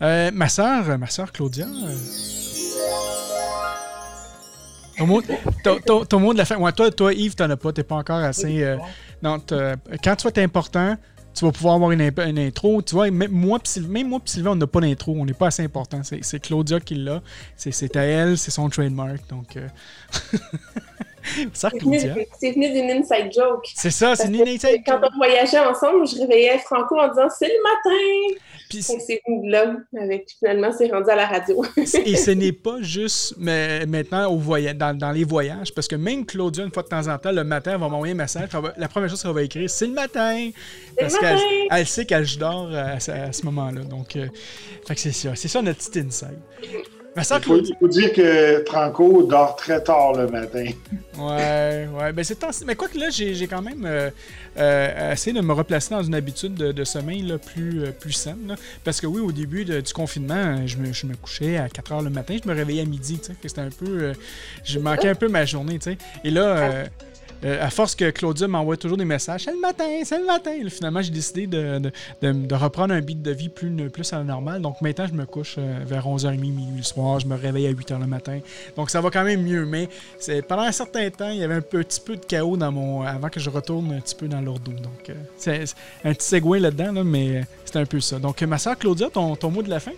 Euh, 0.02 0.30
ma 0.32 0.48
sœur, 0.48 0.98
ma 0.98 1.06
sœur 1.08 1.32
Claudia. 1.32 1.66
euh, 1.66 1.96
ton, 4.98 5.06
mot, 5.06 5.22
ton- 5.64 5.78
ton- 5.84 6.04
ton 6.04 6.20
mot 6.20 6.32
de 6.32 6.38
la 6.38 6.44
fin. 6.44 6.56
Ouais, 6.56 6.72
toi, 6.72 6.90
toi, 6.90 7.12
Yves, 7.12 7.34
t'en 7.34 7.48
as 7.50 7.56
pas. 7.56 7.72
T'es 7.72 7.82
pas 7.82 7.96
encore 7.96 8.18
assez. 8.18 8.62
euh, 8.62 8.76
non, 9.22 9.38
quand 10.02 10.16
tu 10.16 10.24
vas 10.24 10.30
être 10.30 10.38
important, 10.38 10.96
tu 11.34 11.44
vas 11.44 11.52
pouvoir 11.52 11.74
avoir 11.74 11.90
une, 11.92 12.00
intro. 12.38 12.80
Tu 12.82 12.94
vois, 12.94 13.10
même 13.10 13.30
moi, 13.30 13.58
même 13.88 14.08
moi 14.08 14.20
Sylvain, 14.24 14.52
on 14.52 14.56
n'a 14.56 14.66
pas 14.66 14.80
d'intro. 14.80 15.14
On 15.18 15.24
n'est 15.26 15.34
pas 15.34 15.48
assez 15.48 15.62
important. 15.64 16.00
C'est 16.02 16.40
Claudia 16.40 16.80
qui 16.80 16.94
l'a. 16.96 17.22
C'est- 17.56 17.72
C'est 17.72 17.96
à 17.96 18.02
elle, 18.04 18.38
c'est 18.38 18.50
son 18.50 18.68
trademark. 18.68 19.20
Donc, 19.28 19.56
euh... 19.56 19.68
C'est 22.40 22.52
venu, 22.52 22.72
d'une 22.72 22.90
inside 22.90 23.32
joke. 23.34 23.66
C'est 23.74 23.90
ça, 23.90 24.14
c'est 24.14 24.28
une 24.28 24.42
inside 24.48 24.82
Quand 24.86 25.00
on 25.02 25.16
voyageait 25.16 25.58
ensemble, 25.60 26.06
je 26.06 26.18
réveillais 26.20 26.58
Franco 26.58 26.98
en 26.98 27.08
disant 27.08 27.28
c'est 27.36 27.48
le 27.48 27.62
matin. 27.62 28.40
Puis 28.68 28.82
c'est 28.82 29.22
là. 29.44 29.76
Avec, 30.00 30.28
finalement, 30.38 30.70
c'est 30.76 30.90
rendu 30.90 31.08
à 31.10 31.14
la 31.14 31.26
radio. 31.26 31.64
Et 31.76 32.16
ce 32.16 32.30
n'est 32.32 32.52
pas 32.52 32.80
juste 32.82 33.34
mais, 33.38 33.86
maintenant 33.86 34.28
au 34.32 34.38
voya- 34.38 34.74
dans, 34.74 34.96
dans 34.96 35.12
les 35.12 35.24
voyages, 35.24 35.72
parce 35.72 35.86
que 35.86 35.94
même 35.96 36.26
Claudia, 36.26 36.64
une 36.64 36.72
fois 36.72 36.82
de 36.82 36.88
temps 36.88 37.06
en 37.06 37.16
temps, 37.18 37.30
le 37.32 37.44
matin, 37.44 37.72
elle 37.74 37.80
va 37.80 37.88
m'envoyer 37.88 38.12
un 38.14 38.16
message. 38.16 38.48
va- 38.50 38.74
la 38.76 38.88
première 38.88 39.08
chose 39.08 39.22
qu'elle 39.22 39.32
va 39.32 39.42
écrire, 39.42 39.70
c'est 39.70 39.86
le 39.86 39.92
matin. 39.92 40.50
Parce 40.98 41.14
le 41.14 41.20
qu'elle 41.68 41.86
sait 41.86 42.04
qu'elle 42.06 42.26
dort 42.38 42.70
à, 42.74 42.98
ce- 42.98 43.10
à 43.12 43.32
ce 43.32 43.44
moment-là. 43.46 43.82
Donc, 43.82 44.16
euh, 44.16 44.26
c'est 44.96 45.12
ça. 45.12 45.30
C'est 45.36 45.48
ça 45.48 45.62
notre 45.62 45.78
petit 45.88 46.00
inside. 46.00 46.38
Il 47.22 47.44
faut, 47.44 47.54
Claudia. 47.54 47.74
il 47.74 47.78
faut 47.78 47.88
dire 47.88 48.12
que 48.12 48.64
Franco 48.66 49.22
dort 49.22 49.56
très 49.56 49.82
tard 49.82 50.12
le 50.14 50.26
matin. 50.28 50.66
Ouais, 51.18 51.88
ouais. 51.98 52.12
Ben, 52.12 52.22
c'est 52.22 52.34
temps- 52.34 52.50
Mais 52.66 52.74
quoi 52.74 52.88
que 52.88 52.98
là, 52.98 53.08
j'ai 53.08 53.32
j'ai 53.34 53.46
quand 53.46 53.62
même 53.62 53.86
euh, 53.86 54.10
euh, 54.58 55.12
essayé 55.12 55.34
de 55.34 55.40
me 55.40 55.54
replacer 55.54 55.94
dans 55.94 56.02
une 56.02 56.14
habitude 56.14 56.52
de, 56.54 56.72
de 56.72 56.84
sommeil 56.84 57.22
là, 57.22 57.38
plus, 57.38 57.84
euh, 57.84 57.90
plus 57.90 58.12
saine. 58.12 58.48
là. 58.48 58.54
Parce 58.84 59.00
que 59.00 59.06
oui, 59.06 59.20
au 59.22 59.32
début 59.32 59.64
de- 59.64 59.80
du 59.80 59.92
confinement, 59.94 60.66
je 60.66 60.76
me, 60.76 60.92
je 60.92 61.06
me 61.06 61.14
couchais 61.16 61.56
à 61.56 61.70
4 61.70 61.92
h 61.94 62.04
le 62.04 62.10
matin, 62.10 62.36
je 62.44 62.46
me 62.46 62.54
réveillais 62.54 62.82
à 62.82 62.84
midi. 62.84 63.18
tu 63.18 63.24
sais. 63.28 63.32
Fait 63.32 63.38
que 63.44 63.48
C'était 63.48 63.62
un 63.62 63.70
peu. 63.70 63.86
euh, 64.02 64.12
je 64.62 64.78
manquais 64.78 65.08
un 65.08 65.14
peu 65.14 65.28
ma 65.28 65.46
journée. 65.46 65.78
tu 65.78 65.92
sais. 65.92 65.98
Et 66.22 66.30
là. 66.30 66.84
Euh, 67.44 67.64
à 67.64 67.70
force 67.70 67.94
que 67.94 68.10
Claudia 68.10 68.48
m'envoie 68.48 68.76
toujours 68.76 68.96
des 68.96 69.04
messages, 69.04 69.44
c'est 69.44 69.52
le 69.52 69.60
matin, 69.60 69.84
c'est 70.04 70.18
le 70.18 70.24
matin. 70.24 70.52
Finalement, 70.68 71.02
j'ai 71.02 71.10
décidé 71.10 71.46
de, 71.46 71.90
reprendre 72.54 72.94
un 72.94 73.00
beat 73.00 73.22
de 73.22 73.30
vie 73.30 73.48
plus, 73.48 74.12
à 74.12 74.18
la 74.18 74.24
normale. 74.24 74.62
Donc 74.62 74.80
maintenant, 74.80 75.06
je 75.06 75.12
me 75.12 75.26
couche 75.26 75.56
euh, 75.58 75.80
vers 75.84 76.06
11h30, 76.06 76.38
minuit 76.38 76.78
le 76.78 76.82
soir. 76.82 77.20
Je 77.20 77.26
me 77.26 77.36
réveille 77.36 77.66
à 77.66 77.72
8h 77.72 78.00
le 78.00 78.06
matin. 78.06 78.40
Donc 78.76 78.90
ça 78.90 79.00
va 79.00 79.10
quand 79.10 79.24
même 79.24 79.42
mieux. 79.42 79.66
Mais 79.66 79.88
pendant 80.48 80.62
un 80.62 80.72
certain 80.72 81.08
temps, 81.10 81.30
il 81.30 81.38
y 81.38 81.44
avait 81.44 81.54
un 81.54 81.60
petit 81.60 82.00
peu 82.00 82.16
de 82.16 82.24
chaos 82.24 82.56
dans 82.56 82.72
mon, 82.72 83.02
avant 83.02 83.28
que 83.28 83.40
je 83.40 83.50
retourne 83.50 83.92
un 83.92 84.00
petit 84.00 84.14
peu 84.14 84.28
dans 84.28 84.40
l'ordo. 84.40 84.72
Donc 84.72 85.10
euh, 85.10 85.14
c'est 85.36 85.64
un 86.04 86.14
petit 86.14 86.26
segway 86.26 86.58
là-dedans, 86.58 86.92
là, 86.92 87.04
mais 87.04 87.44
c'est 87.64 87.76
un 87.76 87.86
peu 87.86 88.00
ça. 88.00 88.18
Donc 88.18 88.40
ma 88.42 88.58
soeur 88.58 88.78
Claudia, 88.78 89.08
ton 89.10 89.50
mot 89.50 89.62
de 89.62 89.70
la 89.70 89.80
fin? 89.80 89.92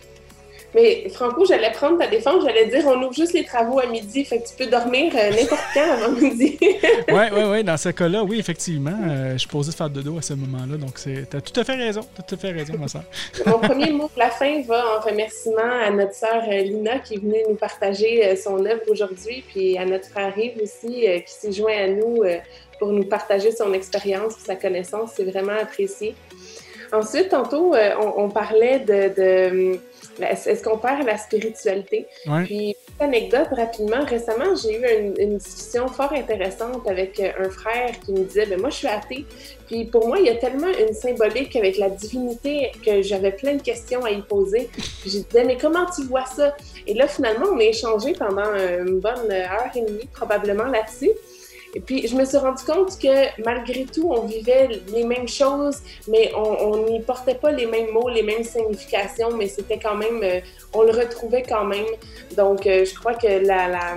Mais 0.74 1.09
Franco, 1.09 1.47
j'allais 1.47 1.73
prendre 1.73 1.99
ta 1.99 2.07
défense, 2.07 2.45
j'allais 2.45 2.66
dire 2.66 2.85
on 2.86 3.03
ouvre 3.03 3.15
juste 3.15 3.32
les 3.32 3.45
travaux 3.45 3.78
à 3.78 3.86
midi, 3.86 4.24
fait 4.24 4.40
que 4.40 4.49
tu 4.49 4.55
peux 4.55 4.66
dormir 4.66 5.12
euh, 5.16 5.31
n'importe 5.31 5.65
quand 5.73 5.90
avant 5.90 6.12
midi. 6.12 6.59
oui, 6.61 7.23
oui, 7.32 7.43
oui. 7.51 7.65
Dans 7.65 7.77
ce 7.78 7.89
cas-là, 7.89 8.23
oui, 8.23 8.39
effectivement. 8.39 8.99
Euh, 9.09 9.32
je 9.32 9.39
suis 9.39 9.49
posé 9.49 9.70
de 9.70 9.77
faire 9.77 9.89
de 9.89 10.03
dos 10.03 10.19
à 10.19 10.23
ce 10.23 10.35
moment-là. 10.35 10.77
Donc, 10.77 11.01
tu 11.03 11.36
as 11.36 11.40
tout 11.40 11.59
à 11.59 11.65
fait 11.65 11.74
raison. 11.74 12.03
As 12.19 12.23
tout 12.23 12.35
à 12.35 12.39
fait 12.39 12.51
raison, 12.51 12.74
ma 12.78 12.86
soeur. 12.86 13.05
Mon 13.47 13.59
premier 13.59 13.90
mot 13.90 14.09
pour 14.09 14.19
la 14.19 14.31
fin 14.31 14.61
va 14.62 14.99
en 14.99 15.01
remerciement 15.01 15.81
à 15.86 15.90
notre 15.90 16.15
sœur 16.15 16.43
euh, 16.47 16.61
Lina 16.61 16.99
qui 16.99 17.15
est 17.15 17.19
venue 17.19 17.43
nous 17.49 17.57
partager 17.57 18.36
son 18.36 18.65
œuvre 18.66 18.82
aujourd'hui, 18.89 19.45
puis 19.49 19.78
à 19.78 19.86
notre 19.86 20.09
frère 20.09 20.36
Yves 20.36 20.61
aussi 20.62 21.07
qui 21.27 21.32
s'est 21.32 21.53
joint 21.53 21.77
à 21.77 21.86
nous 21.86 22.23
pour 22.78 22.89
nous 22.89 23.05
partager 23.05 23.53
son 23.53 23.73
expérience 23.73 24.35
sa 24.45 24.55
connaissance. 24.55 25.12
C'est 25.16 25.24
vraiment 25.24 25.59
apprécié. 25.61 26.15
Ensuite, 26.93 27.31
tantôt, 27.31 27.74
on, 28.16 28.28
parlait 28.28 28.81
de 28.81 29.78
est-ce 30.20 30.62
qu'on 30.62 30.78
perd 30.78 31.05
la 31.07 31.16
spiritualité? 31.16 32.07
Puis, 32.45 32.77
petite 32.86 33.01
anecdote 33.01 33.49
rapidement, 33.53 34.05
récemment, 34.05 34.55
j'ai 34.55 34.78
eu 34.78 35.23
une, 35.23 35.39
discussion 35.39 35.89
fort 35.89 36.12
intéressante 36.12 36.86
avec 36.89 37.20
euh, 37.20 37.31
un 37.39 37.51
frère 37.51 37.90
qui 38.05 38.12
me 38.12 38.24
disait, 38.24 38.47
ben 38.47 38.61
moi, 38.61 38.70
je 38.70 38.77
suis 38.77 38.89
athée. 38.89 39.24
Puis 39.66 39.85
pour 39.85 40.09
moi, 40.09 40.19
il 40.19 40.27
y 40.27 40.31
a 40.31 40.35
tellement 40.35 40.66
une 40.66 40.95
symbolique 40.95 41.55
avec 41.55 41.77
la 41.78 41.90
divinité 41.90 42.73
que 42.85 43.03
j'avais 43.03 43.32
plein 43.32 43.55
de 43.55 43.62
questions 43.62 44.05
à 44.05 44.11
y 44.11 44.23
poser. 44.23 44.69
Puis 45.01 45.11
je 45.11 45.19
disais, 45.19 45.45
mais 45.45 45.57
comment 45.57 45.86
tu 45.95 46.05
vois 46.05 46.24
ça? 46.24 46.57
Et 46.86 46.95
là, 46.95 47.07
finalement, 47.07 47.47
on 47.53 47.59
a 47.59 47.65
échangé 47.65 48.15
pendant 48.15 48.55
une 48.55 48.99
bonne 48.99 49.31
heure 49.31 49.70
et 49.74 49.82
demie, 49.82 50.09
probablement 50.12 50.65
là-dessus. 50.65 51.11
Et 51.74 51.81
puis, 51.81 52.07
je 52.07 52.16
me 52.16 52.24
suis 52.24 52.39
rendu 52.39 52.65
compte 52.65 52.99
que 52.99 53.43
malgré 53.43 53.85
tout, 53.85 54.11
on 54.11 54.23
vivait 54.23 54.69
les 54.93 55.05
mêmes 55.05 55.28
choses, 55.28 55.78
mais 56.09 56.32
on 56.35 56.85
n'y 56.85 57.01
portait 57.01 57.35
pas 57.35 57.51
les 57.51 57.66
mêmes 57.66 57.90
mots, 57.90 58.09
les 58.09 58.23
mêmes 58.23 58.45
significations, 58.45 59.31
mais 59.36 59.49
c'était 59.49 59.78
quand 59.78 59.95
même, 59.95 60.23
euh, 60.23 60.40
on 60.73 60.82
le 60.82 60.93
retrouvait 60.93 61.43
quand 61.43 61.65
même. 61.65 61.86
Donc, 62.36 62.66
euh, 62.66 62.85
je 62.85 62.95
crois 62.95 63.15
que 63.15 63.27
la, 63.27 63.97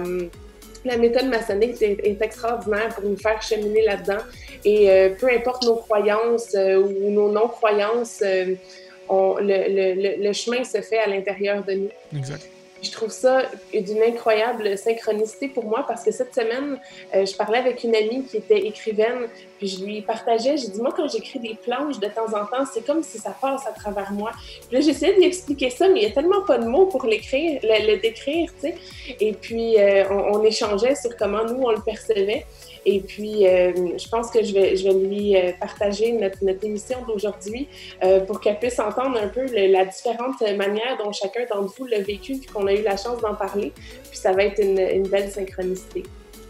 la 0.84 0.98
méthode 0.98 1.28
maçonnique 1.28 1.82
est, 1.82 2.22
extraordinaire 2.22 2.90
pour 2.90 3.06
nous 3.06 3.18
faire 3.18 3.42
cheminer 3.42 3.84
là-dedans. 3.84 4.24
Et 4.66 4.90
euh, 4.90 5.10
peu 5.18 5.30
importe 5.30 5.64
nos 5.64 5.76
croyances 5.76 6.54
ou 6.54 7.10
nos 7.10 7.32
non-croyances, 7.32 8.22
le, 8.22 10.34
chemin 10.34 10.64
se 10.64 10.82
fait 10.82 11.00
à 11.00 11.08
l'intérieur 11.08 11.64
de 11.64 11.74
nous. 11.74 11.90
Exact. 12.18 12.50
Je 12.82 12.92
trouve 12.92 13.10
ça 13.10 13.44
d'une 13.74 14.02
incroyable 14.02 14.78
synchronicité 14.78 15.48
pour 15.48 15.66
moi 15.66 15.86
parce 15.88 16.04
que 16.04 16.12
cette 16.12 16.34
semaine, 16.34 16.80
euh, 17.16 17.26
je 17.26 17.36
parlais 17.36 17.60
avec 17.60 17.84
une 17.84 17.96
amie 17.96 18.24
qui 18.24 18.38
était 18.38 18.60
écrivaine, 18.60 19.28
puis 19.58 19.68
je 19.68 19.84
lui 19.86 20.02
partageais, 20.02 20.58
j'ai 20.58 20.70
dit, 20.70 20.82
moi, 20.82 20.92
quand 20.96 21.08
j'écris 21.08 21.40
des 21.40 21.56
planches 21.56 22.00
de 22.00 22.08
temps 22.08 22.34
en 22.34 22.46
temps, 22.46 22.66
c'est 22.72 22.86
comme 22.86 23.04
si 23.04 23.20
ça 23.20 23.36
passe 23.40 23.68
à 23.68 23.72
travers 23.72 24.12
moi. 24.12 24.32
Puis 24.68 24.78
là, 24.78 24.82
j'essayais 24.82 25.14
de 25.14 25.18
lui 25.20 25.26
expliquer 25.26 25.70
ça, 25.70 25.88
mais 25.88 26.02
il 26.02 26.06
n'y 26.06 26.12
a 26.12 26.14
tellement 26.14 26.44
pas 26.44 26.58
de 26.58 26.66
mots 26.66 26.88
pour 26.88 27.06
l'écrire, 27.06 27.60
le, 27.64 28.02
décrire, 28.02 28.50
tu 28.60 28.70
sais. 28.70 28.76
Et 29.20 29.34
puis, 29.34 29.78
euh, 29.78 30.06
on, 30.10 30.40
on, 30.40 30.44
échangeait 30.44 30.96
sur 30.96 31.16
comment 31.18 31.46
nous, 31.46 31.62
on 31.62 31.72
le 31.72 31.82
percevait. 31.82 32.46
Et 32.86 33.00
puis, 33.00 33.48
euh, 33.48 33.98
je 33.98 34.08
pense 34.10 34.32
que 34.32 34.44
je 34.44 34.54
vais, 34.54 34.76
je 34.76 34.84
vais 34.84 34.94
lui 34.94 35.36
euh, 35.36 35.52
partager 35.60 36.12
notre, 36.14 36.44
notre 36.44 36.66
émission 36.66 36.98
d'aujourd'hui 37.06 37.68
euh, 38.04 38.22
pour 38.22 38.40
qu'elle 38.40 38.58
puisse 38.60 38.80
entendre 38.80 39.18
un 39.22 39.28
peu 39.28 39.46
la 39.46 39.86
différente 39.86 40.42
manière 40.42 40.98
dont 40.98 41.12
chacun 41.12 41.42
d'entre 41.50 41.74
vous 41.78 41.86
l'a 41.86 42.02
vécu 42.02 42.38
puis 42.38 42.48
qu'on 42.48 42.66
a 42.68 42.74
eu 42.74 42.82
la 42.82 42.98
chance 42.98 43.22
d'en 43.22 43.36
parler. 43.36 43.72
Puis 44.10 44.18
ça 44.18 44.32
va 44.32 44.46
être 44.46 44.62
une, 44.62 44.80
une 44.80 45.08
belle 45.08 45.30
synchronicité. 45.30 46.04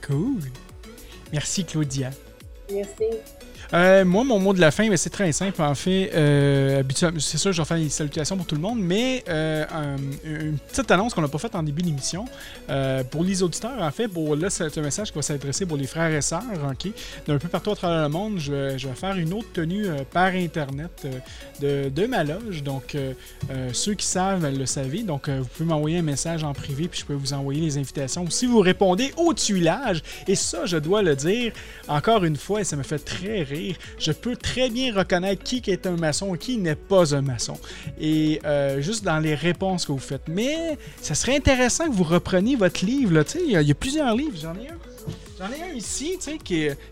Cool. 0.05 0.41
Merci, 1.33 1.65
Claudia. 1.65 2.11
Merci. 2.71 3.05
Euh, 3.73 4.03
moi, 4.03 4.23
mon 4.23 4.39
mot 4.39 4.53
de 4.53 4.59
la 4.59 4.71
fin, 4.71 4.89
c'est 4.97 5.09
très 5.09 5.31
simple. 5.31 5.61
En 5.61 5.75
fait, 5.75 6.11
euh, 6.13 6.83
c'est 7.19 7.37
sûr, 7.37 7.53
je 7.53 7.61
vais 7.61 7.65
faire 7.65 7.77
les 7.77 7.89
salutations 7.89 8.35
pour 8.35 8.45
tout 8.45 8.55
le 8.55 8.61
monde, 8.61 8.79
mais 8.79 9.23
euh, 9.29 9.65
une 10.25 10.57
petite 10.57 10.91
annonce 10.91 11.13
qu'on 11.13 11.21
n'a 11.21 11.29
pas 11.29 11.37
faite 11.37 11.55
en 11.55 11.63
début 11.63 11.81
d'émission. 11.81 12.25
pour 13.11 13.23
les 13.23 13.43
auditeurs, 13.43 13.81
en 13.81 13.91
fait, 13.91 14.07
pour 14.07 14.35
là, 14.35 14.49
c'est 14.49 14.77
un 14.77 14.81
message 14.81 15.11
qui 15.11 15.15
va 15.15 15.21
s'adresser 15.21 15.65
pour 15.65 15.77
les 15.77 15.87
frères 15.87 16.11
et 16.11 16.21
sœurs, 16.21 16.41
ok, 16.69 16.91
d'un 17.27 17.37
peu 17.37 17.47
partout 17.47 17.71
à 17.71 17.75
travers 17.75 18.03
le 18.03 18.09
monde. 18.09 18.39
Je 18.39 18.51
vais, 18.51 18.95
faire 18.95 19.15
une 19.15 19.33
autre 19.33 19.47
tenue 19.53 19.85
par 20.11 20.27
Internet 20.27 21.07
de, 21.61 22.05
ma 22.07 22.23
loge. 22.23 22.63
Donc, 22.63 22.97
ceux 23.73 23.93
qui 23.93 24.05
savent, 24.05 24.45
le 24.45 24.65
savez. 24.65 25.03
Donc, 25.03 25.29
vous 25.29 25.45
pouvez 25.45 25.69
m'envoyer 25.69 25.99
un 25.99 26.03
message 26.03 26.43
en 26.43 26.53
privé, 26.53 26.87
puis 26.87 26.99
je 26.99 27.05
peux 27.05 27.13
vous 27.13 27.33
envoyer 27.33 27.61
les 27.61 27.77
invitations. 27.77 28.29
Si 28.29 28.45
vous 28.45 28.59
répondez 28.59 29.13
au 29.17 29.33
tuilage, 29.33 30.03
et 30.27 30.35
ça, 30.35 30.65
je 30.65 30.77
dois 30.77 31.01
le 31.01 31.15
dire, 31.15 31.53
encore 31.87 32.25
une 32.25 32.35
fois, 32.35 32.61
et 32.61 32.63
ça 32.63 32.75
me 32.75 32.83
fait 32.83 32.99
très 32.99 33.43
rire 33.43 33.60
je 33.97 34.11
peux 34.11 34.35
très 34.35 34.69
bien 34.69 34.93
reconnaître 34.93 35.43
qui 35.43 35.61
est 35.67 35.85
un 35.85 35.97
maçon 35.97 36.35
et 36.35 36.37
qui 36.37 36.57
n'est 36.57 36.75
pas 36.75 37.15
un 37.15 37.21
maçon. 37.21 37.57
Et 37.99 38.39
euh, 38.45 38.81
juste 38.81 39.03
dans 39.03 39.19
les 39.19 39.35
réponses 39.35 39.85
que 39.85 39.91
vous 39.91 39.99
faites. 39.99 40.27
Mais 40.27 40.77
ça 41.01 41.15
serait 41.15 41.35
intéressant 41.35 41.87
que 41.87 41.93
vous 41.93 42.03
repreniez 42.03 42.55
votre 42.55 42.85
livre. 42.85 43.23
Il 43.47 43.51
y, 43.51 43.71
a 43.71 43.75
plusieurs 43.75 44.15
livres, 44.15 44.37
j'en 44.41 44.55
ai 44.55 44.69
un. 44.69 44.77
Ai 45.49 45.75
ici, 45.75 46.19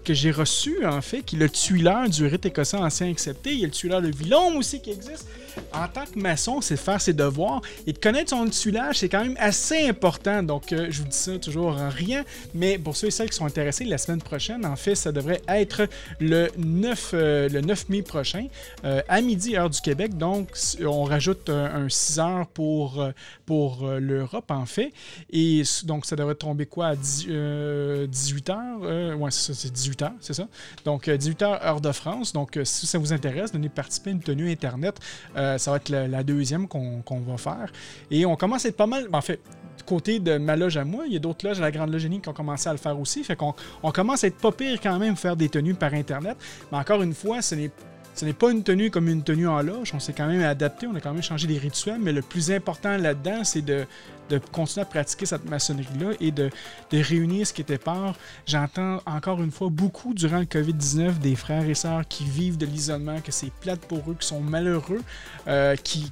que 0.03 0.13
j'ai 0.13 0.31
reçu, 0.31 0.83
en 0.85 1.01
fait, 1.01 1.21
qui 1.21 1.35
est 1.35 1.39
le 1.39 1.49
tuileur 1.49 2.09
du 2.09 2.25
rite 2.25 2.47
écossais 2.47 2.77
ancien 2.77 3.09
accepté. 3.09 3.51
Il 3.51 3.59
y 3.59 3.63
a 3.63 3.67
le 3.67 3.71
tuileur 3.71 4.01
de 4.01 4.07
Villon 4.07 4.57
aussi 4.57 4.81
qui 4.81 4.89
existe 4.89 5.27
en 5.73 5.87
tant 5.87 6.05
que 6.05 6.19
maçon, 6.19 6.61
c'est 6.61 6.75
de 6.75 6.79
faire 6.79 7.01
ses 7.01 7.13
devoirs 7.13 7.61
et 7.87 7.93
de 7.93 7.97
connaître 7.97 8.29
son 8.31 8.45
tuilage, 8.47 8.99
c'est 8.99 9.09
quand 9.09 9.23
même 9.23 9.37
assez 9.39 9.87
important. 9.87 10.43
Donc, 10.43 10.71
euh, 10.71 10.87
je 10.89 11.01
vous 11.01 11.07
dis 11.07 11.17
ça 11.17 11.37
toujours 11.37 11.77
en 11.77 11.89
rien, 11.89 12.23
mais 12.53 12.77
pour 12.77 12.95
ceux 12.95 13.07
et 13.07 13.11
celles 13.11 13.29
qui 13.29 13.35
sont 13.35 13.45
intéressés, 13.45 13.85
la 13.85 13.97
semaine 13.97 14.21
prochaine, 14.21 14.65
en 14.65 14.75
fait, 14.75 14.95
ça 14.95 15.11
devrait 15.11 15.41
être 15.47 15.87
le 16.19 16.49
9, 16.57 17.11
euh, 17.13 17.49
le 17.49 17.61
9 17.61 17.89
mai 17.89 18.01
prochain, 18.01 18.47
euh, 18.85 19.01
à 19.07 19.21
midi, 19.21 19.55
heure 19.55 19.69
du 19.69 19.81
Québec. 19.81 20.17
Donc, 20.17 20.49
on 20.85 21.03
rajoute 21.03 21.49
un, 21.49 21.87
6 21.89 22.19
heures 22.19 22.47
pour, 22.47 23.05
pour 23.49 23.87
l'Europe, 23.87 24.51
en 24.51 24.67
fait. 24.67 24.93
Et 25.31 25.63
donc, 25.85 26.05
ça 26.05 26.15
devrait 26.15 26.35
tomber 26.35 26.67
quoi 26.67 26.89
à 26.89 26.95
18 26.95 28.49
heures 28.51 29.17
Ouais, 29.17 29.31
c'est 29.31 29.53
ça, 29.53 29.59
c'est 29.59 29.73
18 29.73 30.01
heures, 30.03 30.11
c'est 30.19 30.35
ça. 30.35 30.47
Donc, 30.85 31.09
18 31.09 31.41
heures, 31.41 31.65
heure 31.65 31.81
de 31.81 31.91
France. 31.91 32.31
Donc, 32.31 32.59
si 32.63 32.85
ça 32.85 32.99
vous 32.99 33.11
intéresse, 33.11 33.51
venez 33.51 33.69
participer 33.69 34.11
à 34.11 34.13
une 34.13 34.21
tenue 34.21 34.51
Internet. 34.51 34.99
Euh, 35.35 35.57
ça 35.57 35.71
va 35.71 35.77
être 35.77 35.89
la, 35.89 36.23
deuxième 36.23 36.67
qu'on 36.67 37.19
va 37.21 37.37
faire. 37.37 37.71
Et 38.11 38.23
on 38.27 38.35
commence 38.35 38.65
à 38.65 38.69
être 38.69 38.77
pas 38.77 38.85
mal. 38.85 39.07
En 39.11 39.21
fait, 39.21 39.39
côté 39.85 40.19
de 40.19 40.37
ma 40.37 40.55
loge 40.55 40.77
à 40.77 40.85
moi, 40.85 41.05
il 41.07 41.13
y 41.13 41.15
a 41.15 41.19
d'autres 41.19 41.47
loges 41.47 41.57
à 41.57 41.61
la 41.61 41.71
Grande 41.71 41.91
Loge 41.91 42.07
qui 42.07 42.29
ont 42.29 42.33
commencé 42.33 42.69
à 42.69 42.73
le 42.73 42.77
faire 42.77 42.99
aussi. 42.99 43.23
Fait 43.23 43.35
qu'on 43.35 43.55
on 43.81 43.91
commence 43.91 44.23
à 44.23 44.27
être 44.27 44.37
pas 44.37 44.51
pire 44.51 44.79
quand 44.81 44.99
même 44.99 45.15
faire 45.15 45.35
des 45.35 45.49
tenues 45.49 45.73
par 45.73 45.93
Internet. 45.95 46.37
Mais 46.71 46.77
encore 46.77 47.01
une 47.01 47.15
fois, 47.15 47.41
ce 47.41 47.55
n'est 47.55 47.71
ce 48.19 48.25
n'est 48.25 48.33
pas 48.33 48.51
une 48.51 48.63
tenue 48.63 48.91
comme 48.91 49.07
une 49.07 49.23
tenue 49.23 49.47
en 49.47 49.61
loge. 49.61 49.93
On 49.95 49.99
s'est 50.01 50.11
quand 50.11 50.27
même 50.27 50.41
adapté, 50.41 50.87
on 50.87 50.95
a 50.95 50.99
quand 50.99 51.13
même 51.13 51.23
changé 51.23 51.47
les 51.47 51.57
rituels, 51.57 51.99
mais 52.01 52.11
le 52.11 52.21
plus 52.21 52.51
important 52.51 52.97
là-dedans, 52.97 53.45
c'est 53.45 53.61
de, 53.61 53.85
de 54.29 54.37
continuer 54.37 54.83
à 54.83 54.85
pratiquer 54.85 55.25
cette 55.25 55.45
maçonnerie-là 55.45 56.11
et 56.19 56.31
de, 56.31 56.49
de, 56.91 57.01
réunir 57.01 57.47
ce 57.47 57.53
qui 57.53 57.61
était 57.61 57.77
part. 57.77 58.15
J'entends 58.45 59.01
encore 59.05 59.41
une 59.41 59.51
fois 59.51 59.69
beaucoup 59.69 60.13
durant 60.13 60.39
le 60.39 60.45
COVID-19 60.45 61.19
des 61.19 61.35
frères 61.35 61.67
et 61.67 61.73
sœurs 61.73 62.07
qui 62.07 62.23
vivent 62.23 62.57
de 62.57 62.65
l'isolement, 62.65 63.19
que 63.21 63.31
c'est 63.31 63.51
plate 63.61 63.81
pour 63.81 63.99
eux, 64.09 64.15
qui 64.19 64.27
sont 64.27 64.41
malheureux, 64.41 65.01
euh, 65.47 65.75
qui, 65.75 66.11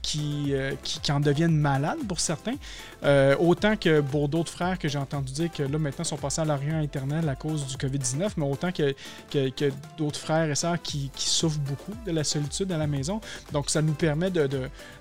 euh, 0.52 0.74
qui, 0.84 1.00
qui, 1.00 1.12
en 1.12 1.20
deviennent 1.20 1.56
malades 1.56 2.00
pour 2.08 2.20
certains. 2.20 2.56
Euh, 3.04 3.36
autant 3.38 3.76
que 3.76 4.02
pour 4.02 4.28
d'autres 4.28 4.52
frères 4.52 4.80
que 4.80 4.88
j'ai 4.88 4.98
entendu 4.98 5.32
dire 5.32 5.52
que 5.52 5.64
là 5.64 5.78
maintenant 5.78 6.04
sont 6.04 6.18
passés 6.18 6.42
à 6.42 6.46
l'Orient 6.46 6.80
interne 6.80 7.28
à 7.28 7.36
cause 7.36 7.66
du 7.68 7.78
COVID-19, 7.78 8.32
mais 8.38 8.46
autant 8.46 8.72
que, 8.72 8.96
que, 9.30 9.50
que 9.50 9.72
d'autres 9.98 10.20
frères 10.20 10.50
et 10.50 10.56
sœurs 10.56 10.82
qui, 10.82 11.12
qui, 11.16 11.30
souffrent 11.30 11.60
beaucoup 11.60 11.94
de 12.06 12.12
la 12.12 12.24
solitude 12.24 12.72
à 12.72 12.78
la 12.78 12.88
maison. 12.88 13.22
Donc 13.52 13.70
ça 13.70 13.82
nous 13.82 13.94
permet 13.94 14.32
de, 14.32 14.48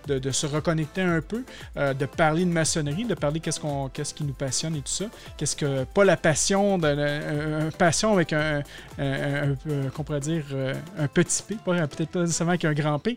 de, 0.07 0.19
de, 0.19 0.31
se 0.31 0.47
reconnecter 0.47 1.01
un 1.01 1.21
peu, 1.21 1.45
de 1.77 2.07
parler 2.07 2.45
de 2.45 2.51
maçonnerie, 2.51 3.06
de 3.07 3.15
parler 3.15 3.41
qu'est-ce 3.41 3.61
qu'on 3.61 3.89
qu'est-ce 3.89 4.15
qui 4.15 4.25
nous 4.25 4.33
passionne 4.33 4.77
et 4.77 4.81
tout 4.81 4.93
ça. 4.93 5.07
Qu'est-ce 5.37 5.57
que 5.57 5.85
pas 5.85 6.05
la 6.05 6.17
passion 6.17 6.79
de 6.79 7.71
passion 7.77 8.13
avec 8.13 8.33
un, 8.33 8.63
un, 8.99 9.55
qu'on 9.95 10.05
pourrait 10.05 10.21
dire 10.21 10.45
un 10.99 11.09
petit 11.09 11.43
P, 11.43 11.57
peut-être 11.65 12.11
pas 12.11 12.21
nécessairement 12.21 12.53
avec 12.53 12.65
un 12.65 12.73
grand 12.73 12.99
P, 12.99 13.17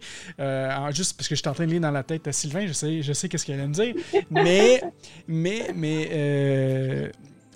juste 0.91 1.17
parce 1.17 1.27
que 1.27 1.35
je 1.35 1.41
suis 1.41 1.49
en 1.49 1.53
train 1.53 1.65
de 1.65 1.71
lire 1.71 1.81
dans 1.81 1.91
la 1.91 2.03
tête 2.03 2.27
à 2.27 2.31
Sylvain, 2.31 2.67
je 2.67 2.73
sais 2.73 3.01
je 3.01 3.13
sais 3.13 3.29
qu'est-ce 3.29 3.45
qu'elle 3.45 3.59
allait 3.59 3.67
me 3.67 3.73
dire, 3.73 3.95
mais 4.29 4.81
mais 5.27 5.71
mais 5.75 6.09
euh, 6.11 7.09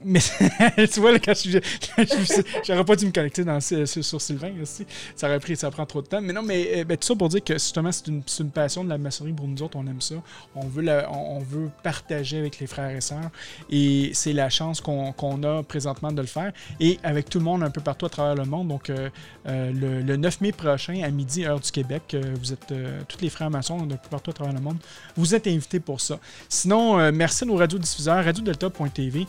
mais 0.06 0.20
tu 0.92 1.00
vois, 1.00 1.18
quand 1.20 1.34
je, 1.34 1.60
j'aurais 2.68 2.86
pas 2.86 2.96
dû 2.96 3.06
me 3.06 3.12
connecter 3.12 3.44
dans, 3.44 3.60
sur, 3.60 4.22
Sylvain 4.22 4.54
aussi. 4.62 4.86
Ça 5.16 5.28
aurait 5.28 5.40
pris, 5.40 5.56
ça 5.56 5.70
prend 5.72 5.86
trop 5.86 6.02
de 6.02 6.08
temps. 6.08 6.22
Mais 6.22 6.34
non, 6.34 6.44
mais 6.44 6.80
euh, 6.82 6.84
ben, 6.84 6.98
tout 6.98 7.08
ça 7.08 7.16
pour 7.16 7.30
dire 7.30 7.44
que 7.44 7.54
justement, 7.54 7.92
c'est 7.92 8.08
une, 8.08 8.24
passion 8.52 8.84
de 8.84 8.90
la 8.90 8.98
maçonnerie 8.98 9.34
pour 9.34 9.48
nous 9.48 9.62
autres. 9.62 9.78
On 9.78 9.88
aime 9.88 10.02
ça. 10.02 10.16
On 10.56 10.68
veut, 10.68 11.70
partager 11.82 12.38
avec 12.38 12.60
les 12.60 12.68
frères 12.68 12.96
et 12.96 13.02
sœurs. 13.02 13.30
Et 13.70 14.12
c'est 14.14 14.34
la 14.34 14.50
chance 14.50 14.82
qu'on, 14.82 15.44
a 15.44 15.64
présentement 15.64 16.12
de 16.12 16.22
le 16.22 16.28
faire. 16.28 16.52
Et 16.80 17.00
avec 17.04 17.30
tout 17.30 17.40
le 17.40 17.46
monde 17.46 17.64
un 17.64 17.70
peu 17.70 17.82
partout 17.82 18.06
à 18.06 18.10
travers 18.10 18.36
le 18.36 18.46
monde. 18.46 18.68
Donc, 18.68 18.90
euh, 18.90 19.10
euh, 19.48 19.72
le, 19.72 20.02
le, 20.02 20.18
9 20.18 20.42
mai 20.42 20.52
prochain, 20.52 21.02
à 21.04 21.10
midi, 21.10 21.46
heure 21.46 21.60
du 21.60 21.72
Québec, 21.72 22.16
vous 22.40 22.54
êtes 22.54 22.74
tous 23.08 23.22
les 23.22 23.30
frères 23.30 23.50
maçons 23.50 23.88
peu 23.88 24.10
partout 24.10 24.32
à 24.32 24.34
travers 24.34 24.54
le 24.54 24.62
monde. 24.62 24.78
Vous 25.16 25.36
êtes 25.36 25.48
invités 25.48 25.80
pour 25.80 26.02
ça. 26.02 26.20
Sinon, 26.50 27.12
merci 27.12 27.44
à 27.44 27.48
nos 27.48 27.56
radiodiffuseurs, 27.56 28.24
radiodelta.tv. 28.24 29.26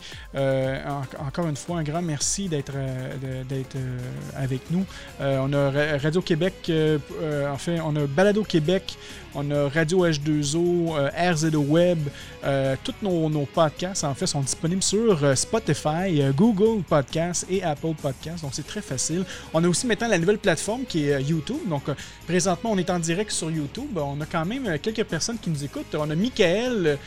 en- 0.87 1.27
encore 1.27 1.47
une 1.47 1.55
fois, 1.55 1.79
un 1.79 1.83
grand 1.83 2.01
merci 2.01 2.47
d'être 2.49 2.73
euh, 2.75 3.43
d'être 3.47 3.75
euh, 3.75 3.97
avec 4.35 4.61
nous. 4.71 4.85
Euh, 5.21 5.39
on 5.41 5.51
a 5.53 5.69
Ra- 5.71 5.97
Radio-Québec, 6.01 6.53
euh, 6.69 6.97
euh, 7.21 7.51
en 7.51 7.57
fait, 7.57 7.79
on 7.81 7.95
a 7.95 8.05
Balado-Québec, 8.07 8.97
on 9.35 9.51
a 9.51 9.69
Radio 9.69 10.05
H2O, 10.05 10.97
euh, 10.97 11.09
RZO 11.33 11.59
Web. 11.59 11.99
Euh, 12.43 12.75
tous 12.83 12.93
nos, 13.01 13.45
podcasts, 13.53 14.03
en 14.03 14.13
fait, 14.13 14.27
sont 14.27 14.41
disponibles 14.41 14.83
sur 14.83 15.23
euh, 15.23 15.35
Spotify, 15.35 16.21
Google 16.35 16.83
Podcasts 16.83 17.45
et 17.49 17.63
Apple 17.63 17.93
Podcasts. 18.01 18.43
Donc, 18.43 18.51
c'est 18.53 18.65
très 18.65 18.81
facile. 18.81 19.25
On 19.53 19.63
a 19.63 19.67
aussi 19.67 19.87
maintenant 19.87 20.07
la 20.07 20.17
nouvelle 20.17 20.37
plateforme 20.37 20.83
qui 20.85 21.09
est 21.09 21.21
YouTube. 21.21 21.67
Donc, 21.67 21.83
présentement, 22.25 22.71
on 22.71 22.77
est 22.77 22.89
en 22.89 22.99
direct 22.99 23.31
sur 23.31 23.51
YouTube. 23.51 23.97
On 23.97 24.19
a 24.21 24.25
quand 24.25 24.45
même 24.45 24.79
quelques 24.79 25.03
personnes 25.03 25.37
qui 25.37 25.49
nous 25.49 25.63
écoutent. 25.63 25.93
On 25.95 26.09
a 26.09 26.15
Michael 26.15 26.97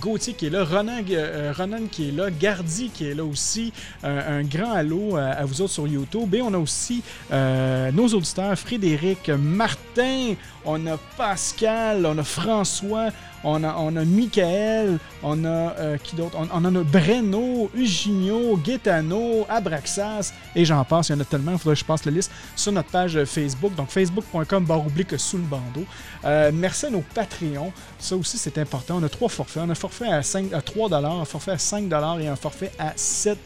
Gauthier 0.00 0.34
qui 0.34 0.46
est 0.46 0.50
là, 0.50 0.64
Ronan, 0.64 1.86
qui 1.90 2.08
est 2.08 2.12
là, 2.12 2.30
Gardi 2.30 2.90
qui 2.90 3.06
est 3.06 3.14
là 3.14 3.24
aussi. 3.24 3.72
Un 4.02 4.42
grand 4.42 4.72
allô 4.72 5.16
à, 5.16 5.26
à 5.26 5.44
vous 5.44 5.62
autres 5.62 5.72
sur 5.72 5.86
YouTube. 5.86 6.34
Et 6.34 6.42
on 6.42 6.52
a 6.52 6.58
aussi 6.58 7.02
nos 7.32 8.08
auditeurs, 8.08 8.58
Frédéric, 8.58 9.28
Martin, 9.28 10.34
on 10.64 10.86
a 10.86 10.96
Pascal, 11.16 12.06
on 12.06 12.18
a 12.18 12.22
François, 12.22 13.10
on 13.44 13.64
a, 13.64 13.74
on 13.76 13.96
a 13.96 14.04
Michael, 14.04 14.98
on 15.22 15.44
a 15.44 15.48
euh, 15.48 15.96
qui 15.98 16.16
d'autre? 16.16 16.36
On, 16.52 16.64
a 16.64 16.70
Breno, 16.82 17.70
Eugenio, 17.76 18.56
Gaetano, 18.56 19.46
Abraxas 19.48 20.32
et 20.54 20.64
j'en 20.64 20.84
passe. 20.84 21.08
Il 21.08 21.12
y 21.12 21.14
en 21.16 21.20
a 21.20 21.24
tellement, 21.24 21.52
il 21.52 21.58
faudrait 21.58 21.74
que 21.74 21.80
je 21.80 21.84
passe 21.84 22.04
la 22.04 22.12
liste 22.12 22.30
sur 22.56 22.72
notre 22.72 22.90
page 22.90 23.16
euh, 23.16 23.24
Facebook, 23.24 23.74
donc 23.74 23.88
facebook.com 23.90 24.64
barre 24.64 24.84
sous 25.16 25.38
le 25.38 25.44
bandeau. 25.44 25.84
Euh, 26.24 26.50
merci 26.52 26.86
à 26.86 26.90
nos 26.90 27.02
Patreons. 27.14 27.72
Ça 27.98 28.16
aussi, 28.16 28.38
c'est 28.38 28.58
important. 28.58 28.98
On 28.98 29.02
a 29.02 29.08
trois 29.08 29.28
forfaits. 29.28 29.62
On 29.64 29.68
a 29.68 29.72
un 29.72 29.74
forfait 29.74 30.08
à, 30.08 30.22
5, 30.22 30.52
à 30.52 30.60
3 30.60 30.92
un 30.92 31.24
forfait 31.24 31.52
à 31.52 31.58
5 31.58 31.90
et 32.20 32.28
un 32.28 32.36
forfait 32.36 32.72
à 32.78 32.92
7 32.96 33.38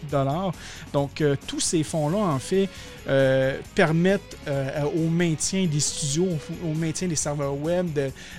Donc, 0.92 1.20
euh, 1.20 1.36
tous 1.46 1.60
ces 1.60 1.82
fonds-là, 1.82 2.18
en 2.18 2.38
fait, 2.38 2.68
euh, 3.06 3.58
permettent 3.74 4.36
au 4.96 5.08
maintien 5.08 5.66
des 5.66 5.80
studios, 5.80 6.28
au, 6.64 6.74
maintien 6.74 7.06
des 7.06 7.16
serveurs 7.16 7.54
web, 7.54 7.88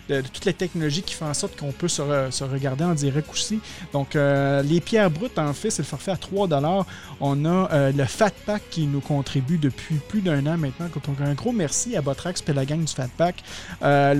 de, 0.07 0.21
toutes 0.21 0.45
les 0.45 0.53
technologies 0.53 1.03
qui 1.03 1.13
font 1.13 1.27
en 1.27 1.33
sorte 1.33 1.57
qu'on 1.57 1.71
peut 1.71 1.87
se, 1.87 2.01
re- 2.01 2.31
se 2.31 2.43
regarder 2.43 2.83
en 2.83 2.93
direct 2.93 3.29
aussi. 3.31 3.59
Donc, 3.93 4.15
les 4.15 4.81
pierres 4.81 5.11
brutes, 5.11 5.37
en 5.37 5.53
fait, 5.53 5.69
c'est 5.69 5.81
le 5.81 5.87
forfait 5.87 6.11
à 6.11 6.17
3 6.17 6.47
On 7.19 7.45
a 7.45 7.91
le 7.91 8.05
Fat 8.05 8.33
Pack 8.45 8.63
qui 8.71 8.87
nous 8.87 9.01
contribue 9.01 9.57
depuis 9.57 9.95
plus 9.95 10.21
d'un 10.21 10.45
an 10.47 10.57
maintenant. 10.57 10.87
Donc, 10.93 11.21
un 11.21 11.33
gros 11.33 11.51
merci 11.51 11.95
à 11.95 12.01
Botrax 12.01 12.43
et 12.47 12.53
la 12.53 12.65
gang 12.65 12.83
du 12.83 12.93
Fat 12.93 13.09
Pack 13.17 13.43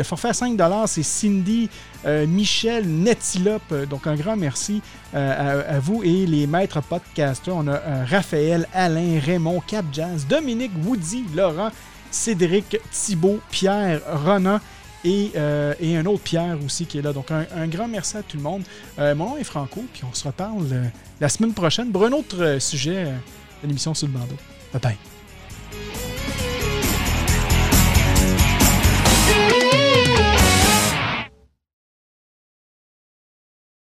forfait 0.05 0.29
à 0.29 0.33
5 0.33 0.59
c'est 0.87 1.03
Cindy, 1.03 1.69
euh, 2.05 2.25
Michel, 2.27 2.87
Netilope. 2.87 3.61
Euh, 3.71 3.85
donc, 3.85 4.07
un 4.07 4.15
grand 4.15 4.35
merci 4.35 4.81
euh, 5.13 5.75
à, 5.75 5.79
vous 5.79 6.03
et 6.03 6.25
les 6.25 6.47
maîtres 6.47 6.81
podcasters. 6.81 7.55
On 7.55 7.67
a 7.67 8.05
Raphaël, 8.05 8.67
Alain, 8.73 9.19
Raymond, 9.19 9.61
Cap 9.67 9.85
Jazz, 9.91 10.25
Dominique, 10.27 10.71
Woody, 10.85 11.25
Laurent, 11.35 11.71
Cédric, 12.11 12.77
Thibault, 12.91 13.39
Pierre, 13.49 14.01
Ronan. 14.25 14.59
Et, 15.07 15.33
et, 15.79 15.97
un 15.97 16.05
autre 16.07 16.23
Pierre 16.23 16.57
aussi 16.65 16.87
qui 16.87 16.97
est 16.97 17.03
là. 17.03 17.13
Donc, 17.13 17.29
un, 17.29 17.67
grand 17.67 17.87
merci 17.87 18.17
à 18.17 18.23
tout 18.23 18.37
le 18.37 18.43
monde. 18.43 18.63
Mon 18.97 19.13
nom 19.13 19.37
est 19.37 19.43
Franco, 19.43 19.83
puis 19.93 20.01
on 20.03 20.15
se 20.15 20.25
reparle 20.25 20.65
la 21.21 21.29
semaine 21.29 21.53
prochaine 21.53 21.91
pour 21.91 22.05
un 22.05 22.11
autre 22.11 22.57
sujet 22.59 23.05
de 23.61 23.67
l'émission 23.67 23.93
sur 23.93 24.07
le 24.07 24.13
bandeau. 24.13 24.35
Bye 24.73 24.81
bye. 24.81 24.97